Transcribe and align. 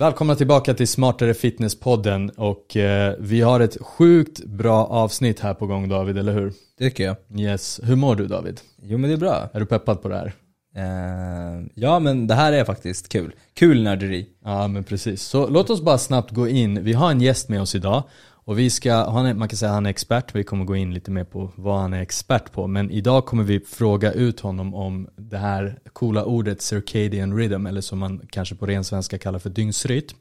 Välkomna 0.00 0.34
tillbaka 0.34 0.74
till 0.74 0.88
Smartare 0.88 1.32
Fitness-podden 1.34 2.30
och 2.36 2.76
eh, 2.76 3.14
vi 3.18 3.40
har 3.40 3.60
ett 3.60 3.76
sjukt 3.80 4.44
bra 4.44 4.84
avsnitt 4.86 5.40
här 5.40 5.54
på 5.54 5.66
gång 5.66 5.88
David, 5.88 6.18
eller 6.18 6.32
hur? 6.32 6.52
Det 6.78 6.84
tycker 6.84 7.04
jag. 7.04 7.16
Yes. 7.40 7.80
Hur 7.84 7.96
mår 7.96 8.16
du 8.16 8.26
David? 8.26 8.60
Jo 8.82 8.98
men 8.98 9.10
det 9.10 9.16
är 9.16 9.18
bra. 9.18 9.48
Är 9.52 9.60
du 9.60 9.66
peppad 9.66 10.02
på 10.02 10.08
det 10.08 10.16
här? 10.16 10.32
Eh, 10.76 11.66
ja 11.74 11.98
men 11.98 12.26
det 12.26 12.34
här 12.34 12.52
är 12.52 12.64
faktiskt 12.64 13.08
kul. 13.08 13.32
Kul 13.54 13.82
nörderi. 13.82 14.26
Ja 14.44 14.68
men 14.68 14.84
precis. 14.84 15.22
Så 15.22 15.48
låt 15.48 15.70
oss 15.70 15.82
bara 15.82 15.98
snabbt 15.98 16.30
gå 16.30 16.48
in. 16.48 16.84
Vi 16.84 16.92
har 16.92 17.10
en 17.10 17.20
gäst 17.20 17.48
med 17.48 17.60
oss 17.60 17.74
idag 17.74 18.02
och 18.50 18.58
vi 18.58 18.70
ska, 18.70 19.10
han 19.10 19.26
är, 19.26 19.34
man 19.34 19.48
kan 19.48 19.56
säga 19.56 19.70
att 19.70 19.74
han 19.74 19.86
är 19.86 19.90
expert, 19.90 20.34
vi 20.34 20.44
kommer 20.44 20.64
gå 20.64 20.76
in 20.76 20.94
lite 20.94 21.10
mer 21.10 21.24
på 21.24 21.52
vad 21.56 21.80
han 21.80 21.92
är 21.92 22.02
expert 22.02 22.52
på. 22.52 22.66
Men 22.66 22.90
idag 22.90 23.26
kommer 23.26 23.44
vi 23.44 23.60
fråga 23.60 24.12
ut 24.12 24.40
honom 24.40 24.74
om 24.74 25.08
det 25.16 25.38
här 25.38 25.78
coola 25.92 26.24
ordet 26.24 26.62
circadian 26.62 27.36
rhythm, 27.36 27.66
eller 27.66 27.80
som 27.80 27.98
man 27.98 28.26
kanske 28.30 28.54
på 28.54 28.66
ren 28.66 28.84
svenska 28.84 29.18
kallar 29.18 29.38
för 29.38 29.50
dygnsrytm. 29.50 30.16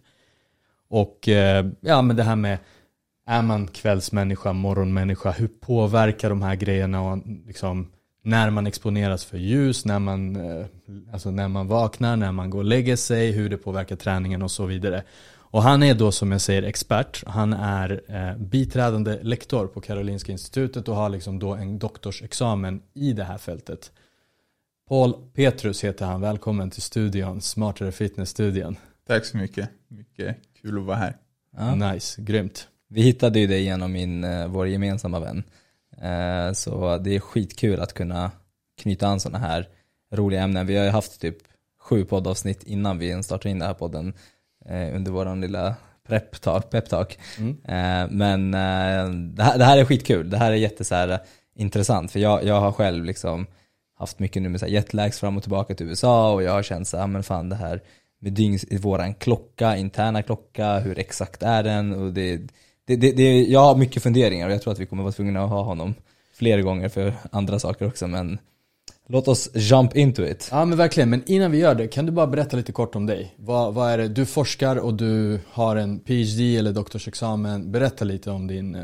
Och 0.89 1.29
eh, 1.29 1.65
ja 1.82 2.01
men 2.01 2.15
det 2.15 2.23
här 2.23 2.36
med, 2.36 2.57
är 3.28 3.42
man 3.42 3.68
kvällsmänniska, 3.68 4.54
morgonmänniska, 4.54 5.32
hur 5.32 5.48
påverkar 5.48 6.29
de 6.29 6.42
här 6.42 6.56
grejerna 6.56 7.01
och 7.01 7.18
liksom 7.48 7.87
när 8.23 8.50
man 8.50 8.68
exponeras 8.68 9.25
för 9.25 9.37
ljus, 9.37 9.86
när 9.86 10.00
man, 10.00 10.36
eh, 10.36 10.65
alltså 11.14 11.32
när 11.32 11.48
man 11.48 11.68
vaknar, 11.68 12.15
när 12.15 12.32
man 12.32 12.50
går 12.50 12.59
och 12.59 12.65
lägger 12.65 12.96
sig, 12.96 13.32
hur 13.32 13.50
det 13.50 13.57
påverkar 13.57 13.96
träningen 13.96 14.42
och 14.42 14.51
så 14.51 14.65
vidare. 14.65 15.04
Och 15.51 15.63
han 15.63 15.83
är 15.83 15.93
då 15.93 16.11
som 16.11 16.31
jag 16.31 16.41
säger 16.41 16.63
expert. 16.63 17.23
Han 17.27 17.53
är 17.53 18.01
eh, 18.07 18.37
biträdande 18.37 19.19
lektor 19.21 19.67
på 19.67 19.81
Karolinska 19.81 20.31
institutet 20.31 20.87
och 20.87 20.95
har 20.95 21.09
liksom 21.09 21.39
då 21.39 21.53
en 21.53 21.79
doktorsexamen 21.79 22.81
i 22.93 23.13
det 23.13 23.23
här 23.23 23.37
fältet. 23.37 23.91
Paul 24.89 25.13
Petrus 25.33 25.83
heter 25.83 26.05
han. 26.05 26.21
Välkommen 26.21 26.69
till 26.69 26.81
studion, 26.81 27.41
Smartare 27.41 27.91
Fitness-studion. 27.91 28.75
Tack 29.07 29.25
så 29.25 29.37
mycket. 29.37 29.69
Mycket 29.87 30.37
kul 30.61 30.77
att 30.77 30.85
vara 30.85 30.97
här. 30.97 31.17
Ja. 31.57 31.75
Nice, 31.75 32.22
grymt. 32.22 32.67
Vi 32.88 33.02
hittade 33.02 33.39
ju 33.39 33.47
dig 33.47 33.63
genom 33.63 33.91
min, 33.91 34.23
eh, 34.23 34.47
vår 34.47 34.67
gemensamma 34.67 35.19
vän. 35.19 35.44
Eh, 35.97 36.53
så 36.53 36.97
det 36.97 37.16
är 37.16 37.19
skitkul 37.19 37.80
att 37.80 37.94
kunna 37.94 38.31
knyta 38.81 39.08
an 39.08 39.19
sådana 39.19 39.38
här 39.38 39.67
roliga 40.13 40.41
ämnen. 40.41 40.67
Vi 40.67 40.78
har 40.78 40.84
ju 40.86 40.91
haft 40.91 41.22
typ 41.22 41.38
sju 41.80 42.06
poddavsnitt 42.06 42.63
innan 42.63 42.97
vi 42.97 43.23
startade 43.23 43.50
in 43.50 43.59
den 43.59 43.67
här 43.67 43.73
podden 43.73 44.13
eh, 44.66 44.96
under 44.96 45.12
våran 45.12 45.42
lilla 45.42 45.76
prep-talk. 46.08 46.62
Pep. 46.72 46.94
Mm. 47.38 47.58
Eh, 47.64 48.12
men 48.12 48.52
det 49.36 49.44
här, 49.44 49.58
det, 49.58 49.66
här, 49.66 49.78
är 49.78 49.86
skitkul. 49.86 50.30
Det 50.30 50.38
här 50.38 50.52
är 50.52 50.56
jätte 50.56 50.84
så 50.84 50.96
här, 50.96 51.20
intressant 51.56 52.12
för 52.12 52.20
jag, 52.20 52.44
jag 52.44 52.62
har 52.62 52.72
själv 52.72 53.06
liksom 53.06 53.48
haft 54.00 54.20
mycket 54.20 54.42
nu 54.42 54.50
med 54.50 54.70
jetlags 54.70 55.20
fram 55.20 55.38
och 55.38 55.44
tillbaka 55.44 55.76
till 55.76 55.88
USA 55.88 56.34
och 56.34 56.44
jag 56.44 56.52
har 56.52 56.64
känt 56.64 56.88
så 56.88 56.98
här, 56.98 57.08
men 57.08 57.24
fan 57.24 57.50
det 57.50 57.56
här 57.56 57.82
med 58.20 58.34
dygns, 58.34 58.66
våran 58.72 59.14
klocka, 59.14 59.78
interna 59.78 60.24
klocka, 60.24 60.80
hur 60.80 61.00
exakt 61.00 61.44
är 61.44 61.64
den? 61.64 61.94
Och 61.94 62.14
det, 62.14 62.38
det, 62.86 62.96
det, 62.96 63.12
det, 63.12 63.44
jag 63.44 63.60
har 63.60 63.76
mycket 63.76 64.04
funderingar 64.04 64.48
och 64.48 64.54
jag 64.54 64.62
tror 64.62 64.74
att 64.74 64.80
vi 64.80 64.86
kommer 64.86 65.04
vara 65.04 65.14
tvungna 65.14 65.44
att 65.44 65.50
ha 65.50 65.64
honom 65.64 65.94
fler 66.34 66.62
gånger 66.62 66.90
för 66.90 67.14
andra 67.32 67.60
saker 67.60 67.88
också 67.88 68.08
men 68.08 68.40
Låt 69.12 69.28
oss 69.28 69.50
jump 69.54 69.96
into 69.96 70.26
it. 70.26 70.50
Ja 70.52 70.66
men 70.66 70.78
verkligen, 70.78 71.10
men 71.10 71.24
innan 71.26 71.52
vi 71.52 71.58
gör 71.58 71.76
det, 71.76 71.88
kan 71.88 72.06
du 72.06 72.12
bara 72.12 72.28
berätta 72.28 72.58
lite 72.58 72.72
kort 72.72 72.96
om 72.96 73.06
dig? 73.06 73.36
Vad, 73.38 73.74
vad 73.74 73.92
är 73.92 73.98
det, 73.98 74.08
du 74.08 74.26
forskar 74.26 74.76
och 74.76 74.94
du 74.94 75.40
har 75.50 75.76
en 75.76 76.00
PhD 76.00 76.58
eller 76.58 76.74
doktorsexamen. 76.74 77.72
Berätta 77.72 78.06
lite 78.06 78.32
om 78.32 78.48
din, 78.48 78.76
eh, 78.76 78.82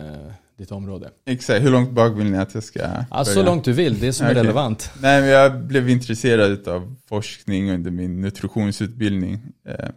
ditt 0.58 0.72
område. 0.72 1.09
Exakt, 1.26 1.64
hur 1.64 1.70
långt 1.70 1.92
bak 1.92 2.18
vill 2.18 2.31
ni 2.31 2.38
att 2.38 2.53
jag 2.53 2.64
ska? 2.64 2.80
Ja, 3.12 3.26
så 3.26 3.44
långt 3.44 3.64
du 3.64 3.73
vill, 3.73 4.00
det 4.00 4.14
som 4.14 4.28
är 4.28 4.34
relevant. 4.34 4.92
Nej 5.02 5.22
men 5.22 5.30
jag 5.30 5.62
blev 5.62 5.90
intresserad 5.90 6.68
av 6.68 6.96
forskning 7.09 7.72
under 7.72 7.92
min 7.92 8.22
nutritionsutbildning. 8.22 9.40
Eh, 9.68 9.90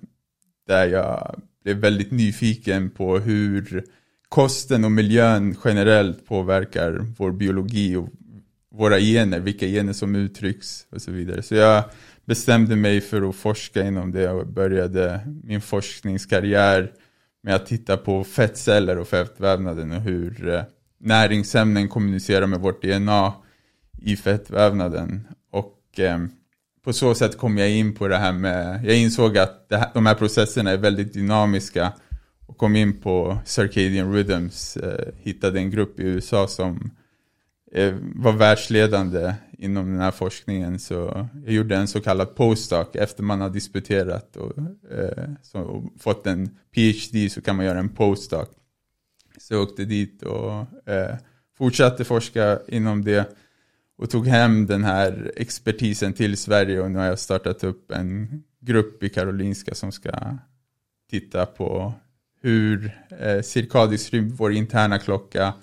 där 0.66 0.86
jag 0.86 1.40
blev 1.64 1.76
väldigt 1.76 2.10
nyfiken 2.10 2.90
på 2.90 3.18
hur 3.18 3.84
kosten 4.28 4.84
och 4.84 4.92
miljön 4.92 5.56
generellt 5.64 6.26
påverkar 6.26 7.06
vår 7.18 7.32
biologi 7.32 7.96
och 7.96 8.08
våra 8.70 8.98
gener, 9.00 9.40
vilka 9.40 9.66
gener 9.66 9.92
som 9.92 10.14
uttrycks 10.14 10.86
och 10.90 11.02
så 11.02 11.10
vidare. 11.10 11.42
Så 11.42 11.54
jag 11.54 11.84
bestämde 12.24 12.76
mig 12.76 13.00
för 13.00 13.28
att 13.28 13.36
forska 13.36 13.82
inom 13.86 14.12
det 14.12 14.30
och 14.30 14.46
började 14.46 15.20
min 15.44 15.60
forskningskarriär 15.60 16.92
med 17.42 17.54
att 17.54 17.66
titta 17.66 17.96
på 17.96 18.24
fettceller 18.24 18.98
och 18.98 19.08
fettvävnaden 19.08 19.92
och 19.92 20.00
hur 20.00 20.48
eh, 20.48 20.62
näringsämnen 21.00 21.88
kommunicerar 21.88 22.46
med 22.46 22.60
vårt 22.60 22.82
DNA 22.82 23.32
i 23.98 24.16
fettvävnaden. 24.16 25.28
Och 25.52 26.00
eh, 26.00 26.18
på 26.84 26.92
så 26.92 27.14
sätt 27.14 27.38
kom 27.38 27.58
jag 27.58 27.70
in 27.70 27.94
på 27.94 28.08
det 28.08 28.16
här 28.16 28.32
med, 28.32 28.84
jag 28.84 28.96
insåg 28.96 29.38
att 29.38 29.66
här, 29.70 29.90
de 29.94 30.06
här 30.06 30.14
processerna 30.14 30.70
är 30.70 30.76
väldigt 30.76 31.12
dynamiska 31.12 31.92
och 32.46 32.58
kom 32.58 32.76
in 32.76 33.00
på 33.00 33.38
Circadian 33.44 34.12
Rhythms, 34.12 34.76
eh, 34.76 35.14
hittade 35.16 35.58
en 35.58 35.70
grupp 35.70 36.00
i 36.00 36.02
USA 36.02 36.48
som 36.48 36.90
Eh, 37.72 37.94
var 38.14 38.32
världsledande 38.32 39.34
inom 39.58 39.92
den 39.92 40.00
här 40.00 40.10
forskningen. 40.10 40.78
Så 40.78 41.28
jag 41.44 41.54
gjorde 41.54 41.76
en 41.76 41.88
så 41.88 42.00
kallad 42.00 42.34
postdoc 42.34 42.88
efter 42.94 43.22
man 43.22 43.40
har 43.40 43.50
disputerat 43.50 44.36
och, 44.36 44.58
eh, 44.92 45.24
så, 45.42 45.60
och 45.60 45.84
fått 45.98 46.26
en 46.26 46.58
PhD 46.74 47.30
så 47.30 47.40
kan 47.40 47.56
man 47.56 47.66
göra 47.66 47.78
en 47.78 47.88
postdoc. 47.88 48.48
Så 49.38 49.54
jag 49.54 49.62
åkte 49.62 49.84
dit 49.84 50.22
och 50.22 50.52
eh, 50.92 51.16
fortsatte 51.58 52.04
forska 52.04 52.58
inom 52.68 53.04
det 53.04 53.36
och 53.98 54.10
tog 54.10 54.26
hem 54.26 54.66
den 54.66 54.84
här 54.84 55.32
expertisen 55.36 56.12
till 56.12 56.36
Sverige 56.36 56.80
och 56.80 56.90
nu 56.90 56.98
har 56.98 57.06
jag 57.06 57.18
startat 57.18 57.64
upp 57.64 57.90
en 57.90 58.42
grupp 58.60 59.02
i 59.02 59.08
Karolinska 59.08 59.74
som 59.74 59.92
ska 59.92 60.38
titta 61.10 61.46
på 61.46 61.92
hur 62.42 62.98
eh, 63.20 63.42
cirkadisk 63.42 64.12
rymd, 64.12 64.32
vår 64.32 64.52
interna 64.52 64.98
klocka, 64.98 65.54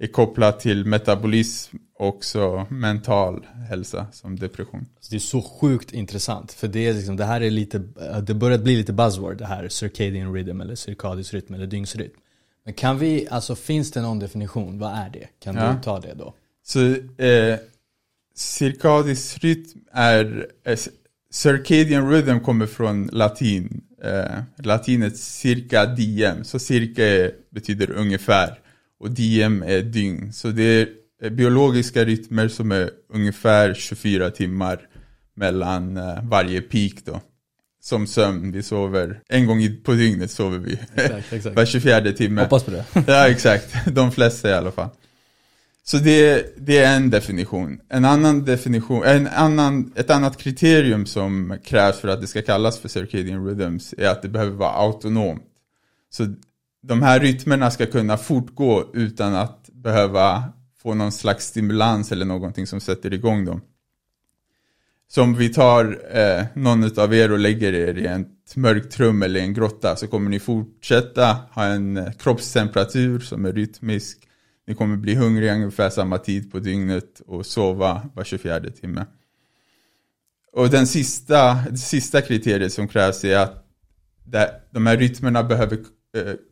är 0.00 0.06
kopplad 0.06 0.58
till 0.58 0.84
metabolism 0.84 1.76
och 1.98 2.08
också 2.08 2.66
mental 2.70 3.46
hälsa 3.68 4.06
som 4.12 4.38
depression. 4.38 4.86
Det 5.10 5.16
är 5.16 5.20
så 5.20 5.42
sjukt 5.42 5.92
intressant 5.92 6.52
för 6.52 6.68
det, 6.68 6.86
är 6.86 6.94
liksom, 6.94 7.16
det 7.16 7.24
här 7.24 7.40
är 7.40 7.50
lite, 7.50 7.78
det 8.22 8.34
börjar 8.34 8.58
bli 8.58 8.76
lite 8.76 8.92
buzzword 8.92 9.38
det 9.38 9.46
här 9.46 9.68
circadian 9.68 10.34
rhythm 10.34 10.60
eller 10.60 10.74
cirkadisk 10.74 11.34
rytm 11.34 11.54
eller 11.54 11.66
dygnsrytm. 11.66 12.10
Men 12.64 12.74
kan 12.74 12.98
vi, 12.98 13.28
alltså 13.30 13.56
finns 13.56 13.90
det 13.90 14.02
någon 14.02 14.18
definition? 14.18 14.78
Vad 14.78 14.92
är 14.92 15.10
det? 15.10 15.28
Kan 15.38 15.56
ja. 15.56 15.72
du 15.72 15.82
ta 15.82 16.00
det 16.00 16.14
då? 16.14 16.34
Så 16.62 16.80
eh, 17.24 17.58
cirkadisk 18.34 19.44
rytm 19.44 19.80
är, 19.92 20.46
eh, 20.64 20.78
circadian 21.30 22.10
rhythm 22.10 22.40
kommer 22.40 22.66
från 22.66 23.06
latin 23.12 23.80
eh, 24.02 24.42
latinet 24.56 25.16
cirka 25.16 25.86
diem. 25.86 26.44
Så 26.44 26.58
cirka 26.58 27.36
betyder 27.50 27.90
ungefär 27.90 28.58
och 29.00 29.10
diem 29.10 29.62
är 29.62 29.82
dygn. 29.82 30.32
Så 30.32 30.48
det 30.48 30.88
är 31.22 31.30
biologiska 31.30 32.04
rytmer 32.04 32.48
som 32.48 32.72
är 32.72 32.90
ungefär 33.12 33.74
24 33.74 34.30
timmar 34.30 34.80
mellan 35.34 35.96
eh, 35.96 36.22
varje 36.22 36.60
peak 36.60 36.92
då. 37.04 37.20
Som 37.82 38.06
sömn, 38.06 38.52
vi 38.52 38.62
sover 38.62 39.22
en 39.28 39.46
gång 39.46 39.76
på 39.84 39.92
dygnet 39.92 40.30
sover 40.30 40.58
vi. 40.58 40.78
Exakt, 40.94 41.32
exakt. 41.32 41.56
Var 41.56 41.64
24 41.64 42.12
timme. 42.12 42.42
Hoppas 42.42 42.64
på 42.64 42.70
det. 42.70 42.84
ja 43.06 43.28
exakt, 43.28 43.76
de 43.86 44.12
flesta 44.12 44.50
i 44.50 44.52
alla 44.52 44.70
fall. 44.70 44.88
Så 45.82 45.96
det, 45.96 46.46
det, 46.56 46.78
är 46.78 46.96
en 46.96 47.10
definition. 47.10 47.80
En 47.88 48.04
annan 48.04 48.44
definition, 48.44 49.02
en 49.04 49.26
annan, 49.26 49.92
ett 49.96 50.10
annat 50.10 50.36
kriterium 50.36 51.06
som 51.06 51.58
krävs 51.64 52.00
för 52.00 52.08
att 52.08 52.20
det 52.20 52.26
ska 52.26 52.42
kallas 52.42 52.78
för 52.78 52.88
circadian 52.88 53.46
rhythms 53.46 53.94
är 53.98 54.08
att 54.08 54.22
det 54.22 54.28
behöver 54.28 54.52
vara 54.52 54.70
autonomt. 54.70 55.42
Så 56.10 56.34
de 56.82 57.02
här 57.02 57.20
rytmerna 57.20 57.70
ska 57.70 57.86
kunna 57.86 58.16
fortgå 58.16 58.90
utan 58.94 59.34
att 59.34 59.70
behöva 59.72 60.44
få 60.82 60.94
någon 60.94 61.12
slags 61.12 61.46
stimulans 61.46 62.12
eller 62.12 62.26
någonting 62.26 62.66
som 62.66 62.80
sätter 62.80 63.14
igång 63.14 63.44
dem. 63.44 63.60
Så 65.08 65.22
om 65.22 65.34
vi 65.34 65.48
tar 65.48 65.98
eh, 66.16 66.44
någon 66.54 66.98
av 66.98 67.14
er 67.14 67.32
och 67.32 67.38
lägger 67.38 67.72
er 67.72 67.98
i 67.98 68.06
ett 68.06 68.56
mörkt 68.56 69.00
rum 69.00 69.22
eller 69.22 69.40
en 69.40 69.54
grotta 69.54 69.96
så 69.96 70.06
kommer 70.06 70.30
ni 70.30 70.38
fortsätta 70.38 71.36
ha 71.50 71.64
en 71.64 71.96
eh, 71.96 72.12
kroppstemperatur 72.12 73.20
som 73.20 73.44
är 73.44 73.52
rytmisk 73.52 74.26
ni 74.70 74.76
kommer 74.76 74.96
bli 74.96 75.14
hungriga 75.14 75.54
ungefär 75.54 75.90
samma 75.90 76.18
tid 76.18 76.52
på 76.52 76.58
dygnet 76.58 77.20
och 77.26 77.46
sova 77.46 78.10
var 78.14 78.24
24 78.24 78.60
timme. 78.60 79.06
Och 80.52 80.70
den 80.70 80.86
sista, 80.86 81.54
det 81.70 81.76
sista 81.76 82.20
kriteriet 82.20 82.72
som 82.72 82.88
krävs 82.88 83.24
är 83.24 83.38
att 83.38 83.66
de 84.70 84.86
här 84.86 84.96
rytmerna 84.96 85.42
behöver 85.42 85.78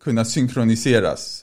kunna 0.01 0.25
synkroniseras. 0.25 1.43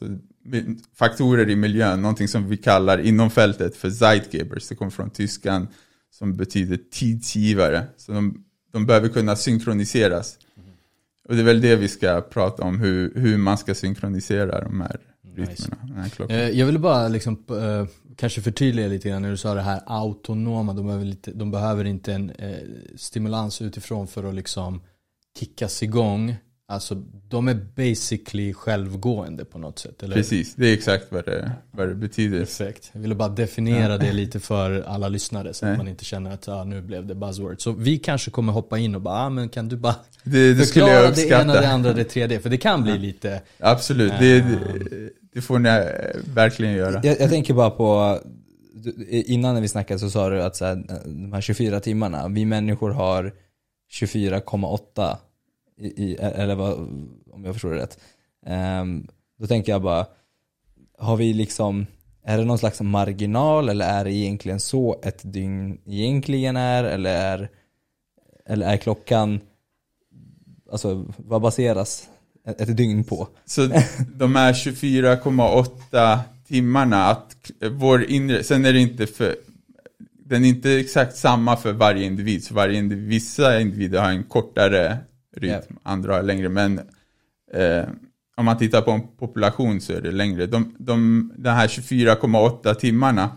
Faktorer 0.96 1.50
i 1.50 1.56
miljön, 1.56 2.02
någonting 2.02 2.28
som 2.28 2.50
vi 2.50 2.58
kallar 2.58 2.98
inom 2.98 3.30
fältet 3.30 3.76
för 3.76 3.90
Zeitgebers. 3.90 4.68
Det 4.68 4.76
kommer 4.76 4.92
från 4.92 5.10
tyskan 5.10 5.68
som 6.12 6.38
betyder 6.38 6.80
tidsgivare. 6.92 7.84
Så 7.98 8.12
de, 8.12 8.44
de 8.72 8.86
behöver 8.86 9.10
kunna 9.10 9.36
synkroniseras. 9.36 10.38
Och 11.28 11.36
det 11.36 11.42
är 11.42 11.46
väl 11.46 11.62
det 11.62 11.76
vi 11.76 11.88
ska 11.88 12.22
prata 12.22 12.64
om, 12.64 12.80
hur, 12.80 13.14
hur 13.16 13.38
man 13.38 13.58
ska 13.58 13.76
synkronisera 13.76 14.62
de 14.62 14.82
här 14.82 15.00
rytmerna. 15.36 16.10
Eh, 16.30 16.50
jag 16.50 16.66
ville 16.66 16.80
bara 16.80 17.08
liksom, 17.08 17.44
eh, 17.50 17.88
kanske 18.16 18.42
förtydliga 18.42 18.88
lite 18.88 19.10
grann 19.10 19.22
när 19.22 19.32
du 19.32 19.38
sa 19.38 19.54
det 19.54 19.62
här 19.62 19.82
autonoma. 19.86 20.74
De 20.74 20.86
behöver, 20.86 21.06
lite, 21.06 21.32
de 21.32 21.52
behöver 21.52 21.86
inte 21.86 22.14
en 22.14 22.30
eh, 22.30 22.58
stimulans 22.96 23.62
utifrån 23.62 24.08
för 24.08 24.24
att 24.24 24.36
liksom 24.36 24.82
kickas 25.40 25.84
igång. 25.84 26.36
Alltså 26.68 26.96
de 27.30 27.48
är 27.48 27.54
basically 27.76 28.54
självgående 28.54 29.46
på 29.46 29.58
något 29.58 29.80
sätt, 29.80 30.04
eller? 30.04 30.16
Precis, 30.16 30.56
det 30.56 30.68
är 30.70 30.74
exakt 30.74 31.06
vad 31.10 31.26
det, 31.26 31.52
vad 31.72 31.88
det 31.88 31.96
betyder. 31.96 32.40
Perfekt. 32.40 32.90
Jag 32.94 33.02
ville 33.02 33.16
bara 33.16 33.30
definiera 33.30 33.98
det 33.98 34.12
lite 34.12 34.40
för 34.40 34.82
alla 34.82 35.10
lyssnare 35.10 35.54
så 35.54 35.66
att 35.66 35.70
Nej. 35.70 35.78
man 35.78 35.88
inte 35.88 36.06
känner 36.06 36.32
att 36.32 36.48
ah, 36.48 36.64
nu 36.64 36.82
blev 36.82 37.06
det 37.06 37.16
buzzword. 37.16 37.62
Så 37.62 37.72
vi 37.72 37.98
kanske 37.98 38.32
kommer 38.32 38.54
hoppa 38.54 38.78
in 38.78 38.96
och 38.96 39.02
bara, 39.02 39.16
ah, 39.16 39.30
men 39.30 39.50
kan 39.50 39.68
du 39.70 39.76
bara 39.76 39.96
Det, 40.24 40.54
det 40.54 40.66
skulle 40.66 40.86
jag 40.86 40.92
det 40.92 41.02
ena, 41.02 41.10
uppskatta. 41.10 41.62
det 41.62 41.70
andra, 41.70 41.94
det 41.94 42.04
tredje? 42.04 42.40
För 42.40 42.50
det 42.50 42.58
kan 42.58 42.84
bli 42.84 42.98
lite, 42.98 43.42
Absolut, 43.60 44.14
det, 44.20 44.40
det, 44.40 45.10
det 45.34 45.42
får 45.42 45.60
ni 45.60 45.70
eh, 45.70 45.76
verkligen 46.34 46.74
göra. 46.74 47.00
Jag, 47.04 47.22
jag 47.22 47.30
tänker 47.30 47.54
bara 47.54 47.70
på, 47.70 48.20
innan 49.10 49.54
när 49.54 49.62
vi 49.62 49.68
snackade 49.68 50.00
så 50.00 50.10
sa 50.10 50.30
du 50.30 50.42
att 50.42 50.56
så 50.56 50.66
här, 50.66 50.84
de 51.06 51.34
här 51.34 51.42
24 51.42 51.80
timmarna, 51.80 52.28
vi 52.28 52.46
människor 52.46 52.90
har 52.92 53.34
24,8 54.02 55.18
i, 55.78 56.04
i, 56.04 56.16
eller 56.16 56.56
vad, 56.56 56.74
om 57.32 57.44
jag 57.46 57.56
förstår 57.56 57.72
det 57.72 57.82
rätt. 57.82 58.00
Um, 58.82 59.08
då 59.40 59.48
tänker 59.48 59.72
jag 59.72 59.82
bara, 59.82 60.06
har 60.98 61.18
vi 61.18 61.34
liksom, 61.34 61.86
är 62.24 62.38
det 62.38 62.46
någon 62.46 62.58
slags 62.58 62.82
marginal 62.82 63.70
eller 63.70 63.86
är 63.86 64.04
det 64.04 64.14
egentligen 64.14 64.60
så 64.60 65.00
ett 65.04 65.34
dygn 65.34 65.78
egentligen 65.86 66.58
är? 66.58 66.84
Eller 66.84 67.16
är, 67.16 67.50
eller 68.46 68.68
är 68.74 68.78
klockan, 68.78 69.40
alltså 70.72 71.06
vad 71.18 71.42
baseras 71.42 72.10
ett, 72.46 72.78
dygn 72.78 73.04
på? 73.04 73.28
Så 73.46 73.70
de 74.16 74.36
här 74.36 74.54
24,8 74.54 76.20
timmarna, 76.48 77.06
att 77.06 77.52
vår 77.72 78.04
inre, 78.04 78.44
sen 78.44 78.66
är 78.66 78.74
det 78.74 78.80
inte 78.80 79.08
för, 79.08 79.36
den 80.26 80.46
är 80.46 80.50
inte 80.50 80.72
exakt 80.72 81.18
samma 81.18 81.58
för 81.58 81.74
varje 81.74 82.06
individ, 82.06 82.44
så 82.44 82.54
varje 82.54 82.80
individ, 82.80 83.08
vissa 83.08 83.62
individer 83.62 84.02
har 84.02 84.10
en 84.10 84.24
kortare 84.24 84.98
rytm, 85.38 85.78
andra 85.84 86.14
har 86.14 86.24
längre, 86.24 86.50
men 86.50 86.80
eh, 87.54 87.84
om 88.36 88.46
man 88.46 88.58
tittar 88.58 88.82
på 88.82 88.92
en 88.92 89.08
population 89.18 89.82
så 89.82 89.94
är 89.94 90.02
det 90.02 90.12
längre. 90.12 90.46
De, 90.46 90.76
de, 90.80 91.32
de 91.38 91.50
här 91.50 91.68
24,8 91.68 92.74
timmarna, 92.74 93.30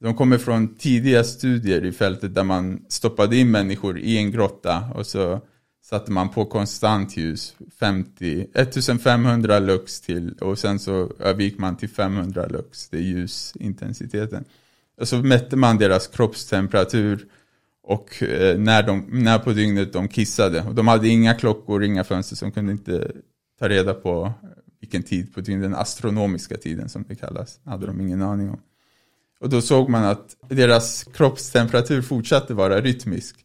de 0.00 0.14
kommer 0.14 0.38
från 0.38 0.74
tidiga 0.74 1.24
studier 1.24 1.84
i 1.84 1.92
fältet 1.92 2.34
där 2.34 2.44
man 2.44 2.84
stoppade 2.88 3.36
in 3.36 3.50
människor 3.50 3.98
i 3.98 4.18
en 4.18 4.30
grotta 4.30 4.84
och 4.94 5.06
så 5.06 5.40
satte 5.84 6.12
man 6.12 6.28
på 6.28 6.44
konstant 6.44 7.16
ljus 7.16 7.54
50, 7.80 8.46
1500 8.54 9.58
lux 9.58 10.00
till 10.00 10.32
och 10.32 10.58
sen 10.58 10.78
så 10.78 11.12
övergick 11.18 11.58
man 11.58 11.76
till 11.76 11.88
500 11.88 12.46
lux, 12.46 12.88
det 12.88 12.96
är 12.96 13.02
ljusintensiteten. 13.02 14.44
Och 15.00 15.08
så 15.08 15.16
mätte 15.16 15.56
man 15.56 15.78
deras 15.78 16.06
kroppstemperatur 16.06 17.26
och 17.88 18.22
eh, 18.22 18.58
när, 18.58 18.82
de, 18.82 19.04
när 19.08 19.38
på 19.38 19.52
dygnet 19.52 19.92
de 19.92 20.08
kissade. 20.08 20.62
Och 20.62 20.74
de 20.74 20.88
hade 20.88 21.08
inga 21.08 21.34
klockor, 21.34 21.84
inga 21.84 22.04
fönster 22.04 22.36
som 22.36 22.52
kunde 22.52 22.72
inte 22.72 23.12
ta 23.58 23.68
reda 23.68 23.94
på 23.94 24.32
vilken 24.80 25.02
tid 25.02 25.34
på 25.34 25.40
dygnet, 25.40 25.62
den 25.62 25.74
astronomiska 25.74 26.56
tiden 26.56 26.88
som 26.88 27.04
det 27.08 27.14
kallas, 27.14 27.60
hade 27.64 27.86
de 27.86 28.00
ingen 28.00 28.22
aning 28.22 28.50
om. 28.50 28.60
Och 29.40 29.48
då 29.48 29.60
såg 29.60 29.88
man 29.88 30.04
att 30.04 30.36
deras 30.48 31.04
kroppstemperatur 31.04 32.02
fortsatte 32.02 32.54
vara 32.54 32.80
rytmisk. 32.80 33.36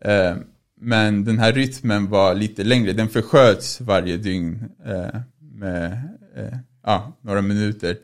Eh, 0.00 0.36
men 0.80 1.24
den 1.24 1.38
här 1.38 1.52
rytmen 1.52 2.08
var 2.08 2.34
lite 2.34 2.64
längre, 2.64 2.92
den 2.92 3.08
försköts 3.08 3.80
varje 3.80 4.16
dygn 4.16 4.64
eh, 4.84 5.20
med 5.40 5.92
eh, 6.36 6.58
ja, 6.84 7.18
några 7.20 7.42
minuter. 7.42 7.96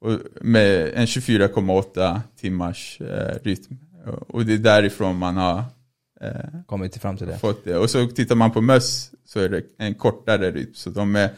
Och 0.00 0.18
med 0.40 0.92
en 0.94 1.06
24,8 1.06 2.20
timmars 2.40 3.00
eh, 3.00 3.34
rytm. 3.42 3.78
Och 4.08 4.46
det 4.46 4.54
är 4.54 4.58
därifrån 4.58 5.16
man 5.18 5.36
har 5.36 5.58
eh, 6.20 6.30
Kommit 6.66 6.96
fram 6.96 7.16
till 7.16 7.26
det. 7.26 7.38
fått 7.38 7.64
det. 7.64 7.76
Och 7.78 7.90
så 7.90 8.06
tittar 8.06 8.34
man 8.34 8.50
på 8.50 8.60
möss 8.60 9.10
så 9.24 9.40
är 9.40 9.48
det 9.48 9.62
en 9.78 9.94
kortare 9.94 10.50
rytm. 10.50 10.74
Så 10.74 10.90
de 10.90 11.16
är 11.16 11.30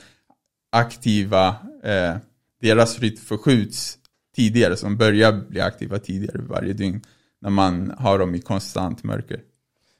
aktiva, 0.72 1.48
eh, 1.84 2.16
deras 2.60 2.98
rytm 2.98 3.16
förskjuts 3.16 3.98
tidigare. 4.36 4.76
Så 4.76 4.86
de 4.86 4.96
börjar 4.96 5.32
bli 5.48 5.60
aktiva 5.60 5.98
tidigare 5.98 6.38
varje 6.42 6.72
dygn. 6.72 7.00
När 7.40 7.50
man 7.50 7.94
har 7.98 8.18
dem 8.18 8.34
i 8.34 8.40
konstant 8.40 9.02
mörker. 9.04 9.40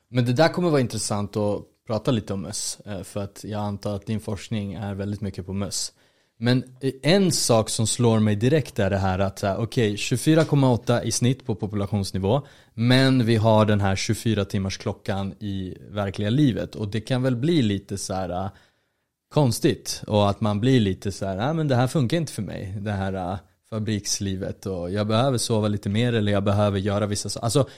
Men 0.08 0.24
det 0.24 0.32
där 0.32 0.48
kommer 0.48 0.70
vara 0.70 0.80
intressant 0.80 1.36
att 1.36 1.62
prata 1.86 2.10
lite 2.10 2.32
om 2.32 2.40
möss. 2.42 2.78
eh, 2.86 3.02
För 3.02 3.20
att 3.20 3.44
jag 3.44 3.60
antar 3.60 3.96
att 3.96 4.06
din 4.06 4.20
forskning 4.20 4.74
är 4.74 4.94
väldigt 4.94 5.20
mycket 5.20 5.46
på 5.46 5.52
möss. 5.52 5.92
Men 6.42 6.64
en 7.02 7.32
sak 7.32 7.68
som 7.68 7.86
slår 7.86 8.18
mig 8.20 8.36
direkt 8.36 8.78
är 8.78 8.90
det 8.90 8.98
här 8.98 9.18
att 9.18 9.44
okej 9.44 9.94
24,8 9.96 11.02
i 11.02 11.12
snitt 11.12 11.46
på 11.46 11.54
populationsnivå. 11.54 12.42
Men 12.74 13.26
vi 13.26 13.36
har 13.36 13.66
den 13.66 13.80
här 13.80 13.96
24 13.96 14.44
timmars 14.44 14.78
klockan 14.78 15.32
i 15.40 15.76
verkliga 15.90 16.30
livet. 16.30 16.74
Och 16.74 16.88
det 16.88 17.00
kan 17.00 17.22
väl 17.22 17.36
bli 17.36 17.62
lite 17.62 17.98
så 17.98 18.14
här 18.14 18.30
eh, 18.30 18.50
konstigt. 19.34 20.02
Och 20.06 20.30
att 20.30 20.40
man 20.40 20.60
blir 20.60 20.80
lite 20.80 21.12
så 21.12 21.26
här, 21.26 21.36
nej 21.36 21.54
men 21.54 21.68
det 21.68 21.76
här 21.76 21.86
funkar 21.86 22.16
inte 22.16 22.32
för 22.32 22.42
mig. 22.42 22.74
Det 22.80 22.92
här 22.92 23.12
eh, 23.12 23.38
fabrikslivet 23.70 24.66
och 24.66 24.90
jag 24.90 25.06
behöver 25.06 25.38
sova 25.38 25.68
lite 25.68 25.88
mer 25.88 26.12
eller 26.12 26.32
jag 26.32 26.44
behöver 26.44 26.78
göra 26.78 27.06
vissa 27.06 27.28
saker. 27.28 27.44
Alltså 27.44 27.68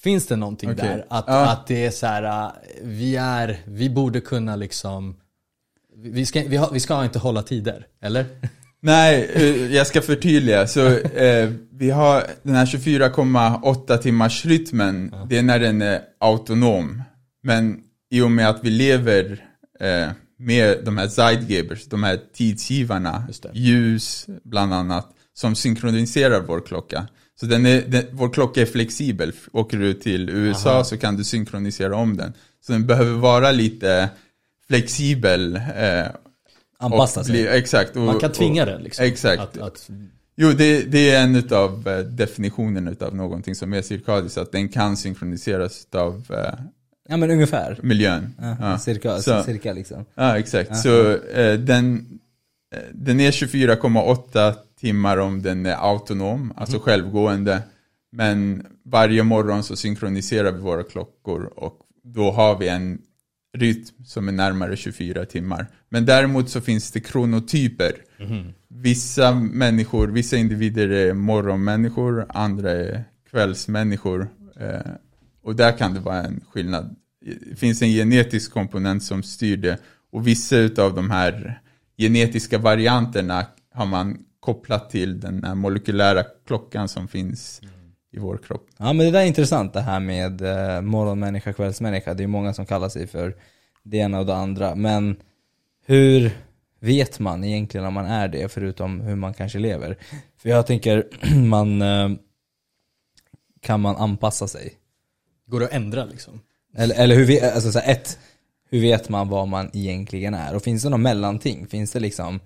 Finns 0.00 0.26
det 0.26 0.36
någonting 0.36 0.70
Okej. 0.72 0.88
där? 0.88 1.06
Att, 1.10 1.24
Ja. 1.28 1.50
att 1.50 1.66
det 1.66 1.86
är 1.86 1.90
så 1.90 2.06
här, 2.06 2.46
äh, 2.46 2.52
vi 2.82 3.16
är, 3.16 3.58
vi 3.64 3.90
borde 3.90 4.20
kunna 4.20 4.56
liksom 4.56 5.16
vi 5.96 6.26
ska, 6.26 6.42
vi, 6.48 6.56
har, 6.56 6.70
vi 6.72 6.80
ska 6.80 7.04
inte 7.04 7.18
hålla 7.18 7.42
tider, 7.42 7.86
eller? 8.02 8.26
Nej, 8.82 9.30
eh, 9.34 9.74
jag 9.74 9.86
ska 9.86 10.02
förtydliga. 10.02 10.66
Så 10.66 10.86
eh, 10.98 11.50
vi 11.72 11.90
har 11.90 12.26
den 12.42 12.54
här 12.54 12.66
24,8 12.66 13.96
timmars 13.98 14.44
rytmen. 14.44 15.14
Det 15.28 15.38
är 15.38 15.42
när 15.42 15.58
den 15.58 15.82
är 15.82 16.00
autonom. 16.20 17.02
Men 17.42 17.80
i 18.10 18.20
och 18.20 18.30
med 18.30 18.48
att 18.48 18.64
vi 18.64 18.70
lever 18.70 19.44
eh, 19.80 20.08
med 20.38 20.78
de 20.84 20.98
här 20.98 21.08
Zeitgebers, 21.08 21.86
de 21.86 22.02
här 22.02 22.20
tidsgivarna, 22.34 23.24
ljus 23.52 24.26
bland 24.44 24.74
annat, 24.74 25.10
som 25.34 25.54
synkroniserar 25.54 26.40
vår 26.40 26.60
klocka. 26.60 27.06
Så 27.40 27.46
den 27.46 27.66
är, 27.66 27.82
den, 27.86 28.04
vår 28.12 28.28
klocka 28.28 28.62
är 28.62 28.66
flexibel. 28.66 29.32
Åker 29.52 29.78
du 29.78 29.94
till 29.94 30.30
USA 30.30 30.70
Aha. 30.70 30.84
så 30.84 30.96
kan 30.96 31.16
du 31.16 31.24
synkronisera 31.24 31.96
om 31.96 32.16
den. 32.16 32.32
Så 32.66 32.72
den 32.72 32.86
behöver 32.86 33.12
vara 33.12 33.52
lite 33.52 34.08
flexibel. 34.68 35.56
Eh, 35.56 36.06
Anpassa 36.78 37.24
sig. 37.24 37.46
Exakt. 37.48 37.96
Och, 37.96 38.02
Man 38.02 38.20
kan 38.20 38.32
tvinga 38.32 38.62
och, 38.62 38.68
den 38.68 38.82
liksom. 38.82 39.04
Exakt. 39.04 39.40
Att, 39.42 39.58
att, 39.58 39.90
Jo, 40.36 40.52
det, 40.52 40.82
det 40.82 41.10
är 41.10 41.22
en 41.22 41.48
av 41.52 41.88
eh, 41.88 41.98
definitionerna 41.98 42.94
av 43.00 43.14
någonting 43.16 43.54
som 43.54 43.72
är 43.72 43.82
cirkadiskt, 43.82 44.38
att 44.38 44.52
den 44.52 44.68
kan 44.68 44.96
synkroniseras 44.96 45.86
av 45.94 46.24
eh, 46.30 46.64
Ja 47.08 47.16
men 47.16 47.30
ungefär. 47.30 47.78
miljön. 47.82 48.34
Ja, 48.40 48.56
Ja. 48.60 48.78
Cirka, 48.78 49.18
Så- 49.18 49.42
cirka 49.42 49.72
liksom. 49.72 50.04
Ja, 50.14 50.38
exakt. 50.38 50.70
Ja. 50.70 50.76
Så 50.76 51.10
eh, 51.16 51.58
den, 51.58 52.18
eh, 52.74 52.80
den 52.92 53.20
är 53.20 53.30
24,8 53.30 54.54
timmar 54.80 55.16
om 55.16 55.42
den 55.42 55.66
är 55.66 55.74
autonom, 55.90 56.52
alltså 56.56 56.78
självgående. 56.78 57.62
Men 58.12 58.66
varje 58.84 59.22
morgon 59.22 59.62
så 59.62 59.76
synkroniserar 59.76 60.52
vi 60.52 60.60
våra 60.60 60.82
klockor 60.82 61.44
och 61.56 61.78
då 62.04 62.30
har 62.30 62.58
vi 62.58 62.68
en 62.68 62.98
rytm 63.54 64.04
som 64.04 64.28
är 64.28 64.32
närmare 64.32 64.76
24 64.76 65.24
timmar. 65.24 65.66
Men 65.88 66.06
däremot 66.06 66.50
så 66.50 66.60
finns 66.60 66.90
det 66.90 67.00
kronotyper. 67.00 67.92
Vissa 68.68 69.34
människor, 69.34 70.08
vissa 70.08 70.36
individer 70.36 70.88
är 70.88 71.14
morgonmänniskor, 71.14 72.26
andra 72.28 72.70
är 72.70 73.04
kvällsmänniskor. 73.30 74.28
Eh, 74.60 74.92
och 75.42 75.56
där 75.56 75.78
kan 75.78 75.94
det 75.94 76.00
vara 76.00 76.22
en 76.22 76.40
skillnad. 76.50 76.96
Det 77.50 77.56
finns 77.56 77.82
en 77.82 77.88
genetisk 77.88 78.52
komponent 78.52 79.02
som 79.02 79.22
styr 79.22 79.56
det. 79.56 79.78
Och 80.12 80.26
vissa 80.26 80.56
av 80.56 80.94
de 80.94 81.10
här 81.10 81.60
genetiska 81.98 82.58
varianterna 82.58 83.46
har 83.74 83.86
man 83.86 84.18
kopplat 84.40 84.90
till 84.90 85.20
den 85.20 85.44
här 85.44 85.54
molekylära 85.54 86.24
klockan 86.46 86.88
som 86.88 87.08
finns 87.08 87.60
i 88.14 88.18
vår 88.18 88.38
kropp. 88.38 88.66
Ja 88.76 88.92
men 88.92 89.06
det 89.06 89.12
där 89.12 89.20
är 89.20 89.26
intressant 89.26 89.72
det 89.72 89.80
här 89.80 90.00
med 90.00 90.40
eh, 90.42 90.80
morgonmänniska, 90.80 91.52
kvällsmänniska. 91.52 92.14
Det 92.14 92.22
är 92.22 92.26
många 92.26 92.54
som 92.54 92.66
kallar 92.66 92.88
sig 92.88 93.06
för 93.06 93.36
det 93.82 93.96
ena 93.96 94.18
och 94.20 94.26
det 94.26 94.34
andra. 94.34 94.74
Men 94.74 95.16
hur 95.86 96.30
vet 96.80 97.18
man 97.18 97.44
egentligen 97.44 97.86
om 97.86 97.94
man 97.94 98.06
är 98.06 98.28
det 98.28 98.48
förutom 98.52 99.00
hur 99.00 99.16
man 99.16 99.34
kanske 99.34 99.58
lever? 99.58 99.96
För 100.36 100.48
jag 100.48 100.66
tänker, 100.66 101.04
man 101.44 101.82
eh, 101.82 102.10
kan 103.60 103.80
man 103.80 103.96
anpassa 103.96 104.48
sig? 104.48 104.74
går 105.46 105.60
det 105.60 105.66
att 105.66 105.72
ändra 105.72 106.04
liksom? 106.04 106.40
Eller, 106.76 106.94
eller 106.94 107.16
hur, 107.16 107.24
vet- 107.24 107.54
alltså 107.54 107.72
så 107.72 107.78
här, 107.78 107.92
ett, 107.92 108.18
hur 108.70 108.80
vet 108.80 109.08
man 109.08 109.28
vad 109.28 109.48
man 109.48 109.70
egentligen 109.72 110.34
är? 110.34 110.54
Och 110.54 110.62
finns 110.62 110.82
det 110.82 110.88
någon 110.88 111.02
mellanting? 111.02 111.66
Finns 111.66 111.92
det 111.92 112.00
liksom 112.00 112.40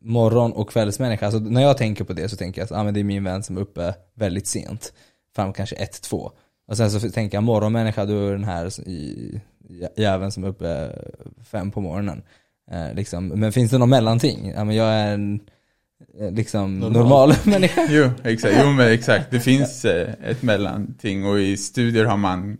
morgon 0.00 0.52
och 0.52 0.70
kvällsmänniska? 0.70 1.26
Alltså 1.26 1.40
när 1.40 1.62
jag 1.62 1.76
tänker 1.76 2.04
på 2.04 2.12
det 2.12 2.28
så 2.28 2.36
tänker 2.36 2.60
jag 2.60 2.64
att 2.64 2.72
ah, 2.72 2.84
men 2.84 2.94
det 2.94 3.00
är 3.00 3.04
min 3.04 3.24
vän 3.24 3.42
som 3.42 3.56
är 3.56 3.60
uppe 3.60 3.94
väldigt 4.14 4.46
sent. 4.46 4.92
Fram 5.36 5.52
kanske 5.52 5.76
ett, 5.76 6.02
två. 6.02 6.32
Och 6.68 6.76
sen 6.76 6.90
så 6.90 7.10
tänker 7.10 7.36
jag 7.36 7.42
morgonmänniska, 7.44 8.04
då 8.04 8.26
är 8.26 8.32
den 8.32 8.44
här 8.44 8.88
i- 8.88 9.40
jäveln 9.96 10.32
som 10.32 10.44
är 10.44 10.48
uppe 10.48 10.92
fem 11.50 11.70
på 11.70 11.80
morgonen. 11.80 12.22
Eh, 12.70 12.94
liksom. 12.94 13.28
Men 13.28 13.52
finns 13.52 13.70
det 13.70 13.78
någon 13.78 13.88
mellanting? 13.90 14.52
Ja, 14.56 14.64
men 14.64 14.76
jag 14.76 14.86
är 14.92 15.14
en 15.14 15.40
eh, 16.20 16.30
liksom 16.32 16.78
Normal. 16.78 17.02
normal, 17.02 17.32
människa. 17.44 17.86
Jo, 17.90 18.10
exakt. 18.24 18.54
Jo, 18.62 18.70
men 18.72 18.92
exakt. 18.92 19.30
Det 19.30 19.40
finns 19.50 19.84
eh, 19.84 20.14
ett 20.24 20.42
mellanting 20.42 21.26
och 21.26 21.40
i 21.40 21.56
studier 21.56 22.04
har 22.04 22.16
man 22.16 22.58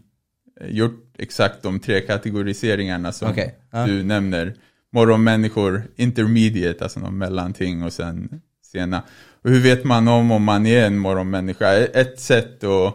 eh, 0.60 0.66
gjort 0.70 1.14
exakt 1.18 1.62
de 1.62 1.80
tre 1.80 2.00
kategoriseringarna 2.00 3.12
som 3.12 3.30
Okej, 3.30 3.54
ja. 3.70 3.86
du 3.86 4.02
nämner. 4.02 4.54
Morgonmänniskor, 4.92 5.82
intermediate, 5.96 6.84
alltså 6.84 7.00
någon 7.00 7.18
mellanting 7.18 7.82
och 7.82 7.92
sen 7.92 8.40
sena. 8.72 9.02
Och 9.42 9.50
hur 9.50 9.60
vet 9.60 9.84
man 9.84 10.08
om 10.08 10.30
om 10.30 10.44
man 10.44 10.66
är 10.66 10.86
en 10.86 10.98
morgonmänniska? 10.98 11.72
Ett 11.72 12.20
sätt 12.20 12.64
att, 12.64 12.94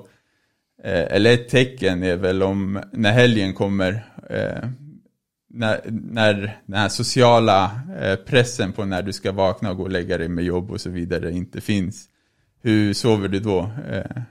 eh, 0.83 1.15
eller 1.15 1.33
ett 1.33 1.49
tecken 1.49 2.03
är 2.03 2.15
väl 2.15 2.43
om 2.43 2.79
när 2.91 3.11
helgen 3.11 3.53
kommer, 3.53 4.05
eh, 4.29 4.69
när, 5.49 5.81
när 5.87 6.59
den 6.65 6.77
här 6.77 6.89
sociala 6.89 7.79
eh, 8.01 8.15
pressen 8.15 8.71
på 8.73 8.85
när 8.85 9.01
du 9.01 9.13
ska 9.13 9.31
vakna 9.31 9.71
och 9.71 9.77
gå 9.77 9.83
och 9.83 9.91
lägga 9.91 10.17
dig 10.17 10.27
med 10.27 10.43
jobb 10.43 10.71
och 10.71 10.81
så 10.81 10.89
vidare 10.89 11.31
inte 11.31 11.61
finns. 11.61 12.09
Hur 12.61 12.93
sover 12.93 13.27
du 13.27 13.39
då? 13.39 13.71
Eh, 13.91 14.21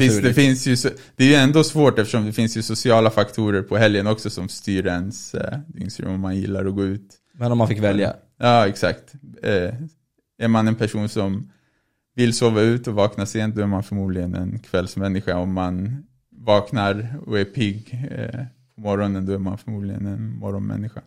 Finns, 0.00 0.20
det, 0.20 0.34
finns 0.34 0.66
ju, 0.66 0.76
det 1.16 1.24
är 1.24 1.28
ju 1.28 1.34
ändå 1.34 1.64
svårt 1.64 1.98
eftersom 1.98 2.26
det 2.26 2.32
finns 2.32 2.56
ju 2.56 2.62
sociala 2.62 3.10
faktorer 3.10 3.62
på 3.62 3.76
helgen 3.76 4.06
också 4.06 4.30
som 4.30 4.48
styr 4.48 4.86
ens 4.86 5.34
eh, 5.34 5.58
dygnsrytm 5.66 6.10
om 6.10 6.20
man 6.20 6.36
gillar 6.36 6.64
att 6.64 6.74
gå 6.74 6.84
ut. 6.84 7.14
Men 7.34 7.52
om 7.52 7.58
man 7.58 7.68
fick 7.68 7.78
välja? 7.78 8.16
Ja, 8.38 8.66
exakt. 8.66 9.12
Eh, 9.42 9.74
är 10.38 10.48
man 10.48 10.68
en 10.68 10.74
person 10.74 11.08
som 11.08 11.50
vill 12.14 12.34
sova 12.34 12.60
ut 12.60 12.88
och 12.88 12.94
vakna 12.94 13.26
sent, 13.26 13.54
då 13.54 13.62
är 13.62 13.66
man 13.66 13.82
förmodligen 13.82 14.34
en 14.34 14.58
kvällsmänniska. 14.58 15.36
Om 15.36 15.52
man 15.52 16.06
vaknar 16.30 17.14
och 17.26 17.38
är 17.38 17.44
pigg 17.44 18.08
eh, 18.10 18.40
på 18.74 18.80
morgonen, 18.80 19.26
då 19.26 19.32
är 19.32 19.38
man 19.38 19.58
förmodligen 19.58 20.06
en 20.06 20.38
morgonmänniska. 20.38 21.02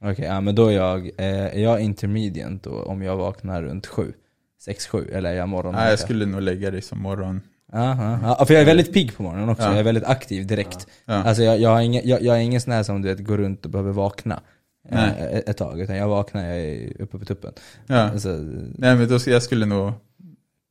Okej, 0.00 0.24
ja 0.24 0.40
men 0.40 0.54
då 0.54 0.66
är 0.66 0.72
jag, 0.72 1.06
eh, 1.06 1.46
är 1.46 1.60
jag 1.60 1.80
intermediate 1.80 2.58
då 2.62 2.82
om 2.82 3.02
jag 3.02 3.16
vaknar 3.16 3.62
runt 3.62 3.86
sju? 3.86 4.12
Sex, 4.60 4.86
sju, 4.86 5.08
eller 5.12 5.30
är 5.30 5.34
jag 5.34 5.48
morgon? 5.48 5.74
Nej, 5.74 5.90
jag 5.90 5.98
skulle 5.98 6.26
nog 6.26 6.42
lägga 6.42 6.70
dig 6.70 6.82
som 6.82 7.02
morgon. 7.02 7.40
Aha, 7.72 8.36
ja, 8.38 8.44
för 8.46 8.54
jag 8.54 8.60
är 8.60 8.66
väldigt 8.66 8.92
pigg 8.92 9.16
på 9.16 9.22
morgonen 9.22 9.48
också, 9.48 9.62
Ja. 9.62 9.70
jag 9.70 9.78
är 9.78 9.82
väldigt 9.82 10.04
aktiv 10.04 10.46
direkt. 10.46 10.86
Ja. 11.04 11.14
Alltså 11.14 11.42
jag, 11.42 11.60
jag, 11.60 11.70
har 11.70 11.80
ingen, 11.80 12.08
jag, 12.08 12.22
jag 12.22 12.36
är 12.36 12.40
ingen 12.40 12.60
sån 12.60 12.72
här 12.72 12.82
som 12.82 13.02
du 13.02 13.08
vet, 13.08 13.24
går 13.24 13.38
runt 13.38 13.64
och 13.64 13.70
behöver 13.70 13.92
vakna 13.92 14.40
eh, 14.88 14.94
Nej. 14.98 15.42
ett, 15.46 15.56
tag, 15.56 15.80
utan 15.80 15.96
jag 15.96 16.08
vaknar, 16.08 16.44
jag 16.46 16.60
är 16.60 17.02
uppe 17.02 17.18
på 17.18 17.24
tuppen. 17.24 17.52
Ja. 17.86 17.96
Alltså, 17.96 18.28
Nej, 18.74 18.96
men 18.96 19.08
då 19.08 19.18
jag 19.26 19.42
skulle 19.42 19.66
nog 19.66 19.92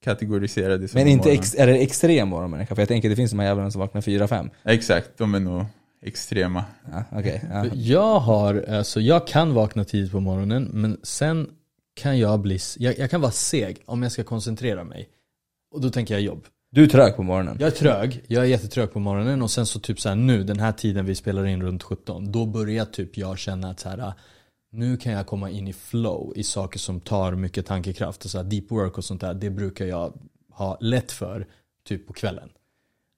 kategorisera 0.04 0.77
det 0.77 0.88
som 0.88 0.98
men 0.98 1.08
en 1.08 1.13
inte 1.13 1.32
ex, 1.32 1.56
är 1.56 1.68
det 1.68 1.77
extrem 1.77 2.27
morgonmänniska? 2.27 2.75
För 2.75 2.82
jag 2.82 2.89
tänker 2.89 3.10
det 3.10 3.16
finns 3.16 3.32
de 3.32 3.39
här 3.39 3.48
jävlarna 3.48 3.72
som 3.72 3.80
vaknar 3.80 4.01
fyra, 4.01 4.27
fem. 4.27 4.50
Exakt, 4.63 5.10
de 5.18 5.36
är 5.36 5.39
nog 5.39 5.66
extrema. 6.01 6.66
Ja, 6.92 7.04
okej. 7.12 7.42
ja. 7.51 7.66
Jag 7.74 8.20
har, 8.20 8.66
alltså 8.70 9.01
jag 9.01 9.27
kan 9.27 9.54
vakna 9.54 9.86
tidigt 9.86 10.12
på 10.12 10.20
morgonen 10.20 10.63
men 10.74 10.98
sen 11.04 11.50
kan 11.96 12.20
jag 12.20 12.39
bli, 12.39 12.60
jag, 12.77 12.98
jag 13.00 13.12
kan 13.12 13.22
vara 13.22 13.32
seg 13.32 13.82
om 13.86 14.04
jag 14.04 14.12
ska 14.12 14.24
koncentrera 14.24 14.84
mig. 14.84 15.10
Och 15.72 15.82
då 15.82 15.89
tänker 15.89 16.13
jag 16.13 16.22
jobb. 16.22 16.46
Du 16.69 16.83
är 16.83 16.88
trög 16.88 17.15
på 17.15 17.24
morgonen? 17.24 17.57
Jag 17.59 17.67
är 17.67 17.71
trög, 17.71 18.24
jag 18.27 18.43
är 18.43 18.47
jättetrög 18.47 18.93
på 18.93 19.00
morgonen 19.00 19.41
och 19.41 19.51
sen 19.51 19.65
så 19.65 19.79
typ 19.79 20.00
så 20.00 20.09
här 20.09 20.15
nu, 20.15 20.43
den 20.43 20.59
här 20.59 20.71
tiden 20.71 21.05
vi 21.05 21.15
spelar 21.15 21.45
in 21.45 21.62
runt 21.62 21.83
17, 21.83 22.31
då 22.31 22.45
börjar 22.45 22.86
typ 22.86 23.17
jag 23.17 23.39
känna 23.39 23.69
att 23.69 23.79
så 23.79 23.89
här, 23.89 24.13
nu 24.71 24.97
kan 24.97 25.13
jag 25.13 25.27
komma 25.27 25.50
in 25.50 25.67
i 25.67 25.74
flow 25.74 26.33
i 26.36 26.43
saker 26.43 26.79
som 26.79 27.00
tar 27.00 27.31
mycket 27.31 27.65
tankekraft. 27.65 28.25
Och 28.25 28.31
så 28.31 28.38
här 28.38 28.45
deep 28.45 28.71
work 28.71 28.97
och 28.97 29.05
sånt 29.05 29.21
där, 29.21 29.33
det 29.33 29.50
brukar 29.50 29.86
jag 29.86 30.13
ha 30.51 30.77
lätt 30.81 31.12
för 31.12 31.47
typ 31.88 32.07
på 32.07 32.13
kvällen. 32.13 32.50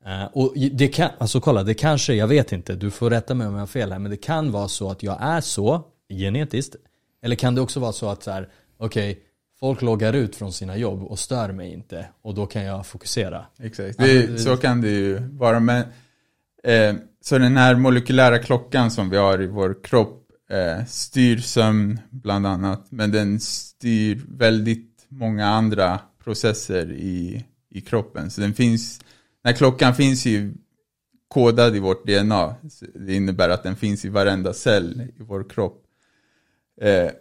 Uh, 0.05 0.25
och 0.25 0.53
det 0.71 0.87
kan, 0.87 1.09
alltså 1.17 1.41
kolla, 1.41 1.63
det 1.63 1.73
kanske, 1.73 2.13
jag 2.13 2.27
vet 2.27 2.51
inte, 2.51 2.75
du 2.75 2.91
får 2.91 3.09
rätta 3.09 3.33
mig 3.33 3.47
om 3.47 3.53
jag 3.53 3.61
har 3.61 3.67
fel 3.67 3.91
här, 3.91 3.99
men 3.99 4.11
det 4.11 4.17
kan 4.17 4.51
vara 4.51 4.67
så 4.67 4.91
att 4.91 5.03
jag 5.03 5.17
är 5.21 5.41
så 5.41 5.83
genetiskt. 6.09 6.75
Eller 7.21 7.35
kan 7.35 7.55
det 7.55 7.61
också 7.61 7.79
vara 7.79 7.93
så 7.93 8.09
att 8.09 8.23
så 8.23 8.31
här, 8.31 8.49
okej, 8.77 9.23
folk 9.59 9.81
loggar 9.81 10.13
ut 10.13 10.35
från 10.35 10.53
sina 10.53 10.77
jobb 10.77 11.03
och 11.03 11.19
stör 11.19 11.51
mig 11.51 11.73
inte 11.73 12.07
och 12.21 12.35
då 12.35 12.45
kan 12.45 12.63
jag 12.63 12.87
fokusera. 12.87 13.45
Exakt, 13.59 13.97
det, 13.97 14.39
så 14.39 14.57
kan 14.57 14.81
det 14.81 14.89
ju 14.89 15.19
vara. 15.19 15.59
Men, 15.59 15.83
eh, 16.63 16.95
så 17.21 17.37
den 17.37 17.57
här 17.57 17.75
molekylära 17.75 18.39
klockan 18.39 18.91
som 18.91 19.09
vi 19.09 19.17
har 19.17 19.41
i 19.41 19.47
vår 19.47 19.83
kropp 19.83 20.25
eh, 20.49 20.85
styr 20.85 21.37
sömn 21.37 21.99
bland 22.09 22.47
annat. 22.47 22.85
Men 22.89 23.11
den 23.11 23.39
styr 23.39 24.21
väldigt 24.27 25.05
många 25.07 25.47
andra 25.47 25.99
processer 26.23 26.91
i, 26.91 27.45
i 27.69 27.81
kroppen. 27.81 28.31
Så 28.31 28.41
den 28.41 28.53
finns, 28.53 28.99
den 28.99 29.51
här 29.51 29.53
klockan 29.53 29.95
finns 29.95 30.25
ju 30.25 30.53
kodad 31.27 31.75
i 31.75 31.79
vårt 31.79 32.07
DNA. 32.07 32.55
Det 32.95 33.15
innebär 33.15 33.49
att 33.49 33.63
den 33.63 33.75
finns 33.75 34.05
i 34.05 34.09
varenda 34.09 34.53
cell 34.53 35.01
i 35.01 35.23
vår 35.23 35.49
kropp. 35.49 35.83
Eh, 36.81 37.11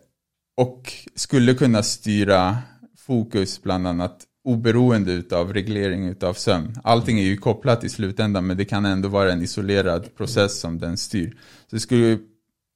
och 0.58 0.92
skulle 1.14 1.54
kunna 1.54 1.82
styra 1.82 2.58
fokus 2.96 3.62
bland 3.62 3.86
annat 3.86 4.24
oberoende 4.44 5.12
utav 5.12 5.52
reglering 5.52 6.08
utav 6.08 6.34
sömn. 6.34 6.76
Allting 6.84 7.18
är 7.18 7.24
ju 7.24 7.36
kopplat 7.36 7.84
i 7.84 7.88
slutändan 7.88 8.46
men 8.46 8.56
det 8.56 8.64
kan 8.64 8.84
ändå 8.84 9.08
vara 9.08 9.32
en 9.32 9.42
isolerad 9.42 10.16
process 10.16 10.60
som 10.60 10.78
den 10.78 10.96
styr. 10.96 11.36
Så 11.70 11.76
det, 11.76 11.80
skulle, 11.80 12.18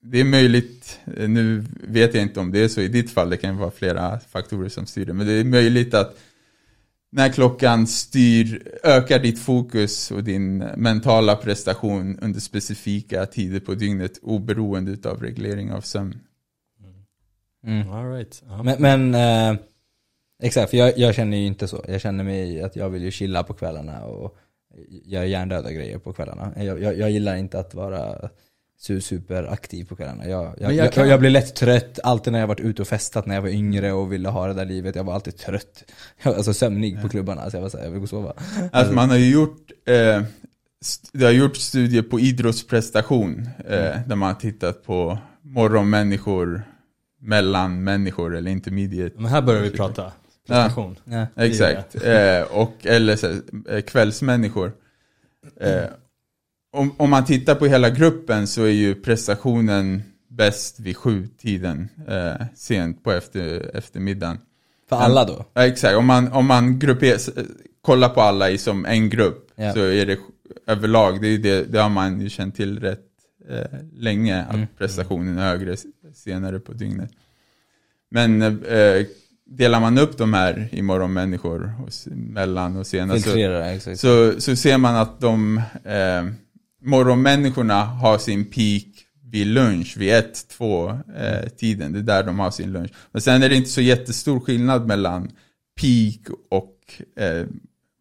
det 0.03 0.21
är 0.21 0.25
möjligt, 0.25 0.99
eh, 1.17 1.29
nu 1.29 1.65
vet 1.89 2.15
jag 2.15 2.23
inte 2.23 2.41
om 2.41 2.53
det 2.53 2.65
är 2.65 2.69
så 2.69 2.81
i 2.81 2.89
ditt 2.89 3.11
fall, 3.11 3.31
det 3.31 3.37
kan 3.37 3.57
vara 3.57 3.71
flera 3.71 4.21
faktorer 4.21 4.69
som 4.69 4.87
styr 4.87 5.05
det, 5.05 5.13
men 5.13 5.27
det 5.27 5.33
är 5.33 5.45
möjligt 5.45 5.95
att 5.95 6.19
när 7.13 7.29
klockan 7.29 7.87
styr, 7.87 8.63
ökar 8.83 9.19
ditt 9.19 9.39
fokus 9.39 10.11
och 10.11 10.25
din 10.25 10.59
mentala 10.59 11.37
prestation 11.37 12.19
under 12.19 12.41
specifika 12.41 13.27
tider 13.27 13.61
på 13.61 13.75
dygnet 13.75 14.19
oberoende 14.23 14.93
utav 14.93 15.23
reglering 15.23 15.73
av 15.73 15.81
sömn. 15.81 16.19
Mm. 17.67 17.91
All 17.93 18.11
right. 18.13 18.43
Ja. 18.49 18.63
Men, 18.63 18.77
men 18.83 19.15
eh, 19.55 19.61
exakt, 20.43 20.71
för 20.71 20.77
jag, 20.77 20.99
jag 20.99 21.15
känner 21.15 21.37
ju 21.37 21.47
inte 21.47 21.69
så. 21.69 21.85
Jag 21.89 22.01
känner 22.01 22.25
mig 22.25 22.63
att 22.63 22.77
jag 22.77 22.89
vill 22.91 23.03
ju 23.03 23.11
chilla 23.11 23.43
på 23.43 23.55
kvällarna 23.55 24.05
och 24.05 24.37
göra 25.05 25.27
hjärndöda 25.27 25.73
grejer 25.73 25.99
på 25.99 26.13
kvällarna. 26.13 26.53
Jag, 26.57 26.83
jag, 26.83 26.99
jag 26.99 27.11
gillar 27.11 27.37
inte 27.37 27.59
att 27.59 27.75
vara 27.75 28.31
su- 28.81 29.01
superaktiv 29.01 29.85
på 29.85 29.97
kvällarna. 29.97 30.27
Jag, 30.29 30.55
jag, 30.61 30.73
jag 30.75 30.93
kan- 30.93 31.09
jag, 31.09 31.21
blir 31.21 31.31
lätt 31.31 31.55
trött, 31.55 31.99
alltid 32.03 32.33
när 32.33 32.41
jag 32.41 32.47
varit 32.47 32.61
ute 32.61 32.83
och 32.83 32.89
festat 32.89 33.27
när 33.27 33.35
jag 33.35 33.43
var 33.43 33.49
yngre 33.49 33.93
och 33.93 34.13
ville 34.13 34.29
ha 34.29 34.47
det 34.47 34.55
där 34.55 34.65
livet. 34.65 34.97
Jag 34.97 35.05
var 35.05 35.15
alltid 35.15 35.37
trött. 35.37 35.85
Alltså 36.23 36.55
sömnig 36.55 37.03
på 37.03 37.09
klubbarna, 37.09 37.51
så 37.51 37.57
jag 37.57 37.63
var 37.63 37.69
såhär, 37.69 37.85
jag 37.85 37.91
vill 37.91 37.99
gå 38.01 38.03
och 38.05 38.09
sova. 38.09 38.33
Alltså 38.73 38.93
man 38.95 39.11
har 39.11 39.17
ju 39.17 39.31
gjort, 39.33 39.71
eh, 39.87 40.23
det 41.13 41.25
har 41.25 41.33
gjort 41.33 41.57
studier 41.57 42.03
på 42.03 42.21
idrottsprestation 42.21 43.49
eh, 43.69 44.01
där 44.07 44.17
man 44.17 44.29
har 44.35 44.41
tittat 44.41 44.85
på 44.85 45.19
morgonmänniskor, 45.43 46.63
mellanmänniskor 47.23 48.37
eller 48.37 48.51
intermediate. 48.51 49.15
Men 49.17 49.27
här 49.27 49.43
börjar 49.43 49.63
vi 49.63 49.71
prata 49.71 50.13
prestation. 50.47 50.97
Ja. 51.05 51.27
Exakt, 51.37 52.05
eh, 52.05 52.43
och 52.51 52.87
eller 52.87 53.17
så, 53.17 53.27
eh, 53.69 53.81
kvällsmänniskor. 53.81 54.73
Eh, 55.61 55.85
om, 56.73 56.95
om 56.97 57.11
man 57.11 57.25
tittar 57.25 57.55
på 57.55 57.67
hela 57.67 57.91
gruppen 57.91 58.47
så 58.47 58.63
är 58.63 58.69
ju 58.69 58.95
prestationen 58.95 60.03
bäst 60.31 60.81
vid 60.81 60.97
sju-tiden, 60.97 61.89
eh, 62.09 62.47
sent 62.55 63.05
på 63.05 63.13
efter, 63.13 63.77
eftermiddagen. 63.77 64.39
För 64.89 64.97
alla 64.97 65.25
då? 65.25 65.45
Ja, 65.55 65.67
exakt, 65.67 65.97
om 65.97 66.07
man, 66.07 66.33
om 66.33 66.47
man 66.47 66.79
grupperar, 66.79 67.19
kollar 67.83 68.09
på 68.09 68.21
alla 68.21 68.51
i 68.51 68.59
som 68.59 68.85
en 68.87 69.11
grupp 69.11 69.49
Ja. 69.57 69.73
så 69.73 69.81
är 69.81 70.07
det 70.07 70.19
överlag, 70.67 71.23
det, 71.23 71.29
är 71.29 71.39
det, 71.39 71.65
det 71.65 71.79
har 71.79 71.89
man 71.89 72.21
ju 72.21 72.29
känt 72.29 72.57
till 72.57 72.81
rätt 72.81 73.12
eh, 73.49 73.79
länge, 73.93 74.43
att 74.43 74.55
Mm. 74.55 74.67
prestationen 74.79 75.39
är 75.39 75.49
högre 75.49 75.77
senare 76.15 76.59
på 76.59 76.73
dygnet. 76.73 77.11
Men 78.11 78.43
eh, 78.43 79.07
delar 79.45 79.81
man 79.81 79.99
upp 79.99 80.19
de 80.19 80.35
här 80.35 80.69
i 80.73 80.83
morgonmänniskor, 80.83 81.73
och 81.85 82.13
mellan 82.13 82.77
och 82.77 82.87
sena, 82.87 83.15
så, 83.15 83.23
Filtrera, 83.23 83.81
så, 83.81 84.41
så 84.41 84.57
ser 84.57 84.79
man 84.79 84.97
att 84.97 85.21
de 85.21 85.57
eh, 85.85 86.25
morgonmänniskorna 86.83 87.85
har 87.85 88.19
sin 88.19 88.45
peak 88.45 88.85
vid 89.25 89.47
lunch, 89.47 89.97
vid 89.97 90.13
ett, 90.13 90.49
två 90.49 90.91
eh, 91.17 91.49
tiden. 91.49 91.93
Det 91.93 91.99
är 91.99 92.03
där 92.03 92.23
de 92.23 92.39
har 92.39 92.51
sin 92.51 92.73
lunch. 92.73 92.91
Men 93.13 93.23
sen 93.23 93.43
är 93.43 93.49
det 93.49 93.55
inte 93.55 93.71
så 93.71 93.81
jättestor 93.81 94.41
skillnad 94.41 94.87
mellan 94.87 95.31
peak 95.81 96.37
och 96.51 96.77
eh, 97.23 97.47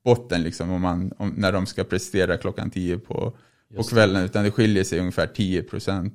botten, 0.05 0.43
liksom, 0.43 0.71
om 0.71 0.81
man, 0.81 1.11
om, 1.17 1.33
när 1.37 1.51
de 1.51 1.65
ska 1.65 1.83
prestera 1.83 2.37
klockan 2.37 2.69
tio 2.69 2.97
på, 2.97 3.33
på 3.75 3.83
kvällen, 3.83 4.23
utan 4.23 4.43
det 4.43 4.51
skiljer 4.51 4.83
sig 4.83 4.99
ungefär 4.99 5.27
10%. 5.27 6.11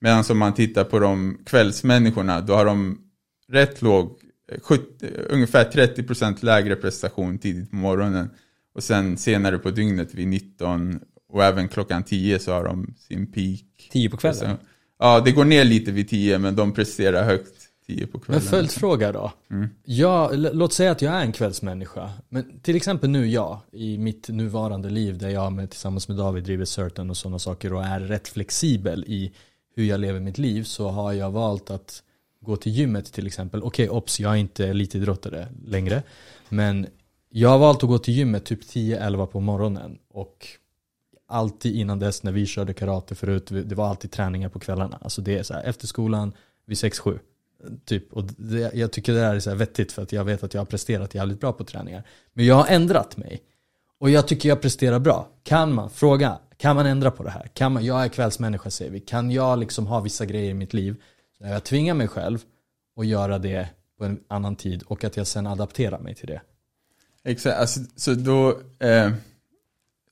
Medan 0.00 0.24
om 0.30 0.38
man 0.38 0.54
tittar 0.54 0.84
på 0.84 0.98
de 0.98 1.38
kvällsmänniskorna, 1.46 2.40
då 2.40 2.54
har 2.54 2.64
de 2.64 2.98
rätt 3.48 3.82
låg, 3.82 4.18
eh, 4.52 4.60
70, 4.60 4.84
ungefär 5.28 5.64
30% 5.64 6.42
lägre 6.42 6.76
prestation 6.76 7.38
tidigt 7.38 7.70
på 7.70 7.76
morgonen. 7.76 8.30
Och 8.74 8.82
sen 8.82 9.16
senare 9.16 9.58
på 9.58 9.70
dygnet 9.70 10.14
vid 10.14 10.28
19 10.28 11.00
och 11.28 11.44
även 11.44 11.68
klockan 11.68 12.02
10 12.02 12.38
så 12.38 12.52
har 12.52 12.64
de 12.64 12.94
sin 12.98 13.32
peak. 13.32 13.90
Tio 13.92 14.10
på 14.10 14.16
kvällen? 14.16 14.38
Så, 14.38 14.56
ja, 14.98 15.20
det 15.24 15.32
går 15.32 15.44
ner 15.44 15.64
lite 15.64 15.92
vid 15.92 16.08
10 16.08 16.38
men 16.38 16.56
de 16.56 16.72
presterar 16.72 17.24
högt 17.24 17.59
10 17.96 18.06
på 18.06 18.18
Men 18.18 18.24
kvällen. 18.24 18.42
följdfråga 18.42 19.12
då. 19.12 19.32
Mm. 19.50 19.68
Jag, 19.84 20.30
låt 20.54 20.72
säga 20.72 20.90
att 20.90 21.02
jag 21.02 21.14
är 21.14 21.20
en 21.20 21.32
kvällsmänniska. 21.32 22.10
Men 22.28 22.60
till 22.60 22.76
exempel 22.76 23.10
nu 23.10 23.26
jag, 23.28 23.58
i 23.72 23.98
mitt 23.98 24.28
nuvarande 24.28 24.90
liv 24.90 25.18
där 25.18 25.28
jag 25.28 25.52
med, 25.52 25.70
tillsammans 25.70 26.08
med 26.08 26.16
David 26.16 26.44
driver 26.44 26.64
Certain 26.64 27.10
och 27.10 27.16
sådana 27.16 27.38
saker 27.38 27.72
och 27.72 27.84
är 27.84 28.00
rätt 28.00 28.28
flexibel 28.28 29.04
i 29.06 29.32
hur 29.74 29.84
jag 29.84 30.00
lever 30.00 30.20
mitt 30.20 30.38
liv 30.38 30.64
så 30.64 30.88
har 30.88 31.12
jag 31.12 31.30
valt 31.30 31.70
att 31.70 32.02
gå 32.40 32.56
till 32.56 32.72
gymmet 32.72 33.12
till 33.12 33.26
exempel. 33.26 33.62
Okej, 33.62 33.88
obs, 33.88 34.20
jag 34.20 34.32
är 34.32 34.36
inte 34.36 34.66
elitidrottare 34.66 35.48
längre. 35.66 36.02
Men 36.48 36.86
jag 37.28 37.48
har 37.48 37.58
valt 37.58 37.82
att 37.82 37.88
gå 37.88 37.98
till 37.98 38.14
gymmet 38.14 38.44
typ 38.44 38.62
10-11 38.62 39.26
på 39.26 39.40
morgonen 39.40 39.98
och 40.08 40.46
alltid 41.28 41.76
innan 41.76 41.98
dess 41.98 42.22
när 42.22 42.32
vi 42.32 42.46
körde 42.46 42.74
karate 42.74 43.14
förut, 43.14 43.46
det 43.50 43.74
var 43.74 43.88
alltid 43.88 44.10
träningar 44.10 44.48
på 44.48 44.58
kvällarna. 44.58 44.98
Alltså 45.00 45.22
det 45.22 45.38
är 45.38 45.42
så 45.42 45.54
här, 45.54 45.62
efter 45.62 45.86
skolan 45.86 46.32
vid 46.66 46.76
6-7. 46.76 47.18
Typ, 47.84 48.12
och 48.12 48.24
det, 48.24 48.74
jag 48.74 48.92
tycker 48.92 49.12
det 49.12 49.20
här 49.20 49.34
är 49.34 49.40
så 49.40 49.50
här 49.50 49.56
vettigt 49.56 49.92
för 49.92 50.02
att 50.02 50.12
jag 50.12 50.24
vet 50.24 50.44
att 50.44 50.54
jag 50.54 50.60
har 50.60 50.66
presterat 50.66 51.14
jävligt 51.14 51.40
bra 51.40 51.52
på 51.52 51.64
träningar. 51.64 52.02
Men 52.32 52.46
jag 52.46 52.54
har 52.54 52.66
ändrat 52.66 53.16
mig. 53.16 53.42
Och 53.98 54.10
jag 54.10 54.28
tycker 54.28 54.48
jag 54.48 54.60
presterar 54.60 54.98
bra. 54.98 55.28
Kan 55.42 55.72
man, 55.72 55.90
fråga, 55.90 56.38
kan 56.56 56.76
man 56.76 56.86
ändra 56.86 57.10
på 57.10 57.22
det 57.22 57.30
här? 57.30 57.46
Kan 57.54 57.72
man, 57.72 57.84
jag 57.84 58.04
är 58.04 58.08
kvällsmänniska 58.08 58.70
säger 58.70 58.90
vi. 58.90 59.00
Kan 59.00 59.30
jag 59.30 59.58
liksom 59.58 59.86
ha 59.86 60.00
vissa 60.00 60.26
grejer 60.26 60.50
i 60.50 60.54
mitt 60.54 60.74
liv? 60.74 60.96
Så 61.38 61.44
jag 61.44 61.64
tvingar 61.64 61.94
mig 61.94 62.08
själv 62.08 62.38
att 62.96 63.06
göra 63.06 63.38
det 63.38 63.68
på 63.98 64.04
en 64.04 64.20
annan 64.28 64.56
tid 64.56 64.82
och 64.86 65.04
att 65.04 65.16
jag 65.16 65.26
sen 65.26 65.46
adapterar 65.46 65.98
mig 65.98 66.14
till 66.14 66.26
det. 66.26 66.40
Exakt, 67.24 67.58
alltså, 67.58 67.80
så 67.96 68.14
då... 68.14 68.60
Eh, 68.78 69.12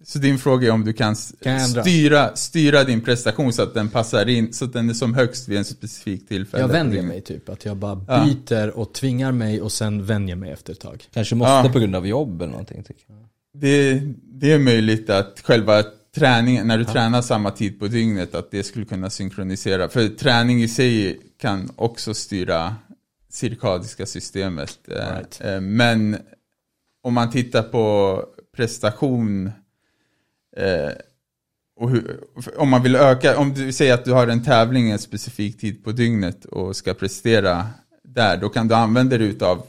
så 0.04 0.18
din 0.18 0.38
fråga 0.38 0.68
är 0.68 0.72
om 0.72 0.84
du 0.84 0.92
kan, 0.92 1.16
Kan 1.42 1.60
styra, 1.60 2.36
styra 2.36 2.84
din 2.84 3.00
prestation 3.00 3.52
så 3.52 3.62
att 3.62 3.74
den 3.74 3.88
passar 3.88 4.28
in, 4.28 4.52
så 4.52 4.64
att 4.64 4.72
den 4.72 4.90
är 4.90 4.94
som 4.94 5.14
högst 5.14 5.48
vid 5.48 5.58
en 5.58 5.64
specifik 5.64 6.28
tillfälle. 6.28 6.62
Jag 6.62 6.68
vänjer 6.68 7.02
mig 7.02 7.20
typ, 7.20 7.48
att 7.48 7.64
jag 7.64 7.76
bara 7.76 8.04
Ja. 8.08 8.24
byter 8.26 8.70
och 8.78 8.92
tvingar 8.94 9.32
mig 9.32 9.62
och 9.62 9.72
sen 9.72 10.04
vänjer 10.04 10.36
mig 10.36 10.50
efter 10.50 10.72
ett 10.72 10.80
tag. 10.80 11.04
Kanske 11.12 11.34
måste 11.34 11.50
Ja. 11.52 11.70
på 11.72 11.78
grund 11.78 11.96
av 11.96 12.06
jobb 12.06 12.42
eller 12.42 12.50
någonting. 12.52 12.82
Tycker 12.82 13.02
jag. 13.08 13.18
Det, 13.60 14.00
det 14.24 14.52
är 14.52 14.58
möjligt 14.58 15.10
att 15.10 15.40
själva 15.44 15.82
träningen, 16.16 16.66
när 16.66 16.78
du 16.78 16.84
tränar 16.84 17.22
samma 17.22 17.50
tid 17.50 17.78
på 17.80 17.86
dygnet, 17.88 18.34
att 18.34 18.50
det 18.50 18.62
skulle 18.64 18.84
kunna 18.84 19.10
synkronisera. 19.10 19.88
För 19.88 20.08
träning 20.08 20.62
i 20.62 20.68
sig 20.68 21.20
kan 21.40 21.68
också 21.76 22.14
styra 22.14 22.76
cirkadiska 23.30 24.06
systemet. 24.06 24.78
Eh, 24.88 24.94
Right. 24.94 25.40
eh, 25.40 25.60
Men 25.60 26.16
om 27.02 27.14
man 27.14 27.30
tittar 27.30 27.62
på 27.62 28.22
prestation 28.56 29.50
eh, 30.56 30.92
hur, 31.80 32.20
om 32.56 32.68
man 32.68 32.82
vill 32.82 32.96
öka, 32.96 33.38
om 33.38 33.54
du 33.54 33.72
säger 33.72 33.94
att 33.94 34.04
du 34.04 34.12
har 34.12 34.28
en 34.28 34.44
tävling 34.44 34.90
en 34.90 34.98
specifik 34.98 35.60
tid 35.60 35.84
på 35.84 35.92
dygnet 35.92 36.44
och 36.44 36.76
ska 36.76 36.94
prestera 36.94 37.66
där, 38.04 38.36
då 38.36 38.48
kan 38.48 38.68
du 38.68 38.74
använda 38.74 39.18
dig 39.18 39.36
av 39.40 39.66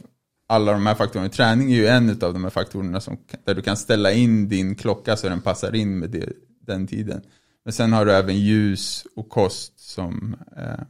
alla 0.48 0.72
de 0.72 0.86
här 0.86 0.96
faktorerna. 0.96 1.30
Träning 1.30 1.72
är 1.72 1.76
ju 1.76 1.88
en 1.88 2.10
av 2.10 2.34
de 2.34 2.44
här 2.44 2.50
faktorerna 2.50 3.02
som, 3.02 3.18
där 3.46 3.56
du 3.56 3.62
kan 3.62 3.78
ställa 3.78 4.12
in 4.12 4.50
din 4.50 4.76
klocka 4.76 5.18
så 5.18 5.30
den 5.30 5.42
passar 5.42 5.76
in 5.76 6.00
med 6.00 6.10
det, 6.10 6.30
den 6.66 6.88
tiden. 6.88 7.22
Men 7.66 7.74
sen 7.74 7.94
har 7.94 8.06
du 8.06 8.12
även 8.12 8.38
ljus 8.38 9.06
och 9.16 9.30
kost 9.30 9.80
som, 9.80 10.36
eh, 10.58 10.86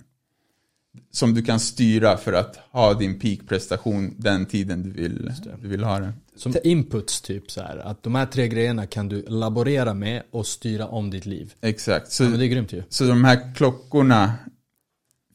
som 1.11 1.33
du 1.33 1.41
kan 1.41 1.59
styra 1.59 2.17
för 2.17 2.33
att 2.33 2.59
ha 2.71 2.93
din 2.93 3.19
peakprestation 3.19 4.15
den 4.17 4.45
tiden 4.45 4.83
du 4.83 4.91
vill, 4.91 5.31
du 5.61 5.67
vill 5.67 5.83
ha 5.83 5.99
den. 5.99 6.13
Som 6.39 6.53
inputs 6.63 7.21
typ 7.21 7.51
så 7.51 7.61
här. 7.61 7.77
att 7.77 8.03
de 8.03 8.15
här 8.15 8.25
tre 8.25 8.47
grejerna 8.47 8.85
kan 8.87 9.09
du 9.09 9.25
laborera 9.27 9.93
med 9.93 10.23
och 10.31 10.47
styra 10.47 10.87
om 10.87 11.09
ditt 11.09 11.25
liv. 11.25 11.53
Exakt. 11.61 12.11
Så, 12.11 12.23
Ja, 12.23 12.29
det 12.29 12.45
är 12.45 12.47
grymt 12.47 12.73
ju. 12.73 12.83
så 12.89 13.03
de 13.03 13.23
här 13.23 13.55
klockorna 13.55 14.33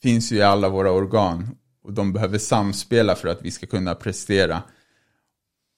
finns 0.03 0.33
ju 0.33 0.37
i 0.37 0.43
alla 0.43 0.69
våra 0.69 0.91
organ 0.91 1.57
och 1.85 1.93
de 1.93 2.13
behöver 2.13 2.39
samspela 2.39 3.15
för 3.15 3.29
att 3.29 3.43
vi 3.43 3.51
ska 3.51 3.67
kunna 3.67 3.95
prestera. 3.95 4.63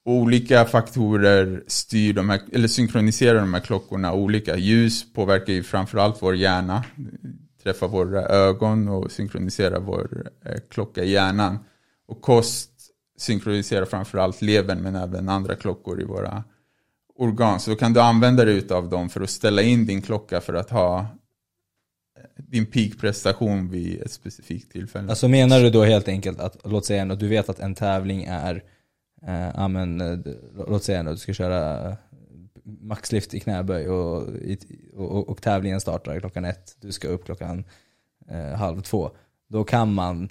Olika 0.04 0.64
faktorer 0.64 1.64
styr 1.66 2.12
de 2.14 2.30
här, 2.30 2.40
eller 2.52 2.68
synkroniserar 2.68 3.40
de 3.40 3.54
här 3.54 3.60
klockorna 3.60 4.12
olika. 4.12 4.56
Ljus 4.56 5.12
påverkar 5.12 5.52
ju 5.52 5.62
framförallt 5.62 6.22
vår 6.22 6.36
hjärna, 6.36 6.84
träffar 7.62 7.88
våra 7.88 8.22
ögon 8.22 8.88
och 8.88 9.12
synkroniserar 9.12 9.80
vår 9.80 10.30
eh, 10.44 10.56
klocka 10.70 11.04
i 11.04 11.10
hjärnan. 11.10 11.58
Och 12.08 12.20
kost 12.20 12.75
synkroniserar 13.16 13.84
framförallt 13.84 14.42
levern 14.42 14.78
men 14.78 14.96
även 14.96 15.28
andra 15.28 15.54
klockor 15.54 16.00
i 16.00 16.04
våra 16.04 16.44
organ. 17.14 17.60
Så 17.60 17.70
då 17.70 17.76
kan 17.76 17.92
du 17.92 18.00
använda 18.00 18.44
dig 18.44 18.70
av 18.70 18.88
dem 18.88 19.08
för 19.08 19.20
att 19.20 19.30
ställa 19.30 19.62
in 19.62 19.86
din 19.86 20.02
klocka 20.02 20.40
för 20.40 20.54
att 20.54 20.70
ha 20.70 20.98
eh, 20.98 21.06
din 22.36 22.66
peakprestation 22.66 23.70
vid 23.70 24.02
ett 24.02 24.12
specifikt 24.12 24.72
tillfälle. 24.72 25.10
Alltså 25.10 25.28
menar 25.28 25.60
du 25.60 25.70
då 25.70 25.84
helt 25.84 26.08
enkelt 26.08 26.40
att, 26.40 26.56
låt 26.64 26.86
säga 26.86 27.12
att 27.12 27.20
du 27.20 27.28
vet 27.28 27.48
att 27.48 27.60
en 27.60 27.74
tävling 27.74 28.24
är, 28.24 28.62
eh, 29.26 29.58
amen, 29.58 30.00
eh, 30.00 30.18
låt 30.68 30.84
säga 30.84 31.00
att 31.00 31.06
du 31.06 31.16
ska 31.16 31.32
köra 31.32 31.90
eh, 31.90 31.96
maxlift 32.64 33.34
i 33.34 33.40
knäböj 33.40 33.88
och, 33.88 34.22
och, 34.94 35.16
och, 35.16 35.28
och 35.28 35.42
tävlingen 35.42 35.80
startar 35.80 36.20
klockan 36.20 36.44
ett, 36.44 36.76
du 36.80 36.92
ska 36.92 37.08
upp 37.08 37.24
klockan 37.24 37.64
eh, 38.28 38.58
halv 38.58 38.80
två. 38.80 39.10
Då 39.48 39.64
kan 39.64 39.94
man, 39.94 40.28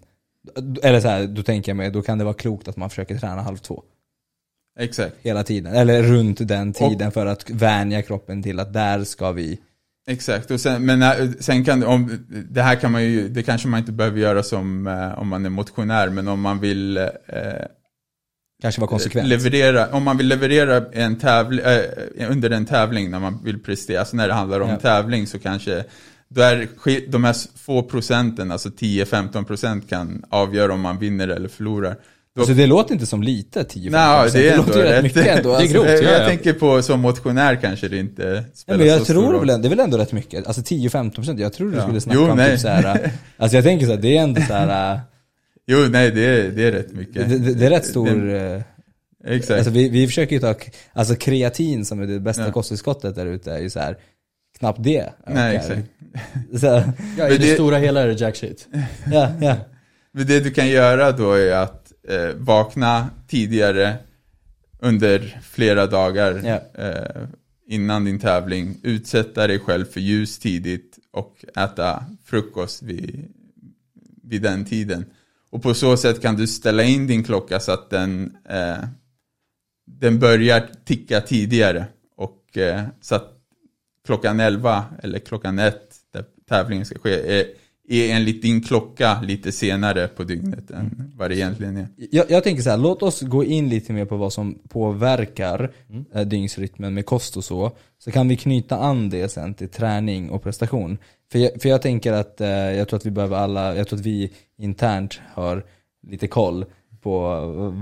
eller 0.84 1.00
så 1.00 1.08
här, 1.08 1.28
då 1.28 1.44
tänker 1.44 1.70
jag 1.70 1.78
mig, 1.78 1.92
då 1.92 2.02
kan 2.02 2.18
det 2.18 2.24
vara 2.24 2.34
klokt 2.34 2.68
att 2.68 2.78
man 2.78 2.90
försöker 2.90 3.18
träna 3.18 3.42
halv 3.42 3.58
två. 3.58 3.84
Exakt. 4.80 5.16
Hela 5.22 5.44
tiden, 5.44 5.74
eller 5.74 6.04
runt 6.04 6.48
den 6.48 6.74
tiden 6.74 7.12
för 7.12 7.26
att 7.26 7.50
vänja 7.50 8.02
kroppen 8.02 8.44
till 8.44 8.60
att 8.60 8.74
där 8.74 9.04
ska 9.04 9.32
vi 9.32 9.60
Exakt, 10.08 10.52
och 10.52 10.60
sen, 10.62 10.86
men 10.86 11.02
äh, 11.02 11.30
sen 11.40 11.66
kan 11.66 11.84
om, 11.84 12.26
det 12.50 12.62
här 12.62 12.76
kan 12.76 12.92
man 12.92 13.04
ju, 13.04 13.30
det 13.30 13.44
kanske 13.44 13.68
man 13.68 13.80
inte 13.80 13.92
behöver 13.92 14.20
göra 14.20 14.44
som 14.44 14.88
eh, 14.88 15.20
om 15.20 15.28
man 15.28 15.46
är 15.46 15.50
motionär, 15.50 16.10
men 16.10 16.28
om 16.28 16.42
man 16.42 16.60
vill 16.60 16.98
eh, 16.98 17.06
kanske 18.62 18.82
vara 18.82 18.90
konsekvent. 18.90 19.28
leverera, 19.28 19.88
om 19.92 20.04
man 20.04 20.18
vill 20.18 20.28
leverera 20.28 20.86
en 20.92 21.18
tävling, 21.20 21.66
eh, 21.66 22.32
under 22.32 22.50
en 22.50 22.66
tävling 22.66 23.12
när 23.12 23.20
man 23.20 23.44
vill 23.44 23.64
prestera, 23.64 24.00
alltså 24.00 24.16
när 24.18 24.28
det 24.28 24.34
handlar 24.34 24.60
om 24.60 24.70
Ja. 24.70 24.80
tävling 24.80 25.28
så 25.28 25.40
kanske, 25.40 25.84
då 26.30 26.42
är 26.42 26.68
sk- 26.86 27.06
de 27.12 27.24
här 27.24 27.36
få 27.58 27.84
procenten, 27.84 28.52
alltså 28.52 28.70
10-15 28.70 29.44
procent 29.44 29.90
kan 29.90 30.24
avgöra 30.30 30.74
om 30.74 30.82
man 30.82 31.00
vinner 31.00 31.28
eller 31.28 31.50
förlorar. 31.50 31.98
Då, 32.36 32.42
Alltså 32.42 32.54
det 32.54 32.68
låter 32.68 32.94
inte 32.94 33.06
som 33.06 33.24
lite 33.24 33.64
10 33.64 33.90
Nej, 33.90 34.30
det 34.34 34.50
är 34.50 34.52
ändå 34.54 34.66
låter 34.68 34.84
rätt 34.84 35.04
mycket 35.04 35.28
ändå. 35.28 35.50
Det 35.50 35.56
är 35.56 35.60
Alltså, 35.60 35.74
grovt, 35.74 35.88
jag, 35.90 36.04
ja, 36.04 36.12
jag 36.12 36.22
ja. 36.22 36.28
tänker 36.28 36.54
på 36.54 36.82
som 36.82 37.00
motionär 37.00 37.56
kanske 37.62 37.88
det 37.88 37.98
inte 37.98 38.24
Nej, 38.26 38.44
spelar 38.54 38.78
men 38.80 38.88
jag 38.88 38.98
så 39.00 39.06
stor 39.06 39.14
tror 39.14 39.24
roll. 39.34 39.48
väl, 39.48 39.62
det 39.62 39.68
är 39.68 39.70
väl 39.70 39.80
ändå 39.80 39.98
rätt 39.98 40.12
mycket. 40.12 40.48
Alltså 40.48 40.62
10-15%, 40.62 41.40
jag 41.42 41.54
tror 41.54 41.72
du 41.72 41.78
Ja. 41.78 41.84
skulle 41.84 42.02
snacka 42.02 42.20
Jo, 42.22 42.30
om 42.32 42.38
nej. 42.38 42.52
typ 42.52 42.60
såhär, 42.60 43.12
alltså 43.38 43.58
jag 43.58 43.64
tänker 43.64 43.86
såhär, 43.86 44.00
det 44.00 44.18
är 44.18 44.22
ändå 44.24 44.42
såhär, 44.42 45.00
Jo, 45.68 45.78
nej 45.90 46.12
det 46.12 46.26
är, 46.26 46.50
det 46.52 46.64
är 46.68 46.72
rätt 46.72 46.94
mycket. 46.94 47.30
det, 47.30 47.38
det, 47.38 47.54
det 47.54 47.66
är 47.66 47.70
rätt 47.70 47.86
stor, 47.86 48.08
Det- 48.26 48.64
eh, 49.26 49.36
Exakt. 49.36 49.58
alltså 49.58 49.72
vi, 49.72 49.90
vi 49.90 50.08
försöker 50.08 50.36
ju 50.36 50.40
ta, 50.42 50.56
alltså 50.94 51.16
kreatin 51.16 51.86
som 51.86 52.02
är 52.02 52.06
det 52.08 52.20
bästa 52.20 52.46
Ja. 52.46 52.52
kosttillskottet 52.52 53.16
där 53.16 53.26
ute 53.26 53.52
är 53.52 53.60
ju 53.60 53.70
såhär, 53.70 53.98
knappt 54.60 54.84
det. 54.84 55.14
nej, 55.28 55.56
exakt. 55.56 55.82
Så, 56.60 56.66
Ja, 57.18 57.30
I 57.30 57.38
det, 57.38 57.38
det- 57.38 57.54
stora 57.54 57.78
hela 57.78 58.02
är 58.02 58.08
det 58.08 58.14
jack 58.14 58.36
shit. 58.36 58.68
ja, 59.12 59.32
ja. 59.42 59.56
Men 60.12 60.28
det 60.28 60.40
du 60.40 60.52
kan 60.52 60.68
göra 60.70 61.12
då 61.12 61.32
är 61.34 61.52
att 61.56 61.92
eh, 62.10 62.30
vakna 62.36 63.10
tidigare 63.28 63.96
under 64.80 65.40
flera 65.44 65.88
dagar 65.88 66.42
Ja. 66.46 66.84
eh, 66.84 67.28
innan 67.68 68.06
din 68.06 68.20
tävling, 68.20 68.78
utsätta 68.84 69.48
dig 69.48 69.60
själv 69.60 69.86
för 69.86 70.00
ljus 70.00 70.40
tidigt 70.40 71.00
och 71.12 71.46
äta 71.58 72.06
frukost 72.26 72.84
vid, 72.84 73.28
vid 74.24 74.42
den 74.42 74.66
tiden. 74.66 75.06
Och 75.50 75.64
på 75.64 75.74
så 75.74 75.98
sätt 75.98 76.22
kan 76.22 76.36
du 76.36 76.48
ställa 76.48 76.84
in 76.84 77.08
din 77.08 77.24
klocka 77.24 77.60
så 77.60 77.72
att 77.72 77.90
den, 77.90 78.38
eh, 78.50 78.84
den 79.88 80.20
börjar 80.20 80.70
ticka 80.86 81.22
tidigare. 81.22 81.86
Och 82.18 82.58
eh, 82.58 82.82
så 83.02 83.16
att 83.16 83.32
klockan 84.06 84.40
11 84.40 84.86
eller 85.04 85.20
klockan 85.20 85.60
1 85.60 85.76
där 86.14 86.24
tävlingen 86.50 86.86
ska 86.86 87.00
ske 87.00 87.40
är, 87.40 87.46
är 87.88 88.16
enligt 88.16 88.42
din 88.42 88.62
klocka 88.62 89.22
lite 89.22 89.52
senare 89.52 90.08
på 90.08 90.24
dygnet 90.24 90.72
än 90.72 91.12
vad 91.16 91.32
det 91.32 91.36
egentligen 91.36 91.78
är. 91.78 91.88
Jag, 92.12 92.32
jag 92.32 92.44
tänker 92.44 92.64
så 92.64 92.70
här, 92.70 92.78
låt 92.78 93.04
oss 93.04 93.22
gå 93.22 93.44
in 93.44 93.70
lite 93.70 93.94
mer 93.94 94.06
på 94.06 94.18
vad 94.18 94.34
som 94.34 94.60
påverkar 94.70 95.72
mm. 95.90 96.30
dygnsrytmen 96.30 96.94
med 96.94 97.06
kost 97.06 97.38
och 97.38 97.44
så. 97.44 97.72
Så 97.98 98.12
kan 98.12 98.28
vi 98.28 98.38
knyta 98.38 98.78
an 98.78 99.10
det 99.10 99.30
sen 99.30 99.54
till 99.54 99.70
träning 99.70 100.30
och 100.30 100.44
prestation. 100.44 100.98
För 101.32 101.40
jag, 101.40 101.62
för 101.62 101.70
jag 101.70 101.82
tänker 101.82 102.14
att, 102.14 102.42
eh, 102.42 102.50
jag 102.50 102.88
tror 102.88 102.98
att 102.98 103.06
vi 103.06 103.12
behöver 103.12 103.38
alla, 103.38 103.76
jag 103.76 103.88
tror 103.88 104.00
att 104.00 104.06
vi 104.06 104.32
internt 104.58 105.20
har 105.34 105.66
lite 106.08 106.28
koll 106.28 106.66
på 107.02 107.26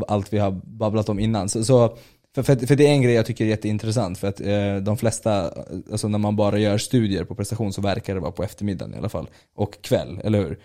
eh, 0.08 0.14
allt 0.14 0.34
vi 0.34 0.38
har 0.38 0.52
babblat 0.64 1.10
om 1.10 1.20
innan. 1.20 1.50
Så, 1.50 1.66
så 1.66 1.98
för, 2.36 2.43
för, 2.43 2.56
för 2.56 2.76
det 2.76 2.88
är 2.88 2.91
en 2.91 3.02
grej 3.02 3.13
jag 3.13 3.26
tycker 3.26 3.46
är 3.46 3.50
jätteintressant, 3.50 4.17
för 4.17 4.28
att 4.28 4.41
eh, 4.41 4.76
de 4.76 4.98
flesta, 4.98 5.54
alltså 5.91 6.08
när 6.08 6.19
man 6.19 6.36
bara 6.36 6.58
gör 6.58 6.78
studier 6.78 7.24
på 7.24 7.36
prestation 7.36 7.74
så 7.74 7.82
verkar 7.82 8.13
det 8.13 8.19
vara 8.19 8.32
på 8.32 8.43
eftermiddagen 8.43 8.93
i 8.93 8.98
alla 8.98 9.10
fall. 9.10 9.30
Och 9.56 9.82
kväll, 9.82 10.22
eller 10.24 10.39
hur? 10.39 10.60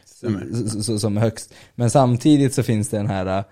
Så, 0.83 0.99
som 0.99 1.17
är 1.17 1.21
högst. 1.21 1.55
Men 1.75 1.91
samtidigt 1.91 2.55
så 2.55 2.63
finns 2.63 2.89
det 2.89 2.97
den 2.97 3.07
här 3.07 3.39
eh, 3.39 3.45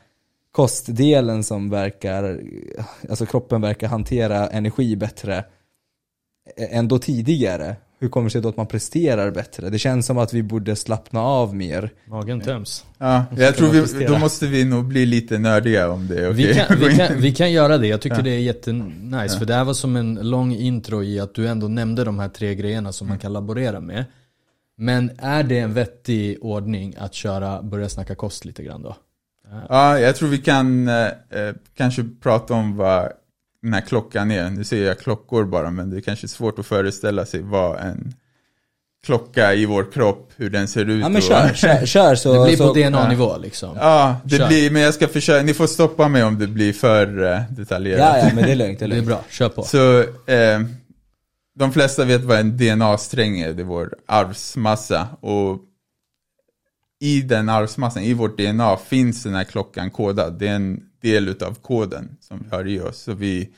kostdelen 0.52 1.44
som 1.44 1.70
verkar, 1.70 2.40
alltså 3.09 3.26
kroppen 3.26 3.61
verkar 3.61 3.88
hantera 3.88 4.48
energi 4.48 4.96
bättre 4.96 5.44
ä- 6.57 6.68
ändå 6.70 6.98
tidigare. 6.98 7.76
Hur 7.98 8.09
kommer 8.09 8.24
det 8.24 8.30
sig 8.30 8.40
då 8.42 8.48
att 8.48 8.56
man 8.56 8.66
presterar 8.66 9.30
bättre? 9.30 9.70
Det 9.70 9.78
känns 9.78 10.06
som 10.06 10.18
att 10.18 10.32
vi 10.32 10.42
borde 10.42 10.76
slappna 10.76 11.20
av 11.20 11.54
mer. 11.56 11.90
Magen 12.09 12.40
töms. 12.40 12.85
Ja, 12.98 13.24
jag 13.37 13.56
tror 13.56 13.68
vi, 13.98 14.04
då 14.04 14.18
måste 14.18 14.46
vi 14.46 14.64
nog 14.64 14.85
bli 14.85 15.06
lite 15.06 15.38
nördiga 15.38 15.90
om 15.90 16.06
det. 16.09 16.32
Vi, 16.32 16.52
okej? 16.52 16.64
kan, 16.68 16.78
vi, 16.80 16.96
kan, 16.96 17.20
vi 17.20 17.32
kan 17.32 17.52
göra 17.52 17.78
det, 17.78 17.87
jag 17.87 18.00
tycker 18.00 18.16
Ja. 18.16 18.22
det 18.22 18.30
är 18.30 18.38
jättenice. 18.38 19.35
Ja. 19.35 19.38
För 19.38 19.46
det 19.46 19.54
här 19.54 19.64
var 19.64 19.74
som 19.74 19.96
en 19.96 20.14
lång 20.14 20.54
intro 20.54 21.02
i 21.02 21.20
att 21.20 21.35
du 21.35 21.48
ändå 21.48 21.68
nämnde 21.68 22.04
de 22.04 22.18
här 22.18 22.28
tre 22.28 22.54
grejerna 22.54 22.92
som 22.92 23.06
Mm. 23.06 23.12
man 23.12 23.18
kan 23.18 23.32
laborera 23.32 23.80
med. 23.80 24.04
Men 24.78 25.11
är 25.18 25.42
det 25.42 25.59
en 25.59 25.74
vettig 25.74 26.38
ordning 26.40 26.94
att 26.98 27.14
köra, 27.14 27.62
börja 27.62 27.88
snacka 27.88 28.14
kost 28.14 28.44
lite 28.44 28.62
grann 28.62 28.82
då? 28.82 28.96
Ja, 29.68 29.98
jag 29.98 30.16
tror 30.16 30.28
vi 30.28 30.38
kan 30.38 30.88
eh, 30.88 31.04
eh, 31.04 31.54
kanske 31.76 32.04
prata 32.22 32.54
om 32.54 32.76
vad 32.76 33.09
den 33.66 33.74
här 33.74 33.81
klockan 33.81 34.31
är. 34.31 34.50
Nu 34.50 34.64
ser 34.64 34.85
jag 34.85 34.98
klockor 34.98 35.44
bara, 35.44 35.70
men 35.70 35.90
det 35.90 35.96
är 35.96 36.00
kanske 36.00 36.29
svårt 36.29 36.59
att 36.59 36.66
föreställa 36.66 37.26
sig 37.26 37.42
vad 37.42 37.81
en 37.81 38.14
klocka 39.07 39.55
i 39.55 39.66
vår 39.66 39.92
kropp, 39.92 40.33
hur 40.37 40.50
den 40.50 40.68
ser 40.68 40.88
ut. 40.90 41.00
Ja 41.02 41.09
men 41.09 41.22
kör, 41.22 41.55
kör, 41.55 41.87
kör 41.87 42.14
så. 42.14 42.33
Det 42.38 42.44
blir 42.44 42.57
så, 42.57 42.74
på 42.74 42.81
DNA-nivå 42.81 43.37
liksom. 43.38 43.76
Ja, 43.76 44.16
det 44.24 44.37
Kör. 44.37 44.48
blir, 44.48 44.70
men 44.70 44.83
jag 44.83 44.94
ska 44.94 45.09
försöka, 45.09 45.42
ni 45.42 45.55
får 45.55 45.66
stoppa 45.66 46.09
mig 46.09 46.24
om 46.24 46.38
det 46.38 46.46
blir 46.46 46.72
för 46.72 47.33
eh, 47.33 47.40
detaljerat. 47.50 48.16
Ja, 48.18 48.29
ja 48.29 48.35
men 48.35 48.44
det 48.44 48.52
är 48.52 48.57
lugnt, 48.57 48.79
det 48.79 48.85
är 48.85 48.88
Det 48.88 48.94
är 48.94 48.96
lugnt. 48.96 49.09
bra, 49.09 49.24
kör 49.31 49.48
på. 49.48 49.62
Så 49.62 50.00
eh, 50.00 50.61
de 51.59 51.72
flesta 51.72 52.05
vet 52.05 52.22
vad 52.24 52.38
en 52.38 52.57
DNA-sträng 52.57 53.40
är, 53.40 53.52
det 53.52 53.62
är 53.62 53.64
vår 53.64 53.94
arvsmassa. 54.07 55.09
Och 55.20 55.59
i 57.00 57.20
den 57.22 57.48
arvsmassan, 57.48 58.02
i 58.02 58.14
vårt 58.14 58.38
DNA, 58.38 58.76
finns 58.76 59.22
den 59.22 59.35
här 59.35 59.44
klockan 59.44 59.90
kodad. 59.90 60.38
Det 60.38 60.48
är 60.48 60.55
en 60.55 60.81
del 61.00 61.28
utav 61.28 61.54
koden 61.54 62.16
som 62.20 62.38
vi 62.44 62.56
har 62.56 62.68
i 62.68 62.80
oss. 62.80 62.98
Så 62.98 63.12
vi, 63.12 63.48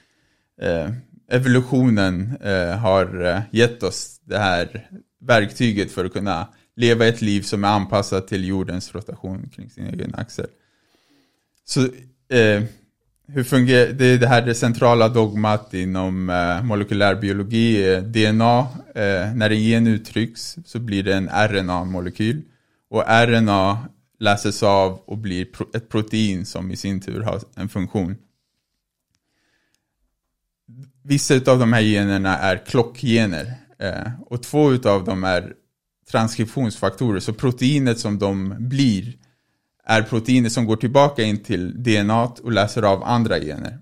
eh, 0.61 0.91
evolutionen 1.31 2.37
eh, 2.41 2.77
har 2.77 3.25
eh, 3.25 3.41
gett 3.51 3.83
oss 3.83 4.21
det 4.25 4.39
här 4.39 4.89
verktyget 5.21 5.93
för 5.93 6.05
att 6.05 6.13
kunna 6.13 6.49
leva 6.77 7.07
ett 7.07 7.23
liv 7.23 7.43
som 7.43 7.65
är 7.65 7.69
anpassat 7.69 8.29
till 8.29 8.49
jordens 8.49 8.95
rotation 8.95 9.51
kring 9.55 9.71
sin 9.71 9.87
egen 9.87 10.15
axel. 10.15 10.47
Så 11.65 11.81
eh, 12.35 12.63
hur 13.33 13.45
fungerar, 13.45 13.93
det 13.93 14.05
är 14.05 14.19
det 14.19 14.27
här 14.27 14.43
det 14.43 14.55
centrala 14.55 15.09
dogmat 15.09 15.75
inom 15.75 16.31
eh, 16.31 16.63
molekylär 16.63 17.15
biologi, 17.15 17.93
eh, 17.93 18.03
DNA. 18.03 18.59
Eh, 18.95 19.35
när 19.35 19.51
en 19.51 19.63
gen 19.63 19.87
uttrycks 19.87 20.57
så 20.65 20.79
blir 20.79 21.03
det 21.03 21.15
en 21.15 21.29
RNA-molekyl. 21.29 22.43
Och 22.91 23.05
RNA 23.09 23.79
läses 24.19 24.63
av 24.63 24.99
och 25.07 25.19
blir 25.19 25.49
ett 25.77 25.89
protein 25.89 26.47
som 26.47 26.71
i 26.71 26.77
sin 26.77 27.01
tur 27.01 27.21
har 27.21 27.41
en 27.55 27.69
funktion. 27.69 28.17
Vissa 31.03 31.35
av 31.35 31.59
de 31.59 31.73
här 31.73 31.81
generna 31.81 32.39
är 32.39 32.67
klockgener. 32.67 33.55
Eh, 33.79 34.11
och 34.27 34.43
två 34.43 34.89
av 34.89 35.05
dem 35.05 35.25
är 35.25 35.55
transkriptionsfaktorer. 36.11 37.21
Så 37.21 37.33
proteinet 37.33 37.99
som 37.99 38.19
de 38.19 38.55
blir 38.59 39.19
är 39.85 40.03
proteiner 40.03 40.49
som 40.49 40.67
går 40.67 40.77
tillbaka 40.77 41.23
in 41.23 41.43
till 41.43 41.83
DNA 41.83 42.25
och 42.25 42.53
läser 42.53 42.83
av 42.83 43.05
andra 43.05 43.41
gener. 43.41 43.79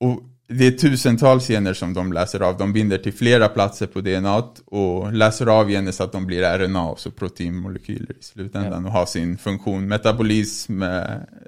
Och 0.00 0.22
det 0.48 0.66
är 0.66 0.70
tusentals 0.70 1.46
gener 1.48 1.74
som 1.74 1.94
de 1.94 2.12
läser 2.12 2.40
av. 2.40 2.58
De 2.58 2.72
binder 2.72 2.98
till 2.98 3.12
flera 3.12 3.48
platser 3.48 3.86
på 3.86 4.00
DNA 4.00 4.42
och 4.66 5.12
läser 5.12 5.46
av 5.46 5.68
gener 5.68 5.92
så 5.92 6.04
att 6.04 6.12
de 6.12 6.26
blir 6.26 6.42
RNA, 6.58 6.80
alltså 6.80 7.10
proteinmolekyler 7.10 8.16
i 8.20 8.22
slutändan 8.24 8.84
och 8.86 8.92
har 8.92 9.06
sin 9.06 9.38
funktion. 9.38 9.88
Metabolism, 9.88 10.82
eh, 10.82 11.00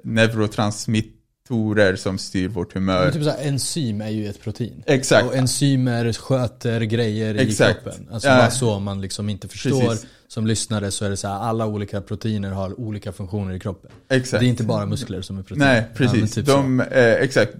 neurotransmittorer 0.03 1.95
som 1.95 2.17
styr 2.17 2.47
vårt 2.47 2.73
humör. 2.73 3.03
Men 3.03 3.13
typ 3.13 3.23
så 3.23 3.29
här, 3.29 3.47
enzym 3.47 4.01
är 4.01 4.09
ju 4.09 4.27
ett 4.27 4.41
protein. 4.41 4.83
Exakt. 4.85 5.27
Och 5.27 5.35
enzymer 5.35 6.13
sköter 6.13 6.81
grejer 6.81 7.35
Exakt. 7.35 7.79
i 7.79 7.83
kroppen. 7.83 8.07
Alltså 8.11 8.27
Ja. 8.29 8.37
bara 8.37 8.51
så 8.51 8.79
man 8.79 9.01
liksom 9.01 9.29
inte 9.29 9.47
förstår. 9.47 9.81
Precis. 9.89 10.05
Som 10.27 10.47
lyssnare 10.47 10.91
så 10.91 11.05
är 11.05 11.09
det 11.09 11.17
så 11.17 11.27
här, 11.27 11.35
alla 11.39 11.65
olika 11.65 12.01
proteiner 12.01 12.51
har 12.51 12.79
olika 12.79 13.11
funktioner 13.11 13.53
i 13.53 13.59
kroppen. 13.59 13.91
Exakt. 14.09 14.39
Det 14.41 14.45
är 14.47 14.49
inte 14.49 14.63
bara 14.63 14.85
muskler 14.85 15.21
som 15.21 15.37
är 15.37 15.43
proteiner. 15.43 15.73
Nej, 15.73 15.83
Ja, 15.89 15.97
precis. 15.97 16.33
typ 16.35 16.45
så. 16.47 16.51
de, 16.55 16.79
eh, 16.81 17.13
exakt. 17.13 17.53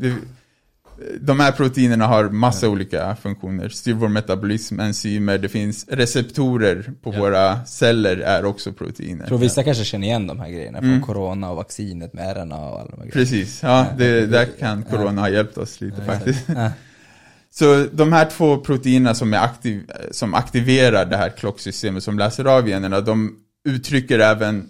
De, 1.21 1.39
här 1.39 1.51
proteinerna 1.51 2.07
har 2.07 2.29
massa 2.29 2.69
olika 2.69 3.15
funktioner. 3.15 3.69
Styr 3.69 3.93
vår 3.93 4.07
metabolism, 4.07 4.79
enzymer, 4.79 5.37
det 5.37 5.49
finns 5.49 5.85
receptorer 5.87 6.91
på 7.03 7.13
Ja. 7.13 7.19
våra 7.19 7.65
celler 7.65 8.17
är 8.17 8.45
också 8.45 8.73
proteiner. 8.73 9.19
Jag 9.19 9.27
tror 9.27 9.37
vissa 9.37 9.63
kanske 9.63 9.83
känner 9.85 10.07
igen 10.07 10.27
de 10.27 10.39
här 10.39 10.49
grejerna 10.49 10.77
Mm. 10.77 10.89
från 10.91 11.01
corona 11.01 11.49
och 11.49 11.55
vaccinet 11.55 12.13
med 12.13 12.37
RNA 12.37 12.55
och 12.69 12.79
alla 12.79 12.89
de 12.91 12.97
här 13.01 13.07
grejerna. 13.07 13.11
Precis, 13.11 13.63
ja, 13.63 13.85
det, 13.97 14.25
där 14.25 14.45
kan 14.59 14.83
corona 14.83 15.21
ha 15.21 15.29
hjälpt 15.29 15.57
oss 15.57 15.81
lite 15.81 15.97
Ja, 16.07 16.13
faktiskt. 16.13 16.43
Ja. 16.47 16.71
Så 17.51 17.85
de 17.91 18.13
här 18.13 18.25
två 18.25 18.57
proteinerna 18.57 19.15
som, 19.15 19.33
är 19.33 19.37
aktiv, 19.37 19.81
som 20.11 20.33
aktiverar 20.33 21.05
det 21.05 21.17
här 21.17 21.29
klocksystemet 21.29 22.03
som 22.03 22.19
läser 22.19 22.45
av 22.45 22.67
generna, 22.69 23.01
de 23.01 23.35
uttrycker 23.69 24.19
även 24.19 24.67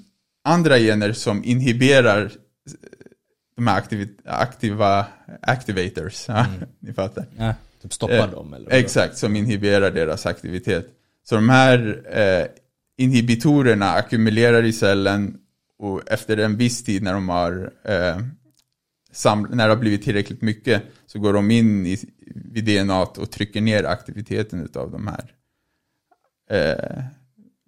andra 0.47 0.77
gener 0.77 1.13
som 1.13 1.43
inhiberar 1.43 2.31
de 3.59 3.67
här 3.67 3.77
aktiv, 3.77 4.09
aktiva 4.25 5.05
activators. 5.41 6.25
Ja, 6.27 6.45
Ni 6.79 6.93
fattar. 6.93 7.25
Ja. 7.37 7.53
Typ 7.81 7.93
stoppar 7.93 8.15
Eh, 8.15 8.31
dem 8.31 8.53
eller? 8.53 8.71
Exakt, 8.71 9.17
som 9.17 9.35
inhiberar 9.35 9.91
deras 9.91 10.25
aktivitet. 10.25 10.87
Så 11.23 11.35
de 11.35 11.49
här 11.49 12.03
eh, 12.11 12.45
inhibitorerna 12.97 13.89
ackumulerar 13.91 14.63
i 14.63 14.73
cellen 14.73 15.37
och 15.79 16.11
efter 16.11 16.37
en 16.37 16.57
viss 16.57 16.83
tid 16.83 17.03
när 17.03 17.13
de 17.13 17.29
har 17.29 17.71
eh, 17.83 18.17
när 19.49 19.67
det 19.67 19.73
har 19.73 19.75
blivit 19.75 20.03
tillräckligt 20.03 20.41
mycket 20.41 20.83
så 21.05 21.19
går 21.19 21.33
de 21.33 21.51
in 21.51 21.85
i, 21.85 21.97
vid 22.35 22.65
DNA 22.65 23.01
och 23.01 23.31
trycker 23.31 23.61
ner 23.61 23.83
aktiviteten 23.83 24.63
utav 24.63 24.91
de 24.91 25.07
här 25.07 25.31
eh, 26.49 27.03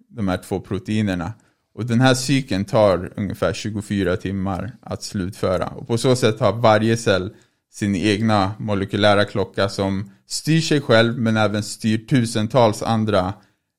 de 0.08 0.28
här 0.28 0.36
två 0.36 0.60
proteinerna. 0.60 1.32
Och 1.74 1.86
den 1.86 2.00
här 2.00 2.14
cykeln 2.14 2.64
tar 2.64 3.12
ungefär 3.16 3.52
24 3.52 4.16
timmar 4.16 4.72
att 4.82 5.02
slutföra. 5.02 5.66
Och 5.66 5.86
på 5.86 5.98
så 5.98 6.16
sätt 6.16 6.40
har 6.40 6.52
varje 6.52 6.96
cell 6.96 7.34
sin 7.72 7.96
egna 7.96 8.54
molekylära 8.58 9.24
klocka 9.24 9.68
som 9.68 10.10
styr 10.26 10.60
sig 10.60 10.80
själv 10.80 11.18
men 11.18 11.36
även 11.36 11.62
styr 11.62 11.98
tusentals 11.98 12.82
andra 12.82 13.34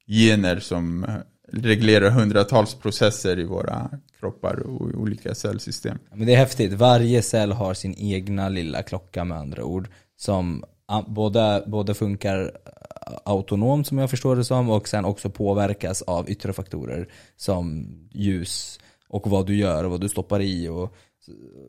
gener 0.08 0.60
som 0.60 1.04
eh, 1.04 1.16
reglerar 1.52 2.10
hundratals 2.10 2.76
processer 2.76 3.40
i 3.40 3.44
våra 3.44 3.90
kroppar 4.20 4.60
och 4.60 4.92
i 4.92 4.94
olika 4.94 5.36
cellsystem. 5.36 5.98
Men 6.16 6.28
det 6.28 6.34
är 6.34 6.38
häftigt, 6.38 6.74
varje 6.74 7.22
cell 7.22 7.52
har 7.52 7.74
sin 7.74 7.96
egna 7.98 8.50
lilla 8.50 8.84
klocka 8.84 9.24
med 9.24 9.38
andra 9.38 9.64
ord. 9.64 9.90
Som 10.16 10.64
både, 11.08 11.64
både 11.68 11.94
funkar 11.94 12.40
eh, 12.66 13.14
autonomt 13.24 13.88
som 13.88 13.98
jag 13.98 14.10
förstår 14.10 14.36
det 14.36 14.44
som 14.44 14.70
och 14.70 14.88
sen 14.88 15.06
också 15.06 15.30
påverkas 15.30 16.02
av 16.02 16.30
yttre 16.30 16.54
faktorer 16.54 17.08
som 17.36 17.88
ljus 18.12 18.80
och 19.08 19.30
vad 19.30 19.46
du 19.46 19.56
gör 19.56 19.84
och 19.84 19.92
vad 19.92 20.02
du 20.02 20.10
stoppar 20.10 20.42
i 20.42 20.68
och, 20.68 20.94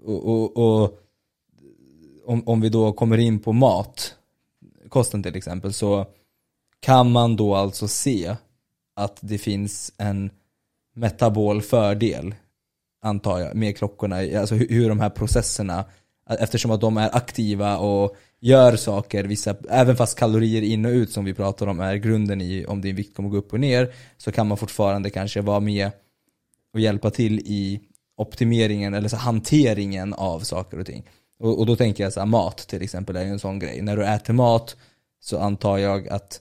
och, 0.05 0.29
och, 0.29 0.57
och 0.57 1.01
om, 2.27 2.49
om 2.49 2.61
vi 2.61 2.69
då 2.69 2.93
kommer 2.93 3.19
in 3.19 3.39
på 3.39 3.53
mat, 3.53 4.15
kosten 4.89 5.23
till 5.23 5.37
exempel, 5.37 5.73
så 5.73 6.07
kan 6.81 7.13
man 7.13 7.37
då 7.37 7.55
alltså 7.55 7.89
se 7.89 8.37
att 8.97 9.19
det 9.21 9.39
finns 9.39 9.93
en 9.99 10.31
metabol 10.95 11.63
fördel 11.63 12.35
antar 13.03 13.39
jag, 13.39 13.57
med 13.57 13.77
klockorna, 13.77 14.17
alltså 14.17 14.55
hur, 14.55 14.69
hur 14.69 14.89
de 14.89 15.01
här 15.01 15.11
processerna, 15.11 15.85
eftersom 16.27 16.71
att 16.71 16.81
de 16.81 16.97
är 16.97 17.17
aktiva 17.17 17.79
och 17.79 18.17
gör 18.45 18.77
saker, 18.77 19.25
vissa, 19.25 19.57
även 19.71 19.97
fast 19.97 20.19
kalorier 20.19 20.63
in 20.63 20.85
och 20.85 20.91
ut 20.91 21.13
som 21.13 21.25
vi 21.25 21.35
pratar 21.35 21.67
om 21.67 21.81
är 21.81 21.97
grunden 21.97 22.41
i 22.41 22.67
om 22.67 22.81
din 22.81 22.97
vikt 22.97 23.17
kommer 23.17 23.29
gå 23.29 23.37
upp 23.37 23.53
och 23.53 23.61
ner, 23.61 23.93
så 24.17 24.33
kan 24.33 24.47
man 24.47 24.59
fortfarande 24.59 25.11
kanske 25.11 25.41
vara 25.41 25.61
med 25.61 25.91
och 26.73 26.81
hjälpa 26.81 27.11
till 27.11 27.39
i 27.39 27.81
optimeringen 28.17 28.95
eller 28.95 29.09
så 29.09 29.17
hanteringen 29.17 30.15
av 30.15 30.41
saker 30.41 30.79
och 30.79 30.87
ting. 30.87 31.05
Och, 31.39 31.59
och 31.59 31.67
då 31.67 31.77
tänker 31.77 32.05
jag 32.05 32.13
så 32.13 32.21
här, 32.21 32.27
mat 32.27 32.57
till 32.57 32.83
exempel 32.83 33.17
är 33.17 33.25
ju 33.25 33.31
en 33.31 33.39
sån 33.39 33.59
grej. 33.59 33.83
När 33.83 33.97
du 33.97 34.05
äter 34.05 34.35
mat 34.35 34.77
så 35.21 35.39
antar 35.39 35.79
jag 35.79 36.09
att 36.09 36.41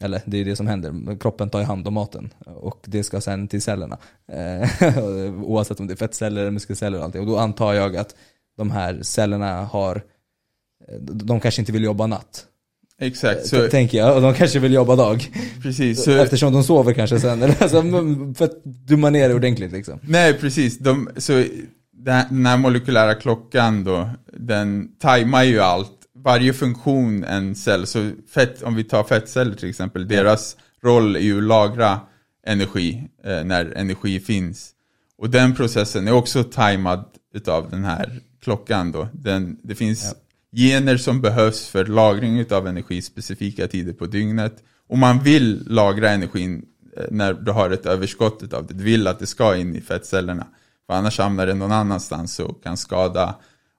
eller 0.00 0.22
det 0.24 0.38
är 0.38 0.44
det 0.44 0.56
som 0.56 0.66
händer, 0.66 1.18
kroppen 1.20 1.50
tar 1.50 1.58
ju 1.58 1.64
hand 1.64 1.88
om 1.88 1.94
maten 1.94 2.34
och 2.46 2.78
det 2.84 3.04
ska 3.04 3.20
sen 3.20 3.48
till 3.48 3.62
cellerna. 3.62 3.98
Eh, 4.32 4.98
oavsett 5.42 5.80
om 5.80 5.86
det 5.86 5.94
är 5.94 5.96
fettceller, 5.96 6.40
eller 6.40 6.50
muskelceller 6.50 6.98
och 6.98 7.04
allting. 7.04 7.20
Och 7.20 7.26
då 7.26 7.38
antar 7.38 7.72
jag 7.72 7.96
att 7.96 8.14
de 8.56 8.70
här 8.70 9.02
cellerna 9.02 9.64
har, 9.64 10.02
de 11.00 11.40
kanske 11.40 11.62
inte 11.62 11.72
vill 11.72 11.84
jobba 11.84 12.06
natt. 12.06 12.44
Exakt, 13.00 13.46
Så, 13.46 13.56
så, 13.56 13.68
tänker 13.68 13.98
jag, 13.98 14.16
och 14.16 14.22
de 14.22 14.34
kanske 14.34 14.58
vill 14.58 14.72
jobba 14.72 14.96
dag. 14.96 15.30
precis. 15.62 16.04
Så, 16.04 16.10
Eftersom 16.10 16.52
de 16.52 16.64
sover 16.64 16.92
kanske 16.92 17.20
sen, 17.20 17.42
eller 17.42 17.62
alltså, 17.62 17.82
för 18.34 18.44
att 18.44 18.64
dumma 18.64 19.10
ner 19.10 19.28
det 19.28 19.34
ordentligt 19.34 19.72
liksom. 19.72 19.98
Nej, 20.02 20.34
precis. 20.34 20.78
De, 20.78 21.10
så 21.16 21.44
den 21.92 22.46
här 22.46 22.56
molekylära 22.56 23.14
klockan 23.14 23.84
då, 23.84 24.10
den 24.32 24.88
tajmar 24.98 25.44
ju 25.44 25.60
allt. 25.60 25.92
Varje 26.14 26.52
funktion 26.52 27.24
en 27.24 27.54
cell, 27.54 27.86
så 27.86 28.10
fett, 28.34 28.62
om 28.62 28.74
vi 28.74 28.84
tar 28.84 29.04
fettceller 29.04 29.54
till 29.54 29.68
exempel, 29.70 30.08
deras 30.08 30.56
roll 30.82 31.16
är 31.16 31.20
ju 31.20 31.38
att 31.38 31.44
lagra 31.44 32.00
energi 32.46 33.08
eh, 33.24 33.44
när 33.44 33.72
energi 33.76 34.20
finns. 34.20 34.70
Och 35.18 35.30
den 35.30 35.54
processen 35.54 36.08
är 36.08 36.12
också 36.12 36.44
tajmad 36.44 37.04
utav 37.34 37.70
den 37.70 37.84
här 37.84 38.20
klockan 38.42 38.92
då. 38.92 39.08
Den, 39.12 39.58
det 39.62 39.74
finns 39.74 40.14
gener 40.52 40.96
som 40.96 41.20
behövs 41.20 41.68
för 41.68 41.84
lagring 41.84 42.38
utav 42.38 42.66
energi 42.66 43.02
specifika 43.02 43.66
tider 43.66 43.92
på 43.92 44.06
dygnet. 44.06 44.62
Och 44.88 44.98
man 44.98 45.22
vill 45.22 45.64
lagra 45.66 46.10
energin 46.10 46.64
eh, 46.96 47.04
när 47.10 47.32
du 47.32 47.52
har 47.52 47.70
ett 47.70 47.86
överskott 47.86 48.42
utav 48.42 48.66
det. 48.66 48.74
Du 48.74 48.84
vill 48.84 49.06
att 49.06 49.18
det 49.18 49.26
ska 49.26 49.56
in 49.56 49.76
i 49.76 49.80
fettcellerna. 49.80 50.46
För 50.86 50.94
annars 50.94 51.18
hamnar 51.18 51.46
det 51.46 51.54
någon 51.54 51.72
annanstans 51.72 52.40
och 52.40 52.62
kan 52.62 52.76
skada 52.76 53.34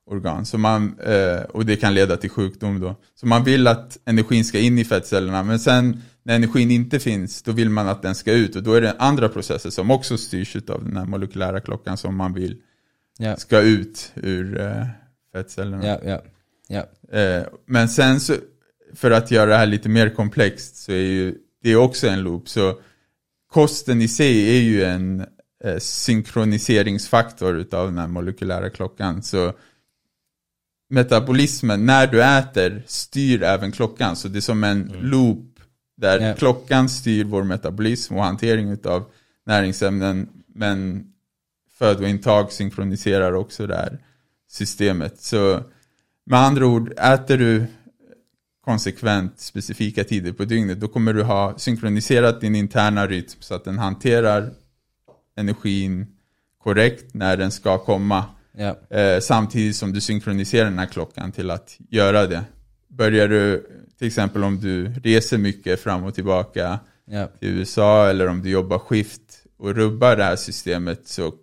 organ. 0.05 0.45
Så 0.45 0.57
man, 0.57 0.99
eh, 0.99 1.41
och 1.41 1.65
det 1.65 1.75
kan 1.75 1.93
leda 1.93 2.17
till 2.17 2.29
sjukdom 2.29 2.79
då. 2.79 2.95
Så 3.15 3.27
man 3.27 3.43
vill 3.43 3.67
att 3.67 3.97
energin 4.05 4.45
ska 4.45 4.59
in 4.59 4.79
i 4.79 4.85
fettcellerna. 4.85 5.43
Men 5.43 5.59
sen 5.59 6.01
när 6.23 6.35
energin 6.35 6.71
inte 6.71 6.99
finns, 6.99 7.41
då 7.41 7.51
vill 7.51 7.69
man 7.69 7.87
att 7.87 8.01
den 8.01 8.15
ska 8.15 8.33
ut. 8.33 8.55
Och 8.55 8.63
då 8.63 8.73
är 8.73 8.81
det 8.81 8.95
andra 8.99 9.29
processer 9.29 9.69
som 9.69 9.91
också 9.91 10.17
styrs 10.17 10.55
av 10.55 10.85
den 10.85 10.97
här 10.97 11.05
molekylära 11.05 11.59
klockan 11.59 11.97
som 11.97 12.15
man 12.15 12.33
vill 12.33 12.57
ska 13.37 13.59
ut 13.59 14.11
ur 14.15 14.61
eh, 14.61 14.85
fettcellerna. 15.33 15.85
Ja, 15.85 15.99
ja. 16.03 16.21
Ja. 16.69 17.17
Eh, 17.17 17.43
men 17.65 17.89
sen 17.89 18.19
så, 18.19 18.35
för 18.95 19.11
att 19.11 19.31
göra 19.31 19.49
det 19.49 19.57
här 19.57 19.65
lite 19.65 19.89
mer 19.89 20.09
komplext 20.09 20.75
så 20.75 20.91
är 20.91 20.95
ju 20.95 21.35
det 21.63 21.69
är 21.71 21.75
också 21.75 22.07
en 22.07 22.21
loop. 22.21 22.49
Så 22.49 22.79
kosten 23.51 24.01
i 24.01 24.07
sig 24.07 24.57
är 24.57 24.61
ju 24.61 24.83
en 24.83 25.25
eh, 25.63 25.77
synkroniseringsfaktor 25.77 27.55
utav 27.57 27.87
den 27.87 27.97
här 27.97 28.07
molekylära 28.07 28.69
klockan. 28.69 29.23
Så 29.23 29.53
metabolismen, 30.89 31.85
när 31.85 32.07
du 32.07 32.23
äter, 32.23 32.83
styr 32.87 33.43
även 33.43 33.71
klockan. 33.71 34.15
Så 34.15 34.27
det 34.27 34.39
är 34.39 34.41
som 34.41 34.63
en 34.63 34.93
loop 35.01 35.59
där 35.97 36.19
Ja. 36.19 36.33
klockan 36.35 36.89
styr 36.89 37.23
vår 37.23 37.43
metabolism 37.43 38.15
och 38.15 38.23
hantering 38.23 38.69
utav 38.69 39.05
näringsämnen. 39.45 40.29
Men 40.47 41.05
födointag 41.77 42.51
synkroniserar 42.51 43.33
också 43.33 43.67
det 43.67 43.75
här 43.75 43.99
systemet. 44.49 45.21
Så 45.21 45.63
med 46.29 46.39
andra 46.39 46.67
ord, 46.67 46.93
äter 46.99 47.37
du 47.37 47.65
konsekvent 48.65 49.39
specifika 49.39 50.03
tider 50.03 50.31
på 50.31 50.45
dygnet, 50.45 50.79
då 50.79 50.87
kommer 50.87 51.13
du 51.13 51.23
ha 51.23 51.57
synkroniserat 51.57 52.41
din 52.41 52.55
interna 52.55 53.07
rytm 53.07 53.39
så 53.39 53.55
att 53.55 53.63
den 53.63 53.77
hanterar 53.77 54.51
energin 55.35 56.07
korrekt 56.63 57.13
när 57.13 57.37
den 57.37 57.51
ska 57.51 57.77
komma. 57.77 58.25
Ja. 58.51 58.97
Eh, 58.97 59.19
samtidigt 59.19 59.75
som 59.75 59.93
du 59.93 60.01
synkroniserar 60.01 60.65
den 60.65 60.79
här 60.79 60.85
klockan 60.85 61.31
till 61.31 61.51
att 61.51 61.77
göra 61.89 62.27
det. 62.27 62.43
Börjar 62.87 63.27
du, 63.27 63.67
till 63.97 64.07
exempel 64.07 64.43
om 64.43 64.59
du 64.59 64.87
reser 64.87 65.37
mycket 65.37 65.79
fram 65.79 66.03
och 66.03 66.15
tillbaka 66.15 66.79
Ja. 67.05 67.27
till 67.39 67.49
USA 67.49 68.09
eller 68.09 68.27
om 68.27 68.41
du 68.41 68.49
jobbar 68.49 68.79
skift 68.79 69.43
och 69.57 69.75
rubbar 69.75 70.15
det 70.15 70.23
här 70.23 70.35
systemet 70.35 71.07
så 71.07 71.33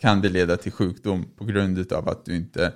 kan 0.00 0.20
det 0.20 0.28
leda 0.28 0.56
till 0.56 0.72
sjukdom 0.72 1.26
på 1.38 1.44
grund 1.44 1.92
av 1.92 2.08
att 2.08 2.24
du 2.24 2.36
inte 2.36 2.72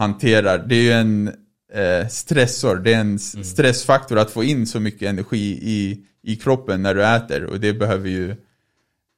hanterar, 0.00 0.58
det 0.68 0.74
är 0.74 0.82
ju 0.82 0.92
en 0.92 1.28
eh, 1.72 2.08
stressor, 2.08 2.76
det 2.76 2.94
är 2.94 3.00
en 3.00 3.14
s- 3.16 3.48
stressfaktor 3.50 4.18
att 4.18 4.30
få 4.30 4.44
in 4.44 4.66
så 4.66 4.80
mycket 4.80 5.08
energi 5.08 5.58
i, 5.62 6.04
i 6.22 6.36
kroppen 6.36 6.82
när 6.82 6.94
du 6.94 7.04
äter 7.06 7.44
och 7.44 7.60
det 7.60 7.72
behöver 7.72 8.08
ju 8.08 8.30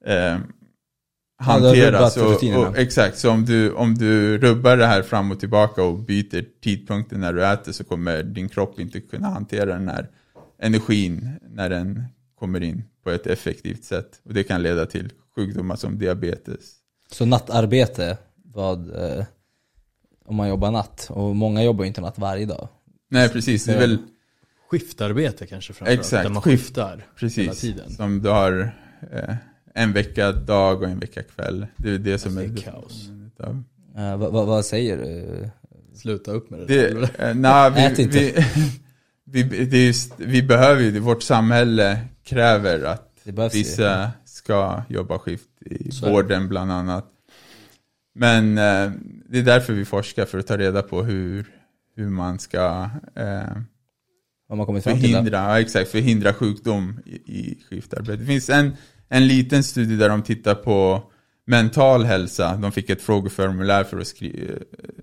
eh, 0.07 0.39
hanteras. 1.39 2.17
rubbat 2.17 2.43
och, 2.57 2.69
och, 2.69 2.79
exakt, 2.79 3.19
så 3.19 3.31
om 3.31 3.45
du, 3.45 3.73
om 3.73 3.95
du 3.95 4.39
rubbar 4.39 4.77
det 4.77 4.87
här 4.87 5.03
fram 5.03 5.31
och 5.33 5.41
tillbaka 5.41 5.83
och 5.83 5.99
byter 5.99 6.45
tidpunkten 6.63 7.21
när 7.21 7.33
du 7.33 7.47
äter 7.47 7.73
så 7.73 7.85
kommer 7.85 8.23
din 8.23 8.49
kropp 8.49 8.81
inte 8.81 9.01
kunna 9.01 9.29
hantera 9.29 9.65
den 9.65 9.89
här 9.89 10.09
energin 10.59 11.29
när 11.51 11.71
den 11.71 12.03
kommer 12.39 12.63
in 12.63 12.85
på 13.05 13.11
ett 13.11 13.27
effektivt 13.27 13.85
sätt. 13.85 14.21
Och 14.25 14.35
det 14.35 14.43
kan 14.45 14.63
leda 14.63 14.87
till 14.87 15.11
sjukdomar 15.37 15.77
som 15.77 15.99
diabetes. 15.99 16.61
Så 17.13 17.25
nattarbete, 17.27 18.19
vad, 18.55 18.91
eh, 19.05 19.25
om 20.33 20.37
man 20.37 20.49
jobbar 20.49 20.71
natt, 20.71 21.07
och 21.11 21.37
många 21.37 21.63
jobbar 21.63 21.85
ju 21.85 21.89
inte 21.89 22.01
natt 22.01 22.19
varje 22.19 22.47
dag. 22.47 22.69
Nej, 23.11 23.29
precis. 23.29 23.65
Det 23.65 23.73
är 23.75 23.79
väl 23.79 23.99
Skiftarbete 24.71 25.47
kanske 25.47 25.73
framförallt, 25.73 26.01
Exakt, 26.01 26.23
där 26.23 26.31
man 26.31 26.43
skift. 26.43 26.65
skiftar 26.65 26.91
hela 26.91 27.03
precis 27.17 27.61
tiden. 27.61 27.91
som 27.91 28.23
du 28.23 28.29
har 28.29 28.75
eh, 29.13 29.35
en 29.75 29.93
vecka 29.93 30.33
dag 30.33 30.83
och 30.83 30.89
en 30.89 30.99
vecka 30.99 31.23
kväll. 31.23 31.67
Det 31.77 31.91
är 31.91 31.99
det 31.99 32.19
som 32.19 32.35
det 32.35 32.43
är 32.43 32.53
är 32.53 32.57
kaos. 32.57 33.09
Eh, 33.97 34.17
vad, 34.17 34.33
vad, 34.33 34.47
vad 34.47 34.65
säger 34.65 34.97
du? 34.97 35.51
Sluta 35.95 36.31
upp 36.31 36.51
med 36.51 36.61
det. 36.61 36.67
Det, 36.67 37.19
eh, 37.29 37.35
nej, 37.35 37.71
vi, 37.71 37.81
Ät 37.81 37.99
inte. 37.99 38.47
Vi, 39.25 39.43
vi, 39.43 39.65
det 39.65 39.77
är 39.79 39.87
just, 39.87 40.13
vi 40.17 40.43
behöver 40.43 40.83
ju 40.83 40.91
det. 40.91 41.01
Vårt 41.01 41.23
samhälle 41.23 41.99
kräver 42.25 42.85
att 42.85 43.25
behövs 43.25 43.55
ju. 43.55 43.59
vissa 43.59 44.11
ska 44.25 44.83
jobba 44.89 45.19
skift 45.19 45.63
i 45.67 45.91
Så 45.91 46.11
vården 46.11 46.49
bland 46.49 46.73
annat. 46.73 47.07
Men 48.15 48.59
eh, 48.59 48.93
det 49.29 49.39
är 49.39 49.43
därför 49.43 49.73
vi 49.73 49.85
forskar, 49.85 50.25
för 50.25 50.39
att 50.39 50.47
ta 50.47 50.57
reda 50.57 50.83
på 50.83 51.03
hur, 51.03 51.47
hur 51.97 52.09
man 52.09 52.39
ska 52.39 52.91
eh, 53.17 53.57
Vad 54.49 54.59
man 54.59 54.67
kommit 54.67 54.85
fram 54.85 55.01
till? 55.01 55.03
då? 55.03 55.09
förhindra, 55.09 55.39
ja, 55.39 55.61
exakt, 55.61 55.91
förhindra 55.91 56.35
sjukdom 56.35 57.01
i, 57.07 57.15
i 57.15 57.59
skiftarbete. 57.71 58.17
Det 58.17 58.27
finns 58.27 58.51
en, 58.51 58.77
en 59.09 59.27
liten 59.27 59.63
studie 59.65 59.97
där 59.97 60.09
de 60.09 60.23
tittar 60.23 60.55
på 60.55 61.03
mental 61.45 62.05
hälsa. 62.05 62.57
De 62.57 62.73
fick 62.73 62.91
ett 62.91 63.03
frågeformulär 63.03 63.85
för 63.85 63.99
att 63.99 64.07
skriva, 64.07 64.53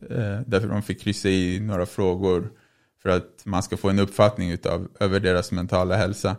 eh, 0.09 0.41
därför 0.47 0.67
de 0.67 0.81
fick 0.81 1.01
kryssa 1.01 1.29
i 1.29 1.59
några 1.59 1.85
frågor 1.85 2.49
för 3.01 3.09
att 3.09 3.41
man 3.43 3.63
ska 3.63 3.77
få 3.77 3.89
en 3.89 3.99
uppfattning 3.99 4.51
utav, 4.51 4.87
över 4.99 5.19
deras 5.19 5.51
mentala 5.51 5.95
hälsa. 5.95 6.35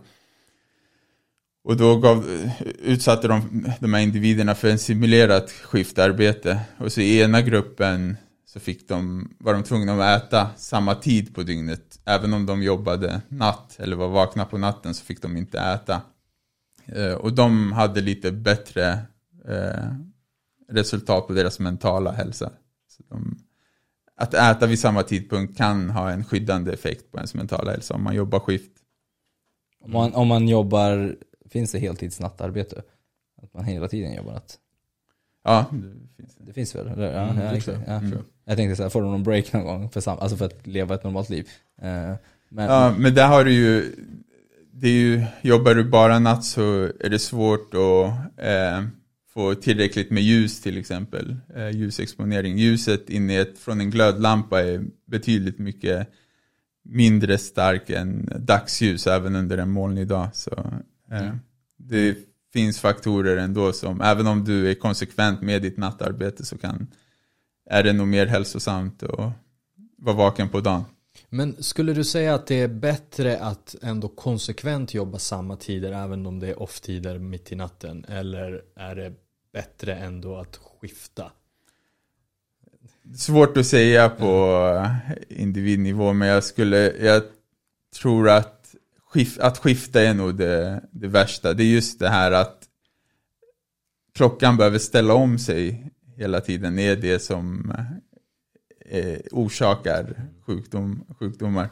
Och 1.64 1.76
då 1.76 1.96
gav, 1.96 2.26
utsatte 2.78 3.28
de 3.28 3.66
de 3.80 3.94
här 3.94 4.00
individerna 4.00 4.54
för 4.54 4.70
en 4.70 4.78
simulerat 4.78 5.50
skiftarbete. 5.50 6.60
Och 6.78 6.92
så 6.92 7.00
i 7.00 7.20
ena 7.20 7.42
gruppen 7.42 8.16
så 8.46 8.60
fick 8.60 8.88
de, 8.88 9.30
var 9.38 9.52
de 9.52 9.62
tvungna 9.62 10.04
att 10.04 10.22
äta 10.22 10.50
samma 10.56 10.94
tid 10.94 11.34
på 11.34 11.42
dygnet. 11.42 12.00
Även 12.04 12.34
om 12.34 12.46
de 12.46 12.62
jobbade 12.62 13.20
natt 13.28 13.76
eller 13.80 13.96
var 13.96 14.08
vakna 14.08 14.44
på 14.44 14.58
natten 14.58 14.94
så 14.94 15.04
fick 15.04 15.22
de 15.22 15.36
inte 15.36 15.58
äta. 15.60 16.02
Eh, 16.86 17.12
och 17.12 17.32
de 17.32 17.72
hade 17.72 18.00
lite 18.00 18.32
bättre 18.32 18.98
eh, 19.48 19.94
resultat 20.68 21.26
på 21.26 21.32
deras 21.32 21.58
mentala 21.58 22.12
hälsa. 22.12 22.50
Så 22.88 23.02
de, 23.08 23.38
att 24.16 24.34
äta 24.34 24.66
vid 24.66 24.78
samma 24.78 25.02
tidpunkt 25.02 25.56
kan 25.56 25.90
ha 25.90 26.10
en 26.10 26.24
skyddande 26.24 26.72
effekt 26.72 27.12
på 27.12 27.16
ens 27.16 27.34
mentala 27.34 27.70
hälsa 27.70 27.94
om 27.94 28.02
man 28.02 28.14
jobbar 28.14 28.40
skift. 28.40 28.72
Om 29.80 29.92
man, 29.92 30.14
om 30.14 30.28
man 30.28 30.48
jobbar, 30.48 31.16
finns 31.50 31.72
det 31.72 31.78
heltidsnattarbete? 31.78 32.82
Att 33.42 33.54
man 33.54 33.64
hela 33.64 33.88
tiden 33.88 34.14
jobbar 34.14 34.32
natt? 34.32 34.58
Ja, 35.44 35.66
det 35.72 36.16
finns 36.16 36.36
Det 36.38 36.52
finns 36.52 36.74
väl? 36.74 36.86
Ja, 36.86 37.22
Mm, 37.30 37.44
ja, 37.44 37.52
exakt. 37.56 37.78
Ja. 37.86 37.92
Mm. 37.92 38.18
Jag 38.44 38.56
tänkte 38.56 38.76
såhär, 38.76 38.90
får 38.90 39.02
de 39.02 39.10
någon 39.10 39.22
break 39.22 39.52
någon 39.52 39.64
gång? 39.64 39.90
För, 39.90 40.00
sam, 40.00 40.18
alltså 40.18 40.36
för 40.36 40.44
att 40.44 40.66
leva 40.66 40.94
ett 40.94 41.04
normalt 41.04 41.30
liv? 41.30 41.48
Eh, 41.82 42.14
men, 42.48 42.64
Ja, 42.70 42.94
men 42.98 43.14
där 43.14 43.28
har 43.28 43.44
du 43.44 43.52
ju, 43.52 43.94
det 44.72 44.88
är 44.88 44.92
ju, 44.92 45.24
jobbar 45.42 45.74
du 45.74 45.84
bara 45.84 46.18
natt 46.18 46.44
så 46.44 46.84
är 47.00 47.08
det 47.08 47.18
svårt 47.18 47.74
att 47.74 48.38
eh, 48.44 48.84
få 49.34 49.54
tillräckligt 49.54 50.10
med 50.10 50.22
ljus 50.22 50.60
till 50.60 50.78
exempel. 50.78 51.36
Eh, 51.56 51.70
ljusexponering. 51.70 52.58
Ljuset 52.58 53.10
inne 53.10 53.32
i 53.32 53.36
ett, 53.36 53.58
från 53.58 53.80
en 53.80 53.90
glödlampa 53.90 54.62
är 54.62 54.84
betydligt 55.06 55.58
mycket 55.58 56.08
mindre 56.82 57.38
stark 57.38 57.90
än 57.90 58.32
dagsljus 58.38 59.06
även 59.06 59.36
under 59.36 59.58
en 59.58 59.70
molnig 59.70 60.06
dag. 60.06 60.28
Så, 60.32 60.72
Mm. 61.10 61.40
Det 61.76 62.18
finns 62.52 62.80
faktorer 62.80 63.36
ändå 63.36 63.72
som, 63.72 64.00
även 64.00 64.26
om 64.26 64.44
du 64.44 64.70
är 64.70 64.74
konsekvent 64.74 65.42
med 65.42 65.62
ditt 65.62 65.76
nattarbete 65.76 66.44
så 66.44 66.58
kan, 66.58 66.86
är 67.70 67.82
det 67.82 67.92
nog 67.92 68.08
mer 68.08 68.26
hälsosamt 68.26 69.02
att 69.02 69.32
vara 69.98 70.16
vaken 70.16 70.48
på 70.48 70.60
dagen. 70.60 70.84
Men 71.28 71.62
skulle 71.62 71.92
du 71.92 72.04
säga 72.04 72.34
att 72.34 72.46
det 72.46 72.60
är 72.60 72.68
bättre 72.68 73.38
att 73.38 73.76
ändå 73.82 74.08
konsekvent 74.08 74.94
jobba 74.94 75.18
samma 75.18 75.56
tider 75.56 75.92
även 75.92 76.26
om 76.26 76.38
det 76.38 76.48
är 76.48 76.62
off-tider 76.62 77.18
mitt 77.18 77.52
i 77.52 77.56
natten? 77.56 78.04
Eller 78.08 78.62
är 78.76 78.94
det 78.94 79.12
bättre 79.52 79.94
ändå 79.94 80.36
att 80.36 80.56
skifta? 80.56 81.32
Svårt 83.16 83.56
att 83.56 83.66
säga 83.66 84.08
på 84.08 84.86
individnivå, 85.28 86.12
men 86.12 86.28
jag 86.28 86.44
skulle, 86.44 86.76
jag 86.90 87.22
tror 88.00 88.28
att, 88.28 88.59
skif, 89.12 89.38
att 89.40 89.58
skifta 89.58 90.02
är 90.02 90.14
nog 90.14 90.34
det, 90.34 90.84
det 90.90 91.08
värsta. 91.08 91.54
Det 91.54 91.62
är 91.62 91.72
just 91.74 91.98
det 91.98 92.08
här 92.08 92.32
att 92.32 92.58
klockan 94.14 94.56
behöver 94.56 94.78
ställa 94.78 95.14
om 95.14 95.38
sig 95.38 95.92
hela 96.16 96.40
tiden, 96.40 96.78
är 96.78 96.96
det 96.96 97.18
som 97.18 97.72
eh, 98.86 99.18
orsakar 99.30 100.22
sjukdom, 100.46 101.04
sjukdomar. 101.18 101.68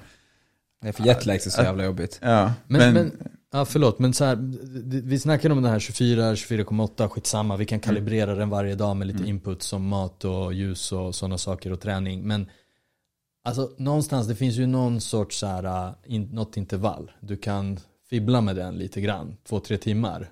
Ja, 0.80 0.92
för 0.92 1.04
jetlag 1.04 1.34
är 1.34 1.38
så 1.38 1.62
jävla 1.62 1.84
jobbigt. 1.84 2.18
Ja, 2.22 2.52
Men, 2.66 2.94
men, 2.94 3.12
ja 3.52 3.64
förlåt, 3.64 3.98
men 3.98 4.14
så 4.14 4.24
här, 4.24 4.38
vi 5.02 5.18
snackade 5.18 5.54
om 5.54 5.62
den 5.62 5.72
här 5.72 5.78
24, 5.78 6.34
24,8, 6.34 7.08
skitsamma, 7.08 7.56
vi 7.56 7.64
kan 7.64 7.80
kalibrera 7.80 8.34
den 8.34 8.50
varje 8.50 8.74
dag 8.74 8.96
med 8.96 9.06
lite 9.06 9.24
input 9.24 9.62
som 9.62 9.86
mat 9.86 10.24
och 10.24 10.54
ljus 10.54 10.92
och 10.92 11.14
sådana 11.14 11.38
saker 11.38 11.72
och 11.72 11.80
träning. 11.80 12.26
Men 12.26 12.46
alltså 13.48 13.70
någonstans, 13.76 14.26
det 14.26 14.34
finns 14.34 14.56
ju 14.56 14.66
någon 14.66 15.00
sorts 15.00 15.38
så 15.38 15.46
här, 15.46 15.94
in, 16.06 16.22
något 16.22 16.56
intervall. 16.56 17.10
Du 17.20 17.36
kan 17.36 17.80
fibbla 18.10 18.40
med 18.40 18.56
den 18.56 18.74
lite 18.74 19.00
grann, 19.00 19.36
två, 19.48 19.60
tre 19.60 19.76
timmar 19.78 20.30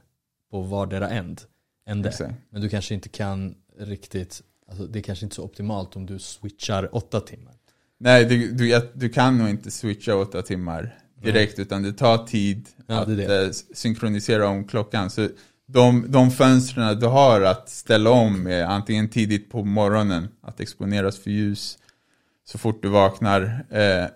på 0.51 0.61
vardera 0.61 1.09
änd. 1.09 1.41
ände. 1.87 2.09
Exakt. 2.09 2.35
Men 2.51 2.61
du 2.61 2.69
kanske 2.69 2.95
inte 2.95 3.09
kan 3.09 3.55
riktigt, 3.79 4.43
alltså 4.69 4.87
det 4.87 4.99
är 4.99 5.03
kanske 5.03 5.27
inte 5.27 5.37
så 5.37 5.43
optimalt 5.43 5.97
om 5.97 6.07
du 6.07 6.19
switchar 6.19 6.95
åtta 6.95 7.21
timmar. 7.21 7.55
Nej, 7.99 8.25
du, 8.25 8.53
du, 8.53 8.81
du 8.95 9.09
kan 9.09 9.39
nog 9.39 9.49
inte 9.49 9.71
switcha 9.71 10.17
åtta 10.17 10.43
timmar 10.43 10.99
direkt, 11.23 11.59
utan 11.59 11.83
det 11.83 11.93
tar 11.93 12.27
tid 12.27 12.69
Ja, 12.87 13.01
att 13.01 13.17
det 13.17 13.45
eh, 13.45 13.51
synkronisera 13.75 14.49
om 14.49 14.65
klockan. 14.65 15.11
Så 15.11 15.29
de, 15.67 16.05
de 16.09 16.31
fönstren 16.31 17.01
du 17.01 17.07
har 17.07 17.41
att 17.41 17.69
ställa 17.69 18.11
om 18.11 18.47
är 18.47 18.65
antingen 18.65 19.09
tidigt 19.09 19.51
på 19.51 19.65
morgonen, 19.65 20.29
att 20.41 20.61
exponeras 20.61 21.19
för 21.19 21.31
ljus 21.31 21.79
så 22.49 22.59
fort 22.59 22.83
du 22.83 22.89
vaknar, 22.89 23.67
eh, 23.71 24.07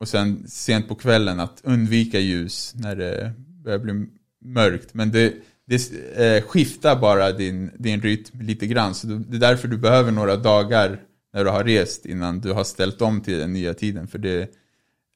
och 0.00 0.08
sen 0.08 0.48
sent 0.48 0.88
på 0.88 0.94
kvällen 0.94 1.40
att 1.40 1.60
undvika 1.64 2.18
ljus 2.20 2.74
när 2.76 2.96
det 2.96 3.32
börjar 3.38 3.78
bli 3.78 4.06
mörkt. 4.44 4.94
Men 4.94 5.10
det, 5.12 5.34
det 5.66 5.92
eh, 6.16 6.42
skiftar 6.42 6.96
bara 6.96 7.32
din, 7.32 7.70
din 7.78 8.02
rytm 8.02 8.40
lite 8.40 8.66
grann, 8.66 8.94
så 8.94 9.06
det 9.06 9.36
är 9.36 9.40
därför 9.40 9.68
du 9.68 9.76
behöver 9.76 10.12
några 10.12 10.36
dagar 10.36 11.00
när 11.32 11.44
du 11.44 11.50
har 11.50 11.64
rest 11.64 12.06
innan 12.06 12.40
du 12.40 12.52
har 12.52 12.64
ställt 12.64 13.02
om 13.02 13.20
till 13.20 13.38
den 13.38 13.52
nya 13.52 13.74
tiden. 13.74 14.06
För 14.06 14.18
det 14.18 14.40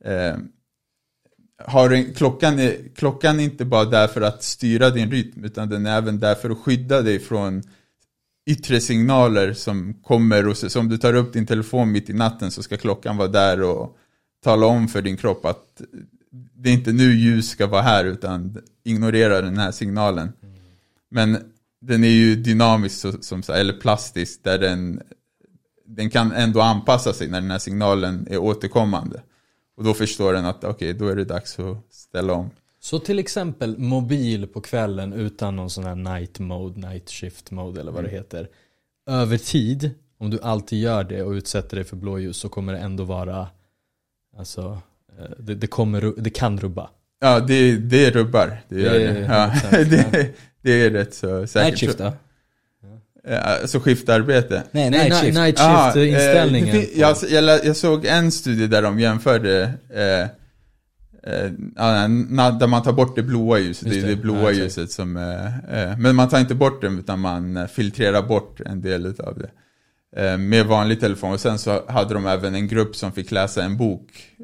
eh, 0.05 0.37
har 1.65 1.91
en, 1.91 2.15
klockan, 2.15 2.59
är, 2.59 2.77
klockan 2.95 3.41
är 3.41 3.45
inte 3.45 3.65
bara 3.65 3.85
där 3.85 4.09
för 4.09 4.21
att 4.21 4.43
styra 4.43 4.91
din 4.91 5.11
rytm 5.11 5.45
utan 5.45 5.69
den 5.69 5.87
är 5.87 5.99
även 5.99 6.21
där 6.21 6.35
för 6.35 6.51
att 6.51 6.59
skydda 6.59 7.03
dig 7.03 7.19
från 7.19 7.63
yttre 8.47 8.81
signaler 8.81 9.53
som 9.53 9.95
kommer 9.95 10.49
och 10.49 10.57
så 10.57 10.81
om 10.81 10.89
du 10.89 10.99
tar 10.99 11.15
upp 11.15 11.33
din 11.33 11.47
telefon 11.47 11.93
mitt 11.93 12.11
i 12.11 12.13
natten 12.13 12.51
så 12.51 12.63
ska 12.63 12.77
klockan 12.77 13.17
vara 13.17 13.29
där 13.29 13.63
och 13.63 13.97
tala 14.45 14.67
om 14.67 14.89
för 14.89 15.03
din 15.03 15.17
kropp 15.17 15.45
att 15.45 15.83
det 16.55 16.69
är 16.69 16.75
inte 16.75 16.93
nu 16.93 17.15
ljus 17.15 17.49
ska 17.49 17.67
vara 17.67 17.83
här 17.83 18.05
utan 18.05 18.63
ignorera 18.85 19.41
den 19.41 19.59
här 19.59 19.71
signalen. 19.71 20.33
Men 21.11 21.39
den 21.81 22.05
är 22.05 22.09
ju 22.09 22.37
dynamisk 22.37 23.01
så, 23.01 23.13
som, 23.21 23.43
eller 23.49 23.73
plastisk 23.73 24.45
där 24.45 24.59
den, 24.59 25.03
den 25.87 26.11
kan 26.11 26.33
ändå 26.33 26.61
anpassa 26.61 27.13
sig 27.13 27.29
när 27.29 27.41
den 27.41 27.51
här 27.51 27.59
signalen 27.59 28.27
är 28.31 28.39
återkommande. 28.39 29.23
Och 29.77 29.85
då 29.85 29.95
förstår 29.95 30.33
den 30.33 30.45
att 30.45 30.65
okej, 30.65 30.71
okay, 30.71 30.93
då 30.93 31.09
är 31.09 31.17
det 31.17 31.25
dags 31.25 31.59
att 31.59 31.95
ställa 31.95 32.33
om. 32.33 32.51
Så 32.87 32.99
till 32.99 33.19
exempel 33.19 33.79
mobil 33.79 34.47
på 34.47 34.61
kvällen 34.61 35.13
utan 35.13 35.57
någon 35.57 35.71
sån 35.71 35.85
här 35.85 35.95
night 35.95 36.39
mode, 36.39 36.89
night 36.89 37.11
shift 37.11 37.51
mode 37.51 37.81
eller 37.81 37.93
vad 37.93 38.01
mm. 38.01 38.11
det 38.11 38.17
heter. 38.17 38.49
Över 39.11 39.39
tid, 39.39 39.91
om 40.19 40.31
du 40.31 40.41
alltid 40.43 40.81
gör 40.81 41.05
det 41.05 41.23
och 41.23 41.31
utsätter 41.31 41.77
dig 41.77 41.85
för 41.85 41.97
blåljus 41.97 42.37
så 42.37 42.49
kommer 42.49 42.73
det 42.73 42.79
ändå 42.79 43.05
vara, 43.05 43.49
alltså, 44.37 44.81
eh, 45.19 45.25
det, 45.39 45.55
det, 45.55 45.67
kommer, 45.67 46.13
det 46.17 46.31
kan 46.31 46.61
rubba. 46.61 46.91
Ja, 47.21 47.41
det, 47.41 47.77
det 47.77 48.11
rubbar. 48.11 48.63
Det, 48.69 48.81
gör 48.81 48.93
det, 48.93 49.13
det. 49.13 49.21
Ja, 49.21 49.53
det, 49.71 50.35
det 50.63 50.73
är 50.73 50.91
rätt 50.91 51.15
så 51.15 51.47
säkert. 51.47 51.67
Night 51.67 51.79
shift 51.79 51.99
då? 51.99 52.13
Alltså 53.35 53.81
skiftarbete? 53.81 54.63
Nej, 54.71 54.91
night 54.91 55.15
shift. 55.15 55.39
Night 55.39 55.59
shift 55.59 55.97
eh, 55.97 56.09
inställningen. 56.13 56.87
Jag, 56.95 57.17
jag, 57.31 57.65
jag, 57.65 57.77
såg 57.77 58.05
en 58.05 58.33
studie 58.33 58.67
där 58.67 58.83
de 58.83 59.01
jämförde 59.01 59.63
eh, 59.91 60.29
eh, 61.27 62.53
där 62.59 62.67
man 62.67 62.83
tar 62.83 62.93
bort 62.93 63.17
det 63.17 63.23
blåa 63.23 63.59
ljuset. 63.59 63.89
Det. 63.89 64.01
det 64.01 64.07
är 64.07 64.09
det 64.09 64.17
blåa 64.17 64.43
ja, 64.43 64.53
ljuset 64.53 64.91
som 64.91 65.17
eh, 65.17 65.99
Men 65.99 66.17
man 66.17 66.29
tar 66.29 66.41
inte 66.41 66.55
bort 66.55 66.81
det 66.81 66.87
utan 66.87 67.21
man 67.21 67.69
filtrerar 67.69 68.23
bort 68.23 68.61
en 68.61 68.83
del 68.83 69.07
av 69.07 69.39
det. 69.39 69.51
Eh, 70.23 70.39
med 70.39 70.67
vanlig 70.67 71.01
telefon. 71.01 71.33
Och 71.33 71.41
sen 71.41 71.59
så 71.59 71.91
hade 71.91 72.15
de 72.15 72.27
även 72.27 72.55
en 72.55 72.69
grupp 72.69 72.97
som 72.97 73.13
fick 73.13 73.31
läsa 73.31 73.63
en 73.63 73.77
bok. 73.77 74.37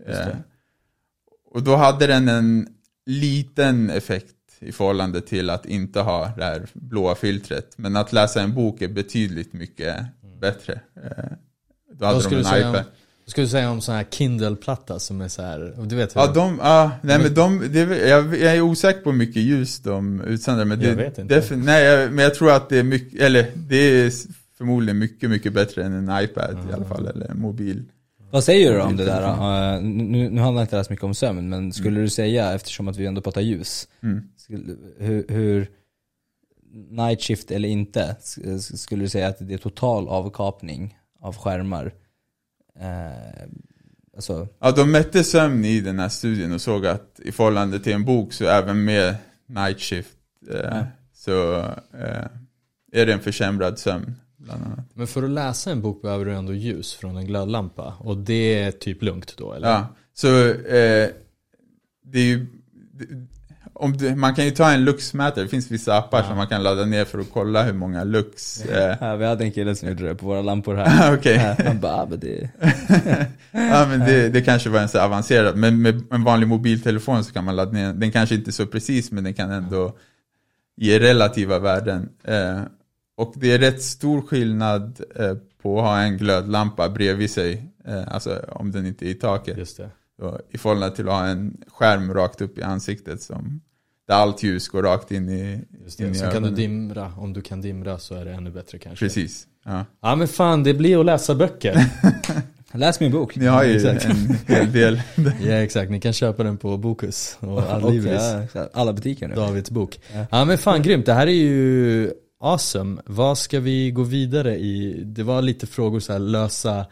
och 1.51 1.63
då 1.63 1.77
hade 1.77 2.07
den 2.07 2.29
en 2.29 2.69
liten 3.07 3.91
effekt 3.91 4.37
i 4.63 4.73
förhållande 4.73 5.21
till 5.21 5.51
att 5.51 5.67
inte 5.67 6.01
ha 6.01 6.33
det 6.37 6.45
här 6.45 6.67
blåa 6.73 7.15
filtret. 7.15 7.79
Men 7.79 7.97
att 7.97 8.13
läsa 8.13 8.43
en 8.43 8.55
bok 8.55 8.83
är 8.83 8.89
betydligt 8.89 9.53
mycket 9.53 9.99
mm. 9.99 10.41
bättre. 10.41 10.81
Eh, 10.97 11.33
då 11.93 12.07
hade 12.07 12.29
de 12.29 12.35
en 12.35 12.41
iPad. 12.41 12.77
Om, 12.77 12.85
skulle 13.33 13.47
du 13.47 13.51
säga 13.51 13.71
om 13.71 13.81
sån 13.81 13.95
här 13.95 14.05
Kindle-platta 14.11 14.99
som 14.99 15.21
är 15.21 15.29
så 15.29 15.43
här, 15.43 15.75
du 15.87 15.97
vet 15.97 16.17
hur 16.17 16.21
Ja, 16.21 16.27
de, 16.27 16.59
ja, 16.63 16.91
nej 17.03 17.19
men 17.19 17.35
de, 17.35 17.73
det, 17.73 18.09
jag, 18.09 18.37
jag 18.37 18.57
är 18.57 18.61
osäker 18.61 19.01
på 19.01 19.11
hur 19.11 19.19
mycket 19.19 19.43
ljus 19.43 19.79
de 19.79 20.21
utsänder. 20.21 20.65
Men 20.65 20.79
det, 20.79 20.89
jag 20.89 20.97
vet 20.97 21.19
inte. 21.19 21.57
nej, 21.57 21.85
jag, 21.85 22.13
men 22.13 22.25
jag 22.25 22.35
tror 22.35 22.51
att 22.53 22.69
det 22.69 22.79
är 22.79 22.83
mycket, 22.83 23.21
eller 23.21 23.47
det 23.55 23.77
är 23.77 24.13
förmodligen 24.59 24.99
mycket, 24.99 25.31
mycket 25.31 25.53
bättre 25.53 25.85
än 25.85 25.93
en 25.93 26.25
iPad 26.25 26.51
mm. 26.51 26.71
i 26.71 26.73
alla 26.73 26.85
fall, 26.85 27.07
eller 27.07 27.31
en 27.31 27.41
mobil. 27.41 27.85
Vad 28.31 28.45
säger 28.45 28.73
du 28.73 28.81
om 28.81 28.97
det 28.97 29.05
där? 29.05 29.23
Uh, 29.23 29.83
nu, 29.83 30.31
nu 30.31 30.41
handlar 30.41 30.63
inte 30.63 30.77
det 30.77 30.79
här 30.79 30.85
så 30.85 30.93
mycket 30.93 31.05
om 31.05 31.15
sömn, 31.15 31.49
men 31.49 31.73
skulle 31.73 31.91
mm. 31.91 32.03
du 32.03 32.11
säga, 32.11 32.53
eftersom 32.53 32.89
att 32.89 32.97
vi 32.97 33.07
ändå 33.07 33.21
pratar 33.21 33.41
ljus, 33.41 33.89
mm. 34.03 34.23
skulle, 34.37 34.77
hur, 34.99 35.25
hur, 35.29 35.69
night 36.91 37.23
shift 37.23 37.51
eller 37.51 37.69
inte, 37.69 38.17
skulle 38.61 39.05
du 39.05 39.09
säga 39.09 39.29
att 39.29 39.37
det 39.49 39.55
är 39.55 39.59
total 39.59 40.09
avkapning 40.09 40.99
av 41.21 41.37
skärmar? 41.37 41.93
Uh, 42.81 43.49
alltså. 44.17 44.49
Ja, 44.59 44.71
de 44.71 44.91
mätte 44.91 45.25
sömn 45.25 45.65
i 45.65 45.81
den 45.81 45.99
här 45.99 46.09
studien 46.09 46.53
och 46.53 46.61
såg 46.61 46.87
att 46.87 47.21
i 47.25 47.33
förhållande 47.33 47.81
till 47.81 47.93
en 47.93 48.05
bok 48.05 48.33
så 48.33 48.45
även 48.45 48.85
med 48.85 49.15
night 49.47 49.81
shift 49.81 50.17
uh, 50.51 50.57
ja. 50.57 50.87
så 51.15 51.65
är 52.93 53.07
det 53.07 53.13
en 53.13 53.21
försämrad 53.21 53.79
sömn. 53.79 54.15
Men 54.95 55.07
för 55.07 55.23
att 55.23 55.31
läsa 55.31 55.71
en 55.71 55.83
bok 55.83 56.03
behöver 56.03 56.25
du 56.25 56.35
ändå 56.35 56.53
ljus 56.55 56.95
från 56.95 57.17
en 57.17 57.27
glödlampa. 57.27 57.95
Och 57.99 58.17
det 58.17 58.63
är 58.63 58.71
typ 58.71 59.03
lugnt 59.03 59.37
då 59.37 59.53
eller? 59.53 59.69
Ja, 59.69 59.87
så 60.15 60.49
eh, 60.49 61.09
det 62.05 62.19
är 62.19 62.25
ju, 62.25 62.47
om 63.83 63.97
du, 63.97 64.15
man 64.15 64.35
kan 64.35 64.45
ju 64.45 64.51
ta 64.51 64.71
en 64.71 64.85
luxmätare, 64.85 65.45
det 65.45 65.49
finns 65.49 65.71
vissa 65.71 65.99
appar 65.99 66.19
ja. 66.19 66.25
som 66.29 66.37
man 66.37 66.47
kan 66.47 66.63
ladda 66.63 66.85
ner 66.85 67.05
för 67.05 67.19
att 67.19 67.31
kolla 67.33 67.63
hur 67.63 67.73
många 67.73 68.05
lux. 68.05 68.65
Eh. 68.65 68.97
Ja, 69.01 69.17
vi 69.17 69.25
hade 69.25 69.45
en 69.45 69.53
kille 69.53 69.75
som 69.75 69.89
gjorde 69.89 70.07
det 70.07 70.15
på 70.15 70.27
våra 70.27 70.43
lampor 70.43 70.75
här. 70.75 71.15
okay. 71.19 71.37
Han 71.65 71.81
bara, 71.81 71.93
ah, 71.93 72.07
men 72.11 72.21
det... 72.21 72.51
ja 73.51 73.87
men 73.89 74.01
det, 74.01 74.29
det 74.29 74.43
kanske 74.43 74.71
var 74.71 74.81
en 74.81 74.89
så 74.89 75.01
avancerad, 75.01 75.57
men 75.57 75.83
med 75.83 76.03
en 76.11 76.25
vanlig 76.25 76.49
mobiltelefon 76.49 77.25
så 77.25 77.33
kan 77.33 77.45
man 77.45 77.57
ladda 77.57 77.73
ner, 77.73 77.93
den 77.93 78.13
kanske 78.13 78.35
inte 78.35 78.51
är 78.51 78.53
så 78.53 78.67
precis 78.67 79.11
men 79.13 79.25
den 79.25 79.35
kan 79.35 79.51
ändå 79.51 79.97
ge 80.77 80.99
relativa 80.99 81.59
värden. 81.59 82.09
Eh, 82.25 82.61
och 83.17 83.35
det 83.37 83.53
är 83.53 83.59
rätt 83.59 83.83
stor 83.83 84.23
skillnad 84.23 85.01
eh, 85.17 85.35
på 85.63 85.79
att 85.79 85.85
ha 85.85 85.99
en 85.99 86.17
glödlampa 86.19 86.89
bredvid 86.89 87.31
sig, 87.31 87.71
eh, 87.85 88.15
alltså 88.15 88.45
om 88.49 88.73
den 88.73 88.87
inte 88.87 89.07
är 89.07 89.11
i 89.11 89.15
taket. 89.15 89.59
Just 89.59 89.77
det. 89.77 89.91
Så, 90.19 90.41
I 90.51 90.59
förhållande 90.59 90.97
till 90.97 91.09
att 91.09 91.15
ha 91.15 91.27
en 91.27 91.57
skärm 91.69 92.15
rakt 92.15 92.41
upp 92.41 92.59
i 92.59 92.63
ansiktet 92.63 93.23
som 93.23 93.61
där 94.13 94.19
allt 94.19 94.43
ljus 94.43 94.69
går 94.69 94.83
rakt 94.83 95.11
in 95.11 95.29
i, 95.29 95.61
Just 95.85 95.99
det, 95.99 96.05
in 96.05 96.11
i 96.11 96.15
så 96.15 96.25
ögonen. 96.25 96.43
kan 96.43 96.55
du 96.55 96.63
dimra, 96.63 97.13
om 97.17 97.33
du 97.33 97.41
kan 97.41 97.61
dimra 97.61 97.99
så 97.99 98.15
är 98.15 98.25
det 98.25 98.33
ännu 98.33 98.51
bättre 98.51 98.79
kanske. 98.79 99.05
Precis. 99.05 99.47
Ja, 99.65 99.85
ja 100.03 100.17
men 100.17 100.29
fan 100.29 100.63
det 100.63 100.75
blir 100.75 101.01
att 101.01 101.07
läsa 101.07 101.35
böcker. 101.35 101.85
Läs 102.75 103.01
min 103.01 103.13
bok. 103.13 103.37
Ni 103.37 103.47
har 103.47 103.65
ju 103.65 103.79
ja, 103.79 103.91
en 103.91 104.37
hel 104.47 104.73
del. 104.73 105.03
ja 105.43 105.53
exakt, 105.53 105.91
ni 105.91 106.01
kan 106.01 106.13
köpa 106.13 106.43
den 106.43 106.57
på 106.57 106.77
Bokus 106.77 107.37
och 107.41 107.59
Adlibris. 107.59 108.23
Ja, 108.55 108.69
alla 108.73 108.93
butiker 108.93 109.29
nu. 109.29 109.35
Davids 109.35 109.71
bok. 109.71 110.01
Ja. 110.15 110.27
ja 110.31 110.45
men 110.45 110.59
fan 110.59 110.83
grymt, 110.83 111.07
det 111.07 111.13
här 111.13 111.27
är 111.27 111.33
ju 111.33 112.13
Awesome. 112.41 113.03
Vad 113.07 113.39
ska 113.39 113.61
vi 113.61 113.91
gå 113.91 114.03
vidare 114.03 114.57
i? 114.57 115.03
Det 115.05 115.23
var 115.23 115.43
lite 115.43 115.67
frågor 115.67 116.01
så 116.01 116.13
här, 116.13 116.21
lösa 116.21 116.87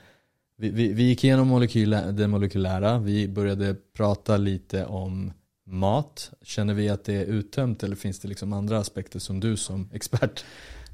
vi, 0.58 0.70
vi, 0.70 0.92
vi 0.92 1.02
gick 1.02 1.24
igenom 1.24 1.48
molekylä, 1.48 2.12
det 2.12 2.28
molekylära, 2.28 2.98
vi 2.98 3.28
började 3.28 3.76
prata 3.96 4.36
lite 4.36 4.84
om 4.84 5.32
mat. 5.72 6.30
Känner 6.42 6.74
vi 6.74 6.88
att 6.88 7.04
det 7.04 7.14
är 7.14 7.24
uttömt 7.24 7.82
eller 7.82 7.96
finns 7.96 8.18
det 8.18 8.28
liksom 8.28 8.52
andra 8.52 8.78
aspekter 8.78 9.18
som 9.18 9.40
du 9.40 9.56
som 9.56 9.88
expert 9.92 10.44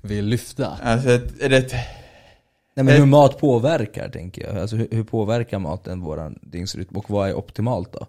vill 0.03 0.25
lyfta? 0.25 0.79
Alltså, 0.83 1.09
är 1.41 1.49
det 1.49 1.57
ett... 1.57 1.73
Nej 2.75 2.85
men 2.85 2.95
hur 2.95 3.07
mat 3.07 3.39
påverkar 3.39 4.09
tänker 4.09 4.43
jag. 4.43 4.57
Alltså 4.57 4.77
hur, 4.77 4.89
hur 4.91 5.05
påverkar 5.05 5.59
maten 5.59 6.01
våran 6.01 6.39
dygnsrytm 6.43 6.97
och 6.97 7.11
vad 7.11 7.29
är 7.29 7.35
optimalt 7.35 7.93
då? 7.93 8.07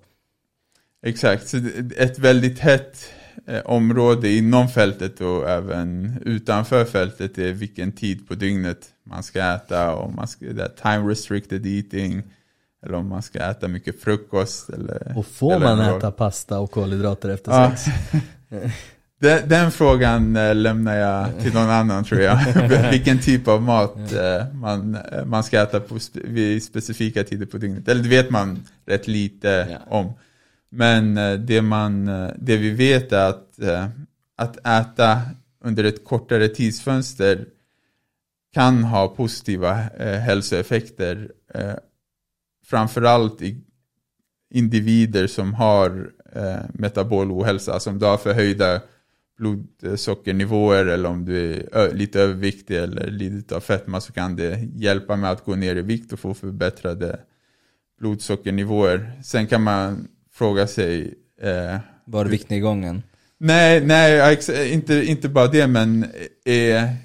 Exakt, 1.06 1.48
så 1.48 1.58
ett 1.98 2.20
väldigt 2.20 2.60
hett 2.60 3.14
eh, 3.48 3.62
område 3.66 4.30
inom 4.30 4.70
fältet 4.70 5.22
och 5.22 5.50
även 5.50 6.18
utanför 6.26 6.86
fältet 6.86 7.38
är 7.38 7.54
vilken 7.54 7.92
tid 7.92 8.28
på 8.28 8.36
dygnet 8.36 8.90
man 9.04 9.24
ska 9.24 9.40
äta 9.40 9.96
och 9.96 10.14
man 10.14 10.28
ska, 10.28 10.46
det 10.46 10.70
time 10.70 11.12
restricted 11.12 11.66
eating 11.66 12.24
eller 12.86 12.94
om 12.94 13.10
man 13.10 13.22
ska 13.22 13.40
äta 13.40 13.68
mycket 13.68 14.02
frukost. 14.02 14.70
Eller, 14.70 15.14
och 15.18 15.26
får 15.26 15.54
eller 15.54 15.66
man 15.66 15.80
äta 15.80 16.12
pasta 16.12 16.60
och 16.60 16.72
kolhydrater 16.72 17.30
efter 17.30 17.52
ja. 17.52 17.76
sex? 17.76 17.98
den, 19.20 19.50
den, 19.50 19.72
frågan 19.72 20.36
äh, 20.36 20.56
lämnar 20.56 20.96
jag 20.96 21.40
till 21.42 21.54
någon 21.54 21.70
annan 21.70 22.04
tror 22.04 22.22
jag. 22.22 22.40
Vilken 22.92 23.20
typ 23.20 23.48
av 23.48 23.62
mat 23.62 24.14
äh, 24.14 24.54
man, 24.54 24.96
äh, 24.96 25.26
man 25.26 25.44
ska 25.44 25.62
äta 25.62 25.80
på 25.80 26.00
vid 26.14 26.64
specifika 26.64 27.24
tider 27.24 27.46
på 27.46 27.58
dygnet. 27.58 27.88
Eller 27.88 28.04
det 28.04 28.10
vet 28.10 28.30
man 28.30 28.64
rätt 28.86 29.08
lite 29.08 29.68
ja. 29.70 29.98
om. 29.98 30.14
Men 30.70 31.18
eh, 31.18 31.34
det, 31.34 31.62
man, 31.62 32.08
eh, 32.08 32.30
det 32.38 32.58
vi 32.58 32.70
vet 32.70 33.12
är 33.12 33.30
att, 33.30 33.60
eh, 33.60 33.88
att 34.38 34.68
äta 34.68 35.22
under 35.64 35.84
ett 35.84 36.06
kortare 36.06 36.48
tidsfönster 36.48 37.46
kan 38.54 38.84
ha 38.84 39.08
positiva 39.08 39.74
hälsoeffekter. 40.00 41.32
Framförallt 42.70 43.42
i 43.42 43.62
individer 44.54 45.28
som 45.28 45.54
har 45.54 46.12
metabol 46.74 47.32
ohälsa, 47.32 47.74
alltså 47.74 47.90
om 47.90 48.00
du 48.00 48.06
har 48.06 48.18
förhöjda 48.18 48.82
blodsockernivåer 49.38 50.86
eller 50.86 51.10
om 51.10 51.26
du 51.26 51.54
är 51.72 51.94
lite 51.94 52.22
överviktig 52.22 52.78
eller 52.78 53.08
lider 53.08 53.56
av 53.56 53.60
fetma 53.60 54.02
så 54.02 54.14
kan 54.14 54.36
det 54.36 54.60
hjälpa 54.76 55.16
med 55.16 55.32
att 55.32 55.46
gå 55.46 55.56
ner 55.56 55.76
i 55.76 55.82
vikt 55.82 56.14
och 56.14 56.20
få 56.20 56.34
förbättrade 56.34 57.20
blodsockernivåer. 58.00 59.12
Sen 59.24 59.48
kan 59.48 59.64
man 59.64 60.08
fråga 60.34 60.68
sig... 60.68 61.14
Eh, 61.42 61.78
Var 62.06 62.26
viktnedgången? 62.26 63.04
Nej, 63.40 63.86
nej 63.86 64.40
inte, 64.74 64.94
inte 65.06 65.30
bara 65.30 65.48
det, 65.48 65.68
men 65.68 66.06
är 66.46 66.96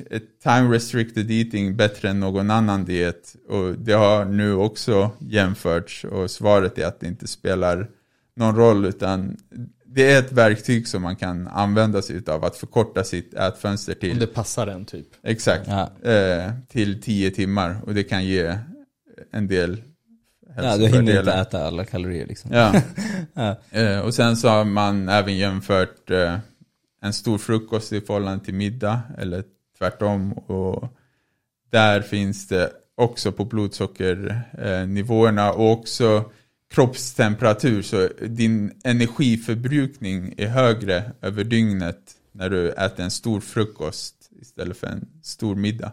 time 0.43 0.75
restricted 0.77 1.31
eating 1.31 1.77
bättre 1.77 2.09
än 2.11 2.21
någon 2.21 2.51
annan 2.51 2.85
diet? 2.85 3.37
Och 3.49 3.73
det 3.79 3.93
har 3.93 4.25
nu 4.25 4.55
också 4.55 5.11
jämförts 5.19 6.05
och 6.05 6.31
svaret 6.31 6.79
är 6.79 6.87
att 6.87 7.01
det 7.01 7.07
inte 7.07 7.27
spelar 7.29 7.89
någon 8.37 8.57
roll 8.57 8.85
utan 8.87 9.37
det 9.87 10.13
är 10.13 10.19
ett 10.19 10.33
verktyg 10.33 10.89
som 10.89 11.03
man 11.03 11.17
kan 11.17 11.47
använda 11.49 12.03
sig 12.03 12.23
av 12.27 12.45
att 12.45 12.57
förkorta 12.57 13.05
sitt 13.05 13.35
ätfönster 13.35 13.93
Om 13.95 14.01
till, 14.01 14.19
det 14.19 14.27
passar 14.27 14.67
en 14.67 14.85
typ. 14.85 15.07
exakt, 15.23 15.69
Ja. 15.69 16.11
eh, 16.11 16.51
till 16.69 17.03
10 17.03 17.31
timmar. 17.31 17.77
Och 17.87 17.95
det 17.95 18.03
kan 18.05 18.25
ge 18.25 18.59
en 19.33 19.49
del 19.49 19.83
Ja, 20.57 20.77
du 20.77 20.87
hinner 20.87 21.19
inte 21.19 21.33
äta 21.33 21.67
alla 21.67 21.85
kalorier 21.85 22.27
liksom. 22.27 22.51
Ja. 22.53 22.83
Ja. 23.35 23.57
Eh, 23.71 23.99
och 23.99 24.15
sen 24.15 24.37
så 24.37 24.49
har 24.49 24.65
man 24.65 25.09
även 25.09 25.37
jämfört 25.37 26.11
eh, 26.11 26.39
en 27.03 27.13
stor 27.13 27.39
frukost 27.39 27.93
i 27.93 28.01
förhållande 28.01 28.45
till 28.45 28.55
middag, 28.55 29.01
eller 29.19 29.45
tvärtom. 29.79 30.33
Och 30.33 30.97
där 31.71 32.01
finns 32.01 32.49
det 32.49 32.71
också 32.95 33.33
på 33.33 33.45
blodsockernivåerna 33.45 35.53
och 35.53 35.73
också 35.73 36.31
kroppstemperatur. 36.71 37.83
Så 37.83 38.09
din 38.27 38.81
energiförbrukning 38.85 40.35
är 40.37 40.49
högre 40.49 41.13
över 41.21 41.45
dygnet 41.45 42.01
när 42.33 42.51
du 42.51 42.71
äter 42.71 43.05
en 43.05 43.11
stor 43.11 43.41
frukost 43.41 44.15
istället 44.41 44.77
för 44.77 44.87
en 44.87 45.09
stor 45.23 45.55
middag. 45.55 45.93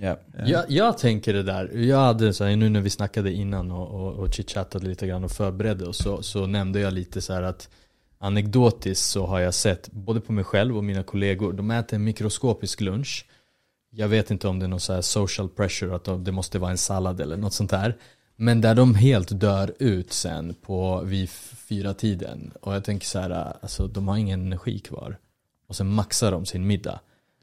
Yeah. 0.00 0.18
Jag, 0.46 0.70
jag 0.70 0.98
tänker 0.98 1.32
det 1.32 1.42
där, 1.42 1.70
jag 1.76 1.98
hade 1.98 2.32
så 2.32 2.44
här, 2.44 2.56
nu 2.56 2.68
när 2.68 2.80
vi 2.80 2.90
snackade 2.90 3.32
innan 3.32 3.70
och, 3.70 3.88
och, 3.88 4.12
och 4.12 4.34
chitchattade 4.34 4.86
lite 4.86 5.06
grann 5.06 5.24
och 5.24 5.30
förberedde 5.30 5.86
oss 5.86 5.98
så, 5.98 6.22
så 6.22 6.46
nämnde 6.46 6.80
jag 6.80 6.92
lite 6.92 7.20
så 7.20 7.32
här 7.32 7.42
att 7.42 7.68
anekdotiskt 8.18 9.04
så 9.06 9.26
har 9.26 9.40
jag 9.40 9.54
sett 9.54 9.92
både 9.92 10.20
på 10.20 10.32
mig 10.32 10.44
själv 10.44 10.76
och 10.76 10.84
mina 10.84 11.02
kollegor, 11.02 11.52
de 11.52 11.70
äter 11.70 11.96
en 11.96 12.04
mikroskopisk 12.04 12.80
lunch. 12.80 13.26
Jag 13.90 14.08
vet 14.08 14.30
inte 14.30 14.48
om 14.48 14.58
det 14.58 14.66
är 14.66 14.68
någon 14.68 14.80
så 14.80 14.92
här 14.92 15.00
social 15.00 15.48
pressure, 15.48 15.94
att 15.96 16.04
de- 16.04 16.24
det 16.24 16.32
måste 16.32 16.58
vara 16.58 16.70
en 16.70 16.78
sallad 16.78 17.20
eller 17.20 17.36
något 17.36 17.52
sånt 17.52 17.70
där. 17.70 17.96
Men 18.36 18.60
där 18.60 18.74
de 18.74 18.94
helt 18.94 19.40
dör 19.40 19.72
ut 19.78 20.12
sen 20.12 20.54
på 20.54 21.00
vid 21.04 21.30
fyra 21.68 21.94
tiden. 21.94 22.52
Och 22.60 22.74
jag 22.74 22.84
tänker 22.84 23.06
så 23.06 23.18
här, 23.18 23.56
alltså 23.62 23.86
de 23.86 24.08
har 24.08 24.16
ingen 24.16 24.40
energi 24.42 24.78
kvar. 24.78 25.18
Och 25.68 25.76
sen 25.76 25.88
maxar 25.88 26.32
de 26.32 26.46
sin 26.46 26.66
middag. 26.66 27.00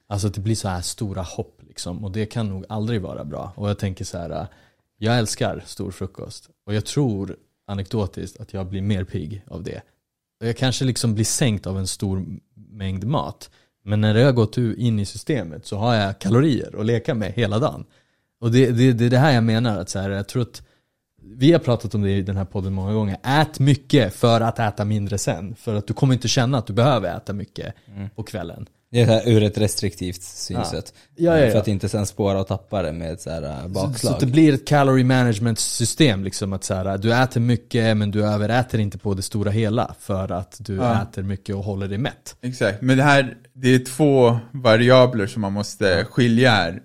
Alltså 0.08 0.30
det 0.30 0.42
blir 0.42 0.56
så 0.56 0.68
här 0.68 0.82
stora 0.82 1.22
hopp 1.22 1.59
liksom. 1.80 2.06
Och 2.06 2.12
det 2.12 2.26
kan 2.26 2.48
nog 2.50 2.66
aldrig 2.70 3.02
vara 3.02 3.26
bra. 3.26 3.54
Och 3.56 3.70
jag 3.70 3.80
tänker 3.80 4.06
så 4.06 4.18
här, 4.18 4.48
jag 4.98 5.18
älskar 5.18 5.64
stor 5.66 5.92
frukost. 5.92 6.50
Och 6.66 6.74
jag 6.74 6.86
tror 6.86 7.36
anekdotiskt 7.68 8.40
att 8.40 8.54
jag 8.54 8.68
blir 8.68 8.82
mer 8.82 9.04
pigg 9.04 9.44
av 9.48 9.64
det. 9.64 9.82
Och 10.40 10.48
jag 10.48 10.58
kanske 10.58 10.86
liksom 10.86 11.14
blir 11.14 11.26
sänkt 11.26 11.68
av 11.68 11.78
en 11.78 11.88
stor 11.88 12.26
mängd 12.54 13.04
mat. 13.04 13.50
Men 13.84 14.02
när 14.02 14.14
det 14.14 14.24
har 14.24 14.32
gått 14.32 14.58
in 14.58 15.00
i 15.00 15.06
systemet 15.06 15.66
så 15.66 15.78
har 15.78 15.96
jag 15.96 16.20
kalorier 16.20 16.80
att 16.80 16.86
leka 16.86 17.16
med 17.16 17.32
hela 17.34 17.60
dagen. 17.60 17.86
Och 18.42 18.52
det 18.52 18.66
är 18.66 18.72
det, 18.72 18.94
det, 18.94 19.06
är 19.06 19.10
det 19.10 19.18
här 19.18 19.34
jag 19.34 19.44
menar, 19.44 19.80
att 19.80 19.90
så 19.90 20.00
här, 20.00 20.10
jag 20.10 20.28
tror 20.28 20.42
att 20.42 20.64
vi 21.22 21.52
har 21.52 21.60
pratat 21.60 21.96
om 21.96 22.02
det 22.02 22.12
i 22.12 22.22
den 22.22 22.38
här 22.38 22.46
podden 22.46 22.74
många 22.74 22.94
gånger. 22.94 23.18
Ät 23.24 23.60
mycket 23.60 24.14
för 24.14 24.42
att 24.42 24.60
äta 24.60 24.86
mindre 24.86 25.18
sen. 25.18 25.56
För 25.56 25.76
att 25.76 25.88
du 25.88 25.94
kommer 25.94 26.14
inte 26.14 26.28
känna 26.28 26.58
att 26.58 26.68
du 26.68 26.74
behöver 26.74 27.18
äta 27.18 27.34
mycket 27.34 27.74
på 28.16 28.24
kvällen. 28.24 28.68
Det 28.92 29.02
är 29.02 29.06
så 29.06 29.12
här 29.12 29.28
ur 29.30 29.44
ett 29.44 29.58
restriktivt 29.58 30.22
synsätt. 30.22 30.94
Ja, 31.16 31.38
ja, 31.38 31.46
ja. 31.46 31.52
För 31.52 31.60
att 31.60 31.68
inte 31.68 31.90
sen 31.90 32.06
spåra 32.06 32.40
och 32.40 32.48
tappa 32.48 32.82
det 32.82 32.92
med 32.94 33.12
ett 33.14 33.22
så 33.22 33.30
här 33.30 33.62
Så, 33.64 33.70
bakslag. 33.70 34.00
så 34.00 34.10
att 34.14 34.20
det 34.20 34.26
blir 34.26 34.54
ett 34.54 34.68
calorie 34.68 35.06
management 35.06 35.60
system 35.60 36.24
liksom 36.24 36.54
att 36.54 36.64
så 36.64 36.74
här, 36.74 36.98
du 36.98 37.14
äter 37.14 37.42
mycket 37.42 37.98
men 37.98 38.12
du 38.12 38.26
överäter 38.26 38.80
inte 38.80 38.98
på 38.98 39.14
det 39.14 39.22
stora 39.22 39.52
hela 39.52 39.96
för 40.00 40.32
att 40.32 40.56
du 40.60 40.76
Ja. 40.76 41.02
äter 41.02 41.24
mycket 41.24 41.56
och 41.56 41.64
håller 41.64 41.88
dig 41.88 41.98
mätt. 41.98 42.36
Exakt, 42.42 42.82
men 42.82 42.98
det 42.98 43.04
här, 43.04 43.38
det 43.54 43.70
är 43.76 43.80
två 43.80 44.40
variabler 44.52 45.28
som 45.28 45.42
man 45.42 45.54
måste 45.54 46.06
skilja 46.10 46.52
här. 46.52 46.82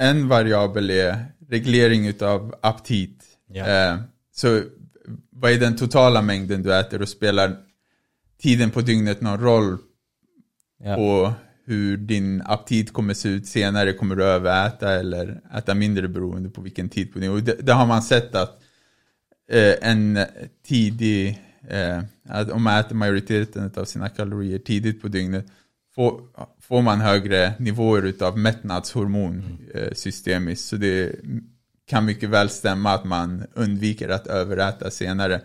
En 0.00 0.28
variabel 0.28 0.90
är 0.90 1.24
reglering 1.50 2.06
utav 2.06 2.54
aptit. 2.62 3.24
Ja. 3.52 3.66
Eh, 3.66 3.96
så 4.36 4.60
vad 5.30 5.50
är 5.52 5.58
den 5.58 5.76
totala 5.76 6.22
mängden 6.22 6.62
du 6.62 6.74
äter 6.76 7.02
och 7.02 7.08
spelar 7.08 7.56
tiden 8.42 8.70
på 8.70 8.80
dygnet 8.80 9.20
någon 9.20 9.40
roll 9.40 9.78
Ja. 10.84 10.94
på 10.94 11.32
hur 11.64 11.96
din 11.96 12.42
aptit 12.44 12.92
kommer 12.92 13.14
se 13.14 13.28
ut 13.28 13.46
senare? 13.46 13.92
Kommer 13.92 14.16
du 14.16 14.24
överäta 14.24 14.92
eller 14.92 15.40
äta 15.54 15.74
mindre 15.74 16.08
beroende 16.08 16.50
på 16.50 16.60
vilken 16.60 16.88
tid 16.88 17.12
på 17.12 17.18
dygnet? 17.18 17.36
Och 17.36 17.42
det, 17.42 17.66
det 17.66 17.72
har 17.72 17.86
man 17.86 18.02
sett 18.02 18.34
att 18.34 18.62
eh, 19.50 19.90
en 19.90 20.18
tidig, 20.66 21.42
eh, 21.68 22.02
att 22.28 22.50
om 22.50 22.62
man 22.62 22.80
äter 22.80 22.96
majoriteten 22.96 23.70
av 23.76 23.84
sina 23.84 24.08
kalorier 24.08 24.58
tidigt 24.58 25.02
på 25.02 25.08
dygnet 25.08 25.46
får, 25.94 26.20
får 26.60 26.82
man 26.82 27.00
högre 27.00 27.52
nivåer 27.58 28.02
utav 28.02 28.38
mättnadshormon 28.38 29.58
eh, 29.74 29.92
systemiskt. 29.92 30.68
Så 30.68 30.76
det 30.76 31.16
kan 31.86 32.04
mycket 32.04 32.28
väl 32.28 32.48
stämma 32.48 32.92
att 32.92 33.04
man 33.04 33.46
undviker 33.54 34.08
att 34.08 34.26
överäta 34.26 34.90
senare. 34.90 35.40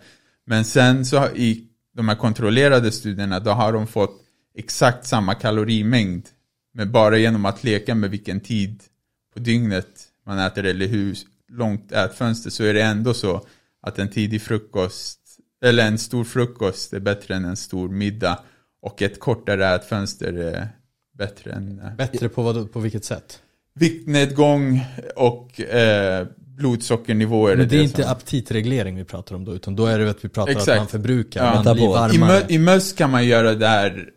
Men 0.46 0.66
sen 0.66 1.06
så 1.06 1.28
i 1.36 1.68
de 1.96 2.10
här 2.10 2.16
kontrollerade 2.16 2.92
studierna, 2.92 3.40
då 3.40 3.52
har 3.52 3.74
de 3.74 3.88
fått 3.88 4.23
exakt 4.58 5.06
samma 5.08 5.34
kalorimängd. 5.36 6.26
Men 6.74 6.92
bara 6.92 7.18
genom 7.18 7.46
att 7.46 7.64
leka 7.64 7.96
med 7.96 8.10
vilken 8.10 8.40
tid 8.40 8.84
på 9.34 9.40
dygnet 9.40 9.88
man 10.26 10.40
äter 10.40 10.66
eller 10.66 10.88
hur 10.88 11.18
långt 11.52 11.92
ätfönster 11.92 12.50
så 12.50 12.64
är 12.64 12.74
det 12.74 12.82
ändå 12.84 13.14
så 13.14 13.46
att 13.82 14.00
en 14.00 14.10
tidig 14.10 14.42
frukost 14.42 15.20
eller 15.66 15.88
en 15.88 15.98
stor 15.98 16.24
frukost 16.24 16.94
är 16.94 17.00
bättre 17.00 17.36
än 17.36 17.46
en 17.46 17.56
stor 17.56 17.90
middag 17.90 18.40
och 18.82 19.02
ett 19.02 19.20
kortare 19.20 19.76
ätfönster 19.76 20.34
är 20.34 20.68
bättre 21.18 21.52
än 21.52 21.80
eh, 21.80 21.94
Bättre 21.96 22.30
på, 22.30 22.42
vad, 22.44 22.72
på 22.72 22.80
vilket 22.80 23.06
sätt? 23.06 23.40
viktnedgång 23.76 24.86
och 25.16 25.62
eh, 25.62 26.28
blodsockernivåer. 26.38 27.56
Men 27.58 27.68
det 27.68 27.78
är 27.78 27.84
inte 27.84 28.02
som- 28.04 28.12
aptitreglering 28.12 28.96
vi 28.96 29.04
pratar 29.04 29.36
om 29.36 29.46
då 29.46 29.56
utan 29.56 29.76
då 29.76 29.86
är 29.86 30.00
det 30.00 30.10
att 30.10 30.26
vi 30.26 30.30
pratar 30.30 30.52
Exakt. 30.52 30.70
att 30.70 30.78
man 30.78 30.88
förbrukar, 30.88 31.46
Ja. 31.46 31.64
man 31.64 31.76
blir 31.76 31.88
Metabol. 31.88 32.16
I, 32.16 32.18
varmare. 32.20 32.40
mö, 32.40 32.46
I 32.50 32.58
möss 32.58 32.94
kan 32.94 33.10
man 33.10 33.26
göra 33.28 33.54
det 33.54 33.68
här 33.68 34.10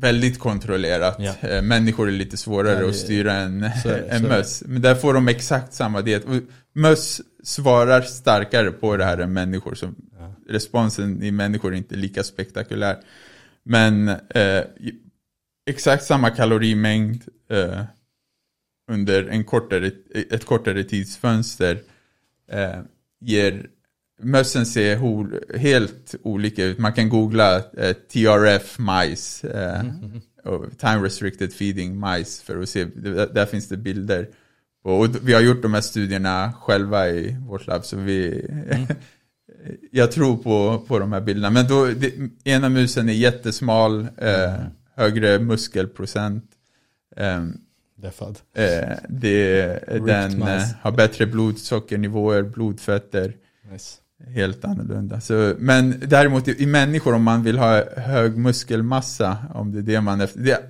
väldigt 0.00 0.38
kontrollerat. 0.38 1.16
Ja. 1.18 1.48
Eh, 1.48 1.62
Människor 1.62 2.08
är 2.08 2.12
lite 2.12 2.36
svårare 2.36 2.74
Ja, 2.74 2.80
det- 2.80 2.88
att 2.88 2.96
styra 2.96 3.32
än, 3.32 3.60
det, 3.60 4.06
än 4.10 4.22
möss. 4.22 4.62
Men 4.66 4.82
där 4.82 4.94
får 4.94 5.14
de 5.14 5.28
exakt 5.28 5.72
samma 5.74 6.02
diet. 6.02 6.24
Och 6.24 6.34
Möss 6.72 7.20
svarar 7.44 8.00
starkare 8.02 8.70
på 8.70 8.96
det 8.96 9.04
här 9.04 9.18
än 9.18 9.32
människor. 9.32 9.74
Så 9.74 9.92
responsen 10.48 11.22
i 11.22 11.30
människor 11.30 11.72
är 11.72 11.76
inte 11.76 11.96
lika 11.96 12.22
spektakulär. 12.22 12.96
Men 13.64 14.08
eh, 14.08 14.64
exakt 15.70 16.04
samma 16.04 16.30
kalorimängd 16.30 17.22
eh, 17.50 17.82
under 18.90 19.24
en 19.28 19.44
kortare, 19.44 19.90
ett 20.30 20.44
kortare 20.44 20.84
tidsfönster 20.84 21.78
eh, 22.52 22.80
ger 23.20 23.66
mössen 24.22 24.66
ser 24.66 24.96
helt 25.58 26.14
olika 26.22 26.64
ut. 26.64 26.78
Man 26.78 26.92
kan 26.92 27.08
googla 27.08 27.56
eh, 27.56 27.92
TRF 28.12 28.78
majs, 28.78 29.44
eh, 29.44 29.82
och 30.44 30.78
time 30.78 30.98
restricted 31.04 31.52
feeding 31.52 31.98
majs 31.98 32.40
för 32.42 32.62
att 32.62 32.68
se, 32.68 32.84
där, 32.84 33.26
där 33.34 33.46
finns 33.46 33.68
det 33.68 33.76
bilder. 33.76 34.28
på- 34.82 34.90
Och 34.98 35.08
vi 35.28 35.32
har 35.32 35.40
gjort 35.40 35.62
de 35.62 35.74
här 35.74 35.80
studierna 35.80 36.52
själva 36.60 37.08
i 37.08 37.36
vårt 37.48 37.66
labb 37.66 37.84
så 37.84 37.96
vi 37.96 38.46
jag 39.90 40.12
tror 40.12 40.36
på, 40.36 40.84
på 40.88 40.98
de 40.98 41.12
här 41.12 41.20
bilderna. 41.20 41.50
Men 41.50 41.66
då, 41.68 41.86
det, 41.86 42.12
ena 42.44 42.68
musen 42.68 43.08
är 43.08 43.12
jättesmal, 43.12 44.06
eh, 44.16 44.54
högre 44.96 45.38
muskelprocent. 45.38 46.44
ehm, 47.16 47.52
Deffad. 47.96 48.38
Eh, 48.54 48.96
det, 49.08 49.66
den 50.06 50.42
eh, 50.42 50.62
har 50.80 50.92
bättre 50.92 51.26
blodsockernivåer, 51.26 52.42
blodfetter, 52.42 53.36
Nice. 53.72 53.96
Helt 54.26 54.64
annorlunda. 54.64 55.20
Så, 55.20 55.54
men 55.58 56.02
däremot 56.06 56.48
i, 56.48 56.62
i 56.62 56.66
människor, 56.66 57.14
om 57.14 57.22
man 57.22 57.42
vill 57.42 57.58
ha 57.58 57.84
hög 57.96 58.36
muskelmassa, 58.36 59.36
om 59.54 59.72
det 59.72 59.78
är 59.78 59.82
det 59.82 60.00
man 60.00 60.20
efter... 60.20 60.40
Det, 60.40 60.60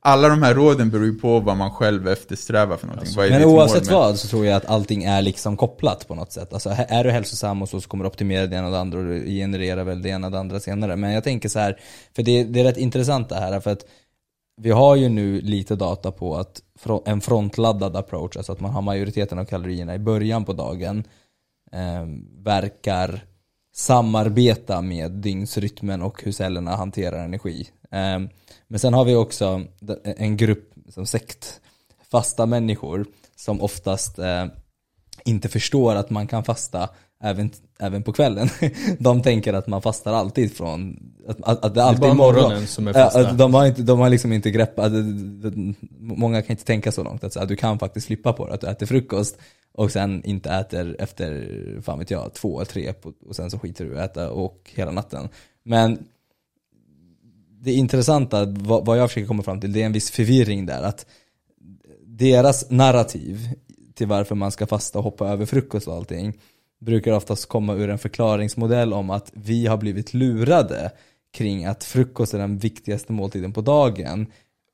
alla 0.00 0.28
de 0.28 0.42
här 0.42 0.54
råden 0.54 0.90
beror 0.90 1.04
ju 1.04 1.14
på 1.14 1.40
vad 1.40 1.56
man 1.56 1.70
själv 1.70 2.08
eftersträvar 2.08 2.76
för 2.76 2.86
någonting. 2.86 3.18
Är 3.18 3.30
Men 3.30 3.44
oavsett 3.44 3.90
vad 3.90 4.18
så 4.18 4.28
tror 4.28 4.46
jag 4.46 4.56
att 4.56 4.66
allting 4.66 5.04
är 5.04 5.22
liksom 5.22 5.56
kopplat 5.56 6.08
på 6.08 6.14
något 6.14 6.32
sätt. 6.32 6.52
Alltså 6.52 6.70
är 6.88 7.04
du 7.04 7.10
hälsosam 7.10 7.62
och 7.62 7.68
så, 7.68 7.80
så 7.80 7.88
kommer 7.88 8.04
du 8.04 8.08
optimera 8.08 8.46
det 8.46 8.56
ena 8.56 8.66
och 8.66 8.72
det 8.72 8.78
andra 8.78 8.98
och 8.98 9.04
du 9.04 9.24
genererar 9.26 9.84
väl 9.84 10.02
det 10.02 10.08
ena 10.08 10.26
och 10.26 10.32
det 10.32 10.38
andra 10.38 10.60
senare. 10.60 10.96
Men 10.96 11.12
jag 11.12 11.24
tänker 11.24 11.48
så 11.48 11.58
här, 11.58 11.78
för 12.16 12.22
det, 12.22 12.44
det 12.44 12.60
är 12.60 12.64
rätt 12.64 12.76
intressant 12.76 13.28
det 13.28 13.34
här 13.34 13.60
för 13.60 13.70
att 13.70 13.84
vi 14.60 14.70
har 14.70 14.96
ju 14.96 15.08
nu 15.08 15.40
lite 15.40 15.76
data 15.76 16.10
på 16.10 16.36
att 16.36 16.62
en 17.04 17.20
frontladdad 17.20 17.96
approach, 17.96 18.36
alltså 18.36 18.52
att 18.52 18.60
man 18.60 18.70
har 18.70 18.82
majoriteten 18.82 19.38
av 19.38 19.44
kalorierna 19.44 19.94
i 19.94 19.98
början 19.98 20.44
på 20.44 20.52
dagen, 20.52 21.04
eh, 21.72 22.06
verkar 22.44 23.24
samarbeta 23.74 24.82
med 24.82 25.12
dygnsrytmen 25.12 26.02
och 26.02 26.22
hur 26.22 26.32
cellerna 26.32 26.76
hanterar 26.76 27.24
energi. 27.24 27.68
Eh, 27.90 28.20
men 28.68 28.78
sen 28.78 28.94
har 28.94 29.04
vi 29.04 29.14
också 29.14 29.64
en 30.02 30.36
grupp 30.36 30.74
som 30.88 31.06
sekt, 31.06 31.60
fasta 32.10 32.46
människor 32.46 33.06
som 33.36 33.60
oftast 33.60 34.18
eh, 34.18 34.46
inte 35.24 35.48
förstår 35.48 35.94
att 35.94 36.10
man 36.10 36.26
kan 36.26 36.44
fasta 36.44 36.88
även, 37.22 37.50
även 37.78 38.02
på 38.02 38.12
kvällen. 38.12 38.48
De 38.98 39.22
tänker 39.22 39.52
att 39.52 39.66
man 39.66 39.82
fastar 39.82 40.12
alltid 40.12 40.56
från, 40.56 40.98
att, 41.28 41.42
att, 41.42 41.64
att 41.64 41.74
det 41.74 41.82
alltid 41.82 42.04
är 42.04 42.14
morgon. 42.14 42.42
morgonen 42.42 42.66
som 42.66 42.88
är 42.88 42.92
fasta. 42.92 43.28
att 43.28 43.38
de, 43.38 43.54
har 43.54 43.66
inte, 43.66 43.82
de 43.82 43.98
har 44.00 44.10
liksom 44.10 44.32
inte 44.32 44.50
greppat, 44.50 44.92
många 45.98 46.42
kan 46.42 46.50
inte 46.50 46.64
tänka 46.64 46.92
så 46.92 47.04
långt. 47.04 47.24
Att 47.24 47.36
här, 47.36 47.46
du 47.46 47.56
kan 47.56 47.78
faktiskt 47.78 48.06
slippa 48.06 48.32
på 48.32 48.46
det, 48.46 48.54
att 48.54 48.60
du 48.60 48.66
äter 48.66 48.86
frukost 48.86 49.38
och 49.76 49.92
sen 49.92 50.24
inte 50.24 50.50
äter 50.50 50.96
efter, 50.98 51.80
fan 51.82 51.98
vet 51.98 52.10
jag, 52.10 52.34
två, 52.34 52.58
eller 52.58 52.66
tre 52.66 52.92
på, 52.92 53.12
och 53.26 53.36
sen 53.36 53.50
så 53.50 53.58
skiter 53.58 53.84
du 53.84 53.94
i 53.94 53.98
att 53.98 54.10
äta 54.10 54.30
och 54.30 54.70
hela 54.74 54.90
natten. 54.90 55.28
Men 55.62 56.08
det 57.60 57.72
intressanta, 57.72 58.44
vad, 58.44 58.86
vad 58.86 58.98
jag 58.98 59.10
försöker 59.10 59.28
komma 59.28 59.42
fram 59.42 59.60
till, 59.60 59.72
det 59.72 59.82
är 59.82 59.86
en 59.86 59.92
viss 59.92 60.10
förvirring 60.10 60.66
där. 60.66 60.82
Att 60.82 61.06
deras 62.04 62.70
narrativ 62.70 63.48
till 63.94 64.06
varför 64.06 64.34
man 64.34 64.52
ska 64.52 64.66
fasta 64.66 64.98
och 64.98 65.04
hoppa 65.04 65.28
över 65.28 65.46
frukost 65.46 65.88
och 65.88 65.94
allting 65.94 66.38
brukar 66.78 67.12
oftast 67.12 67.46
komma 67.46 67.74
ur 67.74 67.90
en 67.90 67.98
förklaringsmodell 67.98 68.92
om 68.92 69.10
att 69.10 69.30
vi 69.34 69.66
har 69.66 69.76
blivit 69.76 70.14
lurade 70.14 70.90
kring 71.32 71.64
att 71.64 71.84
frukost 71.84 72.34
är 72.34 72.38
den 72.38 72.58
viktigaste 72.58 73.12
måltiden 73.12 73.52
på 73.52 73.60
dagen 73.60 74.26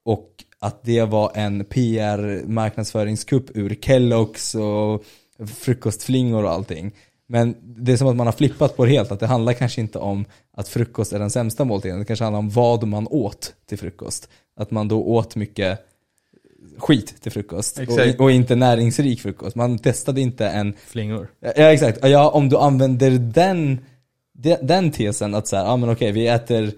och 0.04 0.44
att 0.62 0.82
det 0.82 1.02
var 1.02 1.32
en 1.34 1.64
PR 1.64 2.46
marknadsföringskupp 2.46 3.56
ur 3.56 3.70
Kellogg's 3.70 4.56
och 4.56 5.04
frukostflingor 5.48 6.44
och 6.44 6.50
allting. 6.50 6.92
Men 7.26 7.56
det 7.62 7.92
är 7.92 7.96
som 7.96 8.08
att 8.08 8.16
man 8.16 8.26
har 8.26 8.32
flippat 8.32 8.76
på 8.76 8.84
det 8.84 8.90
helt, 8.90 9.12
att 9.12 9.20
det 9.20 9.26
handlar 9.26 9.52
kanske 9.52 9.80
inte 9.80 9.98
om 9.98 10.24
att 10.56 10.68
frukost 10.68 11.12
är 11.12 11.18
den 11.18 11.30
sämsta 11.30 11.64
måltiden, 11.64 11.98
det 11.98 12.04
kanske 12.04 12.24
handlar 12.24 12.38
om 12.38 12.50
vad 12.50 12.88
man 12.88 13.06
åt 13.10 13.54
till 13.66 13.78
frukost. 13.78 14.28
Att 14.56 14.70
man 14.70 14.88
då 14.88 15.02
åt 15.02 15.36
mycket 15.36 15.78
skit 16.78 17.22
till 17.22 17.32
frukost 17.32 17.78
och, 17.78 18.20
och 18.20 18.30
inte 18.30 18.54
näringsrik 18.54 19.20
frukost. 19.20 19.56
Man 19.56 19.78
testade 19.78 20.20
inte 20.20 20.48
en 20.48 20.74
Flingor. 20.86 21.28
Ja 21.40 21.72
exakt, 21.72 21.98
ja 22.02 22.30
om 22.30 22.48
du 22.48 22.56
använder 22.56 23.10
den, 23.10 23.80
de- 24.32 24.58
den 24.62 24.90
tesen 24.90 25.34
att 25.34 25.46
säga, 25.48 25.62
ja 25.62 25.76
men 25.76 25.90
okej 25.90 26.12
vi 26.12 26.26
äter 26.26 26.72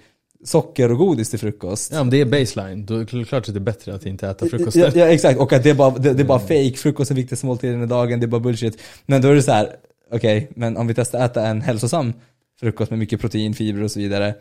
socker 0.44 0.92
och 0.92 0.98
godis 0.98 1.30
till 1.30 1.38
frukost. 1.38 1.92
Ja, 1.92 2.00
om 2.00 2.10
det 2.10 2.20
är 2.20 2.24
baseline, 2.24 2.86
då 2.86 2.94
är 2.94 3.18
det 3.18 3.24
klart 3.24 3.48
att 3.48 3.54
det 3.54 3.58
är 3.58 3.60
bättre 3.60 3.94
att 3.94 4.06
inte 4.06 4.28
äta 4.28 4.46
frukost. 4.46 4.76
Ja, 4.76 4.90
ja 4.94 5.06
exakt, 5.06 5.40
och 5.40 5.52
att 5.52 5.62
det 5.62 5.70
är 5.70 5.74
bara, 5.74 5.98
det, 5.98 6.12
det 6.12 6.22
är 6.22 6.26
bara 6.26 6.40
fake, 6.40 6.74
frukost 6.76 7.10
är 7.10 7.14
viktigaste 7.14 7.46
måltiden 7.46 7.82
i 7.82 7.86
dagen, 7.86 8.20
det 8.20 8.26
är 8.26 8.28
bara 8.28 8.40
bullshit. 8.40 8.82
Men 9.06 9.22
då 9.22 9.28
är 9.28 9.34
det 9.34 9.42
så 9.42 9.52
här, 9.52 9.76
okej, 10.10 10.50
men 10.56 10.76
om 10.76 10.86
vi 10.86 10.94
testar 10.94 11.18
att 11.18 11.30
äta 11.30 11.46
en 11.46 11.60
hälsosam 11.60 12.12
frukost 12.60 12.90
med 12.90 12.98
mycket 12.98 13.20
protein, 13.20 13.54
fibrer 13.54 13.84
och 13.84 13.90
så 13.90 14.00
vidare. 14.00 14.34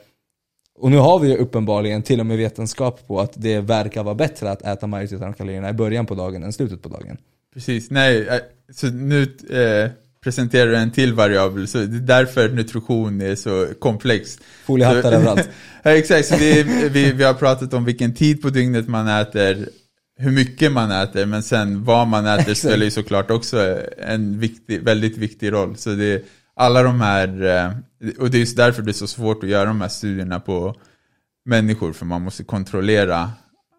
Och 0.75 0.91
nu 0.91 0.97
har 0.97 1.19
vi 1.19 1.29
ju 1.29 1.37
uppenbarligen 1.37 2.01
till 2.01 2.19
och 2.19 2.25
med 2.25 2.37
vetenskap 2.37 3.07
på 3.07 3.19
att 3.19 3.33
det 3.35 3.59
verkar 3.59 4.03
vara 4.03 4.15
bättre 4.15 4.51
att 4.51 4.61
äta 4.61 4.87
majoriteten 4.87 5.27
av 5.27 5.33
kalorierna 5.33 5.69
i 5.69 5.73
början 5.73 6.05
på 6.05 6.15
dagen 6.15 6.43
än 6.43 6.53
slutet 6.53 6.81
på 6.81 6.89
dagen. 6.89 7.17
Precis, 7.53 7.91
nej, 7.91 8.27
eh, 8.27 8.39
så 8.71 8.87
nu 8.87 9.21
eh, 9.49 9.91
presenterar 10.23 10.71
du 10.71 10.75
en 10.75 10.91
till 10.91 11.13
variabel, 11.13 11.67
så 11.67 11.77
det 11.77 11.83
är 11.83 11.87
därför 11.99 12.49
nutrition 12.49 13.21
är 13.21 13.35
så 13.35 13.67
komplext. 13.79 14.39
Foliehattar 14.65 15.11
överallt. 15.11 15.49
ja, 15.83 15.91
exakt, 15.91 16.27
så 16.27 16.35
vi, 16.37 16.63
vi, 16.89 17.11
vi 17.11 17.23
har 17.23 17.33
pratat 17.33 17.73
om 17.73 17.85
vilken 17.85 18.13
tid 18.13 18.41
på 18.41 18.49
dygnet 18.49 18.87
man 18.87 19.07
äter, 19.07 19.69
hur 20.17 20.31
mycket 20.31 20.71
man 20.71 20.91
äter, 20.91 21.25
men 21.25 21.43
sen 21.43 21.83
vad 21.83 22.07
man 22.07 22.25
äter 22.25 22.53
spelar 22.53 22.83
ju 22.85 22.91
såklart 22.91 23.31
också 23.31 23.81
en 23.97 24.39
viktig, 24.39 24.83
väldigt 24.83 25.17
viktig 25.17 25.51
roll. 25.51 25.77
Så 25.77 25.89
det 25.89 26.05
är 26.05 26.21
alla 26.55 26.83
de 26.83 27.01
här, 27.01 27.27
eh, 27.27 27.71
och 28.19 28.29
det 28.29 28.37
är 28.37 28.39
just 28.39 28.57
därför 28.57 28.81
det 28.81 28.91
är 28.91 28.93
så 28.93 29.07
svårt 29.07 29.43
att 29.43 29.49
göra 29.49 29.65
de 29.65 29.81
här 29.81 29.87
studierna 29.87 30.39
på 30.39 30.75
människor, 31.45 31.93
för 31.93 32.05
man 32.05 32.21
måste 32.21 32.43
kontrollera 32.43 33.31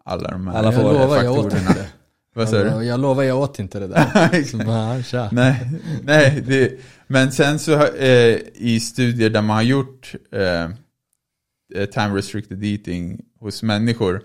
alla 0.05 0.31
de 0.31 0.47
här 0.47 0.57
Alla 0.57 0.67
jag 0.67 0.81
får 0.81 0.93
lovar, 0.93 1.23
jag 1.23 1.33
åt 1.33 1.43
faktorerna. 1.43 1.69
inte. 1.69 1.87
Vad 2.35 2.49
sa 2.49 2.63
du? 2.63 2.83
Jag, 2.85 2.99
lovar, 2.99 3.23
jag 3.23 3.39
åt 3.39 3.59
inte 3.59 3.79
det 3.79 3.87
där. 3.87 4.43
Så 4.51 4.57
bara, 4.57 5.03
tja. 5.03 5.29
Nej, 5.31 5.69
nej 6.03 6.43
det, 6.47 6.79
men 7.07 7.31
sen 7.31 7.59
så 7.59 7.87
eh, 7.87 8.39
i 8.53 8.79
studier 8.79 9.29
där 9.29 9.41
man 9.41 9.55
har 9.55 9.63
gjort 9.63 10.15
eh, 10.31 10.63
eh, 11.75 11.89
time 11.91 12.17
restricted 12.17 12.63
eating 12.63 13.21
hos 13.39 13.63
människor 13.63 14.23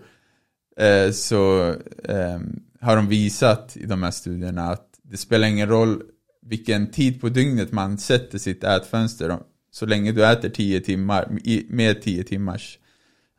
eh, 0.77 1.13
så 1.13 1.69
eh, 2.05 2.39
har 2.81 2.97
de 2.97 3.09
visat 3.09 3.77
i 3.77 3.87
de 3.87 4.03
här 4.03 4.11
studierna 4.11 4.63
att 4.63 4.87
det 5.03 5.17
spelar 5.17 5.49
ingen 5.49 5.69
roll 5.69 6.03
vilken 6.43 6.91
tid 6.91 7.21
på 7.21 7.29
dygnet 7.29 7.73
man 7.73 7.99
sätter 7.99 8.39
sitt 8.39 8.65
ätfönster. 8.65 9.39
Så 9.71 9.87
länge 9.87 10.13
du 10.13 10.27
äter 10.27 10.49
10 10.49 10.81
timmar, 10.81 11.39
med 11.69 12.03
10 12.03 12.25
timmars 12.25 12.79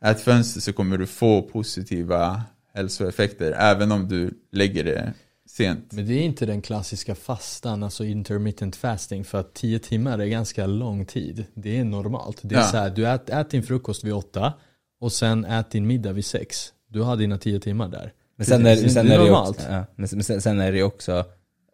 ätfönster 0.04 0.60
så 0.60 0.72
kommer 0.72 0.98
du 0.98 1.06
få 1.06 1.42
positiva 1.42 2.42
hälsoeffekter 2.74 3.52
även 3.52 3.92
om 3.92 4.08
du 4.08 4.38
lägger 4.52 4.84
det 4.84 5.12
sent. 5.46 5.92
Men 5.92 6.06
det 6.06 6.14
är 6.14 6.22
inte 6.22 6.46
den 6.46 6.62
klassiska 6.62 7.14
fastan, 7.14 7.82
alltså 7.82 8.04
intermittent 8.04 8.76
fasting, 8.76 9.24
för 9.24 9.38
att 9.40 9.54
10 9.54 9.78
timmar 9.78 10.18
är 10.18 10.26
ganska 10.26 10.66
lång 10.66 11.06
tid. 11.06 11.44
Det 11.54 11.78
är 11.78 11.84
normalt. 11.84 12.38
Det 12.42 12.54
är 12.54 12.58
Ja. 12.58 12.66
så 12.66 12.76
här, 12.76 12.90
du 12.90 13.06
ät, 13.08 13.30
ät 13.30 13.50
din 13.50 13.62
frukost 13.62 14.04
vid 14.04 14.12
åtta 14.12 14.52
och 15.00 15.12
sen 15.12 15.44
ät 15.44 15.70
din 15.70 15.86
middag 15.86 16.12
vid 16.12 16.24
sex. 16.24 16.72
Du 16.88 17.00
har 17.00 17.16
dina 17.16 17.38
10 17.38 17.60
timmar 17.60 17.88
där. 17.88 18.12
Men 18.36 18.46
sen 18.46 18.66
är, 18.66 18.76
det- 18.76 18.90
sen 18.90 19.10
är 19.10 19.18
det 19.18 19.30
också, 19.30 19.62
ja, 19.70 19.84
men 19.96 20.08
sen- 20.08 20.40
sen, 20.40 20.60
är 20.60 20.72
det 20.72 20.82
också, 20.82 21.24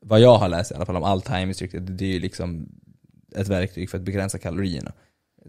vad 0.03 0.21
jag 0.21 0.39
har 0.39 0.49
läst 0.49 0.71
i 0.71 0.75
alla 0.75 0.87
fall 0.87 0.97
om 0.97 1.05
all 1.05 1.23
time 1.23 1.47
restricted, 1.47 1.83
det 1.83 2.05
är 2.05 2.09
ju 2.13 2.21
liksom 2.21 2.69
ett 3.37 3.49
verktyg 3.49 3.91
för 3.91 3.99
att 3.99 4.05
begränsa 4.05 4.39
kalorierna. 4.39 4.93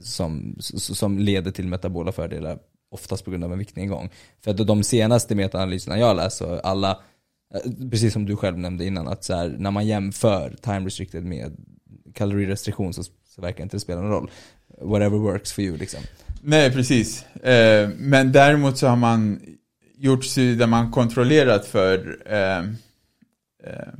Som, 0.01 0.55
som 0.59 1.19
leder 1.19 1.51
till 1.51 1.67
metabola 1.67 2.11
fördelar, 2.11 2.59
oftast 2.91 3.25
på 3.25 3.31
grund 3.31 3.43
av 3.43 3.53
en 3.53 3.59
viktnedgång. 3.59 4.09
För 4.43 4.51
att 4.51 4.67
de 4.67 4.83
senaste 4.83 5.35
metaanalyserna 5.35 5.99
jag 5.99 6.15
läst, 6.15 6.37
så 6.37 6.59
alla, 6.59 6.99
eh, 7.53 7.89
precis 7.91 8.13
som 8.13 8.25
du 8.25 8.35
själv 8.35 8.57
nämnde 8.57 8.85
innan, 8.85 9.07
att 9.07 9.23
så 9.23 9.35
här, 9.35 9.55
när 9.59 9.71
man 9.71 9.87
jämför 9.87 10.55
time 10.61 10.79
restricted 10.85 11.25
med 11.25 11.57
kalorirestriktion 12.13 12.93
så, 12.93 13.03
så 13.03 13.41
verkar 13.41 13.63
inte 13.63 13.75
det 13.75 13.81
spela 13.81 14.01
någon 14.01 14.11
roll. 14.11 14.31
Whatever 14.81 15.17
works 15.17 15.51
for 15.53 15.63
you 15.63 15.77
liksom. 15.77 15.99
Nej, 16.41 16.71
precis. 16.71 17.23
Eh, 17.25 17.89
men 17.97 18.31
däremot 18.31 18.77
så 18.77 18.87
har 18.87 18.95
man 18.95 19.41
gjort 19.97 20.25
studier 20.25 20.55
där 20.59 20.67
man 20.67 20.91
kontrollerat 20.91 21.65
för, 21.65 22.17
eh, 22.25 22.59
eh, 23.63 23.93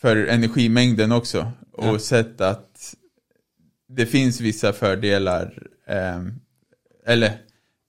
för 0.00 0.16
energimängden 0.16 1.12
också. 1.12 1.52
Och 1.72 1.84
Ja. 1.86 1.98
sett 1.98 2.40
att 2.40 2.94
det 3.88 4.06
finns 4.06 4.40
vissa 4.40 4.72
fördelar. 4.72 5.62
Eh, 5.88 6.20
eller 7.06 7.32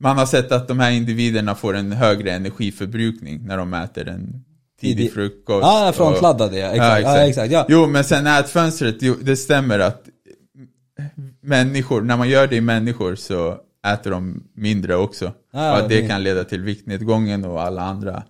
man 0.03 0.17
har 0.17 0.25
sett 0.25 0.51
att 0.51 0.67
de 0.67 0.79
här 0.79 0.91
individerna 0.91 1.55
får 1.55 1.75
en 1.75 1.91
högre 1.91 2.31
energiförbrukning 2.31 3.45
när 3.45 3.57
de 3.57 3.73
äter 3.73 4.07
en 4.07 4.43
tidig 4.81 5.13
frukost. 5.13 5.63
Ja, 5.63 5.85
ah, 5.85 5.89
och- 5.89 5.95
frontladdade 5.95 6.57
jag. 6.57 6.71
Exakt. 6.71 7.03
Ja, 7.03 7.17
Ja, 7.17 7.27
exakt. 7.27 7.37
Ja, 7.37 7.45
exakt. 7.45 7.51
Ja. 7.51 7.65
Jo, 7.69 7.87
men 7.87 8.03
sen 8.03 8.27
ätfönstret, 8.27 8.95
jo, 8.99 9.15
det 9.21 9.35
stämmer 9.35 9.79
att 9.79 10.03
människor, 11.41 12.01
när 12.01 12.17
man 12.17 12.29
gör 12.29 12.47
det 12.47 12.55
i 12.55 12.61
människor 12.61 13.15
så 13.15 13.57
äter 13.87 14.11
de 14.11 14.43
mindre 14.55 14.95
också. 14.95 15.31
Ja, 15.53 15.71
och 15.71 15.77
att 15.77 15.89
det 15.89 16.07
kan 16.07 16.23
leda 16.23 16.43
till 16.43 16.61
viktnedgången 16.61 17.45
och 17.45 17.61
alla 17.61 17.81
andra 17.81 18.23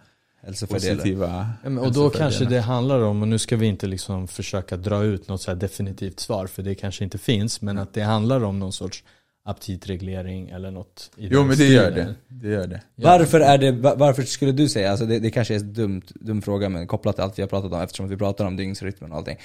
positiva 0.69 1.27
Ja, 1.63 1.69
men, 1.69 1.77
och 1.77 1.93
då 1.93 2.09
kanske 2.09 2.45
det 2.45 2.59
handlar 2.59 2.99
om, 2.99 3.21
och 3.21 3.27
nu 3.27 3.37
ska 3.37 3.57
vi 3.57 3.65
inte 3.65 3.87
liksom 3.87 4.27
försöka 4.27 4.77
dra 4.77 5.03
ut 5.03 5.27
något 5.27 5.41
så 5.41 5.51
här 5.51 5.55
definitivt 5.55 6.19
svar, 6.19 6.47
för 6.47 6.63
det 6.63 6.75
kanske 6.75 7.03
inte 7.03 7.17
finns, 7.17 7.61
men 7.61 7.77
att 7.77 7.93
det 7.93 8.01
handlar 8.01 8.43
om 8.43 8.59
någon 8.59 8.73
sorts 8.73 9.03
aptitreglering 9.45 10.49
eller 10.49 10.71
något 10.71 11.11
i 11.17 11.27
Jo, 11.31 11.39
den 11.39 11.47
men 11.47 11.57
det 11.57 11.67
gör 11.67 11.91
det. 11.91 12.15
Det 12.27 12.47
gör 12.49 12.67
det. 12.67 12.81
Varför 12.95 13.39
är 13.39 13.57
det, 13.57 13.71
va- 13.71 13.95
varför 13.97 14.23
skulle 14.23 14.51
du 14.51 14.69
säga, 14.69 14.91
alltså 14.91 15.05
det, 15.05 15.19
det 15.19 15.31
kanske 15.31 15.55
är 15.55 15.59
en 15.59 15.73
dum, 15.73 16.01
dum 16.15 16.41
fråga 16.41 16.69
men 16.69 16.87
kopplat 16.87 17.15
till 17.15 17.23
allt 17.23 17.37
vi 17.37 17.41
har 17.41 17.49
pratat 17.49 17.73
om 17.73 17.81
eftersom 17.81 18.07
vi 18.09 18.17
pratar 18.17 18.45
om 18.45 18.55
dygnsrytmen 18.55 19.11
och 19.11 19.17
allting. 19.17 19.37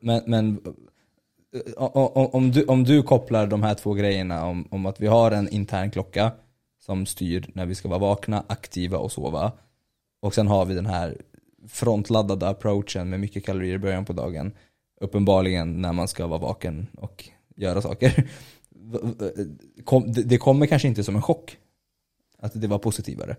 Men, 0.00 0.22
men 0.26 0.60
om, 1.76 2.50
du, 2.50 2.64
om 2.64 2.84
du 2.84 3.02
kopplar 3.02 3.46
de 3.46 3.62
här 3.62 3.74
två 3.74 3.94
grejerna 3.94 4.46
om, 4.46 4.68
om 4.70 4.86
att 4.86 5.00
vi 5.00 5.06
har 5.06 5.30
en 5.30 5.48
intern 5.48 5.90
klocka 5.90 6.32
som 6.86 7.06
styr 7.06 7.50
när 7.54 7.66
vi 7.66 7.74
ska 7.74 7.88
vara 7.88 7.98
vakna, 7.98 8.44
aktiva 8.46 8.98
och 8.98 9.12
sova. 9.12 9.52
Och 10.22 10.34
sen 10.34 10.46
har 10.46 10.64
vi 10.64 10.74
den 10.74 10.86
här 10.86 11.16
frontladdade 11.68 12.48
approachen 12.48 13.10
med 13.10 13.20
mycket 13.20 13.46
kalorier 13.46 13.74
i 13.74 13.78
början 13.78 14.04
på 14.04 14.12
dagen. 14.12 14.52
Uppenbarligen 15.00 15.82
när 15.82 15.92
man 15.92 16.08
ska 16.08 16.26
vara 16.26 16.38
vaken 16.40 16.86
och 16.96 17.24
göra 17.56 17.82
saker. 17.82 18.28
Kom, 19.84 20.12
det, 20.12 20.38
kommer 20.38 20.66
kanske 20.66 20.88
inte 20.88 21.04
som 21.04 21.16
en 21.16 21.22
chock 21.22 21.56
att 22.38 22.52
det 22.60 22.66
var 22.66 22.78
positivare. 22.78 23.36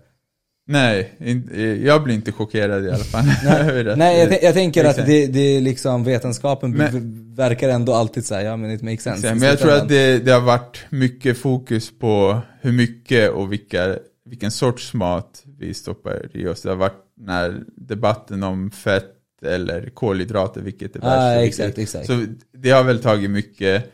Nej, 0.66 1.12
eh, 1.52 1.62
jag 1.86 2.02
blir 2.04 2.14
inte 2.14 2.32
chockerad 2.32 2.84
i 2.84 2.90
alla 2.90 3.04
fall. 3.04 3.24
att- 3.88 3.98
Nej, 3.98 4.18
jag, 4.20 4.28
tän- 4.30 4.38
jag 4.42 4.54
tänker 4.54 4.84
att 4.84 4.96
det, 4.96 5.26
det 5.26 5.40
är 5.40 5.60
liksom 5.60 6.04
vetenskapen 6.04 6.70
Men- 6.70 7.34
verkar 7.34 7.68
ändå 7.68 7.94
alltid 7.94 8.24
säga, 8.26 8.42
ja 8.42 8.56
men 8.56 8.70
it 8.70 8.82
makes 8.82 9.02
sense. 9.02 9.18
Exakt, 9.26 9.40
Men 9.40 9.48
jag 9.48 9.58
tror 9.58 9.72
att 9.72 9.88
det, 9.88 10.18
det 10.18 10.32
har 10.32 10.40
varit 10.40 10.78
mycket 10.90 11.38
fokus 11.38 11.98
på 11.98 12.40
hur 12.60 12.72
mycket 12.72 13.30
och 13.30 13.52
vilka, 13.52 13.98
vilken 14.24 14.50
sorts 14.50 14.94
mat 14.94 15.42
vi 15.58 15.74
stoppar 15.74 16.36
i 16.36 16.46
oss. 16.48 16.62
Det 16.62 16.68
har 16.68 16.76
varit 16.76 17.04
den 17.16 17.28
här 17.28 17.62
debatten 17.76 18.42
om 18.42 18.70
fett 18.70 19.14
eller 19.42 19.90
kolhydrater, 19.90 20.60
vilket 20.60 20.96
är 20.96 21.00
värst. 21.00 21.38
och 21.38 21.44
exakt, 21.44 21.78
exakt. 21.78 22.06
Så 22.06 22.24
det 22.52 22.70
har 22.70 22.84
väl 22.84 23.02
tagit 23.02 23.30
mycket 23.30 23.92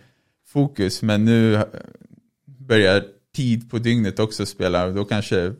fokus, 0.58 1.02
men 1.02 1.24
nu 1.24 1.58
börjar 2.46 3.04
tid 3.36 3.70
på 3.70 3.78
dygnet 3.78 4.18
också 4.18 4.46
spela 4.46 4.86
då 4.90 5.04
kanske 5.04 5.52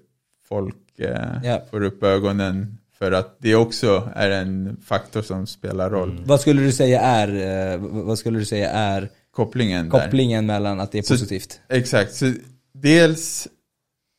folk 0.49 0.77
eh, 0.99 1.41
Ja. 1.45 1.63
får 1.71 1.83
upp 1.83 2.03
ögonen 2.03 2.79
för 2.99 3.13
att 3.13 3.37
det 3.39 3.55
också 3.55 4.11
är 4.15 4.31
en 4.31 4.77
faktor 4.85 5.23
som 5.23 5.47
spelar 5.47 5.91
roll. 5.91 6.23
Vad 6.27 6.41
skulle 6.41 6.63
du 6.63 6.73
säga 6.73 7.01
är, 7.01 7.29
eh, 7.75 7.79
vad 7.81 8.19
skulle 8.19 8.39
du 8.39 8.45
säga 8.45 8.71
är 8.71 9.11
Kopplingen 9.33 9.89
där. 9.89 10.01
kopplingen 10.01 10.47
mellan 10.47 10.81
att 10.81 10.93
det 10.93 10.99
är 10.99 11.03
Så- 11.03 11.15
positivt? 11.15 11.61
Exakt, 11.69 12.15
så 12.15 12.33
dels 12.75 13.49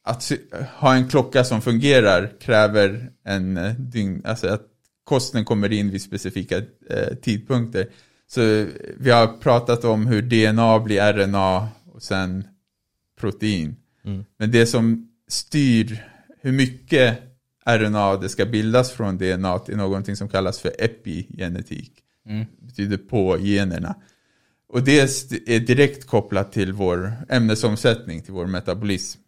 att 0.04 0.32
ha 0.80 0.96
en 0.96 1.08
klocka 1.10 1.44
som 1.44 1.62
fungerar 1.62 2.32
kräver 2.42 3.10
en 3.26 3.58
eh, 3.58 3.74
dygn, 3.74 4.22
alltså 4.26 4.48
att 4.48 4.62
kosten 5.04 5.46
kommer 5.46 5.72
in 5.72 5.92
vid 5.92 6.02
specifika 6.02 6.58
eh, 6.90 7.16
tidpunkter. 7.22 7.88
Så 8.28 8.68
vi 8.98 9.12
har 9.12 9.28
pratat 9.28 9.86
om 9.86 10.08
hur 10.08 10.22
DNA 10.22 10.80
blir 10.80 11.14
RNA 11.14 11.68
och 11.94 12.04
sen 12.04 12.48
protein. 13.20 13.76
Mm. 14.06 14.26
Men 14.38 14.52
det 14.52 14.66
som 14.66 15.10
styr 15.28 16.06
hur 16.42 16.52
mycket 16.52 17.20
RNA 17.66 18.18
det 18.18 18.30
ska 18.30 18.46
bildas 18.46 18.92
från 18.92 19.18
DNA 19.18 19.60
är 19.68 19.76
någonting 19.76 20.16
som 20.16 20.30
kallas 20.30 20.60
för 20.60 20.72
epigenetik. 20.80 21.92
Mm. 22.30 22.46
Det 22.60 22.66
betyder 22.66 22.98
på 22.98 23.38
generna. 23.40 23.96
Och 24.68 24.84
det 24.84 25.00
är 25.48 25.60
direkt 25.60 26.08
kopplat 26.08 26.52
till 26.52 26.74
vår 26.74 27.14
ämnesomsättning, 27.30 28.22
till 28.22 28.34
vår 28.34 28.46
metabolism. 28.46 29.20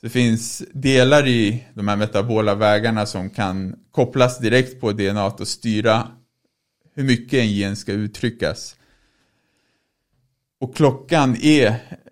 Det 0.00 0.08
finns 0.08 0.62
delar 0.72 1.26
i 1.26 1.64
de 1.74 1.88
här 1.88 1.96
metabola 1.96 2.54
vägarna 2.54 3.06
som 3.06 3.30
kan 3.30 3.76
kopplas 3.90 4.38
direkt 4.38 4.80
på 4.80 4.92
DNA 4.92 5.26
och 5.26 5.48
styra 5.48 6.08
hur 6.94 7.04
mycket 7.04 7.40
en 7.40 7.52
gen 7.52 7.76
ska 7.76 7.92
uttryckas. 7.92 8.76
Och 10.60 10.76
klockan 10.76 11.36
är, 11.42 11.66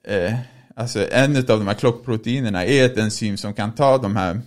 eh, 0.05 0.35
alltså 0.75 1.07
en 1.11 1.37
av 1.37 1.43
de 1.45 1.67
här 1.67 1.75
klockproteinerna 1.75 2.65
är 2.65 2.87
ett 2.87 2.99
enzym 2.99 3.37
som 3.37 3.55
kan 3.55 3.75
ta 3.75 3.99
de 3.99 4.17
här 4.17 4.41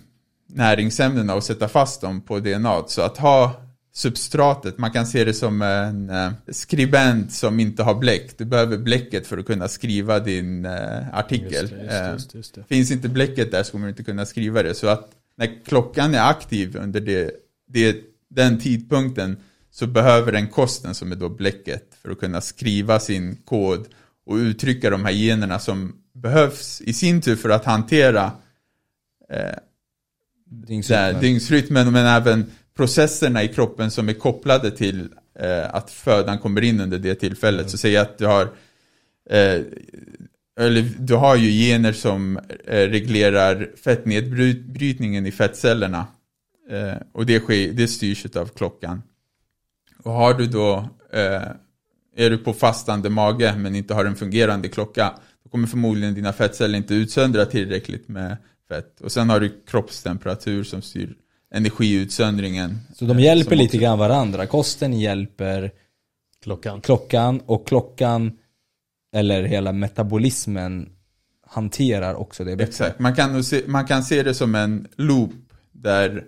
näringsämnena 0.46 1.34
och 1.34 1.44
sätta 1.44 1.68
fast 1.68 2.00
dem 2.00 2.20
på 2.20 2.40
DNA. 2.40 2.84
Så 2.86 3.02
att 3.02 3.18
ha 3.18 3.64
substratet, 3.94 4.78
man 4.78 4.90
kan 4.90 5.06
se 5.06 5.24
det 5.24 5.34
som 5.34 5.62
en 5.62 6.10
eh, 6.10 6.32
skribent 6.48 7.32
som 7.32 7.60
inte 7.60 7.82
har 7.82 7.94
bläck. 7.94 8.38
Du 8.38 8.44
behöver 8.44 8.78
bläcket 8.78 9.26
för 9.26 9.38
att 9.38 9.46
kunna 9.46 9.68
skriva 9.68 10.20
din 10.20 10.64
eh, 10.64 11.14
artikel. 11.18 11.52
Just 11.52 11.70
det, 11.70 11.82
just 11.82 11.90
det, 11.90 12.04
Eh, 12.04 12.12
just 12.12 12.32
det, 12.32 12.38
just 12.38 12.54
det. 12.54 12.64
Finns 12.68 12.90
inte 12.90 13.08
bläcket 13.08 13.50
där 13.50 13.62
så 13.62 13.72
kommer 13.72 13.86
du 13.86 13.90
inte 13.90 14.04
kunna 14.04 14.26
skriva 14.26 14.62
det. 14.62 14.74
Så 14.74 14.86
att 14.88 15.10
när 15.36 15.64
klockan 15.64 16.14
är 16.14 16.30
aktiv 16.30 16.76
under 16.76 17.00
det, 17.00 17.30
det, 17.68 17.96
den 18.30 18.58
tidpunkten 18.58 19.36
så 19.74 19.86
behöver 19.86 20.32
den 20.32 20.48
kosten 20.48 20.94
som 20.94 21.12
är 21.12 21.16
då 21.16 21.28
bläcket 21.28 21.94
för 22.02 22.10
att 22.10 22.20
kunna 22.20 22.40
skriva 22.40 23.00
sin 23.00 23.36
kod 23.36 23.86
och 24.26 24.34
uttrycka 24.34 24.90
de 24.90 25.04
här 25.04 25.12
generna 25.12 25.58
som 25.58 25.96
behövs 26.12 26.80
i 26.80 26.92
sin 26.92 27.20
tur 27.20 27.36
för 27.36 27.48
att 27.48 27.64
hantera 27.64 28.32
eh, 29.30 29.58
Dygnsrytmen. 30.46 31.20
dygnsrytmen 31.20 31.92
men 31.92 32.06
även 32.06 32.52
processerna 32.76 33.42
i 33.42 33.48
kroppen 33.48 33.90
som 33.90 34.08
är 34.08 34.12
kopplade 34.12 34.70
till 34.70 35.08
eh, 35.38 35.74
att 35.74 35.90
födan 35.90 36.38
kommer 36.38 36.60
in 36.60 36.80
under 36.80 36.98
det 36.98 37.14
tillfället. 37.14 37.70
Så 37.70 37.78
säg 37.78 37.96
att 37.96 38.18
du 38.18 38.26
har 38.26 38.42
eh, 39.30 39.62
eller 40.60 40.90
du 40.98 41.14
har 41.14 41.36
ju 41.36 41.50
gener 41.50 41.92
som 41.92 42.36
eh, 42.64 42.88
reglerar 42.88 43.70
fettnedbrytningen 43.84 45.26
i 45.26 45.32
fettcellerna. 45.32 46.06
Eh, 46.70 46.96
och 47.12 47.26
det, 47.26 47.40
sker, 47.40 47.72
det 47.72 47.88
styrs 47.88 48.26
av 48.36 48.46
klockan. 48.46 49.02
Och 50.04 50.12
har 50.12 50.34
du 50.34 50.46
då, 50.46 50.88
eh, 51.12 51.42
är 52.16 52.30
du 52.30 52.38
på 52.38 52.52
fastande 52.52 53.10
mage 53.10 53.54
men 53.56 53.74
inte 53.74 53.94
har 53.94 54.04
en 54.04 54.16
fungerande 54.16 54.68
klocka, 54.68 55.14
då 55.44 55.50
kommer 55.50 55.66
förmodligen 55.66 56.14
dina 56.14 56.32
fettceller 56.32 56.78
inte 56.78 56.94
utsöndra 56.94 57.46
tillräckligt 57.46 58.08
med 58.08 58.36
fett. 58.68 59.00
Och 59.00 59.12
sen 59.12 59.30
har 59.30 59.40
du 59.40 59.62
kroppstemperatur 59.66 60.64
som 60.64 60.82
styr 60.82 61.14
energiutsöndringen. 61.54 62.78
Så 62.94 63.04
de 63.04 63.16
eh, 63.18 63.24
hjälper 63.24 63.50
som 63.50 63.58
lite 63.58 63.78
grann 63.78 63.98
varandra. 63.98 64.46
Kosten 64.46 65.00
hjälper 65.00 65.70
Klockan. 66.42 66.80
klockan 66.80 67.40
och 67.46 67.66
klockan, 67.68 68.32
eller 69.14 69.42
hela 69.42 69.72
metabolismen, 69.72 70.88
hanterar 71.46 72.14
också 72.14 72.44
det 72.44 72.56
bättre. 72.56 72.68
Exakt, 72.68 72.98
man 72.98 73.14
kan, 73.14 73.44
se, 73.44 73.62
man 73.66 73.86
kan 73.86 74.02
se 74.02 74.22
det 74.22 74.34
som 74.34 74.54
en 74.54 74.88
loop 74.96 75.30
där 75.72 76.24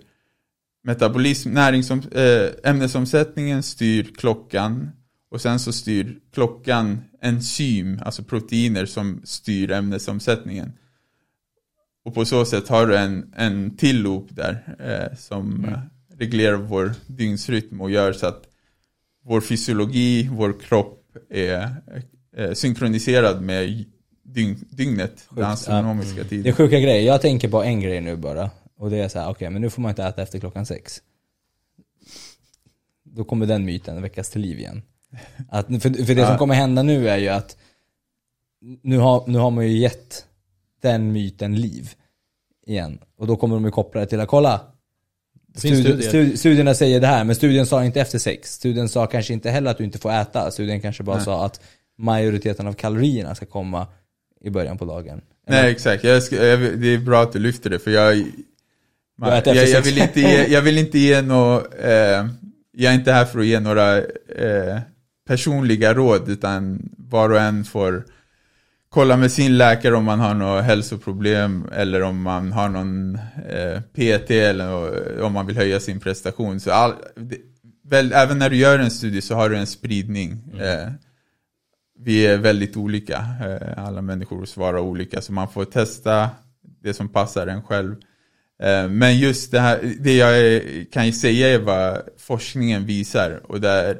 metabolism, 0.87 1.49
näringsom, 1.53 1.99
äh, 2.15 2.69
ämnesomsättningen 2.71 3.63
styr 3.63 4.03
klockan 4.17 4.89
och 5.31 5.41
sen 5.41 5.59
så 5.59 5.71
styr 5.73 6.19
klockan 6.33 7.01
enzym, 7.21 7.99
alltså 8.05 8.23
proteiner 8.23 8.85
som 8.85 9.21
styr 9.23 9.71
ämnesomsättningen. 9.71 10.71
Och 12.05 12.13
på 12.13 12.25
så 12.25 12.45
sätt 12.45 12.67
har 12.67 12.87
du 12.87 12.97
en, 12.97 13.33
en 13.37 13.77
till 13.77 14.01
loop 14.01 14.27
där 14.29 14.75
eh, 14.79 15.17
som 15.17 15.55
Mm. 15.55 15.73
eh, 15.73 15.79
reglerar 16.17 16.55
vår 16.57 16.91
dygnsrytm 17.07 17.81
och 17.81 17.91
gör 17.91 18.13
så 18.13 18.27
att 18.27 18.43
vår 19.25 19.41
fysiologi, 19.41 20.29
vår 20.31 20.59
kropp 20.59 21.03
är 21.29 21.75
eh, 22.37 22.51
synkroniserad 22.53 23.41
med 23.41 23.85
dygn, 24.23 24.65
dygnet, 24.69 25.27
den 25.29 25.43
ja. 25.43 25.49
astronomiska 25.51 26.15
Det 26.15 26.21
är 26.21 26.29
tiden. 26.29 26.53
sjuka 26.53 26.79
grejer. 26.79 27.07
Jag 27.07 27.21
tänker 27.21 27.49
på 27.49 27.63
en 27.63 27.79
grej 27.81 28.01
nu 28.01 28.15
bara. 28.15 28.49
Och 28.77 28.89
det 28.89 28.97
är 28.97 29.07
så 29.07 29.19
här, 29.19 29.29
okej 29.29 29.49
men 29.49 29.61
nu 29.61 29.69
får 29.69 29.81
man 29.81 29.89
inte 29.89 30.03
äta 30.03 30.21
efter 30.21 30.39
klockan 30.39 30.65
sex. 30.65 31.01
Då 33.03 33.23
kommer 33.23 33.45
den 33.45 33.65
myten 33.65 34.01
väckas 34.01 34.29
till 34.29 34.41
liv 34.41 34.59
igen. 34.59 34.81
Att, 35.49 35.67
för, 35.67 36.05
för 36.05 36.15
det 36.15 36.27
som 36.27 36.37
kommer 36.37 36.55
hända 36.55 36.83
nu 36.83 37.09
är 37.09 37.17
ju 37.17 37.27
att 37.27 37.57
nu 38.81 38.97
har, 38.97 39.23
nu 39.27 39.37
har 39.37 39.51
man 39.51 39.67
ju 39.67 39.77
gett 39.77 40.25
den 40.81 41.11
myten 41.11 41.55
liv 41.55 41.93
igen. 42.65 42.99
Och 43.17 43.27
då 43.27 43.35
kommer 43.35 43.55
de 43.55 43.65
ju 43.65 43.71
koppla 43.71 44.01
det 44.01 44.07
till 44.07 44.19
att 44.19 44.27
kolla. 44.27 44.61
Studi- 45.55 45.81
studier. 45.81 46.11
studi- 46.11 46.35
studierna 46.35 46.73
säger 46.73 47.01
det 47.01 47.07
här, 47.07 47.23
men 47.23 47.35
studien 47.35 47.65
sa 47.65 47.85
inte 47.85 48.01
efter 48.01 48.19
sex. 48.19 48.53
Studien 48.53 48.89
sa 48.89 49.07
kanske 49.07 49.33
inte 49.33 49.49
heller 49.49 49.71
att 49.71 49.77
du 49.77 49.83
inte 49.83 49.99
får 49.99 50.11
äta. 50.11 50.51
Studien 50.51 50.81
kanske 50.81 51.03
bara 51.03 51.15
Nej. 51.15 51.25
sa 51.25 51.45
att 51.45 51.61
majoriteten 51.97 52.67
av 52.67 52.73
kalorierna 52.73 53.35
ska 53.35 53.45
komma 53.45 53.87
i 54.41 54.49
början 54.49 54.77
på 54.77 54.85
dagen. 54.85 55.21
Nej 55.47 55.71
exakt, 55.71 56.03
jag 56.03 56.23
ska, 56.23 56.45
jag, 56.45 56.79
det 56.79 56.87
är 56.87 56.97
bra 56.97 57.23
att 57.23 57.33
du 57.33 57.39
lyfter 57.39 57.69
det 57.69 57.79
för 57.79 57.91
jag 57.91 58.25
äter 59.25 59.55
jag, 59.55 59.67
jag, 59.69 59.81
vill 59.81 59.97
inte 59.97 60.21
ge, 60.21 60.45
jag 60.47 60.61
vill 60.61 60.77
inte 60.77 60.99
ge 60.99 61.21
några, 61.21 61.61
eh, 61.79 62.27
jag 62.71 62.93
är 62.93 62.95
inte 62.95 63.11
här 63.11 63.25
för 63.25 63.39
att 63.39 63.45
ge 63.45 63.59
några 63.59 63.97
eh, 63.97 64.79
personliga 65.27 65.93
råd 65.93 66.29
utan 66.29 66.89
var 66.97 67.29
och 67.29 67.39
en 67.39 67.65
får 67.65 68.03
kolla 68.89 69.17
med 69.17 69.31
sin 69.31 69.57
läkare 69.57 69.95
om 69.95 70.03
man 70.03 70.19
har 70.19 70.33
några 70.33 70.61
hälsoproblem 70.61 71.69
eller 71.73 72.01
om 72.01 72.21
man 72.21 72.51
har 72.51 72.69
någon 72.69 73.15
eh, 73.49 73.81
PT 73.81 74.31
eller 74.31 75.21
om 75.21 75.33
man 75.33 75.47
vill 75.47 75.57
höja 75.57 75.79
sin 75.79 75.99
prestation. 75.99 76.59
Så 76.59 76.71
all, 76.71 76.93
det, 77.15 77.37
väl, 77.89 78.13
även 78.13 78.39
när 78.39 78.49
du 78.49 78.55
gör 78.55 78.79
en 78.79 78.91
studie 78.91 79.21
så 79.21 79.35
har 79.35 79.49
du 79.49 79.57
en 79.57 79.67
spridning. 79.67 80.31
Eh, 80.59 80.91
vi 81.99 82.27
är 82.27 82.37
väldigt 82.37 82.77
olika. 82.77 83.25
Eh, 83.45 83.85
alla 83.85 84.01
människor 84.01 84.45
svarar 84.45 84.79
olika 84.79 85.21
så 85.21 85.33
man 85.33 85.49
får 85.49 85.65
testa 85.65 86.29
det 86.83 86.93
som 86.93 87.09
passar 87.09 87.47
en 87.47 87.63
själv. 87.63 87.95
Eh, 88.63 88.87
men 88.89 89.17
just 89.17 89.51
det 89.51 89.59
här, 89.59 89.93
det 89.99 90.15
jag 90.15 90.61
kan 90.91 91.05
ju 91.05 91.11
säga 91.11 91.47
är 91.49 91.59
vad 91.59 92.01
forskningen 92.17 92.85
visar 92.85 93.41
och 93.43 93.61
där 93.61 93.97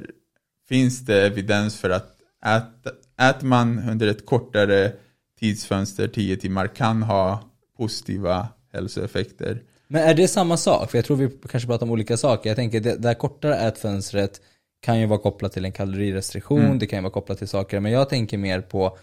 finns 0.70 1.00
det 1.00 1.26
evidens 1.26 1.80
för 1.80 1.90
att 1.90 2.18
ät, 2.46 2.94
äter 3.22 3.48
man 3.48 3.90
under 3.90 4.08
ett 4.08 4.26
kortare 4.26 4.92
tidsfönster, 5.40 6.08
10 6.08 6.38
timmar, 6.38 6.68
kan 6.68 7.04
ha 7.04 7.44
positiva 7.78 8.48
hälsoeffekter. 8.74 9.62
Men 9.88 10.04
är 10.04 10.14
det 10.14 10.28
samma 10.28 10.58
sak? 10.58 10.92
För 10.92 10.98
jag 10.98 11.06
tror 11.06 11.18
vi 11.18 11.30
kanske 11.50 11.68
pratar 11.68 11.86
om 11.86 11.92
olika 11.92 12.18
saker. 12.18 12.50
Jag 12.50 12.56
tänker 12.58 12.80
det 12.80 12.96
där 12.96 13.14
kortare 13.14 13.56
ätfönstret 13.58 14.42
kan 14.82 15.00
ju 15.00 15.06
vara 15.06 15.20
kopplat 15.20 15.52
till 15.54 15.66
en 15.66 15.72
kalorirestriktion, 15.72 16.60
Mm. 16.66 16.80
det 16.80 16.88
kan 16.88 17.00
ju 17.00 17.04
vara 17.04 17.14
kopplat 17.14 17.38
till 17.38 17.48
saker, 17.48 17.80
men 17.80 17.92
jag 17.92 18.10
tänker 18.10 18.38
mer 18.38 18.62
på 18.62 18.98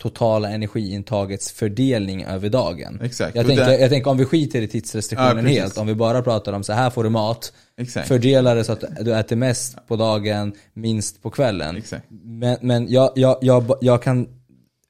totala 0.00 0.50
energiintagets 0.50 1.52
fördelning 1.52 2.24
över 2.24 2.48
dagen. 2.48 3.00
Exakt. 3.02 3.36
Jag 3.36 3.46
tänker, 3.46 3.70
jag 3.78 3.90
tänker 3.90 4.10
om 4.10 4.18
vi 4.18 4.24
skiter 4.24 4.62
i 4.62 4.68
tidsrestriktionen 4.68 5.44
Ja, 5.46 5.50
helt, 5.50 5.78
om 5.78 5.86
vi 5.86 5.94
bara 5.94 6.22
pratar 6.22 6.52
om 6.52 6.64
så 6.64 6.72
här 6.72 6.90
får 6.90 7.04
du 7.04 7.10
mat, 7.10 7.52
Exakt. 7.76 8.08
fördela 8.08 8.54
det 8.54 8.64
så 8.64 8.72
att 8.72 8.84
du 9.00 9.14
äter 9.14 9.36
mest 9.36 9.86
på 9.86 9.96
dagen, 9.96 10.52
minst 10.72 11.22
på 11.22 11.30
kvällen. 11.30 11.76
Exakt. 11.76 12.06
Men, 12.08 12.56
men 12.60 12.88
jag, 12.88 13.12
jag, 13.14 13.38
jag, 13.40 13.78
jag 13.80 14.02
kan, 14.02 14.28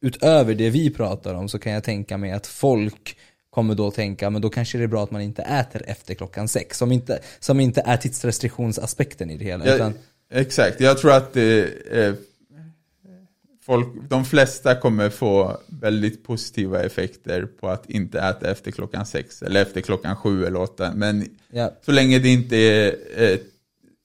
utöver 0.03 0.55
det 0.55 0.71
vi 0.71 0.91
pratar 0.91 1.35
om 1.35 1.49
så 1.49 1.59
kan 1.59 1.73
jag 1.73 1.85
tänka 1.85 2.17
mig 2.17 2.33
att 2.33 2.47
folk 2.47 3.17
kommer 3.51 3.75
då 3.75 3.91
tänka, 3.91 4.31
men 4.31 4.43
då 4.43 4.51
kanske 4.51 4.79
det 4.79 4.85
är 4.85 4.89
bra 4.89 5.05
att 5.05 5.11
man 5.11 5.21
inte 5.21 5.43
äter 5.43 5.83
efter 5.87 6.15
klockan 6.15 6.49
sex. 6.49 6.79
Som 6.79 6.93
inte, 6.93 7.19
som 7.41 7.61
inte 7.61 7.83
är 7.87 7.97
tidsrestriktionsaspekten 7.97 9.31
i 9.31 9.37
det 9.37 9.45
hela. 9.45 9.67
Ja, 9.67 9.75
utan, 9.75 9.95
Exakt, 10.33 10.81
jag 10.81 10.99
tror 10.99 11.13
att 11.13 11.33
det, 11.33 11.69
eh, 11.93 12.15
folk, 13.71 13.89
de 14.09 14.25
flesta 14.25 14.75
kommer 14.75 15.11
få 15.11 15.57
väldigt 15.81 16.25
positiva 16.25 16.83
effekter 16.83 17.47
på 17.61 17.69
att 17.69 17.91
inte 17.91 18.21
äta 18.21 18.51
efter 18.51 18.71
klockan 18.71 19.07
sex 19.07 19.43
eller 19.43 19.63
efter 19.63 19.81
klockan 19.81 20.17
sju 20.17 20.45
eller 20.47 20.61
åtta. 20.61 20.93
Men 20.95 21.27
ja, 21.53 21.73
så 21.87 21.93
länge 21.93 22.19
det 22.19 22.29
inte 22.29 22.57
är 22.57 22.95
eh, 23.17 23.39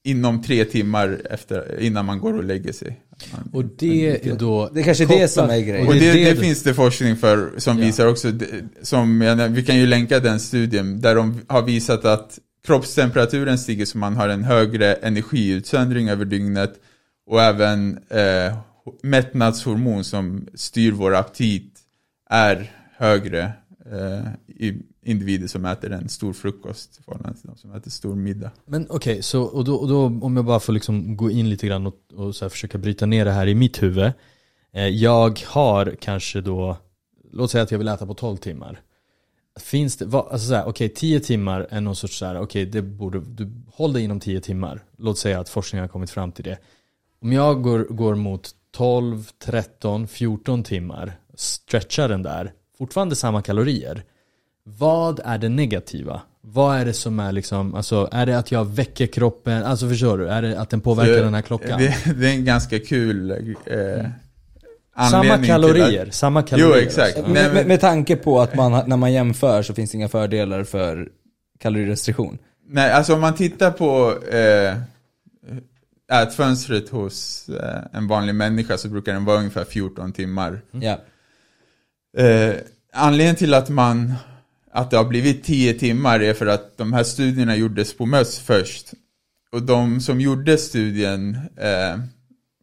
inom 0.04 0.42
tre 0.42 0.64
timmar 0.64 1.20
efter, 1.30 1.80
innan 1.80 2.04
man 2.04 2.18
går 2.18 2.36
och 2.36 2.44
lägger 2.44 2.72
sig. 2.72 3.00
Man- 3.32 3.50
Och 3.52 3.64
det 3.78 4.26
är 4.28 4.34
då... 4.34 4.70
det 4.74 4.80
är 4.80 4.84
kanske 4.84 5.06
det 5.06 5.28
som 5.28 5.50
är 5.50 5.58
grejen. 5.60 5.86
Och 5.86 5.94
det, 5.94 6.12
det, 6.12 6.30
du- 6.30 6.36
finns 6.40 6.62
det 6.62 6.74
forskning 6.74 7.16
för 7.16 7.50
som 7.56 7.78
Ja. 7.78 7.84
visar 7.86 8.06
också, 8.06 8.30
det- 8.30 8.46
som, 8.82 9.18
vi 9.54 9.62
kan 9.64 9.76
ju 9.76 9.86
länka 9.86 10.20
den 10.20 10.40
studien, 10.40 11.00
där 11.00 11.14
de 11.14 11.40
har 11.46 11.62
visat 11.62 12.04
att 12.04 12.38
kroppstemperaturen 12.66 13.58
stiger 13.58 13.84
så 13.84 13.98
man 13.98 14.16
har 14.16 14.28
en 14.28 14.44
högre 14.44 14.94
energiutsöndring 14.94 16.08
över 16.08 16.24
dygnet 16.24 16.74
och 17.26 17.42
även 17.42 17.98
eh, 18.10 18.56
mättnadshormon 19.02 20.04
som 20.04 20.48
styr 20.54 20.92
vår 20.92 21.14
aptit 21.14 21.80
är 22.30 22.72
högre 22.96 23.52
eh, 23.92 24.26
i 24.46 24.82
individer 25.02 25.46
som 25.46 25.64
äter 25.64 25.92
en 25.92 26.08
stor 26.08 26.32
frukost 26.32 26.98
i 27.00 27.02
förhållande 27.02 27.38
till 27.38 27.48
de 27.48 27.56
som 27.56 27.72
äter 27.72 27.90
stor 27.90 28.14
middag. 28.14 28.50
Men 28.64 28.86
okej, 28.90 29.22
så 29.22 29.42
och 29.42 29.64
då, 29.64 29.74
och 29.74 29.88
då 29.88 30.04
om 30.04 30.36
jag 30.36 30.44
bara 30.44 30.60
får 30.60 30.72
liksom 30.72 31.16
gå 31.16 31.30
in 31.30 31.50
lite 31.50 31.66
grann 31.66 31.86
och, 31.86 31.94
och 32.14 32.36
så 32.36 32.44
här 32.44 32.50
försöka 32.50 32.78
bryta 32.78 33.06
ner 33.06 33.24
det 33.24 33.30
här 33.30 33.46
i 33.46 33.54
mitt 33.54 33.82
huvud. 33.82 34.12
Eh, 34.72 34.88
jag 34.88 35.40
har 35.46 35.96
kanske 36.00 36.40
då 36.40 36.76
låt 37.32 37.50
säga 37.50 37.62
att 37.64 37.70
jag 37.70 37.78
vill 37.78 37.88
äta 37.88 38.06
på 38.06 38.14
12 38.14 38.36
timmar. 38.36 38.80
Finns 39.60 39.96
det, 39.96 40.04
alltså 40.14 40.48
såhär, 40.48 40.66
okej 40.66 40.88
10 40.88 41.20
timmar 41.20 41.66
är 41.70 41.80
någon 41.80 41.96
sorts 41.96 42.18
såhär, 42.18 42.40
okej 42.40 42.66
det 42.66 42.82
borde, 42.82 43.20
du 43.20 43.52
håll 43.72 43.92
dig 43.92 44.02
inom 44.02 44.20
10 44.20 44.40
timmar. 44.40 44.84
Låt 44.98 45.18
säga 45.18 45.40
att 45.40 45.48
forskningen 45.48 45.82
har 45.82 45.88
kommit 45.88 46.10
fram 46.10 46.32
till 46.32 46.44
det. 46.44 46.58
Om 47.22 47.32
jag 47.32 47.62
går, 47.62 47.78
går 47.78 48.14
mot 48.14 48.50
12, 48.76 49.28
13, 49.44 50.08
14 50.08 50.62
timmar, 50.62 51.12
stretchar 51.34 52.08
den 52.08 52.22
där, 52.22 52.52
fortfarande 52.78 53.16
samma 53.16 53.42
kalorier. 53.42 54.02
Vad 54.64 55.20
är 55.24 55.38
det 55.38 55.48
negativa? 55.48 56.20
Vad 56.40 56.76
är 56.76 56.84
det 56.84 56.92
som 56.92 57.20
är 57.20 57.32
liksom, 57.32 57.74
alltså 57.74 58.08
är 58.12 58.26
det 58.26 58.38
att 58.38 58.52
jag 58.52 58.64
väcker 58.64 59.06
kroppen, 59.06 59.64
alltså 59.64 59.88
förstår 59.88 60.18
du? 60.18 60.28
Är 60.28 60.42
det 60.42 60.60
att 60.60 60.70
den 60.70 60.80
påverkar 60.80 61.18
Så 61.18 61.24
den 61.24 61.34
här 61.34 61.42
klockan? 61.42 61.78
Det, 61.78 62.14
det 62.16 62.28
är 62.28 62.32
en 62.32 62.44
ganska 62.44 62.78
kul 62.78 63.30
eh, 63.30 64.06
samma 65.10 65.44
kalorier, 65.46 66.06
att- 66.06 66.14
samma 66.14 66.42
kalorier. 66.42 66.76
Jo, 66.76 66.82
exakt. 66.86 67.16
alltså. 67.16 67.32
Med, 67.32 67.54
med, 67.54 67.66
med 67.66 67.80
tanke 67.80 68.16
på 68.16 68.40
att 68.40 68.54
man, 68.54 68.88
när 68.88 68.96
man 68.96 69.12
jämför 69.12 69.62
så 69.62 69.74
finns 69.74 69.90
det 69.90 69.96
inga 69.96 70.08
fördelar 70.08 70.64
för 70.64 71.08
kalorirestriktion. 71.58 72.38
Nej, 72.68 72.92
alltså 72.92 73.14
om 73.14 73.20
man 73.20 73.34
tittar 73.34 73.70
på 73.70 74.18
eh, 74.36 74.76
ätfönstret 76.12 76.88
hos 76.88 77.48
eh, 77.48 77.82
en 77.92 78.06
vanlig 78.06 78.34
människa 78.34 78.78
så 78.78 78.88
brukar 78.88 79.12
den 79.12 79.24
vara 79.24 79.38
ungefär 79.38 79.64
14 79.64 80.12
timmar. 80.12 80.60
Ja. 80.70 80.98
Eh, 82.22 82.54
anledningen 82.92 83.36
till 83.36 83.54
att 83.54 83.68
man 83.68 84.14
att 84.72 84.90
det 84.90 84.96
har 84.96 85.04
blivit 85.04 85.44
10 85.44 85.74
timmar 85.74 86.20
är 86.20 86.34
för 86.34 86.46
att 86.46 86.76
de 86.76 86.92
här 86.92 87.02
studierna 87.04 87.56
gjordes 87.56 87.96
på 87.96 88.06
möss 88.06 88.38
först. 88.38 88.90
Och 89.52 89.62
de 89.62 90.00
som 90.00 90.20
gjorde 90.20 90.58
studien 90.58 91.38
eh, 91.56 92.00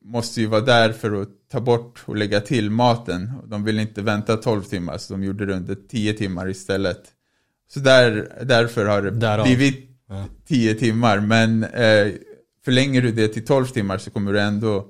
måste 0.01 0.41
ju 0.41 0.47
vara 0.47 0.61
där 0.61 0.91
för 0.91 1.21
att 1.21 1.29
ta 1.51 1.59
bort 1.59 2.01
och 2.05 2.15
lägga 2.15 2.41
till 2.41 2.69
maten. 2.71 3.31
De 3.47 3.63
ville 3.63 3.81
inte 3.81 4.01
vänta 4.01 4.37
12 4.37 4.63
timmar 4.63 4.97
så 4.97 5.13
de 5.13 5.23
gjorde 5.23 5.45
det 5.45 5.53
under 5.53 5.75
10 5.89 6.13
timmar 6.13 6.49
istället. 6.49 7.01
Så 7.73 7.79
där, 7.79 8.29
därför 8.43 8.85
har 8.85 9.01
det 9.01 9.11
Därav. 9.11 9.45
blivit 9.45 9.89
Ja. 10.09 10.25
10 10.47 10.75
timmar. 10.75 11.19
Men 11.19 11.63
eh, 11.63 12.07
förlänger 12.65 13.01
du 13.01 13.11
det 13.11 13.27
till 13.27 13.45
12 13.45 13.65
timmar 13.65 13.97
så 13.97 14.11
kommer 14.11 14.33
du 14.33 14.39
ändå 14.41 14.87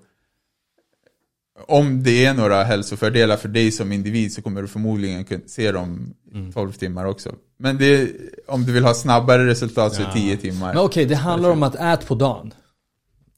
om 1.68 2.04
det 2.04 2.26
är 2.26 2.34
några 2.34 2.64
hälsofördelar 2.64 3.38
för 3.38 3.50
dig 3.50 3.72
som 3.72 3.92
individ 3.92 4.34
så 4.34 4.42
kommer 4.42 4.62
du 4.62 4.68
förmodligen 4.68 5.26
kunna 5.26 5.42
se 5.48 5.72
dem 5.72 6.14
Mm. 6.34 6.50
i 6.50 6.54
12 6.54 6.72
timmar 6.72 7.06
också. 7.06 7.36
Men 7.60 7.78
det, 7.78 8.12
om 8.48 8.64
du 8.66 8.72
vill 8.72 8.84
ha 8.84 8.94
snabbare 8.94 9.46
resultat 9.48 9.94
så 9.96 10.02
är 10.02 10.06
Ja. 10.06 10.14
10 10.14 10.38
timmar. 10.38 10.74
Men 10.74 10.84
okej, 10.84 11.06
det 11.06 11.16
handlar 11.16 11.50
om 11.50 11.64
att 11.64 11.76
ät 11.76 12.08
på 12.08 12.16
dagen. 12.16 12.54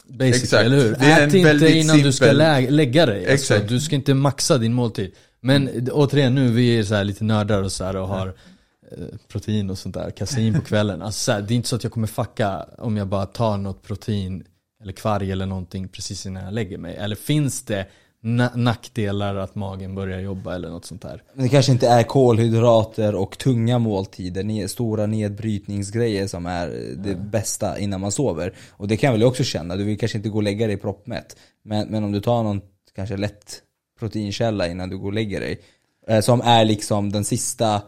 Basically, 0.07 0.29
Exakt. 0.43 0.65
eller 0.65 0.77
hur? 0.77 0.95
Det 0.99 1.05
är 1.05 1.27
Ät 1.27 1.33
en 1.33 1.51
inte 1.51 1.69
innan 1.77 1.97
du 1.97 2.11
ska 2.13 2.25
simpel- 2.25 2.37
lä- 2.37 2.69
lägga 2.69 3.05
dig. 3.05 3.31
Alltså, 3.31 3.53
Exakt. 3.53 3.69
du 3.69 3.79
ska 3.79 3.95
inte 3.95 4.13
maxa 4.13 4.57
din 4.57 4.73
måltid. 4.73 5.11
Men 5.41 5.89
återigen, 5.91 6.35
nu 6.35 6.51
vi 6.51 6.79
är 6.79 6.83
så 6.83 6.95
här 6.95 7.03
lite 7.03 7.23
nördar 7.23 7.61
och 7.63 7.71
så 7.71 7.83
här 7.83 7.95
och 7.95 8.07
har 8.07 8.33
protein 9.27 9.69
och 9.69 9.77
sånt 9.77 9.95
där, 9.95 10.09
kasein 10.11 10.53
på 10.53 10.61
kvällen. 10.61 11.01
Alltså, 11.01 11.19
så 11.23 11.31
här, 11.31 11.41
det 11.41 11.53
är 11.53 11.55
inte 11.55 11.67
så 11.69 11.75
att 11.75 11.83
jag 11.83 11.91
kommer 11.93 12.07
fucka 12.07 12.65
om 12.77 12.97
jag 12.97 13.07
bara 13.07 13.25
tar 13.25 13.57
något 13.57 13.83
protein 13.83 14.43
eller 14.81 14.93
kvarg 14.93 15.31
eller 15.31 15.45
någonting 15.45 15.87
precis 15.87 16.25
innan 16.25 16.43
jag 16.43 16.53
lägger 16.53 16.77
mig. 16.77 16.95
Eller 16.95 17.15
finns 17.15 17.63
det 17.63 17.87
na- 18.23 18.55
nackdelar 18.57 19.35
att 19.35 19.55
magen 19.55 19.95
börjar 19.95 20.19
jobba 20.19 20.55
eller 20.55 20.69
något 20.69 20.85
sånt 20.85 21.01
där? 21.01 21.23
Men 21.33 21.43
Det 21.43 21.49
kanske 21.49 21.71
inte 21.71 21.87
är 21.87 22.03
kolhydrater 22.03 23.15
och 23.15 23.37
tunga 23.37 23.79
måltider, 23.79 24.43
ne- 24.43 24.67
stora 24.67 25.05
nedbrytningsgrejer 25.05 26.27
som 26.27 26.45
är 26.45 26.67
det 26.97 27.15
bästa 27.15 27.79
innan 27.79 28.01
man 28.01 28.11
sover. 28.11 28.53
Och 28.69 28.87
det 28.87 28.97
kan 28.97 29.07
jag 29.07 29.11
väl 29.13 29.23
också 29.23 29.43
känna, 29.43 29.75
du 29.75 29.83
vill 29.83 29.99
kanske 29.99 30.17
inte 30.17 30.29
gå 30.29 30.37
och 30.37 30.43
lägga 30.43 30.67
dig 30.67 30.77
proppmätt. 30.77 31.35
Men, 31.63 31.87
men 31.87 32.03
om 32.03 32.11
du 32.11 32.21
tar 32.21 32.43
någon 32.43 32.61
kanske 32.95 33.17
lätt 33.17 33.61
proteinkälla 33.99 34.67
innan 34.67 34.89
du 34.89 34.97
går 34.97 35.07
och 35.07 35.13
lägger 35.13 35.39
dig. 35.39 35.59
Eh, 36.07 36.21
som 36.21 36.41
är 36.41 36.65
liksom 36.65 37.11
den 37.11 37.23
sista 37.25 37.81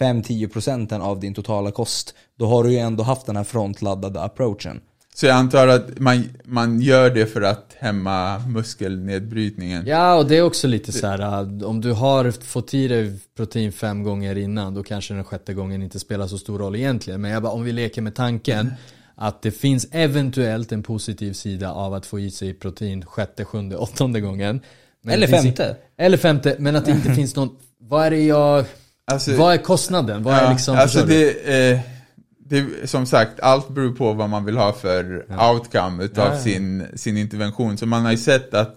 5-10 0.00 0.48
procenten 0.48 1.02
av 1.02 1.20
din 1.20 1.34
totala 1.34 1.70
kost. 1.70 2.14
Då 2.38 2.46
har 2.46 2.64
du 2.64 2.72
ju 2.72 2.78
ändå 2.78 3.02
haft 3.04 3.26
den 3.26 3.36
här 3.36 3.44
frontladdade 3.44 4.20
approachen. 4.22 4.80
Så 5.14 5.26
jag 5.26 5.36
antar 5.36 5.68
att 5.68 5.98
man, 5.98 6.24
man 6.44 6.80
gör 6.80 7.10
det 7.10 7.26
för 7.26 7.42
att 7.42 7.76
hämma 7.78 8.38
muskelnedbrytningen. 8.48 9.86
Ja, 9.86 10.14
och 10.14 10.26
det 10.26 10.36
är 10.36 10.42
också 10.42 10.66
lite 10.66 10.92
så 10.92 11.06
här. 11.06 11.20
äh, 11.20 11.62
om 11.68 11.80
du 11.80 11.92
har 11.92 12.30
fått 12.30 12.74
i 12.74 12.88
dig 12.88 13.12
protein 13.36 13.72
fem 13.72 14.02
gånger 14.02 14.36
innan, 14.38 14.74
då 14.74 14.82
kanske 14.82 15.14
den 15.14 15.24
sjätte 15.24 15.54
gången 15.54 15.82
inte 15.82 15.98
spelar 15.98 16.26
så 16.26 16.38
stor 16.38 16.58
roll 16.58 16.76
egentligen. 16.76 17.20
Men 17.20 17.30
jag 17.30 17.42
bara, 17.42 17.52
om 17.52 17.64
vi 17.64 17.72
leker 17.72 18.02
med 18.02 18.14
tanken 18.14 18.72
att 19.14 19.42
det 19.42 19.50
finns 19.50 19.86
eventuellt 19.90 20.72
en 20.72 20.82
positiv 20.82 21.32
sida 21.32 21.72
av 21.72 21.94
att 21.94 22.06
få 22.06 22.20
i 22.20 22.30
sig 22.30 22.54
protein 22.54 23.04
sjätte, 23.06 23.44
sjunde, 23.44 23.76
åttonde 23.76 24.20
gången. 24.20 24.60
Men 25.02 25.14
Eller 25.14 25.26
femte. 25.26 25.76
i- 25.98 26.02
Eller 26.02 26.16
femte, 26.16 26.56
men 26.58 26.76
att 26.76 26.84
det 26.84 26.90
inte 26.92 27.14
finns 27.14 27.36
någon, 27.36 27.56
vad 27.80 28.06
är 28.06 28.10
det 28.10 28.24
jag, 28.24 28.64
Alltså, 29.12 29.32
vad 29.36 29.54
är 29.54 29.58
kostnaden? 29.58 30.22
Vad 30.22 30.34
är 30.36 30.42
ja, 30.44 30.50
liksom, 30.50 30.76
alltså 30.76 31.02
det, 31.06 31.70
eh, 31.72 31.80
det, 32.38 32.90
som 32.90 33.06
sagt, 33.06 33.40
allt 33.40 33.68
beror 33.68 33.92
på 33.92 34.12
vad 34.12 34.28
man 34.30 34.44
vill 34.44 34.56
ha 34.56 34.72
för 34.72 35.26
outcome 35.52 36.04
utav 36.04 36.26
Ja, 36.26 36.32
ja. 36.34 36.40
Sin, 36.40 36.86
sin 36.94 37.16
intervention. 37.16 37.76
Så 37.78 37.86
man 37.86 38.04
har 38.04 38.10
ju 38.12 38.18
sett 38.18 38.54
att 38.54 38.76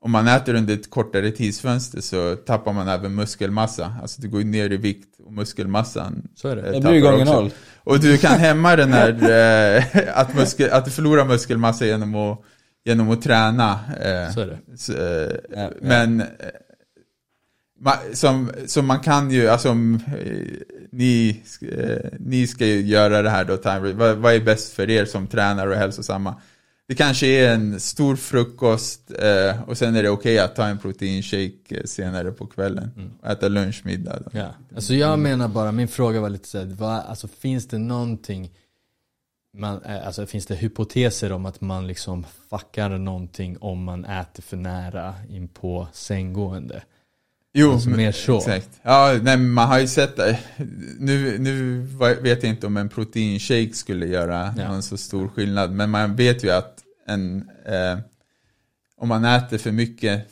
om 0.00 0.10
man 0.10 0.28
äter 0.28 0.54
under 0.54 0.74
ett 0.74 0.90
kortare 0.90 1.30
tidsfönster 1.30 2.00
så 2.00 2.36
tappar 2.36 2.72
man 2.72 2.88
även 2.88 3.14
muskelmassa. 3.14 3.92
Alltså 4.02 4.20
det 4.22 4.28
går 4.28 4.40
ner 4.40 4.72
i 4.72 4.76
vikt 4.76 5.08
och 5.26 5.32
muskelmassan 5.32 6.22
Så 6.34 6.48
är 6.48 6.56
det. 6.56 6.62
eh, 6.62 6.72
Det 6.72 6.80
blir 6.90 7.00
gånger 7.00 7.24
noll. 7.24 7.50
Och 7.84 8.00
du 8.00 8.18
kan 8.18 8.38
hämma 8.38 8.76
den 8.76 8.92
här, 8.92 9.08
eh, 9.94 10.02
att, 10.14 10.34
muskel, 10.34 10.70
att 10.72 10.84
du 10.84 10.90
förlorar 10.90 11.24
muskelmassa 11.24 11.86
genom 11.86 12.14
att, 12.14 12.38
genom 12.84 13.10
att 13.10 13.22
träna. 13.22 13.70
Eh, 14.00 14.34
Så 14.34 14.40
är 14.40 14.46
det. 14.46 14.76
så, 14.78 14.92
eh, 14.92 15.00
Ja, 15.00 15.60
ja. 15.62 15.70
Men, 15.80 16.22
som, 18.12 18.50
som 18.66 18.86
man 18.86 19.00
kan 19.00 19.30
ju, 19.30 19.48
alltså 19.48 19.70
om 19.70 19.94
eh, 19.94 20.76
ni, 20.90 21.42
eh, 21.62 22.10
ni 22.18 22.46
ska 22.46 22.66
ju 22.66 22.80
göra 22.80 23.22
det 23.22 23.30
här 23.30 23.44
då, 23.44 23.56
Time, 23.56 23.92
vad, 23.92 24.16
vad 24.16 24.34
är 24.34 24.40
bäst 24.40 24.72
för 24.72 24.90
er 24.90 25.04
som 25.04 25.26
tränare 25.26 25.70
och 25.70 25.76
hälsosamma? 25.76 26.34
Det 26.88 26.94
kanske 26.94 27.26
är 27.26 27.54
en 27.54 27.80
stor 27.80 28.16
frukost 28.16 29.10
eh, 29.18 29.62
och 29.62 29.78
sen 29.78 29.96
är 29.96 30.02
det 30.02 30.10
okej 30.10 30.38
att 30.38 30.56
ta 30.56 30.66
en 30.66 30.78
proteinshake 30.78 31.52
eh, 31.68 31.84
senare 31.84 32.32
på 32.32 32.46
kvällen. 32.46 33.18
Och 33.22 33.30
äta 33.30 33.48
lunch, 33.48 33.80
middag. 33.84 34.18
Då. 34.24 34.38
Ja. 34.38 34.48
Alltså 34.74 34.94
jag 34.94 35.18
menar 35.18 35.48
bara, 35.48 35.72
min 35.72 35.88
fråga 35.88 36.20
var 36.20 36.30
lite 36.30 36.48
såhär, 36.48 36.66
vad, 36.66 37.00
alltså 37.00 37.28
finns 37.28 37.68
det 37.68 37.78
någonting 37.78 38.50
man, 39.56 39.82
alltså 40.04 40.26
finns 40.26 40.46
det 40.46 40.54
hypoteser 40.54 41.32
om 41.32 41.46
att 41.46 41.60
man 41.60 41.86
liksom 41.86 42.24
fuckar 42.50 42.98
någonting 42.98 43.58
om 43.60 43.84
man 43.84 44.04
äter 44.04 44.42
för 44.42 44.56
nära 44.56 45.14
in 45.28 45.48
på 45.48 45.88
sänggående? 45.92 46.82
Jo, 47.60 47.72
Alltså 47.72 47.90
mer 47.90 48.12
så. 48.12 48.36
Exakt. 48.38 48.68
Ja, 48.82 49.18
nej, 49.22 49.36
man 49.36 49.68
har 49.68 49.78
ju 49.80 49.86
sett 49.86 50.16
det. 50.16 50.38
Nu, 50.98 51.38
nu 51.38 51.80
vet 52.22 52.42
jag 52.42 52.52
inte 52.52 52.66
om 52.66 52.76
en 52.76 52.88
proteinshake 52.88 53.70
skulle 53.72 54.06
göra 54.06 54.54
Ja. 54.58 54.68
någon 54.72 54.82
så 54.82 54.96
stor 54.96 55.28
skillnad. 55.28 55.72
Men 55.72 55.90
man 55.90 56.16
vet 56.16 56.44
ju 56.44 56.50
att 56.50 56.78
en, 57.06 57.36
eh, 57.66 57.98
om 59.00 59.08
man 59.08 59.24
äter 59.24 59.58
för 59.58 59.72
mycket 59.72 60.26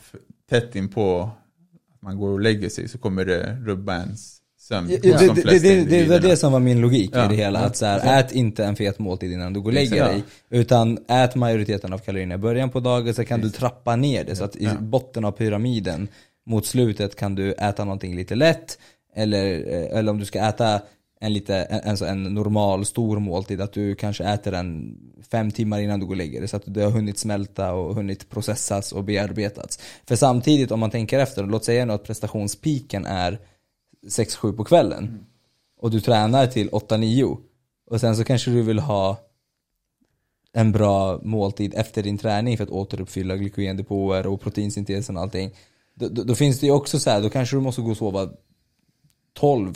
tätt 0.50 0.76
in 0.76 0.88
på 0.88 1.22
att 1.94 2.02
man 2.02 2.16
går 2.18 2.30
och 2.30 2.40
lägger 2.40 2.68
sig 2.68 2.88
så 2.88 2.98
kommer 2.98 3.24
det 3.24 3.56
rubba 3.64 3.96
ens 3.96 4.36
sömn. 4.60 4.90
Ja, 4.90 4.98
det, 5.02 5.10
de 5.26 5.26
det, 5.34 5.42
det, 5.42 5.58
det, 5.58 5.84
det 5.84 6.08
var 6.08 6.18
det 6.18 6.36
som 6.36 6.52
var 6.52 6.60
min 6.60 6.80
logik 6.80 7.10
Ja. 7.14 7.24
i 7.24 7.28
det 7.28 7.34
hela. 7.34 7.58
Att 7.58 7.76
så 7.76 7.86
här, 7.86 8.20
ät 8.20 8.32
inte 8.32 8.64
en 8.64 8.76
fet 8.76 8.98
måltid 8.98 9.32
innan 9.32 9.52
du 9.52 9.60
går 9.60 9.70
och 9.70 9.74
lägger 9.74 9.92
Exakt. 9.96 10.12
dig. 10.12 10.60
Utan 10.60 10.98
ät 11.08 11.34
majoriteten 11.34 11.92
av 11.92 11.98
kalorierna 11.98 12.34
i 12.34 12.38
början 12.38 12.70
på 12.70 12.80
dagen, 12.80 13.14
så 13.14 13.24
kan 13.24 13.40
du 13.40 13.50
trappa 13.50 13.96
ner 13.96 14.24
det. 14.24 14.36
Så 14.36 14.44
att 14.44 14.56
i 14.56 14.64
Ja. 14.64 14.70
botten 14.80 15.24
av 15.24 15.32
pyramiden, 15.32 16.08
mot 16.46 16.66
slutet 16.66 17.16
kan 17.16 17.34
du 17.34 17.52
äta 17.52 17.84
någonting 17.84 18.16
lite 18.16 18.34
lätt. 18.34 18.78
Eller, 19.14 19.46
eh, 19.46 19.98
eller 19.98 20.10
om 20.12 20.18
du 20.18 20.24
ska 20.24 20.38
äta 20.38 20.80
en, 21.20 21.32
lite, 21.32 21.56
en, 21.56 21.90
alltså 21.90 22.04
en 22.04 22.22
normal 22.22 22.84
stor 22.84 23.18
måltid, 23.18 23.60
att 23.60 23.72
du 23.72 23.94
kanske 23.94 24.24
äter 24.24 24.52
den 24.52 24.98
fem 25.30 25.50
timmar 25.50 25.80
innan 25.80 26.00
du 26.00 26.06
går 26.06 26.12
och 26.12 26.16
lägger 26.16 26.40
dig. 26.40 26.48
Så 26.48 26.56
att 26.56 26.62
det 26.66 26.82
har 26.82 26.90
hunnit 26.90 27.18
smälta 27.18 27.72
och 27.72 27.94
hunnit 27.94 28.30
processas 28.30 28.92
och 28.92 29.04
bearbetats. 29.04 29.78
För 30.06 30.16
samtidigt, 30.16 30.70
om 30.70 30.80
man 30.80 30.90
tänker 30.90 31.18
efter, 31.18 31.46
låt 31.46 31.64
säga 31.64 31.84
nu 31.84 31.92
att 31.92 32.04
prestationspiken 32.04 33.06
är 33.06 33.38
6-7 34.06 34.56
på 34.56 34.64
kvällen 34.64 35.26
och 35.80 35.90
du 35.90 36.00
tränar 36.00 36.46
till 36.46 36.70
8-9 36.70 37.38
och 37.90 38.00
sen 38.00 38.16
så 38.16 38.24
kanske 38.24 38.50
du 38.50 38.62
vill 38.62 38.78
ha 38.78 39.16
en 40.52 40.72
bra 40.72 41.20
måltid 41.22 41.74
efter 41.74 42.02
din 42.02 42.18
träning 42.18 42.56
för 42.56 42.64
att 42.64 42.70
återuppfylla 42.70 43.36
glykogendepåer 43.36 44.26
och 44.26 44.40
proteinsyntesen 44.40 45.16
och 45.16 45.22
allting. 45.22 45.50
Då, 46.00 46.08
då, 46.08 46.24
då 46.24 46.34
finns 46.34 46.60
det 46.60 46.66
ju 46.66 46.72
också 46.72 46.98
så 46.98 47.10
här, 47.10 47.22
då 47.22 47.30
kanske 47.30 47.56
du 47.56 47.60
måste 47.60 47.82
gå 47.82 47.90
och 47.90 47.96
sova 47.96 48.28
12-1 49.40 49.74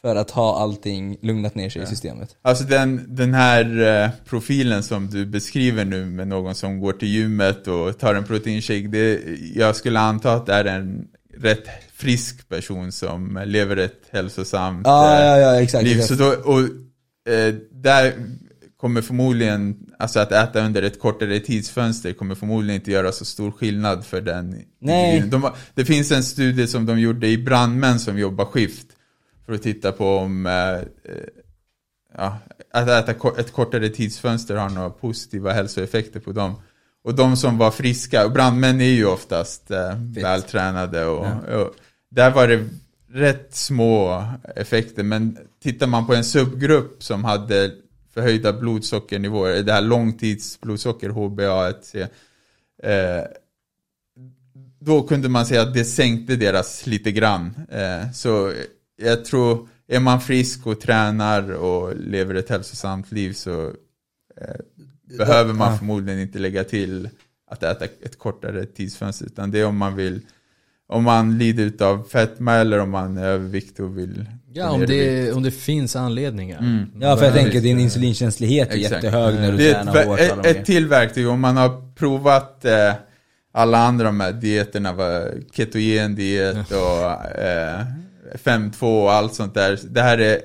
för 0.00 0.16
att 0.16 0.30
ha 0.30 0.60
allting 0.60 1.16
lugnat 1.22 1.54
ner 1.54 1.70
sig 1.70 1.82
i 1.82 1.86
systemet. 1.86 2.36
Alltså 2.42 2.64
den, 2.64 3.04
den 3.08 3.34
här 3.34 3.80
eh, 4.04 4.10
profilen 4.24 4.82
som 4.82 5.10
du 5.10 5.26
beskriver 5.26 5.84
nu 5.84 6.04
med 6.06 6.28
någon 6.28 6.54
som 6.54 6.80
går 6.80 6.92
till 6.92 7.08
gymmet 7.08 7.68
och 7.68 7.98
tar 7.98 8.14
en 8.14 8.24
proteinshake. 8.24 8.88
Det, 8.88 9.20
jag 9.54 9.76
skulle 9.76 10.00
anta 10.00 10.32
att 10.32 10.46
det 10.46 10.54
är 10.54 10.64
en 10.64 11.08
rätt 11.36 11.66
frisk 11.92 12.48
person 12.48 12.92
som 12.92 13.42
lever 13.46 13.76
ett 13.76 14.00
hälsosamt 14.10 14.86
Ja, 14.86 15.18
eh, 15.18 15.26
ja, 15.26 15.38
ja, 15.38 15.60
exakt. 15.62 15.84
liv. 15.84 15.98
exakt. 15.98 16.20
Så 16.20 16.24
då, 16.24 16.50
och, 16.52 16.60
eh, 17.32 17.54
där 17.70 18.14
kommer 18.82 19.02
förmodligen, 19.02 19.76
alltså 19.98 20.20
att 20.20 20.32
äta 20.32 20.60
under 20.60 20.82
ett 20.82 21.00
kortare 21.00 21.40
tidsfönster 21.40 22.12
kommer 22.12 22.34
förmodligen 22.34 22.74
inte 22.74 22.90
göra 22.90 23.12
så 23.12 23.24
stor 23.24 23.50
skillnad 23.50 24.04
för 24.04 24.20
den. 24.20 24.64
Nej. 24.78 25.20
De, 25.20 25.50
det 25.74 25.84
finns 25.84 26.12
en 26.12 26.22
studie 26.22 26.66
som 26.66 26.86
de 26.86 27.00
gjorde 27.00 27.28
i 27.28 27.38
brandmän 27.38 28.00
som 28.00 28.18
jobbar 28.18 28.44
skift 28.44 28.86
för 29.46 29.52
att 29.52 29.62
titta 29.62 29.92
på 29.92 30.16
om 30.16 30.46
eh, 30.46 30.52
eh, 30.52 30.82
ja, 32.16 32.38
att 32.72 32.88
äta 32.88 33.30
ett 33.40 33.52
kortare 33.52 33.88
tidsfönster 33.88 34.56
har 34.56 34.70
några 34.70 34.90
positiva 34.90 35.52
hälsoeffekter 35.52 36.20
på 36.20 36.32
dem. 36.32 36.54
Och 37.04 37.14
de 37.14 37.36
som 37.36 37.58
var 37.58 37.70
friska, 37.70 38.26
och 38.26 38.32
brandmän 38.32 38.80
är 38.80 38.84
ju 38.84 39.06
oftast 39.06 39.70
eh, 39.70 39.94
vältränade 40.22 41.06
och, 41.06 41.26
och 41.26 41.74
där 42.10 42.30
var 42.30 42.48
det 42.48 42.68
rätt 43.12 43.54
små 43.54 44.24
effekter. 44.56 45.02
Men 45.02 45.38
tittar 45.62 45.86
man 45.86 46.06
på 46.06 46.14
en 46.14 46.24
subgrupp 46.24 47.02
som 47.02 47.24
hade 47.24 47.82
förhöjda 48.14 48.52
blodsockernivåer, 48.52 49.62
det 49.62 49.72
här 49.72 49.80
långtidsblodsocker, 49.80 51.10
HbA1c, 51.10 52.08
eh, 52.82 53.24
då 54.80 55.02
kunde 55.02 55.28
man 55.28 55.46
säga 55.46 55.62
att 55.62 55.74
det 55.74 55.84
sänkte 55.84 56.36
deras 56.36 56.86
lite 56.86 57.12
grann. 57.12 57.54
Eh, 57.70 58.10
så 58.12 58.52
jag 58.96 59.24
tror, 59.24 59.68
är 59.88 60.00
man 60.00 60.20
frisk 60.20 60.66
och 60.66 60.80
tränar 60.80 61.50
och 61.50 61.96
lever 61.96 62.34
ett 62.34 62.48
hälsosamt 62.48 63.12
liv 63.12 63.32
så 63.32 63.66
eh, 64.36 64.56
behöver 65.18 65.52
man 65.52 65.78
förmodligen 65.78 66.20
inte 66.20 66.38
lägga 66.38 66.64
till 66.64 67.08
att 67.50 67.62
äta 67.62 67.84
ett 67.84 68.18
kortare 68.18 68.66
tidsfönster. 68.66 69.26
Utan 69.26 69.50
det 69.50 69.60
är 69.60 69.66
om 69.66 69.76
man 69.76 69.96
vill, 69.96 70.20
om 70.86 71.04
man 71.04 71.38
lider 71.38 71.86
av 71.86 72.02
fetma 72.02 72.52
eller 72.52 72.78
om 72.78 72.90
man 72.90 73.16
är 73.16 73.24
övervikt 73.24 73.80
och 73.80 73.98
vill 73.98 74.26
Ja, 74.54 74.70
om 74.70 74.86
det, 74.86 75.32
om 75.32 75.42
det 75.42 75.50
finns 75.50 75.96
anledningar. 75.96 76.58
Mm. 76.58 76.86
Ja 77.00 77.16
för 77.16 77.24
jag 77.24 77.36
Ja, 77.36 77.42
tänker 77.42 77.60
din 77.60 77.78
insulinkänslighet 77.80 78.70
är 78.70 78.74
Exakt. 78.76 79.04
jättehög 79.04 79.34
när 79.34 79.52
du 79.52 79.58
Det 79.58 79.70
är 79.70 79.74
tränar 79.74 79.96
ett, 79.96 80.06
hårt. 80.06 80.20
ett, 80.20 80.46
ett 80.56 80.64
till 80.66 80.88
verktyg, 80.88 81.28
om 81.28 81.40
man 81.40 81.56
har 81.56 81.94
provat 81.94 82.64
eh, 82.64 82.92
alla 83.52 83.78
andra 83.78 84.04
de 84.04 84.20
här 84.20 84.32
dieterna, 84.32 84.92
va, 84.92 85.22
ketogendiet 85.52 86.70
och 86.72 87.38
eh, 87.40 87.80
5-2 88.34 89.02
och 89.02 89.12
allt 89.12 89.34
sånt 89.34 89.54
där. 89.54 89.78
Det 89.84 90.02
här 90.02 90.18
är 90.18 90.38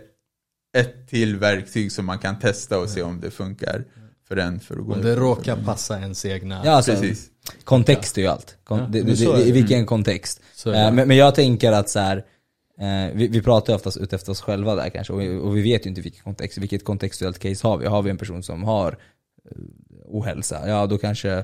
ett 0.77 1.09
till 1.09 1.37
verktyg 1.37 1.91
som 1.91 2.05
man 2.05 2.19
kan 2.19 2.39
testa 2.39 2.79
och 2.79 2.89
se 2.89 3.01
om 3.01 3.19
det 3.21 3.31
funkar 3.31 3.83
för 4.27 4.37
en 4.37 4.59
för 4.59 4.75
att 4.75 4.85
gå 4.85 4.93
Om 4.93 5.01
det 5.01 5.15
råkar 5.15 5.55
passa 5.65 5.99
ens 5.99 6.25
egna. 6.25 6.61
Ja, 6.65 6.71
alltså, 6.71 6.91
Precis. 6.91 7.25
kontext 7.63 8.17
är 8.17 8.21
ju 8.21 8.27
allt. 8.27 8.57
Kon- 8.63 8.79
Ja, 8.79 8.85
det, 8.89 9.01
det. 9.01 9.41
I 9.47 9.51
vilken 9.51 9.85
kontext. 9.85 10.41
Så 10.55 10.69
är 10.69 10.73
det. 10.73 10.79
Eh, 10.79 10.91
men, 10.91 11.07
men 11.07 11.17
jag 11.17 11.35
tänker 11.35 11.71
att 11.71 11.89
så 11.89 11.99
här, 11.99 12.23
eh, 12.79 13.13
vi, 13.15 13.27
vi 13.27 13.41
pratar 13.41 13.73
ju 13.73 13.75
oftast 13.75 13.97
ut 13.97 14.13
efter 14.13 14.31
oss 14.31 14.41
själva 14.41 14.75
där 14.75 14.89
kanske, 14.89 15.13
och, 15.13 15.21
vi- 15.21 15.37
och 15.37 15.57
vi 15.57 15.61
vet 15.61 15.85
ju 15.85 15.89
inte 15.89 16.01
vilken 16.01 16.23
kontext, 16.23 16.57
vilket 16.57 16.83
kontextuellt 16.85 17.39
case 17.39 17.67
har 17.67 17.77
vi. 17.77 17.85
Har 17.85 18.01
vi 18.01 18.09
en 18.09 18.17
person 18.17 18.43
som 18.43 18.63
har 18.63 18.91
eh, 19.51 19.57
ohälsa, 20.05 20.69
ja 20.69 20.85
då 20.87 20.97
kanske 20.97 21.43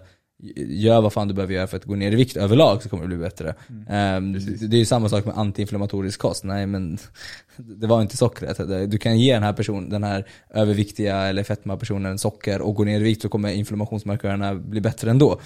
gör 0.56 1.02
vad 1.02 1.14
fan 1.14 1.28
du 1.28 1.34
behöver 1.34 1.54
göra 1.54 1.68
för 1.68 1.78
att 1.78 1.86
gå 1.86 1.96
ner 1.96 2.12
i 2.12 2.16
vikt 2.16 2.38
överlag 2.38 2.84
så 2.84 2.90
kommer 2.90 3.04
det 3.04 3.08
bli 3.08 3.18
bättre. 3.18 3.50
Eh, 3.70 4.34
precis. 4.34 4.60
det, 4.60 4.68
det 4.68 4.76
är 4.76 4.80
ju 4.80 4.86
samma 4.86 5.10
sak 5.10 5.26
med 5.26 5.38
antiinflammatorisk 5.38 6.20
kost. 6.20 6.44
Nej 6.44 6.66
men 6.68 6.98
det 7.58 7.88
var 7.88 8.02
inte 8.02 8.18
sockret. 8.18 8.60
Du 8.92 8.98
kan 8.98 9.20
ge 9.20 9.34
den 9.34 9.44
här 9.44 9.54
personen, 9.54 9.90
den 9.90 10.04
här 10.04 10.28
överviktiga 10.54 11.18
eller 11.18 11.44
fetma-personen 11.44 12.18
socker 12.18 12.62
och 12.62 12.76
gå 12.76 12.84
ner 12.84 13.00
i 13.00 13.04
vikt 13.04 13.22
så 13.22 13.30
kommer 13.30 13.50
inflammationsmarkörerna 13.52 14.56
bli 14.56 14.82
bättre 14.82 15.10
ändå. 15.10 15.40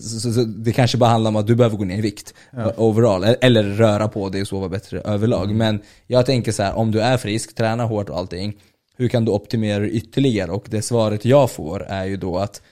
Så, 0.00 0.20
så, 0.20 0.32
så, 0.32 0.40
det 0.44 0.72
kanske 0.72 0.98
bara 0.98 1.10
handlar 1.10 1.28
om 1.28 1.36
att 1.36 1.46
du 1.46 1.54
behöver 1.54 1.76
gå 1.76 1.84
ner 1.84 1.98
i 1.98 2.00
vikt 2.00 2.34
overall. 2.76 3.24
Eller- 3.24 3.36
Eller 3.40 3.62
röra 3.62 4.08
på 4.08 4.28
dig 4.28 4.40
och 4.40 4.48
sova 4.48 4.68
bättre 4.68 5.00
överlag. 5.00 5.54
Men 5.54 5.80
jag 6.06 6.26
tänker 6.26 6.52
så 6.52 6.62
här, 6.62 6.74
om 6.74 6.90
du 6.92 7.00
är 7.00 7.16
frisk, 7.16 7.54
tränar 7.54 7.86
hårt 7.86 8.08
och 8.08 8.18
allting. 8.18 8.56
Hur 8.98 9.08
kan 9.08 9.24
du 9.24 9.32
optimera 9.32 9.86
ytterligare? 9.88 10.50
Och 10.50 10.66
det 10.70 10.82
svaret 10.82 11.24
jag 11.24 11.50
får 11.50 11.82
är 11.82 12.04
ju 12.04 12.16
då 12.16 12.38
att 12.38 12.62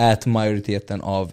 ät 0.00 0.26
majoriteten 0.26 1.00
av 1.00 1.32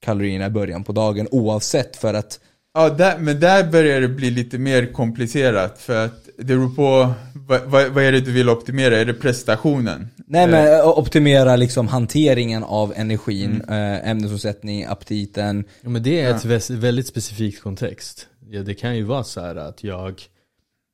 kalorierna 0.00 0.46
i 0.46 0.50
början 0.50 0.84
på 0.84 0.92
dagen 0.92 1.28
oavsett 1.30 1.96
för 1.96 2.14
att 2.14 2.40
Ja, 2.74 2.90
där, 2.90 3.18
men 3.18 3.40
där 3.40 3.70
börjar 3.70 4.00
det 4.00 4.08
bli 4.08 4.30
lite 4.30 4.58
mer 4.58 4.86
komplicerat 4.92 5.78
för 5.78 6.04
att 6.04 6.28
det 6.38 6.44
beror 6.44 6.74
på 6.74 7.12
vad, 7.34 7.62
vad, 7.62 7.88
vad 7.88 8.04
är 8.04 8.12
det 8.12 8.20
du 8.20 8.32
vill 8.32 8.48
optimera? 8.48 8.96
Är 8.98 9.04
det 9.04 9.14
prestationen? 9.14 10.08
Nej 10.26 10.44
Eh, 10.44 10.50
men 10.50 10.74
eh, 10.80 10.98
optimera 10.98 11.56
liksom 11.56 11.88
hanteringen 11.88 12.64
av 12.64 12.92
energin, 12.96 13.62
eh, 13.68 14.08
ämnesomsättning, 14.08 14.84
aptiten. 14.84 15.64
Ja, 15.80 15.88
men 15.88 16.02
det 16.02 16.20
är 16.20 16.34
ett 16.34 16.44
väs- 16.44 16.70
väldigt 16.70 17.06
specifikt 17.06 17.62
kontext. 17.62 18.26
Ja, 18.50 18.62
det 18.62 18.74
kan 18.74 18.96
ju 18.96 19.02
vara 19.02 19.24
så 19.24 19.40
här 19.40 19.56
att 19.56 19.84
jag, 19.84 20.22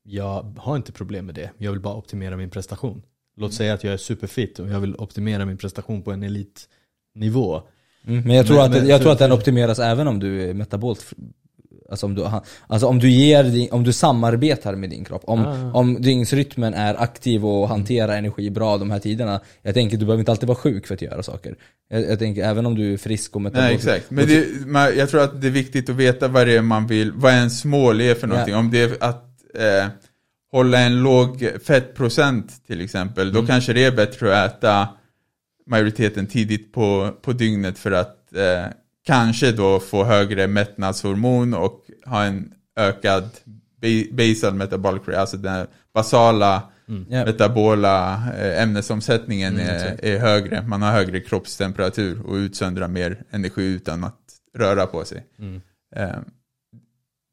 jag 0.05 0.55
har 0.59 0.77
inte 0.77 0.93
problem 0.93 1.27
med 1.27 1.35
det. 1.35 1.51
Jag 1.59 1.71
vill 1.71 1.81
bara 1.81 1.95
optimera 1.95 2.37
min 2.37 2.51
prestation. 2.51 3.03
Låt 3.37 3.55
säga 3.55 3.75
att 3.75 3.85
jag 3.85 3.93
är 3.93 3.97
superfit 3.99 4.59
och 4.59 4.69
jag 4.69 4.81
vill 4.81 4.97
optimera 4.97 5.45
min 5.45 5.59
prestation 5.59 6.03
på 6.03 6.13
en 6.13 6.23
elitnivå. 7.17 7.63
Men 8.07 8.31
jag 8.31 8.47
tror, 8.47 8.57
Men- 8.57 8.65
att, 8.65 8.71
men 8.71 8.87
jag 8.89 8.99
för- 8.99 9.03
tror 9.05 9.13
att 9.13 9.19
den 9.19 9.33
optimeras 9.33 9.79
även 9.79 10.09
om 10.09 10.19
du 10.21 10.51
är 10.51 10.55
metabolt 10.55 11.13
Alltså 11.91 12.07
om 12.07 12.15
du, 12.15 12.27
alltså 12.67 12.87
om 12.87 12.99
du 12.99 13.11
ger 13.11 13.45
din, 13.45 13.69
om 13.73 13.85
du 13.85 13.93
samarbetar 13.93 14.75
med 14.75 14.91
din 14.91 15.05
kropp. 15.05 15.23
Om, 15.25 15.41
Ah. 15.47 15.73
om 15.73 16.03
dygnsrytmen 16.03 16.75
är 16.75 16.95
aktiv 17.03 17.47
och 17.47 17.69
hanterar 17.69 18.17
energi 18.17 18.51
bra 18.51 18.79
de 18.79 18.91
här 18.91 18.99
tiderna. 18.99 19.41
Jag 19.63 19.75
tänker 19.75 19.97
du 19.97 20.05
behöver 20.07 20.21
inte 20.21 20.31
alltid 20.31 20.47
vara 20.49 20.59
sjuk 20.59 20.87
för 20.87 20.95
att 20.95 21.03
göra 21.03 21.23
saker. 21.23 21.57
Jag, 21.91 22.03
jag 22.11 22.19
tänker 22.19 22.43
även 22.45 22.67
om 22.67 22.75
du 22.75 22.93
är 22.93 22.97
frisk 22.97 23.37
och 23.37 23.43
metabolt. 23.43 23.65
Nej, 23.67 23.75
exakt. 23.75 24.11
Men 24.11 24.27
det, 24.27 24.47
man, 24.67 24.97
jag 24.99 25.09
tror 25.11 25.23
att 25.23 25.41
det 25.41 25.47
är 25.47 25.51
viktigt 25.51 25.89
att 25.91 25.97
veta 25.97 26.29
vad 26.29 26.47
det 26.47 26.57
är 26.57 26.63
man 26.63 26.87
vill, 26.87 27.13
vad 27.13 27.33
ens 27.33 27.65
mål 27.65 28.01
är 28.01 28.15
för 28.15 28.27
någonting. 28.27 28.53
Ja. 28.55 28.59
Om 28.61 28.71
det 28.71 28.83
är 28.83 28.97
att 29.01 29.25
eh, 29.59 29.87
hålla 30.53 30.79
en 30.81 31.03
låg 31.03 31.49
fettprocent 31.67 32.67
till 32.67 32.81
exempel, 32.81 33.29
Mm. 33.31 33.41
då 33.43 33.47
kanske 33.47 33.73
det 33.73 33.85
är 33.85 33.93
bättre 33.93 34.43
att 34.45 34.55
äta 34.59 34.89
majoriteten 35.67 36.27
tidigt 36.27 36.73
på, 36.73 37.11
på 37.23 37.33
dygnet 37.33 37.79
för 37.79 37.93
att 37.93 38.33
eh, 38.37 38.67
kanske 39.07 39.53
då 39.53 39.81
få 39.81 40.05
högre 40.05 40.47
mättnadshormon 40.47 41.55
och 41.55 41.81
ha 42.07 42.25
en 42.25 42.53
ökad 42.77 43.23
ba- 43.83 44.13
basal 44.17 44.55
metabolic 44.55 45.03
rate, 45.09 45.21
alltså 45.21 45.37
den 45.37 45.67
basala 45.95 46.63
Ja. 47.09 47.25
metabola 47.25 48.23
eh, 48.39 48.63
ämnesomsättningen 48.63 49.55
Mm, 49.55 49.69
är, 49.69 50.05
är 50.05 50.19
högre. 50.19 50.63
Man 50.63 50.83
har 50.83 50.93
högre 50.93 51.21
kroppstemperatur 51.21 52.27
och 52.27 52.35
utsöndrar 52.35 52.89
mer 52.89 53.23
energi 53.31 53.63
utan 53.63 54.05
att 54.05 54.21
röra 54.59 54.87
på 54.87 55.05
sig. 55.05 55.27
Mm. 55.39 55.61
Eh, 55.97 56.17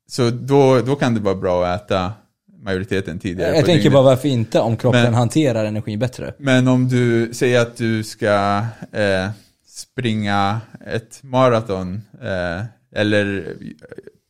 Så 0.07 0.29
då, 0.29 0.81
då 0.81 0.95
kan 0.95 1.13
det 1.13 1.19
vara 1.19 1.35
bra 1.35 1.65
att 1.65 1.81
äta 1.91 2.13
majoriteten 2.61 3.19
tidigare 3.19 3.55
Jag 3.55 3.65
tänker 3.65 3.73
dygnet. 3.73 3.93
bara 3.93 4.03
varför 4.03 4.27
inte 4.27 4.59
om 4.59 4.77
kroppen 4.77 5.03
Men- 5.03 5.13
hanterar 5.13 5.65
energi 5.65 5.97
bättre. 5.97 6.33
Men 6.37 6.67
om 6.67 6.87
du 6.87 7.33
säger 7.33 7.61
att 7.61 7.77
du 7.77 8.03
ska 8.03 8.65
eh, 8.91 9.29
springa 9.67 10.61
ett 10.87 11.19
maraton 11.23 12.01
eh, 12.21 12.63
eller 12.95 13.55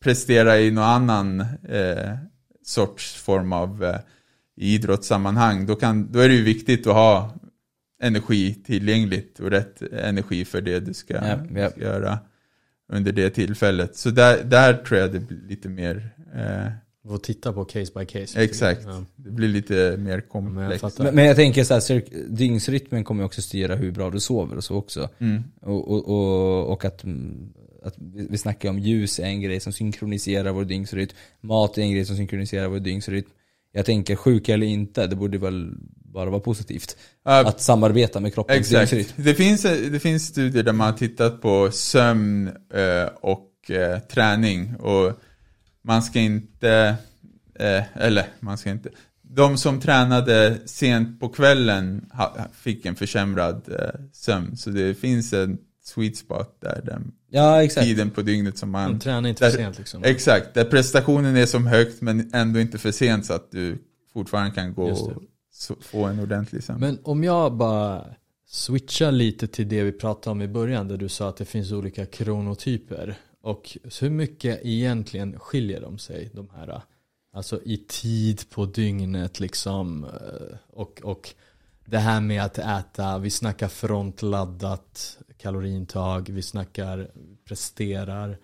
prestera 0.03 0.59
i 0.59 0.71
någon 0.71 0.83
annan 0.83 1.39
eh, 1.69 2.11
sorts 2.65 3.15
form 3.15 3.53
av 3.53 3.83
eh, 3.83 3.95
idrottssammanhang, 4.57 5.65
då, 5.65 5.75
kan, 5.75 6.11
då 6.11 6.19
är 6.19 6.29
det 6.29 6.35
ju 6.35 6.43
viktigt 6.43 6.87
att 6.87 6.93
ha 6.93 7.33
energi 8.03 8.53
tillgängligt 8.53 9.39
och 9.39 9.49
rätt 9.51 9.81
energi 9.81 10.45
för 10.45 10.61
det 10.61 10.79
du 10.79 10.93
ska, 10.93 11.13
Ja, 11.13 11.37
ja. 11.55 11.69
ska 11.69 11.81
göra 11.81 12.19
under 12.93 13.11
det 13.11 13.29
tillfället. 13.29 13.95
Så 13.95 14.09
där, 14.09 14.43
där 14.43 14.73
tror 14.73 14.99
jag 14.99 15.11
det 15.11 15.19
blir 15.19 15.39
lite 15.49 15.69
mer, 15.69 16.09
eh, 16.35 16.71
Och 17.03 17.23
titta 17.23 17.53
på 17.53 17.65
case 17.65 17.91
by 17.99 18.05
case. 18.05 18.43
exakt, 18.43 18.81
Ja. 18.85 19.03
det 19.15 19.29
blir 19.31 19.47
lite 19.47 19.73
mer 19.73 19.97
Men 19.97 20.07
jag 20.09 20.29
komplext. 20.29 20.99
Men, 20.99 21.15
men 21.15 21.25
jag 21.25 21.35
tänker 21.35 21.63
så 21.63 21.73
här, 21.73 22.03
dygnsrytmen 22.29 23.03
kommer 23.03 23.23
också 23.23 23.41
styra 23.41 23.75
hur 23.75 23.91
bra 23.91 24.09
du 24.09 24.19
sover 24.19 24.55
och 24.57 24.63
så 24.63 24.75
också. 24.75 25.09
Mm. 25.19 25.43
Och, 25.61 25.91
och, 25.91 26.07
och, 26.09 26.71
och 26.71 26.85
att, 26.85 27.03
att 27.83 27.95
vi 28.29 28.37
snackar 28.37 28.69
om 28.69 28.79
ljus 28.79 29.19
är 29.19 29.23
en 29.23 29.41
grej 29.41 29.59
som 29.59 29.73
synkroniserar 29.73 30.51
vår 30.51 30.65
dygnsrytm. 30.65 31.09
Mat 31.41 31.77
är 31.77 31.81
en 31.81 31.91
grej 31.91 32.05
som 32.05 32.15
synkroniserar 32.15 32.67
vår 32.67 32.79
dygnsrytm. 32.79 33.25
Jag 33.71 33.85
tänker 33.85 34.15
sjuka 34.15 34.53
eller 34.53 34.67
inte, 34.67 35.07
det 35.07 35.15
borde 35.15 35.37
väl 35.37 35.71
bara 35.95 36.29
vara 36.29 36.41
positivt. 36.41 36.97
Ja, 37.25 37.47
Att 37.47 37.61
samarbeta 37.61 38.19
med 38.19 38.33
kroppens 38.33 38.59
Exakt. 38.59 38.91
dygnsrytm. 38.91 39.23
Det 39.25 39.33
finns, 39.33 39.61
det 39.63 39.99
finns 40.01 40.27
studier 40.27 40.63
där 40.63 40.73
man 40.73 40.91
har 40.91 40.97
tittat 40.97 41.41
på 41.41 41.71
sömn 41.71 42.47
eh, 42.73 43.09
och 43.21 43.71
eh, 43.71 43.99
träning. 43.99 44.75
Och 44.75 45.13
man 45.83 46.03
ska 46.03 46.19
inte, 46.19 46.95
eh, 47.55 47.97
eller 47.97 48.25
man 48.39 48.57
ska 48.57 48.69
inte, 48.69 48.89
de 49.21 49.57
som 49.57 49.79
tränade 49.79 50.57
sent 50.65 51.19
på 51.19 51.29
kvällen 51.29 52.09
ha, 52.13 52.37
fick 52.53 52.85
en 52.85 52.95
försämrad 52.95 53.61
eh, 53.79 53.99
sömn. 54.13 54.57
Så 54.57 54.69
det 54.69 54.93
finns 54.93 55.33
en 55.33 55.57
sweet 55.83 56.17
spot 56.17 56.57
där, 56.61 56.81
den 56.85 57.11
Ja 57.29 57.63
exakt. 57.63 57.85
tiden 57.87 58.09
på 58.09 58.21
dygnet 58.21 58.57
som 58.57 58.71
man 58.71 58.91
Man 58.91 58.99
tränar 58.99 59.29
inte 59.29 59.39
för 59.51 59.57
Där- 59.57 59.63
sent 59.63 59.77
liksom. 59.77 60.03
Exakt, 60.03 60.53
där 60.53 60.63
prestationen 60.65 61.35
är 61.35 61.45
som 61.45 61.67
högt 61.67 62.01
men 62.01 62.29
ändå 62.33 62.59
inte 62.59 62.77
för 62.77 62.91
sent 62.91 63.25
så 63.25 63.33
att 63.33 63.51
du 63.51 63.77
fortfarande 64.13 64.51
kan 64.55 64.73
gå 64.73 64.83
och 64.91 65.11
så- 65.51 65.75
få 65.81 66.05
en 66.05 66.19
ordentlig 66.19 66.63
sömn. 66.63 66.79
Men 66.79 66.99
om 67.03 67.23
jag 67.23 67.53
bara 67.57 68.05
switchar 68.47 69.11
lite 69.11 69.47
till 69.47 69.69
det 69.69 69.83
vi 69.83 69.91
pratade 69.91 70.31
om 70.31 70.41
i 70.41 70.47
början 70.47 70.87
där 70.87 70.97
du 70.97 71.09
sa 71.09 71.29
att 71.29 71.37
det 71.37 71.45
finns 71.45 71.71
olika 71.71 72.05
kronotyper. 72.05 73.17
Och 73.41 73.77
hur 74.01 74.09
mycket 74.09 74.59
egentligen 74.63 75.39
skiljer 75.39 75.81
de 75.81 75.97
sig 75.97 76.29
de 76.33 76.49
här? 76.55 76.81
Alltså 77.33 77.61
i 77.65 77.77
tid 77.87 78.49
på 78.49 78.65
dygnet 78.65 79.39
liksom. 79.39 80.03
eh, 80.03 80.57
Och, 80.69 81.01
och 81.03 81.29
det 81.85 81.97
här 81.97 82.21
med 82.21 82.43
att 82.43 82.57
äta, 82.57 83.17
vi 83.17 83.29
snackar 83.29 83.67
frontladdat 83.67 85.17
kaloriintag, 85.37 86.29
vi 86.29 86.41
snackar 86.41 87.11
presterar 87.45 88.37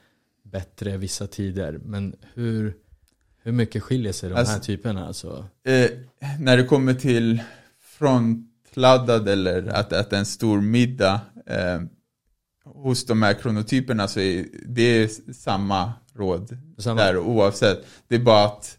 bättre 0.44 0.98
vissa 0.98 1.28
tider. 1.28 1.80
Men 1.84 2.16
hur, 2.34 2.76
hur 3.44 3.52
mycket 3.52 3.84
skiljer 3.84 4.14
sig 4.14 4.30
de 4.30 4.36
Alltså- 4.36 4.54
här 4.54 4.60
typerna? 4.60 5.08
Alltså? 5.08 5.46
Eh, 5.64 5.90
när 6.40 6.58
det 6.58 6.64
kommer 6.64 6.94
till 6.94 7.42
frontladdad 7.80 9.28
eller 9.28 9.68
att 9.68 9.94
äta 9.94 10.18
en 10.18 10.26
stor 10.26 10.62
middag 10.62 11.22
eh, 11.46 11.82
hos 12.74 13.06
de 13.06 13.24
här 13.24 13.34
kronotyperna 13.34 14.08
så 14.08 14.20
är 14.20 14.46
det 14.66 15.10
samma 15.36 15.94
råd 16.16 16.58
Samma. 16.78 17.02
där 17.02 17.18
oavsett. 17.18 17.86
Det 18.08 18.16
är 18.16 18.20
bara 18.20 18.46
att 18.46 18.78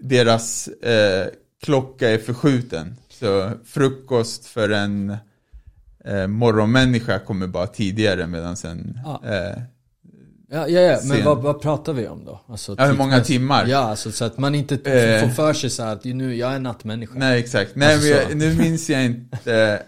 deras 0.00 0.68
eh, 0.68 1.26
klocka 1.62 2.10
är 2.10 2.18
förskjuten. 2.18 2.96
Så 3.08 3.50
frukost 3.64 4.46
för 4.46 4.70
en 4.70 5.16
eh, 6.04 6.26
morgonmänniska 6.26 7.18
kommer 7.18 7.46
bara 7.46 7.66
tidigare 7.66 8.26
medan 8.26 8.56
en 8.64 8.98
Ja. 9.04 9.22
eh, 9.24 9.62
Ja, 10.50 10.68
ja, 10.68 10.80
ja. 10.80 10.98
men 11.04 11.24
vad, 11.24 11.42
vad 11.42 11.60
pratar 11.62 11.92
vi 11.92 12.08
om 12.08 12.24
då? 12.24 12.40
Alltså, 12.48 12.74
Ja, 12.78 12.84
hur 12.86 12.92
många 12.96 13.10
tidsmässigt. 13.10 13.26
timmar? 13.26 13.66
Ja, 13.66 13.78
alltså, 13.78 14.12
så 14.12 14.24
att 14.24 14.38
man 14.38 14.54
inte 14.54 14.74
Eh. 14.74 15.20
får 15.20 15.28
för 15.34 15.52
sig 15.52 15.70
så 15.70 15.82
att 15.82 16.04
nu, 16.04 16.36
jag 16.36 16.52
är 16.54 16.58
nattmänniska. 16.58 17.12
Nej, 17.16 17.40
exakt. 17.40 17.70
Nej, 17.76 17.94
Alltså 17.94 18.08
jag, 18.08 18.36
nu 18.36 18.54
minns 18.54 18.90
jag 18.90 19.04
inte 19.04 19.82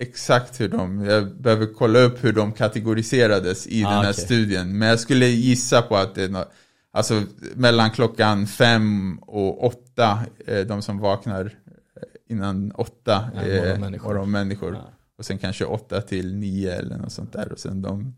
exakt 0.00 0.60
hur 0.60 0.68
de, 0.68 1.04
jag 1.04 1.36
behöver 1.36 1.66
kolla 1.78 1.98
upp 1.98 2.24
hur 2.24 2.32
de 2.32 2.52
kategoriserades 2.52 3.66
i 3.66 3.84
Ah, 3.84 3.88
den 3.90 4.04
här 4.04 4.12
okej. 4.12 4.24
studien. 4.24 4.78
Men 4.78 4.88
jag 4.88 5.00
skulle 5.00 5.26
gissa 5.26 5.82
på 5.82 5.96
att 5.96 6.14
det 6.14 6.24
är 6.24 6.28
nå- 6.28 6.44
alltså 6.92 7.22
mellan 7.54 7.90
klockan 7.90 8.46
fem 8.46 9.18
och 9.22 9.64
åtta, 9.66 10.18
eh, 10.46 10.60
de 10.60 10.82
som 10.82 10.98
vaknar 10.98 11.44
eh, 11.44 12.32
innan 12.34 12.72
åtta 12.72 13.30
Ja, 13.34 13.40
är 13.42 13.78
morgonmänniskor. 13.78 14.74
Ja. 14.74 14.90
Och 15.18 15.24
sen 15.24 15.38
kanske 15.38 15.64
åtta 15.64 16.00
till 16.00 16.34
nio 16.34 16.72
eller 16.74 16.96
något 16.96 17.12
sånt 17.12 17.32
där. 17.32 17.52
Och 17.52 17.58
sen 17.58 17.82
de 17.82 18.14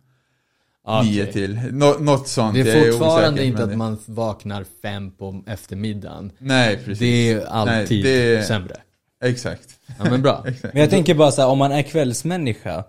Ah, 0.84 1.02
nio 1.02 1.22
okej. 1.22 1.32
till, 1.32 1.60
nå, 1.72 1.96
något 2.00 2.28
sånt. 2.28 2.54
Det 2.54 2.60
är 2.60 2.92
fortfarande 2.92 3.28
osäker, 3.28 3.44
inte 3.44 3.64
att 3.64 3.76
man 3.76 3.98
vaknar 4.06 4.64
fem 4.82 5.10
på 5.10 5.42
eftermiddagen. 5.46 6.32
Nej, 6.38 6.76
precis. 6.76 6.98
Det 6.98 7.32
är 7.32 7.46
alltid 7.46 8.04
Nej, 8.04 8.34
det- 8.36 8.42
sämre. 8.42 8.76
Exakt. 9.22 9.68
Ja 9.98 10.10
men 10.10 10.22
bra. 10.22 10.44
Men 10.62 10.80
jag 10.80 10.90
tänker 10.90 11.14
bara 11.14 11.30
så 11.30 11.42
här, 11.42 11.48
om 11.48 11.58
man 11.58 11.72
är 11.72 11.82
kvällsmänniska, 11.82 12.84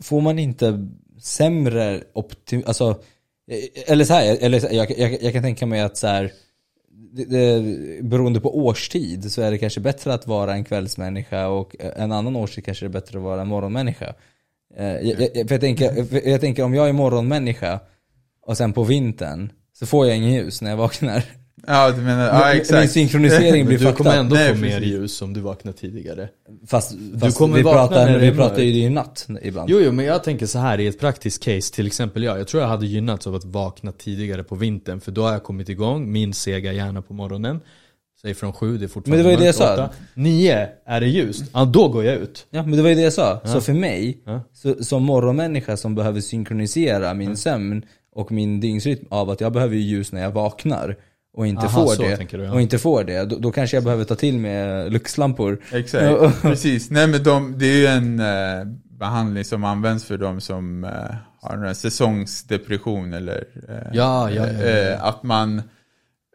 får 0.00 0.20
man 0.20 0.38
inte 0.38 0.88
sämre 1.20 2.02
optim... 2.12 2.62
Alltså, 2.66 2.90
eh, 3.50 3.92
eller 3.92 4.04
så 4.04 4.14
här, 4.14 4.36
eller 4.40 4.60
så 4.60 4.66
här, 4.66 4.74
jag, 4.74 4.98
jag, 4.98 5.22
jag 5.22 5.32
kan 5.32 5.42
tänka 5.42 5.66
mig 5.66 5.80
att 5.80 5.96
så 5.96 6.06
här, 6.06 6.32
det, 7.12 7.24
det, 7.24 8.02
beroende 8.02 8.40
på 8.40 8.58
årstid 8.58 9.32
så 9.32 9.42
är 9.42 9.50
det 9.50 9.58
kanske 9.58 9.80
bättre 9.80 10.14
att 10.14 10.26
vara 10.26 10.54
en 10.54 10.64
kvällsmänniska 10.64 11.48
och 11.48 11.76
en 11.78 12.12
annan 12.12 12.36
årstid 12.36 12.64
kanske 12.64 12.84
det 12.84 12.88
är 12.88 13.00
bättre 13.00 13.18
att 13.18 13.24
vara 13.24 13.40
en 13.40 13.48
morgonmänniska. 13.48 14.14
Eh, 14.76 14.86
Jag, 14.86 15.20
jag, 15.20 15.50
jag, 15.50 15.60
tänker, 15.60 16.28
jag 16.28 16.40
tänker 16.40 16.62
om 16.62 16.74
jag 16.74 16.88
är 16.88 16.92
morgonmänniska 16.92 17.80
och 18.46 18.56
sen 18.56 18.72
på 18.72 18.84
vintern 18.84 19.52
så 19.72 19.86
får 19.86 20.06
jag 20.06 20.16
ingen 20.16 20.32
ljus 20.32 20.62
när 20.62 20.70
jag 20.70 20.76
vaknar. 20.76 21.24
Ja, 21.66 21.90
du 21.90 22.02
menar, 22.02 22.26
ja 22.26 22.48
Min 22.52 22.60
exakt. 22.60 22.92
synkronisering 22.92 23.66
blir 23.66 23.78
Men 23.78 23.86
du 23.86 23.92
kommer 23.92 24.10
fucked 24.10 24.20
ändå 24.20 24.34
Nej, 24.36 24.54
få 24.54 24.60
mer 24.60 24.80
ljus 24.80 25.22
om 25.22 25.32
du 25.32 25.40
vaknar 25.40 25.72
tidigare. 25.72 26.28
Fast, 26.66 26.92
fast 27.20 27.38
kommer 27.38 27.56
vi, 27.56 27.62
pratar, 27.62 28.18
vi 28.18 28.30
pratar 28.32 28.62
ju 28.62 28.70
ju 28.70 28.90
natt 28.90 29.28
ibland. 29.42 29.70
Jo, 29.70 29.80
jo, 29.80 29.92
men 29.92 30.04
jag 30.04 30.24
tänker 30.24 30.46
så 30.46 30.58
här 30.58 30.80
i 30.80 30.86
ett 30.86 31.00
praktiskt 31.00 31.42
case, 31.44 31.74
till 31.74 31.86
exempel 31.86 32.22
jag. 32.22 32.38
Jag 32.40 32.48
tror 32.48 32.62
jag 32.62 32.68
hade 32.68 32.86
gynnats 32.86 33.26
av 33.26 33.34
att 33.34 33.44
vakna 33.44 33.92
tidigare 33.92 34.44
på 34.44 34.54
vintern, 34.54 35.00
för 35.00 35.12
då 35.12 35.22
har 35.22 35.32
jag 35.32 35.42
kommit 35.42 35.68
igång, 35.68 36.12
min 36.12 36.34
sega 36.34 36.72
hjärna 36.72 37.02
på 37.02 37.14
morgonen. 37.14 37.60
Säg 38.22 38.34
från 38.34 38.52
sju, 38.52 38.78
det 38.78 38.84
är 38.84 38.88
fortfarande 38.88 39.10
Men 39.10 39.18
det 39.18 39.24
var 39.24 39.30
ju 39.30 39.52
det 39.52 39.58
jag 39.58 39.68
mörkt, 39.68 39.78
sa. 39.78 39.84
åtta. 39.84 39.94
Nio 40.14 40.68
är 40.86 41.00
det 41.00 41.06
ljust, 41.08 41.44
ja 41.54 41.64
då 41.64 41.88
går 41.88 42.04
jag 42.04 42.14
ut. 42.16 42.46
Ja 42.50 42.62
men 42.62 42.76
det 42.76 42.82
var 42.82 42.88
ju 42.88 42.94
det 42.94 43.02
jag 43.02 43.12
sa. 43.12 43.40
Så 43.44 43.60
för 43.60 43.72
mig, 43.72 44.18
Ja. 44.26 44.40
så, 44.54 44.84
som 44.84 45.02
morgonmänniska 45.02 45.76
som 45.76 45.94
behöver 45.94 46.20
synkronisera 46.20 47.14
min 47.14 47.36
sömn 47.36 47.82
och 48.12 48.32
min 48.32 48.60
dygnsrytm 48.60 49.04
av 49.10 49.30
att 49.30 49.40
jag 49.40 49.52
behöver 49.52 49.74
ju 49.76 49.82
ljus 49.82 50.12
när 50.12 50.22
jag 50.22 50.30
vaknar 50.30 50.96
och 51.34 51.46
inte 51.46 51.66
Aha, 51.66 51.86
får 51.86 52.02
det, 52.02 52.26
du, 52.30 52.44
ja. 52.44 52.52
och 52.52 52.60
inte 52.60 52.78
får 52.78 53.04
det, 53.04 53.24
då, 53.24 53.38
då 53.38 53.52
kanske 53.52 53.76
jag 53.76 53.84
behöver 53.84 54.04
ta 54.04 54.14
till 54.14 54.38
med 54.38 54.92
luxlampor. 54.92 55.62
Exakt, 55.72 56.42
precis. 56.42 56.90
Nej 56.90 57.06
men 57.06 57.22
de, 57.22 57.58
det 57.58 57.66
är 57.66 57.76
ju 57.76 57.86
en 57.86 58.20
eh, 58.20 58.64
behandling 58.98 59.44
som 59.44 59.64
används 59.64 60.04
för 60.04 60.18
de 60.18 60.40
som 60.40 60.84
eh, 60.84 60.90
har 61.40 61.64
en 61.64 61.74
säsongsdepression 61.74 63.12
eller 63.12 63.44
eh, 63.68 63.74
Ja, 63.92 64.30
ja, 64.30 64.46
ja, 64.46 64.52
ja, 64.52 64.66
ja. 64.66 64.92
eh, 64.92 65.04
att 65.04 65.22
man 65.22 65.58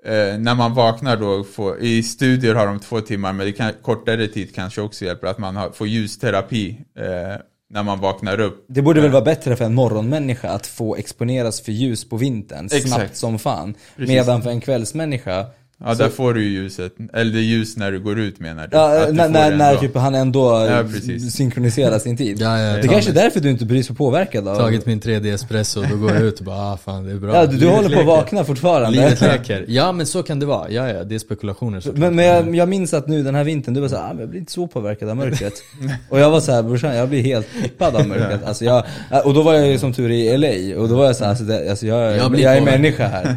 eh, 0.06 0.38
när 0.40 0.56
man 0.56 0.74
vaknar 0.74 1.18
då, 1.18 1.44
får, 1.44 1.80
i 1.80 2.04
studier 2.04 2.56
har 2.56 2.68
de 2.68 2.80
två 2.80 3.02
timmar, 3.02 3.34
men 3.34 3.46
det 3.46 3.52
kan, 3.52 3.72
kortare 3.82 4.28
tid 4.28 4.56
kanske 4.56 4.82
också 4.82 5.06
hjälper, 5.06 5.28
att 5.28 5.38
man 5.38 5.56
har, 5.56 5.72
får 5.72 5.88
ljusterapi 5.88 6.86
eh, 6.98 7.42
när 7.70 7.84
man 7.84 8.00
vaknar 8.00 8.40
upp. 8.40 8.66
Det 8.68 8.82
borde 8.82 9.02
väl 9.02 9.12
vara 9.12 9.24
bättre 9.24 9.56
för 9.56 9.66
en 9.66 9.76
morgonmänniska 9.76 10.50
att 10.50 10.68
få 10.68 10.96
exponeras 10.96 11.62
för 11.62 11.72
ljus 11.72 12.10
på 12.10 12.18
vintern, 12.18 12.70
snabbt 12.70 12.86
Exakt. 12.86 13.18
som 13.18 13.40
fan. 13.40 13.74
Precis. 13.96 14.10
Medan 14.10 14.42
för 14.42 14.50
en 14.50 14.62
kvällsmänniska, 14.62 15.46
Ja, 15.86 15.96
Så- 15.96 16.04
där 16.04 16.10
får 16.10 16.34
du 16.34 16.44
ju 16.44 16.50
ljuset, 16.50 16.94
eller 17.14 17.32
det 17.32 17.40
är 17.40 17.42
ljus 17.42 17.78
när 17.78 17.92
du 17.92 18.00
går 18.00 18.20
ut 18.20 18.40
menar 18.40 18.68
du? 18.68 18.78
ja, 18.78 19.02
Att 19.02 19.08
du 19.08 19.14
när, 19.14 19.56
när, 19.56 19.76
typ 19.76 19.96
han 19.96 20.16
ändå 20.16 20.68
Ja, 20.70 20.84
precis. 20.94 21.34
synkroniserar 21.36 22.00
sin 22.00 22.18
tid. 22.18 22.38
Ja, 22.42 22.60
ja, 22.60 22.78
det 22.82 22.88
kanske 22.88 23.12
är 23.12 23.16
därför 23.16 23.40
du 23.40 23.50
inte 23.50 23.66
blir 23.66 23.84
så 23.84 23.94
påverkad 23.94 24.48
av... 24.48 24.56
Tagit 24.56 24.86
min 24.86 25.00
3D 25.02 25.34
espresso, 25.34 25.84
då 25.92 25.96
går 25.98 26.12
jag 26.14 26.22
ut 26.22 26.40
och 26.40 26.46
bara 26.46 26.58
ah, 26.74 26.78
fan 26.78 27.04
det 27.04 27.12
är 27.12 27.16
bra. 27.16 27.36
Ja, 27.36 27.46
du, 27.46 27.58
du 27.58 27.68
håller 27.68 27.90
på 27.96 28.00
att 28.00 28.06
vakna 28.06 28.44
fortfarande. 28.44 28.90
Livet 28.90 29.22
leker. 29.32 29.66
Ja 29.68 29.92
men 29.92 30.06
så 30.06 30.24
kan 30.24 30.40
det 30.40 30.46
vara, 30.46 30.70
ja 30.72 30.90
ja, 30.90 31.04
det 31.04 31.16
är 31.16 31.20
spekulationer 31.20 31.80
såklart. 31.80 32.00
Men, 32.00 32.16
men 32.16 32.26
jag, 32.26 32.56
jag 32.56 32.70
minns 32.70 32.94
att 32.94 33.08
nu 33.08 33.24
den 33.24 33.36
här 33.36 33.44
vintern, 33.44 33.74
du 33.74 33.82
var 33.82 33.88
såhär, 33.88 34.04
ah, 34.04 34.08
men 34.14 34.20
jag 34.20 34.30
blir 34.30 34.40
inte 34.40 34.52
så 34.52 34.68
påverkad 34.68 35.10
av 35.10 35.18
mörkret. 35.18 35.54
och 36.10 36.20
jag 36.20 36.30
var 36.30 36.40
såhär, 36.40 36.64
brorsan 36.64 36.96
jag 36.96 37.10
blir 37.10 37.24
helt 37.24 37.48
pippad 37.64 37.96
av 37.96 38.08
mörkret. 38.08 38.44
Alltså 38.46 38.66
jag, 38.66 38.84
och 39.26 39.34
då 39.34 39.42
var 39.42 39.54
jag 39.54 39.68
ju 39.68 39.78
som 39.80 39.94
tur 39.94 40.12
i 40.12 40.38
LA, 40.38 40.82
och 40.82 40.90
då 40.90 40.96
var 40.96 41.06
jag 41.06 41.16
såhär, 41.16 41.30
alltså, 41.30 41.44
det, 41.46 41.70
alltså 41.70 41.86
jag, 41.88 42.18
Jag 42.18 42.40
jag, 42.40 42.58
är 42.58 42.62
människa 42.62 43.08
här. 43.08 43.36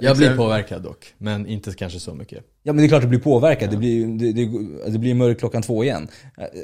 Jag 0.00 0.16
blir 0.16 0.36
påverkad 0.36 0.82
dock, 0.82 1.14
men 1.18 1.46
inte 1.46 1.72
kanske 1.72 2.00
så 2.00 2.14
mycket. 2.14 2.38
Ja 2.62 2.72
men 2.72 2.76
det 2.82 2.86
är 2.86 2.88
klart 2.88 3.02
du 3.02 3.08
blir 3.08 3.18
påverkad, 3.18 3.70
det 3.70 3.76
blir, 3.76 4.06
det, 4.06 4.32
det, 4.32 4.50
det 4.92 4.98
blir 4.98 5.14
mörkt 5.14 5.40
klockan 5.40 5.62
två 5.62 5.84
igen. 5.84 6.08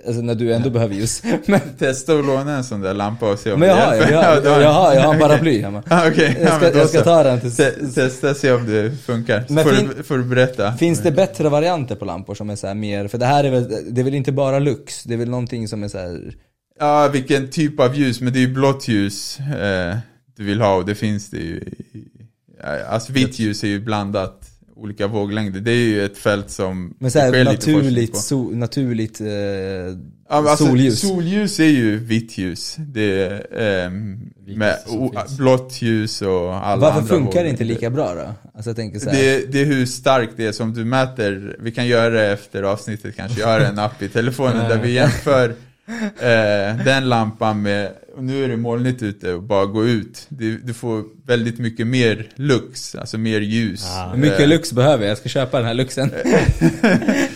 Alltså 0.07 0.23
när 0.23 0.35
du 0.35 0.55
ändå 0.55 0.71
behöver 0.71 0.95
ljus. 0.95 1.23
Men, 1.47 1.61
Testa 1.79 2.19
att 2.19 2.25
låna 2.25 2.57
en 2.57 2.65
sån 2.65 2.81
där 2.81 2.95
lampa 2.95 3.33
och 3.33 3.39
se 3.39 3.53
om 3.53 3.61
men 3.61 3.69
jag 3.69 3.79
det 3.79 3.83
har, 3.83 3.95
jag, 3.95 4.01
hjälper. 4.01 4.15
jag, 4.15 4.37
Ja, 4.37 4.41
du 4.41 4.49
jag, 4.49 4.63
jag, 4.63 4.73
har, 4.73 4.95
jag 4.95 5.01
har 5.03 5.15
en 5.15 5.21
paraply 5.21 5.61
hemma. 5.63 5.83
Ah, 5.89 6.09
Okej, 6.09 6.37
Jag 6.41 6.49
ja, 6.49 6.57
ska, 6.57 6.79
jag 6.79 6.89
ska 6.89 7.03
ta 7.03 7.23
den 7.23 7.41
till... 7.41 7.57
Te- 7.57 7.87
Testa 7.95 8.35
se 8.35 8.53
om 8.53 8.67
det 8.67 8.91
funkar. 9.05 9.45
Så 9.47 9.53
Men 9.53 9.65
får, 9.65 9.71
fin- 9.73 9.91
du, 9.97 10.03
får 10.03 10.19
du 10.19 10.25
berätta. 10.25 10.73
Finns 10.73 11.01
det 11.03 11.13
bättre 11.13 11.49
varianter 11.49 11.95
på 11.97 12.05
lampor 12.05 12.35
som 12.35 12.51
är 12.51 12.57
så 12.57 12.67
här 12.67 12.75
mer, 12.75 13.09
för 13.09 13.19
det 13.19 13.27
här 13.27 13.45
är 13.45 13.51
väl, 13.51 13.69
det 13.95 14.01
är 14.01 14.05
väl 14.05 14.15
inte 14.15 14.33
bara 14.33 14.59
lux, 14.59 15.05
det 15.05 15.15
är 15.15 15.19
väl 15.19 15.31
någonting 15.31 15.69
som 15.69 15.83
är 15.85 15.89
så 15.89 15.99
här. 15.99 16.35
Ja, 16.81 17.09
vilken 17.13 17.51
typ 17.51 17.81
av 17.81 17.97
ljus, 17.97 18.21
men 18.21 18.33
det 18.33 18.39
är 18.39 18.47
ju 18.47 18.55
blått 18.55 18.89
ljus 18.89 19.39
eh, 19.41 19.97
du 20.37 20.45
vill 20.45 20.61
ha 20.61 20.75
och 20.75 20.87
det 20.87 20.95
finns 20.95 21.31
det 21.31 21.37
ju. 21.39 21.57
i- 21.57 22.09
ja, 22.18 22.18
Alltså 22.89 23.13
vitt 23.13 23.39
ljus 23.39 23.65
är 23.65 23.69
ju 23.69 23.81
blandat, 23.81 24.51
olika 24.77 25.07
våglängder. 25.07 25.61
Det 25.61 25.71
är 25.71 25.87
ju 25.89 26.05
ett 26.05 26.19
fält 26.19 26.51
som 26.51 26.95
Men 26.99 27.11
så 27.11 27.19
här, 27.19 27.45
naturligt, 27.45 28.17
so, 28.17 28.51
naturligt 28.51 29.21
eh, 29.21 29.27
Ja, 30.31 30.37
alltså, 30.51 30.67
solljus. 30.67 31.01
Solljus 31.01 31.61
är 31.61 31.65
ju 31.65 31.97
vitt 31.97 32.39
ljus. 32.39 32.77
Det 32.79 33.23
är 33.23 33.47
ehm, 33.87 34.31
med 34.47 34.77
o- 34.89 35.13
blått 35.39 35.83
ljus 35.83 36.23
och 36.23 36.67
alla 36.67 36.81
Varför 36.81 36.99
andra 37.01 37.15
funkar 37.15 37.45
det 37.45 37.51
inte 37.51 37.65
lika 37.65 37.91
bra 37.91 38.15
då? 38.15 38.35
Alltså 38.55 38.71
jag 38.71 38.77
tänker 38.77 38.99
så 38.99 39.11
här. 39.11 39.17
Det, 39.17 39.53
det 39.53 39.61
är 39.61 39.65
hur 39.65 39.87
starkt 39.87 40.33
det 40.37 40.47
är 40.47 40.53
som 40.53 40.75
du 40.75 40.85
mäter. 40.85 41.57
Vi 41.61 41.71
kan 41.73 41.87
göra 41.87 42.11
det 42.11 42.27
efter 42.33 42.63
avsnittet 42.63 43.17
kanske. 43.17 43.41
Jag 43.41 43.49
har 43.49 43.61
en 43.61 43.79
app 43.79 44.03
i 44.03 44.09
telefonen 44.09 44.69
där 44.69 44.79
vi 44.83 44.93
jämför 44.93 45.55
eh, 46.19 46.85
den 46.85 47.09
lampan 47.09 47.63
med, 47.63 47.93
och 48.17 48.25
nu 48.25 48.45
är 48.45 48.49
det 48.49 48.57
molnigt 48.57 49.03
ute 49.03 49.33
och 49.35 49.43
bara 49.43 49.67
gå 49.67 49.87
ut. 49.87 50.27
Du, 50.29 50.59
du 50.59 50.75
får 50.75 51.05
väldigt 51.27 51.59
mycket 51.59 51.87
mer 51.87 52.29
lux, 52.35 52.95
alltså 52.95 53.19
mer 53.19 53.41
ljus. 53.41 53.85
Ah. 53.87 54.11
Hur 54.11 54.19
mycket 54.19 54.41
Eh, 54.41 54.49
lux 54.49 54.73
behöver 54.73 55.05
jag? 55.05 55.11
Jag 55.11 55.19
ska 55.19 55.29
köpa 55.29 55.57
den 55.57 55.67
här 55.67 55.75
luxen. 55.75 56.11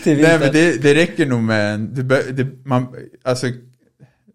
Nej 0.05 0.39
men 0.39 0.51
det, 0.53 0.81
det 0.81 0.95
räcker 0.95 1.25
nog 1.25 1.43
med 1.43 1.73
en, 1.73 1.93
det, 1.95 2.31
det, 2.31 2.47
man, 2.65 2.87
alltså 3.23 3.47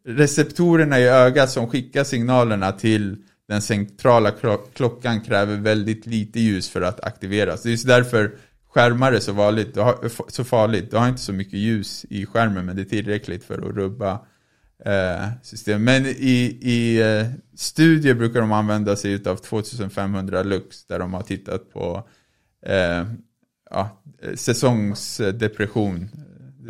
receptorerna 0.09 1.01
i 1.01 1.09
ögat 1.09 1.51
som 1.51 1.69
skickar 1.69 2.05
signalerna 2.05 2.73
till 2.73 3.17
den 3.49 3.63
centrala 3.63 4.31
klo- 4.31 4.67
klockan 4.77 5.21
kräver 5.21 5.57
väldigt 5.57 6.07
lite 6.07 6.41
ljus 6.41 6.69
för 6.69 6.81
att 6.83 7.05
aktiveras. 7.05 7.63
Det 7.63 7.69
är 7.69 7.71
just 7.71 7.87
därför 7.87 8.31
skärmar 8.69 9.13
är 9.13 9.21
så, 9.21 9.33
har, 9.33 10.31
så 10.31 10.45
farligt. 10.45 10.91
Du 10.91 10.97
har 10.97 11.09
inte 11.09 11.21
så 11.21 11.33
mycket 11.33 11.59
ljus 11.59 12.07
i 12.11 12.27
skärmen 12.27 12.67
men 12.67 12.77
det 12.77 12.83
är 12.83 12.85
tillräckligt 12.85 13.45
för 13.45 13.55
att 13.55 13.77
rubba 13.77 14.21
eh, 14.85 15.29
system. 15.43 15.85
Men 15.85 16.07
i, 16.07 16.59
i 16.63 17.01
eh, 17.01 17.27
studier 17.57 18.15
brukar 18.15 18.41
de 18.41 18.53
använda 18.53 18.97
sig 18.97 19.23
av 19.27 19.37
2500 19.37 20.43
lux 20.43 20.85
där 20.85 20.99
de 20.99 21.15
har 21.15 21.23
tittat 21.23 21.73
på 21.73 22.09
eh, 22.67 23.05
ja, 23.71 24.03
säsongsdepression. 24.35 26.09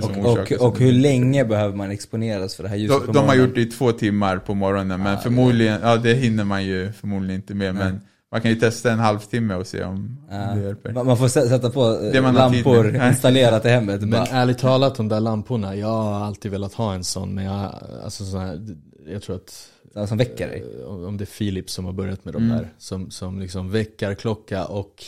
Som 0.01 0.19
och, 0.19 0.39
och, 0.39 0.53
och 0.53 0.79
hur 0.79 0.93
länge 0.93 1.45
behöver 1.45 1.77
man 1.77 1.91
exponeras 1.91 2.55
för 2.55 2.63
det 2.63 2.69
här 2.69 2.77
ljuset 2.77 3.01
de, 3.01 3.07
på 3.07 3.13
de 3.13 3.27
har 3.27 3.35
gjort 3.35 3.55
det 3.55 3.61
i 3.61 3.67
två 3.67 3.93
timmar 3.93 4.39
på 4.39 4.55
morgonen, 4.55 5.03
men 5.03 5.15
Ah, 5.15 5.21
förmodligen, 5.21 5.81
ja 5.83 5.97
det 5.97 6.15
hinner 6.15 6.45
man 6.45 6.65
ju 6.65 6.93
förmodligen 6.93 7.41
inte 7.41 7.55
med, 7.55 7.75
men 7.75 8.01
man 8.33 8.41
kan 8.41 8.51
ju 8.51 8.57
testa 8.57 8.93
en 8.93 8.99
halvtimme 8.99 9.55
och 9.55 9.67
se 9.67 9.85
om, 9.85 10.19
Ja. 10.31 10.37
det 10.37 10.61
hjälper. 10.63 10.93
Man 10.93 11.17
får 11.19 11.29
sä- 11.29 11.49
sätta 11.49 11.71
på 11.71 12.01
eh, 12.15 12.33
lampor 12.33 12.97
installerat 13.09 13.65
i 13.65 13.69
hemmet. 13.69 14.01
Men 14.01 14.11
bara. 14.11 14.25
ärligt 14.27 14.59
talat, 14.59 14.95
de 14.95 15.09
där 15.09 15.21
lamporna, 15.21 15.77
jag 15.77 15.89
har 16.03 16.25
alltid 16.27 16.51
velat 16.51 16.75
ha 16.75 16.95
en 16.95 17.05
sån, 17.05 17.35
men 17.35 17.45
jag, 17.45 17.75
alltså 18.05 18.25
sån 18.25 18.41
här, 18.41 18.77
jag 19.13 19.23
tror 19.23 19.37
att 19.37 20.09
Som 20.09 20.19
väcker 20.19 20.49
dig. 20.49 20.65
eh, 20.81 20.87
om 20.87 21.17
det 21.17 21.25
är 21.25 21.39
Philips 21.39 21.73
som 21.73 21.85
har 21.85 21.93
börjat 21.93 22.25
med 22.25 22.35
de 22.35 22.43
Mm. 22.45 22.57
där, 22.57 22.69
som, 22.79 23.11
som 23.11 23.41
liksom 23.41 23.71
väckar 23.71 24.15
klocka 24.15 24.65
och 24.65 25.05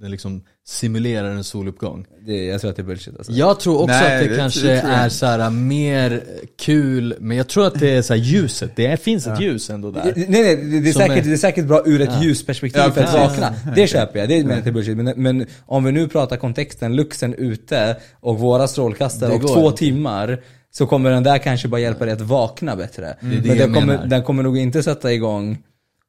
den 0.00 0.10
liksom 0.10 0.42
simulerar 0.66 1.30
en 1.30 1.44
soluppgång. 1.44 2.06
Det, 2.26 2.44
jag 2.44 2.60
tror 2.60 2.70
att 2.70 2.76
det 2.76 2.82
är 2.82 2.84
bullshit 2.84 3.16
alltså. 3.16 3.32
Jag 3.32 3.60
tror 3.60 3.74
också 3.74 3.86
Nej, 3.86 4.16
att 4.16 4.22
det, 4.24 4.30
det- 4.30 4.36
kanske 4.36 4.66
det 4.66 4.72
är 4.80 5.08
så 5.08 5.26
här 5.26 5.50
mer 5.50 6.22
kul, 6.60 7.14
men 7.20 7.36
jag 7.36 7.48
tror 7.48 7.66
att 7.66 7.80
det 7.80 7.90
är 7.90 8.02
så 8.02 8.14
här 8.14 8.20
ljuset, 8.20 8.70
det 8.76 9.02
finns 9.02 9.26
ett 9.26 9.40
ljus 9.40 9.70
ändå 9.70 9.90
Det- 9.90 10.00
där. 10.00 10.12
Nej 10.16 10.26
nej, 10.28 10.56
det, 10.56 10.80
det, 10.80 10.88
är 10.88 10.92
säkert, 10.92 11.18
är- 11.24 11.28
det 11.28 11.32
är 11.32 11.36
säkert 11.36 11.64
bra 11.66 11.82
ur 11.86 12.00
ett 12.00 12.10
Ja. 12.12 12.22
ljusperspektiv 12.22 12.82
Ja, 12.84 12.90
för 12.90 13.02
att 13.02 13.14
vakna. 13.14 13.54
Det 13.76 13.86
köper 13.86 14.18
jag, 14.18 14.28
det 14.28 14.34
är 14.38 14.56
inte 14.56 14.72
bullshit. 14.72 14.96
Men, 14.96 15.12
men 15.16 15.46
om 15.66 15.84
vi 15.84 15.92
nu 15.92 16.08
pratar 16.08 16.36
kontexten, 16.36 16.96
luxen 16.96 17.34
ute 17.34 17.96
och 18.20 18.38
våra 18.38 18.68
strålkastare 18.68 19.32
och 19.32 19.40
två 19.42 19.66
inte. 19.66 19.78
timmar 19.78 20.42
så 20.70 20.86
kommer 20.86 21.10
den 21.10 21.22
där 21.22 21.38
kanske 21.38 21.68
bara 21.68 21.80
hjälpa 21.80 22.04
dig 22.04 22.14
att 22.14 22.20
vakna 22.20 22.76
bättre. 22.76 23.16
det 23.20 23.26
men 23.44 23.58
den 23.58 23.74
kommer, 23.74 24.06
den 24.06 24.22
kommer 24.22 24.42
nog 24.42 24.58
inte 24.58 24.82
sätta 24.82 25.12
igång 25.12 25.58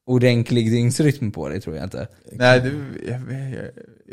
ordentlig 0.06 0.72
dygnsrytm 0.72 1.32
på 1.32 1.50
dig 1.50 1.62
tror 1.62 1.76
jag 1.76 1.84
inte. 1.86 2.08
Nej, 2.32 2.60
det, 2.60 2.70
jag, 3.12 3.20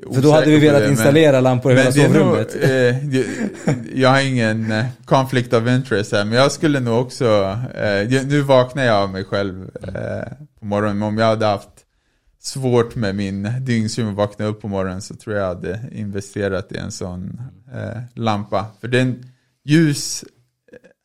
jag, 0.03 0.14
För 0.14 0.22
då 0.22 0.32
hade 0.32 0.47
vi 0.47 0.59
velat 0.59 0.78
det, 0.78 0.82
men- 0.82 0.91
installera 0.91 1.41
lampor 1.41 1.72
i 1.72 1.76
hela 1.76 1.91
är 1.91 2.09
nog, 2.09 2.14
sovrummet. 2.14 2.57
eh, 2.62 4.01
jag, 4.01 4.09
har 4.09 4.20
ingen 4.20 4.72
eh, 4.72 4.86
conflict 5.05 5.53
of 5.53 5.68
interest 5.68 6.12
här, 6.12 6.24
men 6.24 6.38
jag 6.38 6.53
skulle 6.53 6.80
nog 6.80 7.01
också, 7.01 7.59
eh, 7.74 8.26
nu 8.26 8.41
vaknar 8.41 8.84
jag 8.84 8.97
av 8.97 9.11
mig 9.11 9.24
själv 9.24 9.70
eh, 9.82 10.32
på 10.61 10.64
morgonen, 10.66 10.99
men 10.99 11.09
om 11.09 11.18
jag 11.18 11.26
hade 11.26 11.47
haft 11.47 11.68
svårt 12.43 12.95
med 12.95 13.14
min 13.14 13.49
dygnsrytm 13.61 14.09
och 14.09 14.14
vakna 14.14 14.45
upp 14.47 14.61
på 14.61 14.68
morgonen 14.68 15.03
så 15.03 15.14
tror 15.14 15.36
jag 15.36 15.47
hade 15.47 15.80
investerat 15.93 16.72
i 16.72 16.76
en 16.76 16.93
sån 16.93 17.41
eh, 17.74 18.03
lampa. 18.14 18.66
För 18.80 18.88
den, 18.88 19.24
ljus 19.64 20.24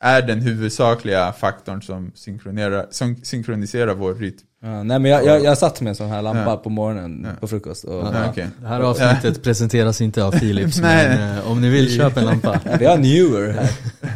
är 0.00 0.22
den 0.22 0.40
huvudsakliga 0.40 1.32
faktorn 1.32 1.82
som, 1.82 2.12
synkronerar, 2.14 2.86
som 2.90 3.16
synkroniserar 3.22 3.94
vår 3.94 4.14
rytm. 4.14 4.46
Ja, 4.62 4.82
nej 4.82 4.98
men 4.98 5.10
jag, 5.10 5.24
jag, 5.26 5.44
jag 5.44 5.58
satt 5.58 5.80
med 5.80 5.88
en 5.90 5.94
sån 5.96 6.08
här 6.08 6.22
lampa 6.22 6.44
Ja. 6.50 6.56
på 6.56 6.70
morgonen 6.70 7.26
på 7.40 7.46
frukost. 7.48 7.84
Och, 7.84 7.94
Ja. 7.94 8.10
Ja, 8.14 8.30
okej. 8.30 8.46
Det 8.60 8.66
här 8.68 8.80
avsnittet 8.80 9.42
presenteras 9.42 10.00
inte 10.00 10.24
av 10.24 10.32
Philips, 10.32 10.78
men 10.80 11.36
eh, 11.38 11.50
om 11.50 11.60
ni 11.60 11.68
vill 11.70 11.96
köpa 11.96 12.20
en 12.20 12.26
lampa. 12.26 12.60
Ja, 12.64 12.76
vi 12.78 12.86
har 12.86 12.96
newer 12.96 13.52
här. 13.52 13.68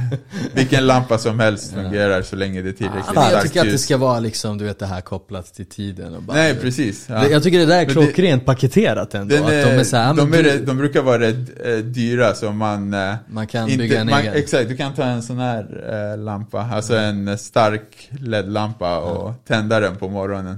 Vilken 0.55 0.87
lampa 0.87 1.19
som 1.19 1.41
helst 1.41 1.73
fungerar 1.75 2.23
så 2.23 2.37
länge 2.37 2.63
det 2.63 2.69
är 2.69 2.73
tillräckligt 2.73 3.05
Ja, 3.07 3.13
men 3.15 3.23
jag 3.23 3.31
starkt 3.31 3.47
tycker 3.47 3.61
att 3.61 3.67
det 3.67 3.71
ljus. 3.73 3.83
ska 3.83 3.97
vara 3.97 4.21
liksom, 4.21 4.59
du 4.59 4.65
vet 4.65 4.79
det 4.79 4.87
här 4.87 5.01
kopplat 5.01 5.55
till 5.55 5.67
tiden 5.67 6.15
och 6.15 6.23
bara, 6.23 6.37
Nej, 6.37 6.55
precis. 6.55 7.07
Ja. 7.09 7.27
Jag 7.29 7.43
tycker 7.43 7.59
det 7.59 7.67
där 7.67 7.81
är 7.83 7.87
det- 7.87 7.93
klockrent 7.93 8.45
paketerat 8.47 9.15
ändå. 9.15 9.35
Den 9.35 9.45
att 9.45 9.51
de 9.51 9.57
är 9.71 9.85
så 9.85 9.97
här, 9.97 10.15
de, 10.15 10.31
men 10.31 10.39
är, 10.39 10.43
du, 10.43 10.59
de 10.65 10.77
brukar 10.79 11.03
vara 11.03 11.19
rätt 11.21 11.37
eh, 11.67 11.73
dyra 11.77 12.35
så 12.35 12.53
man... 12.53 12.95
eh, 12.95 13.15
man 13.29 13.47
kan 13.47 13.65
inte- 13.65 13.79
bygga 13.79 14.01
en 14.01 14.07
man, 14.11 14.21
egen. 14.21 14.35
Exakt, 14.35 14.69
du 14.69 14.77
kan 14.77 14.95
ta 14.95 15.03
en 15.03 15.23
sån 15.23 15.39
här 15.39 15.67
eh, 16.13 16.19
lampa, 16.19 16.61
alltså 16.73 16.97
en 16.97 17.39
stark 17.39 18.11
LED-lampa 18.21 18.99
och 18.99 19.35
tända 19.49 19.81
den 19.81 19.97
på 19.97 20.09
morgonen. 20.09 20.30
Ja, 20.31 20.53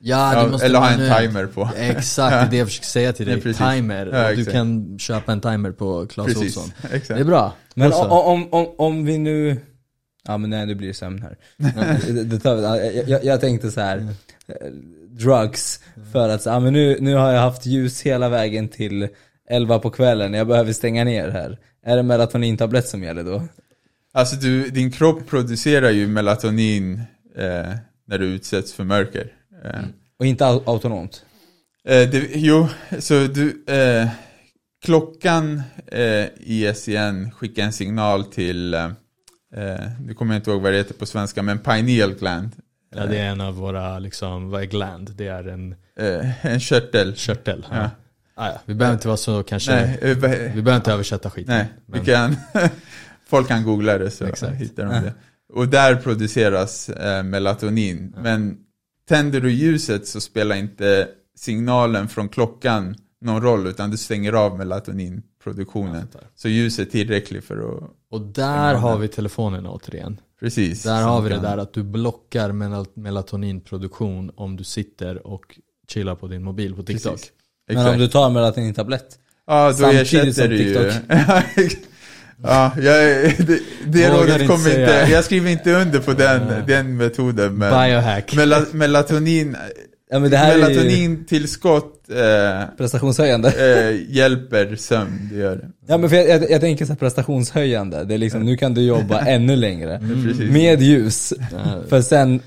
Ja, 0.00 0.44
du 0.44 0.50
måste 0.50 0.66
eller 0.66 0.78
ha 0.78 0.90
en 0.90 1.20
timer 1.28 1.46
på. 1.46 1.70
Exakt, 1.76 2.32
det 2.32 2.38
är 2.38 2.50
det 2.50 2.56
jag 2.56 2.66
försöker 2.66 2.86
säga 2.86 3.12
till 3.12 3.26
dig. 3.26 3.42
Ja, 3.44 3.72
timer. 3.72 4.06
Ja, 4.12 4.34
du 4.36 4.44
kan 4.44 4.98
köpa 4.98 5.32
en 5.32 5.40
timer 5.40 5.72
på 5.72 6.06
Clas 6.06 6.36
Ohlson. 6.36 6.72
Det 7.08 7.10
är 7.10 7.24
bra. 7.24 7.54
Men 7.74 7.92
om, 7.92 8.10
om, 8.10 8.48
om, 8.52 8.66
om 8.78 9.04
vi 9.04 9.18
nu... 9.18 9.56
Ja 10.24 10.38
men 10.38 10.50
nej, 10.50 10.66
nu 10.66 10.74
blir 10.74 10.88
det 10.88 10.94
sömn 10.94 11.22
här. 11.22 11.36
det, 12.12 12.24
det 12.24 12.38
tar, 12.38 12.56
jag, 12.56 13.08
jag, 13.08 13.24
jag 13.24 13.40
tänkte 13.40 13.70
så 13.70 13.80
här. 13.80 13.98
eh, 14.46 14.54
drugs. 15.08 15.80
För 16.12 16.28
att 16.28 16.42
så, 16.42 16.48
ja, 16.48 16.60
men 16.60 16.72
nu, 16.72 16.96
nu 17.00 17.14
har 17.14 17.32
jag 17.32 17.40
haft 17.40 17.66
ljus 17.66 18.02
hela 18.02 18.28
vägen 18.28 18.68
till 18.68 19.08
11 19.50 19.78
på 19.78 19.90
kvällen, 19.90 20.34
jag 20.34 20.46
behöver 20.46 20.72
stänga 20.72 21.04
ner 21.04 21.28
här. 21.28 21.58
Är 21.86 21.96
det 21.96 22.02
melatonintablett 22.02 22.88
som 22.88 23.02
gäller 23.02 23.24
då? 23.24 23.42
Alltså 24.12 24.36
du, 24.36 24.68
din 24.70 24.90
kropp 24.92 25.26
producerar 25.28 25.90
ju 25.90 26.06
melatonin 26.06 27.02
eh, 27.36 27.74
när 28.08 28.18
du 28.18 28.26
utsätts 28.26 28.72
för 28.72 28.84
mörker. 28.84 29.32
Eh, 29.64 29.80
Och 30.18 30.26
inte 30.26 30.44
au- 30.44 30.62
autonomt? 30.66 31.24
Eh, 31.84 32.10
det, 32.10 32.28
jo, 32.34 32.68
så 32.98 33.14
du, 33.26 33.64
eh, 33.66 34.08
klockan 34.84 35.62
eh, 35.86 36.26
i 36.36 36.72
SCN 36.74 37.30
skickar 37.30 37.62
en 37.62 37.72
signal 37.72 38.24
till, 38.24 38.74
eh, 38.74 38.84
eh, 39.54 39.90
nu 40.06 40.14
kommer 40.14 40.34
jag 40.34 40.38
inte 40.40 40.50
ihåg 40.50 40.62
vad 40.62 40.72
det 40.72 40.76
heter 40.76 40.94
på 40.94 41.06
svenska, 41.06 41.42
men 41.42 41.58
pineal 41.58 42.14
gland. 42.14 42.50
Ja, 42.96 43.06
det 43.06 43.18
är 43.18 43.24
en 43.30 43.40
av 43.40 43.54
våra, 43.56 43.98
liksom, 43.98 44.50
vad 44.50 44.62
är 44.62 44.66
gland? 44.66 45.10
Det 45.16 45.26
är 45.26 45.48
en 45.48 45.74
Eh, 46.00 46.46
en 46.46 46.60
körtel. 46.60 47.16
körtel. 47.16 47.66
Ja. 47.70 47.76
Ja. 47.76 47.90
Ah, 48.34 48.46
ja. 48.48 48.60
Vi 48.64 48.74
behöver 48.74 48.94
inte 48.96 49.08
vara 49.08 49.16
så 49.16 49.42
kanske, 49.42 49.74
Nej, 49.74 49.98
vi 50.02 50.14
behöver 50.14 50.76
inte 50.76 50.92
översätta 50.92 51.30
skiten. 51.30 51.54
nej 51.56 51.66
Men- 51.86 52.00
vi 52.00 52.06
kan, 52.06 52.36
folk 53.28 53.48
kan 53.48 53.64
googla 53.64 53.98
det 53.98 54.10
så 54.10 54.24
Exakt. 54.26 54.56
hittar 54.56 54.84
de 54.84 54.90
det. 54.92 55.12
Och 55.52 55.68
där 55.68 55.96
produceras 55.96 56.88
eh, 56.88 57.22
melatonin. 57.22 58.14
Men 58.22 58.56
tänder 59.08 59.40
du 59.40 59.52
ljuset 59.52 60.06
så 60.08 60.20
spelar 60.20 60.56
inte 60.56 61.08
signalen 61.36 62.08
från 62.08 62.28
klockan 62.28 62.94
någon 63.20 63.42
roll, 63.42 63.66
utan 63.66 63.90
du 63.90 63.96
stänger 63.96 64.32
av 64.32 64.58
melatoninproduktionen. 64.58 66.08
Så 66.34 66.48
ljuset 66.48 66.88
är 66.88 66.90
tillräckligt 66.90 67.44
för 67.44 67.56
att 67.56 67.90
Och 68.10 68.20
där 68.20 68.74
har 68.74 68.98
vi 68.98 69.08
telefonen 69.08 69.66
återigen. 69.66 70.20
Precis. 70.40 70.82
Där 70.82 71.02
har 71.02 71.22
vi 71.22 71.28
det 71.28 71.38
där 71.38 71.58
att 71.58 71.72
du 71.72 71.82
blockar 71.82 72.52
mel- 72.52 72.86
melatoninproduktion 72.94 74.30
om 74.34 74.56
du 74.56 74.64
sitter 74.64 75.26
och 75.26 75.58
chillar 75.88 76.14
på 76.14 76.28
din 76.28 76.42
mobil 76.42 76.74
på 76.74 76.82
TikTok. 76.82 77.12
Precis. 77.12 77.32
Men 77.68 77.76
Exakt. 77.76 77.92
om 77.92 77.98
du 77.98 78.08
tar 78.08 78.30
melatonintablett? 78.30 79.18
ja, 79.46 79.68
då 79.68 79.76
samtidigt 79.76 80.36
som 80.36 80.48
du 80.48 80.56
ju... 80.56 80.90
Ja, 82.42 82.72
jag, 82.76 82.94
det, 83.38 83.60
det 83.86 84.10
rådet 84.10 84.28
inte 84.34 84.46
kommer 84.46 84.68
inte... 84.70 84.86
säga. 84.86 85.08
Jag 85.08 85.24
skriver 85.24 85.50
inte 85.50 85.72
under 85.72 85.98
på 85.98 86.12
den, 86.12 86.42
den 86.66 86.96
metoden. 86.96 87.54
Men 87.58 87.70
Biohack. 87.88 88.34
mela, 88.36 88.62
melatonin, 88.72 89.56
Ja 90.10 90.18
men 90.18 90.30
det 90.30 90.36
här 90.36 90.52
är 90.52 90.56
ju 90.56 90.62
melatonintillskott 90.62 91.94
eh, 92.10 92.76
prestationshöjande. 92.76 93.48
eh, 93.48 94.16
hjälper 94.16 94.76
sömn. 94.76 95.28
Det 95.32 95.38
gör 95.38 95.56
det. 95.56 95.68
Ja 95.86 95.98
men 95.98 96.10
för 96.10 96.16
jag, 96.16 96.28
jag, 96.28 96.50
jag 96.50 96.60
tänker 96.60 96.84
så 96.84 96.92
här 96.92 96.96
prestationshöjande, 96.98 98.04
det 98.04 98.14
är 98.14 98.18
liksom, 98.18 98.42
nu 98.44 98.56
kan 98.56 98.74
du 98.74 98.82
jobba 98.82 99.20
ännu 99.26 99.56
längre. 99.56 100.00
Precis. 100.24 100.50
Med 100.50 100.82
ljus. 100.82 101.32
Ja. 101.52 101.82
För 101.88 102.00
sen 102.02 102.40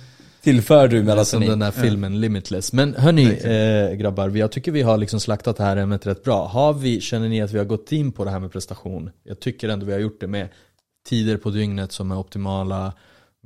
tillför 0.44 0.88
du 0.88 0.98
Som 0.98 1.06
melatonin. 1.06 1.50
den 1.50 1.60
där 1.60 1.72
filmen 1.72 2.22
Limitless. 2.22 2.74
Men 2.74 2.96
hörni 2.96 3.26
eh, 3.26 3.96
grabbar, 3.96 4.30
jag 4.30 4.52
tycker 4.52 4.72
vi 4.72 4.82
har 4.82 4.98
liksom 4.98 5.20
slaktat 5.20 5.58
det 5.58 5.64
här 5.64 5.78
ämnet 5.78 6.08
rätt 6.08 6.24
bra. 6.24 6.48
Har 6.48 6.74
vi, 6.74 7.02
känner 7.02 7.30
ni 7.30 7.42
att 7.42 7.52
vi 7.52 7.58
har 7.58 7.66
gått 7.66 7.92
in 7.92 8.12
på 8.12 8.26
det 8.26 8.32
här 8.32 8.40
med 8.40 8.52
prestation? 8.52 9.10
Jag 9.24 9.40
tycker 9.40 9.70
ändå 9.70 9.86
vi 9.86 9.92
har 9.92 10.00
gjort 10.00 10.20
det 10.20 10.28
med 10.28 10.50
tider 11.10 11.38
på 11.38 11.50
dygnet 11.50 11.92
som 11.92 12.12
är 12.12 12.20
optimala 12.20 12.94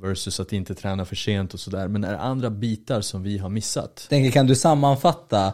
versus 0.02 0.40
att 0.40 0.54
inte 0.54 0.76
träna 0.76 1.06
för 1.06 1.16
sent 1.16 1.54
och 1.54 1.60
sådär. 1.60 1.88
Men 1.88 2.04
är 2.04 2.12
det 2.12 2.20
andra 2.20 2.50
bitar 2.50 3.02
som 3.02 3.24
vi 3.24 3.38
har 3.38 3.50
missat? 3.50 4.08
tänker, 4.10 4.32
kan 4.32 4.48
du 4.48 4.56
sammanfatta 4.56 5.54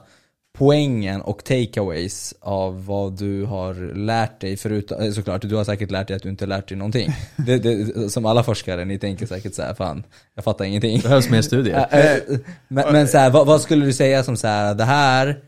poängen 0.54 1.22
och 1.22 1.44
takeaways 1.44 2.34
av 2.40 2.86
vad 2.86 3.18
du 3.18 3.44
har 3.44 3.96
lärt 3.96 4.42
dig 4.42 4.58
förutom, 4.58 5.02
eh, 5.02 5.12
såklart 5.12 5.42
du 5.42 5.56
har 5.56 5.64
säkert 5.64 5.92
lärt 5.92 6.08
dig 6.08 6.16
att 6.16 6.24
du 6.24 6.30
inte 6.30 6.46
lärt 6.46 6.68
dig 6.68 6.78
någonting. 6.78 7.16
Det, 7.36 7.58
det, 7.58 8.10
som 8.10 8.26
alla 8.26 8.44
forskare, 8.44 8.86
ni 8.86 9.00
tänker 9.00 9.26
säkert 9.26 9.54
så 9.54 9.62
här, 9.62 9.74
fan, 9.74 10.04
jag 10.36 10.44
fattar 10.44 10.66
ingenting. 10.66 10.98
Det 10.98 11.04
behövs 11.04 11.30
mer 11.30 11.42
studier. 11.42 11.88
Äh, 11.92 12.38
men 12.68 12.94
men 12.94 13.08
så 13.08 13.18
här, 13.18 13.30
vad, 13.30 13.48
vad 13.48 13.62
skulle 13.62 13.86
du 13.86 13.94
säga 13.94 14.24
som 14.24 14.38
så 14.38 14.48
här, 14.48 14.76
det 14.76 14.84
här 14.84 15.40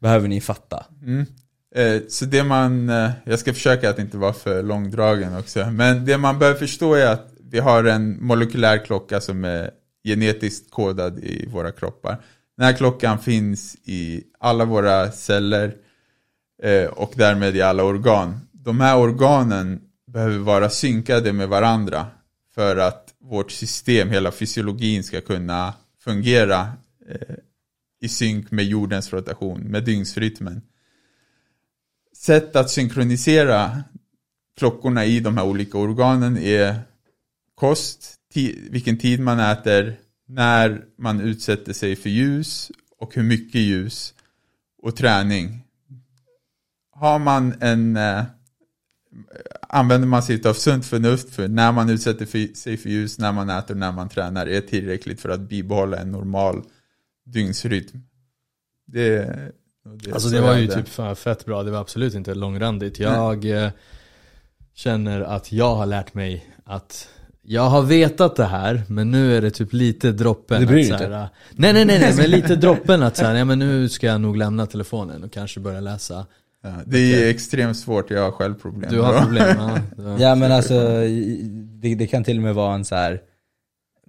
behöver 0.00 0.28
ni 0.28 0.40
fatta? 0.40 0.86
Mm. 1.02 1.26
Eh, 1.74 2.02
så 2.08 2.24
det 2.24 2.44
man, 2.44 2.88
eh, 2.88 3.10
jag 3.24 3.38
ska 3.38 3.54
försöka 3.54 3.90
att 3.90 3.98
inte 3.98 4.16
vara 4.16 4.32
för 4.32 4.62
långdragen 4.62 5.36
också, 5.36 5.70
men 5.70 6.04
det 6.04 6.18
man 6.18 6.38
behöver 6.38 6.58
förstå 6.58 6.94
är 6.94 7.06
att 7.06 7.30
vi 7.50 7.58
har 7.58 7.84
en 7.84 8.24
molekylär 8.24 8.84
klocka 8.84 9.20
som 9.20 9.44
är 9.44 9.70
genetiskt 10.04 10.70
kodad 10.70 11.18
i 11.18 11.46
våra 11.46 11.72
kroppar. 11.72 12.16
Den 12.56 12.66
här 12.66 12.72
klockan 12.72 13.18
finns 13.18 13.76
i 13.84 14.24
alla 14.38 14.64
våra 14.64 15.12
celler 15.12 15.76
eh, 16.62 16.86
och 16.86 17.12
därmed 17.16 17.56
i 17.56 17.62
alla 17.62 17.84
organ. 17.84 18.40
De 18.52 18.80
här 18.80 18.98
organen 18.98 19.80
behöver 20.06 20.38
vara 20.38 20.70
synkade 20.70 21.32
med 21.32 21.48
varandra 21.48 22.06
för 22.54 22.76
att 22.76 23.14
vårt 23.20 23.50
system, 23.50 24.10
hela 24.10 24.32
fysiologin 24.32 25.04
ska 25.04 25.20
kunna 25.20 25.74
fungera 26.04 26.72
eh, 27.08 27.34
i 28.00 28.08
synk 28.08 28.50
med 28.50 28.64
jordens 28.64 29.12
rotation, 29.12 29.60
med 29.60 29.84
dygnsrytmen 29.84 30.62
sätt 32.16 32.56
att 32.56 32.70
synkronisera 32.70 33.82
klockorna 34.58 35.04
i 35.04 35.20
de 35.20 35.36
här 35.36 35.44
olika 35.44 35.78
organen 35.78 36.38
är 36.38 36.80
kost, 37.54 38.14
vilken 38.70 38.98
tid 38.98 39.20
man 39.20 39.40
äter, 39.40 39.96
när 40.26 40.84
man 40.98 41.20
utsätter 41.20 41.72
sig 41.72 41.96
för 41.96 42.10
ljus 42.10 42.70
och 42.98 43.14
hur 43.14 43.22
mycket 43.22 43.60
ljus 43.60 44.14
och 44.82 44.96
träning. 44.96 45.64
Har 46.90 47.18
man 47.18 47.54
en 47.60 47.96
eh, 47.96 48.24
använder 49.68 50.08
man 50.08 50.22
sig 50.22 50.46
av 50.46 50.54
sunt 50.54 50.86
förnuft 50.86 51.34
för 51.34 51.48
när 51.48 51.72
man 51.72 51.90
utsätter 51.90 52.26
för, 52.26 52.54
sig 52.54 52.76
för 52.76 52.88
ljus, 52.88 53.18
när 53.18 53.32
man 53.32 53.50
äter, 53.50 53.74
när 53.74 53.92
man 53.92 54.08
tränar 54.08 54.46
är 54.46 54.60
tillräckligt 54.60 55.20
för 55.20 55.28
att 55.28 55.40
bibehålla 55.40 55.96
en 55.96 56.12
normal 56.12 56.62
dygnsrytm. 57.24 58.02
Det, 58.86 59.18
det, 59.84 60.12
Alltså 60.12 60.28
så 60.28 60.34
det 60.34 60.40
var 60.40 60.56
ju 60.56 60.66
typ 60.66 60.88
fan 60.88 61.16
fett 61.16 61.44
bra, 61.44 61.62
det 61.62 61.70
var 61.70 61.80
absolut 61.80 62.14
inte 62.14 62.34
långrandigt. 62.34 62.98
Jag 62.98 63.44
eh, 63.44 63.70
känner 64.74 65.20
att 65.20 65.52
jag 65.52 65.74
har 65.74 65.86
lärt 65.86 66.14
mig 66.14 66.54
att 66.64 67.08
jag 67.46 67.62
har 67.62 67.82
vetat 67.82 68.36
det 68.36 68.44
här, 68.44 68.82
men 68.88 69.10
nu 69.10 69.36
är 69.36 69.42
det 69.42 69.50
typ 69.50 69.72
lite 69.72 70.12
droppen 70.12 70.60
Du 70.60 70.66
bryr 70.66 70.92
att 70.92 70.98
dig 70.98 71.08
så 71.08 71.14
här, 71.14 71.28
Nej 71.50 71.72
nej 71.72 71.84
nej, 71.84 71.98
nej 71.98 72.14
men 72.16 72.30
lite 72.30 72.56
droppen 72.66 73.02
att 73.02 73.16
så 73.16 73.24
här, 73.24 73.34
ja, 73.34 73.44
men 73.44 73.58
nu 73.58 73.88
ska 73.88 74.06
jag 74.06 74.20
nog 74.20 74.36
lämna 74.36 74.66
telefonen 74.66 75.24
och 75.24 75.32
kanske 75.32 75.60
börja 75.60 75.80
läsa. 75.80 76.26
Ja, 76.62 76.70
det 76.86 76.98
är 76.98 77.30
extremt 77.30 77.76
svårt, 77.76 78.10
jag 78.10 78.22
har 78.22 78.30
själv 78.30 78.54
problem. 78.54 78.90
Du 78.90 79.00
har 79.00 79.20
problem, 79.20 79.56
ja, 79.58 79.78
Ja 80.18 80.34
men 80.34 80.52
alltså, 80.52 80.80
det, 81.80 81.94
det 81.94 82.06
kan 82.06 82.24
till 82.24 82.36
och 82.36 82.42
med 82.42 82.54
vara 82.54 82.74
en 82.74 82.84
så 82.84 82.94
här 82.94 83.20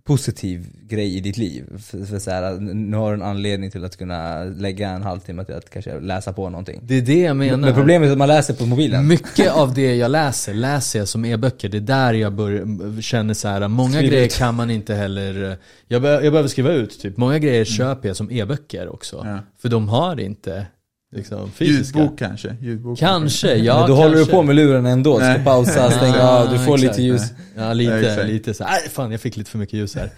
positiv 0.07 0.67
grej 0.81 1.17
i 1.17 1.19
ditt 1.19 1.37
liv. 1.37 1.65
För, 1.77 2.05
för 2.05 2.19
så 2.19 2.31
här, 2.31 2.59
nu 2.59 2.97
har 2.97 3.09
du 3.11 3.21
en 3.21 3.27
anledning 3.29 3.71
till 3.71 3.85
att 3.85 3.97
kunna 3.97 4.43
lägga 4.43 4.89
en 4.89 5.03
halvtimme 5.03 5.45
till 5.45 5.55
att 5.55 5.69
kanske 5.69 5.99
läsa 5.99 6.33
på 6.33 6.49
någonting. 6.49 6.79
Det 6.83 6.95
är 6.95 7.01
det 7.01 7.19
jag 7.19 7.37
menar 7.37 7.57
Men 7.57 7.73
problemet 7.73 8.07
är 8.07 8.11
att 8.11 8.17
man 8.17 8.27
läser 8.27 8.53
på 8.53 8.65
mobilen. 8.65 9.07
Mycket 9.07 9.51
av 9.51 9.73
det 9.73 9.95
jag 9.95 10.11
läser, 10.11 10.53
läser 10.53 10.99
jag 10.99 11.07
som 11.07 11.25
e-böcker. 11.25 11.69
Det 11.69 11.77
är 11.77 11.81
där 11.81 12.13
jag 12.13 12.33
bör, 12.33 13.01
känner 13.01 13.33
så 13.33 13.47
här. 13.47 13.67
många 13.67 13.97
Skriv 13.97 14.09
grejer 14.09 14.25
ut. 14.25 14.35
kan 14.37 14.55
man 14.55 14.71
inte 14.71 14.93
heller, 14.93 15.57
jag, 15.87 16.01
be, 16.01 16.09
jag 16.09 16.33
behöver 16.33 16.49
skriva 16.49 16.71
ut 16.71 16.99
typ. 16.99 17.17
Många 17.17 17.39
grejer 17.39 17.65
köper 17.65 18.07
jag 18.07 18.17
som 18.17 18.31
e-böcker 18.31 18.93
också. 18.93 19.21
Ja. 19.25 19.39
För 19.61 19.69
de 19.69 19.89
har 19.89 20.19
inte 20.19 20.65
liksom, 21.11 21.51
fysiska. 21.51 21.99
Ljudbok 21.99 22.19
kanske? 22.19 22.55
Ljudbok 22.61 22.99
Kanske, 22.99 23.55
ja 23.55 23.79
men 23.79 23.81
då 23.81 23.87
kanske. 23.95 24.03
håller 24.03 24.17
du 24.17 24.25
på 24.25 24.43
med 24.43 24.55
luren 24.55 24.85
ändå, 24.85 25.15
ska 25.15 25.25
Nej. 25.25 25.43
pausa, 25.43 25.91
stänga 25.97 26.17
Ja, 26.17 26.43
av, 26.43 26.51
du 26.53 26.59
får 26.59 26.75
exakt. 26.75 26.81
lite 26.97 27.01
ljus. 27.01 27.21
Ja 27.55 27.61
Ja, 27.67 27.73
lite, 27.73 27.99
exakt. 28.09 28.27
lite 28.27 28.53
så 28.53 28.63
här, 28.63 28.73
"Aj, 28.75 28.89
fan 28.89 29.11
jag 29.11 29.21
fick 29.21 29.37
lite 29.37 29.51
för 29.51 29.57
mycket 29.57 29.73
ljus 29.79 29.95
här. 29.95 30.09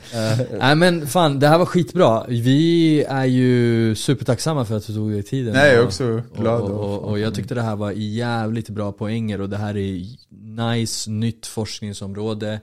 Nej 0.59 0.75
men 0.75 1.07
fan, 1.07 1.39
det 1.39 1.47
här 1.47 1.57
var 1.57 1.65
skitbra. 1.65 2.25
Vi 2.27 3.03
är 3.03 3.25
ju 3.25 3.95
supertacksamma 3.95 4.65
för 4.65 4.77
att 4.77 4.87
du 4.87 4.93
tog 4.93 5.11
dig 5.11 5.23
tiden. 5.23 5.53
Nej, 5.53 5.65
jag 5.67 5.75
är 5.75 5.79
Och- 5.79 5.85
också 5.85 6.21
glad. 6.37 6.61
Och, 6.61 6.93
och, 6.93 7.09
och 7.09 7.19
jag 7.19 7.27
att- 7.27 7.35
tyckte 7.35 7.55
det 7.55 7.61
här 7.61 7.75
var 7.75 7.91
jävligt 7.91 8.69
bra 8.69 8.91
poänger 8.91 9.41
och 9.41 9.49
det 9.49 9.57
här 9.57 9.77
är 9.77 10.01
nice, 10.71 11.09
nytt 11.11 11.45
forskningsområde. 11.47 12.59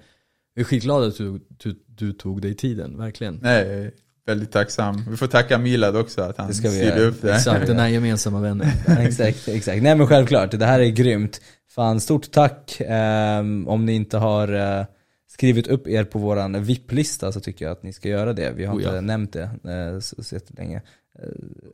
Jag 0.54 0.60
är 0.60 0.64
skitglad 0.64 1.02
att 1.04 1.16
du, 1.18 1.40
du, 1.62 1.74
du 1.86 2.12
tog 2.12 2.42
dig 2.42 2.54
tiden, 2.54 2.98
verkligen. 2.98 3.38
Nej, 3.42 3.66
jag 3.68 3.90
väldigt 4.26 4.52
tacksam. 4.52 5.04
Vi 5.10 5.16
får 5.16 5.26
tacka 5.26 5.58
Milad 5.58 5.96
också 5.96 6.22
att 6.22 6.38
han 6.38 6.54
styrde 6.54 7.04
upp 7.04 7.22
det. 7.22 7.34
Exakt, 7.34 7.66
den 7.66 7.78
här 7.78 7.88
gemensamma 7.88 8.40
vännen. 8.40 8.68
exakt, 8.98 9.48
exakt. 9.48 9.82
Nej 9.82 9.94
men 9.96 10.06
självklart, 10.06 10.50
det 10.50 10.66
här 10.66 10.80
är 10.80 10.88
grymt. 10.90 11.40
Fan, 11.70 12.00
stort 12.00 12.30
tack. 12.30 12.80
Ehm, 12.86 13.68
om 13.68 13.86
ni 13.86 13.92
inte 13.92 14.18
har 14.18 14.78
eh, 14.78 14.86
skrivit 15.30 15.66
upp 15.66 15.88
er 15.88 16.04
på 16.04 16.18
våran 16.18 16.64
VIP-lista 16.64 17.32
så 17.32 17.40
tycker 17.40 17.64
jag 17.64 17.72
att 17.72 17.82
ni 17.82 17.92
ska 17.92 18.08
göra 18.08 18.32
det. 18.32 18.52
Vi 18.56 18.64
har 18.64 18.76
Oh, 18.76 18.82
ja. 18.82 18.88
inte 18.88 19.00
nämnt 19.00 19.32
det 19.32 19.42
eh, 19.42 20.00
så, 20.00 20.22
så 20.22 20.36
länge. 20.56 20.82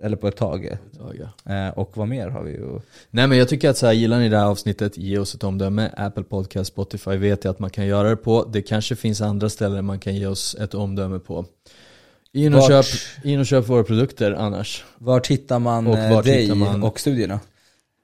Eller 0.03 0.17
på 0.17 0.29
ett 0.29 0.37
tag. 0.37 0.79
Ja, 0.99 1.31
ja. 1.45 1.73
Och 1.73 1.97
vad 1.97 2.09
mer 2.09 2.29
har 2.29 2.43
vi 2.43 2.51
ju? 2.51 2.81
Nej 3.11 3.27
men 3.27 3.39
jag 3.39 3.49
tycker 3.49 3.71
att 3.71 3.77
så 3.77 3.87
här, 3.87 3.93
gillar 3.93 4.19
ni 4.19 4.29
det 4.29 4.39
här 4.39 4.47
avsnittet, 4.47 4.97
ge 4.99 5.19
oss 5.19 5.35
ett 5.35 5.45
omdöme. 5.45 5.91
Apple 5.97 6.25
Podcast, 6.25 6.73
Spotify 6.73 7.17
vet 7.17 7.45
jag 7.45 7.53
att 7.53 7.59
man 7.59 7.71
kan 7.71 7.87
göra 7.87 8.09
det 8.11 8.17
på. 8.17 8.45
Det 8.53 8.63
kanske 8.63 8.97
finns 8.97 9.21
andra 9.21 9.49
ställen 9.49 9.85
man 9.85 9.99
kan 9.99 10.15
ge 10.15 10.27
oss 10.27 10.57
ett 10.61 10.75
omdöme 10.75 11.19
på. 11.19 11.47
In 12.33 12.55
och, 12.55 12.61
Vart- 12.61 12.85
köp, 12.87 13.25
in 13.25 13.41
och 13.41 13.47
köp 13.47 13.69
våra 13.69 13.85
produkter 13.85 14.33
annars. 14.33 14.85
Vart 14.99 15.27
hittar 15.27 15.59
man 15.59 15.87
Och 15.87 15.99
eh, 15.99 16.11
vart 16.15 16.25
dig 16.25 16.43
hittar 16.43 16.55
man- 16.55 16.83
och 16.83 17.01
studierna? 17.01 17.41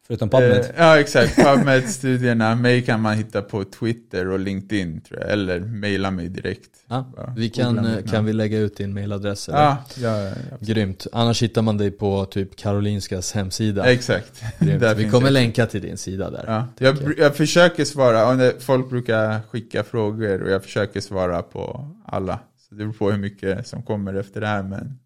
Förutom 0.07 0.29
PubMed? 0.29 0.59
Eh, 0.59 0.67
ja 0.77 1.01
exakt, 1.01 1.37
PubMed-studierna. 1.37 2.55
Mig 2.55 2.83
kan 2.83 3.01
man 3.01 3.17
hitta 3.17 3.43
på 3.43 3.65
Twitter 3.65 4.29
och 4.29 4.39
LinkedIn 4.39 5.01
tror 5.01 5.21
jag. 5.21 5.31
Eller 5.31 5.61
mejla 5.61 6.11
mig 6.11 6.29
direkt. 6.29 6.71
Ja, 6.89 7.13
Bara 7.17 7.35
vi 7.37 7.49
kan, 7.49 7.79
eh, 7.87 8.03
kan 8.11 8.25
vi 8.25 8.33
lägga 8.33 8.59
ut 8.59 8.77
din 8.77 8.95
mailadress? 8.95 9.49
Eller? 9.49 9.59
Ja, 9.59 9.77
ja, 10.03 10.23
ja, 10.23 10.33
Grymt. 10.61 11.07
Annars 11.13 11.43
hittar 11.43 11.63
man 11.63 11.79
dig 11.79 11.91
på 11.91 12.25
typ 12.25 12.57
Karolinskas 12.57 13.33
hemsida. 13.33 13.85
exakt. 13.93 14.43
Vi 14.97 15.09
kommer 15.11 15.27
jag. 15.27 15.33
länka 15.33 15.67
till 15.67 15.83
din 15.83 15.97
sida 15.97 16.31
där. 16.31 16.45
Ja. 16.47 16.67
Jag, 16.79 16.97
br- 16.97 17.15
jag 17.19 17.37
försöker 17.37 17.85
svara, 17.85 18.29
och 18.29 18.37
det- 18.37 18.55
folk 18.63 18.91
brukar 18.91 19.41
skicka 19.51 19.85
frågor 19.85 20.43
och 20.43 20.51
jag 20.51 20.63
försöker 20.65 21.01
svara 21.01 21.43
på 21.43 21.89
alla. 22.07 22.39
Så 22.69 22.75
det 22.75 22.77
beror 22.77 22.93
på 22.93 23.11
hur 23.11 23.19
mycket 23.19 23.67
som 23.67 23.83
kommer 23.83 24.15
efter 24.15 24.41
det 24.41 24.47
här 24.47 24.63
men... 24.63 24.99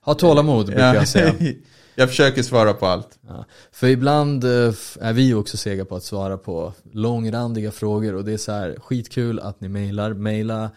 Ha 0.00 0.14
tålamod 0.14 0.66
brukar 0.66 0.94
jag 0.94 1.08
säga. 1.08 1.34
jag 1.94 2.08
försöker 2.08 2.42
svara 2.42 2.74
på 2.74 2.86
allt. 2.86 3.18
Ja. 3.28 3.44
För 3.72 3.86
ibland 3.86 4.44
eh, 4.44 4.74
är 5.00 5.12
vi 5.12 5.34
också 5.34 5.56
sega 5.56 5.84
på 5.84 5.96
att 5.96 6.02
svara 6.02 6.38
på 6.38 6.72
långrandiga 6.92 7.70
frågor 7.70 8.14
och 8.14 8.24
det 8.24 8.32
är 8.32 8.36
så 8.36 8.52
här 8.52 8.76
skitkul 8.80 9.40
att 9.40 9.60
ni 9.60 9.68
mailar. 9.68 10.14
Maila 10.14 10.70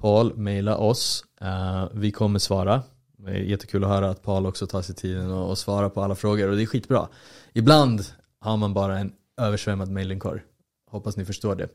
Paul, 0.00 0.36
maila 0.36 0.76
oss. 0.76 1.24
Eh, 1.40 1.88
vi 1.92 2.10
kommer 2.10 2.38
svara. 2.38 2.82
Det 3.18 3.30
är 3.30 3.34
jättekul 3.34 3.84
att 3.84 3.90
höra 3.90 4.10
att 4.10 4.22
Paul 4.22 4.46
också 4.46 4.66
tar 4.66 4.82
sig 4.82 4.94
tiden 4.94 5.30
och, 5.30 5.50
och 5.50 5.58
svarar 5.58 5.88
på 5.88 6.02
alla 6.02 6.14
frågor 6.14 6.48
och 6.48 6.56
det 6.56 6.62
är 6.62 6.66
skitbra. 6.66 7.08
Ibland 7.52 8.04
har 8.40 8.56
man 8.56 8.74
bara 8.74 8.98
en 8.98 9.12
översvämmad 9.40 9.90
mailinkorg. 9.90 10.40
Hoppas 10.90 11.16
ni 11.16 11.24
förstår 11.24 11.54
det. 11.54 11.68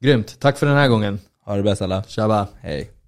Grymt, 0.00 0.40
tack 0.40 0.58
för 0.58 0.66
den 0.66 0.76
här 0.76 0.88
gången. 0.88 1.18
Ha 1.44 1.56
det 1.56 1.62
bäst 1.62 1.82
alla. 1.82 2.02
Tjaba. 2.02 2.48
Hej. 2.60 2.99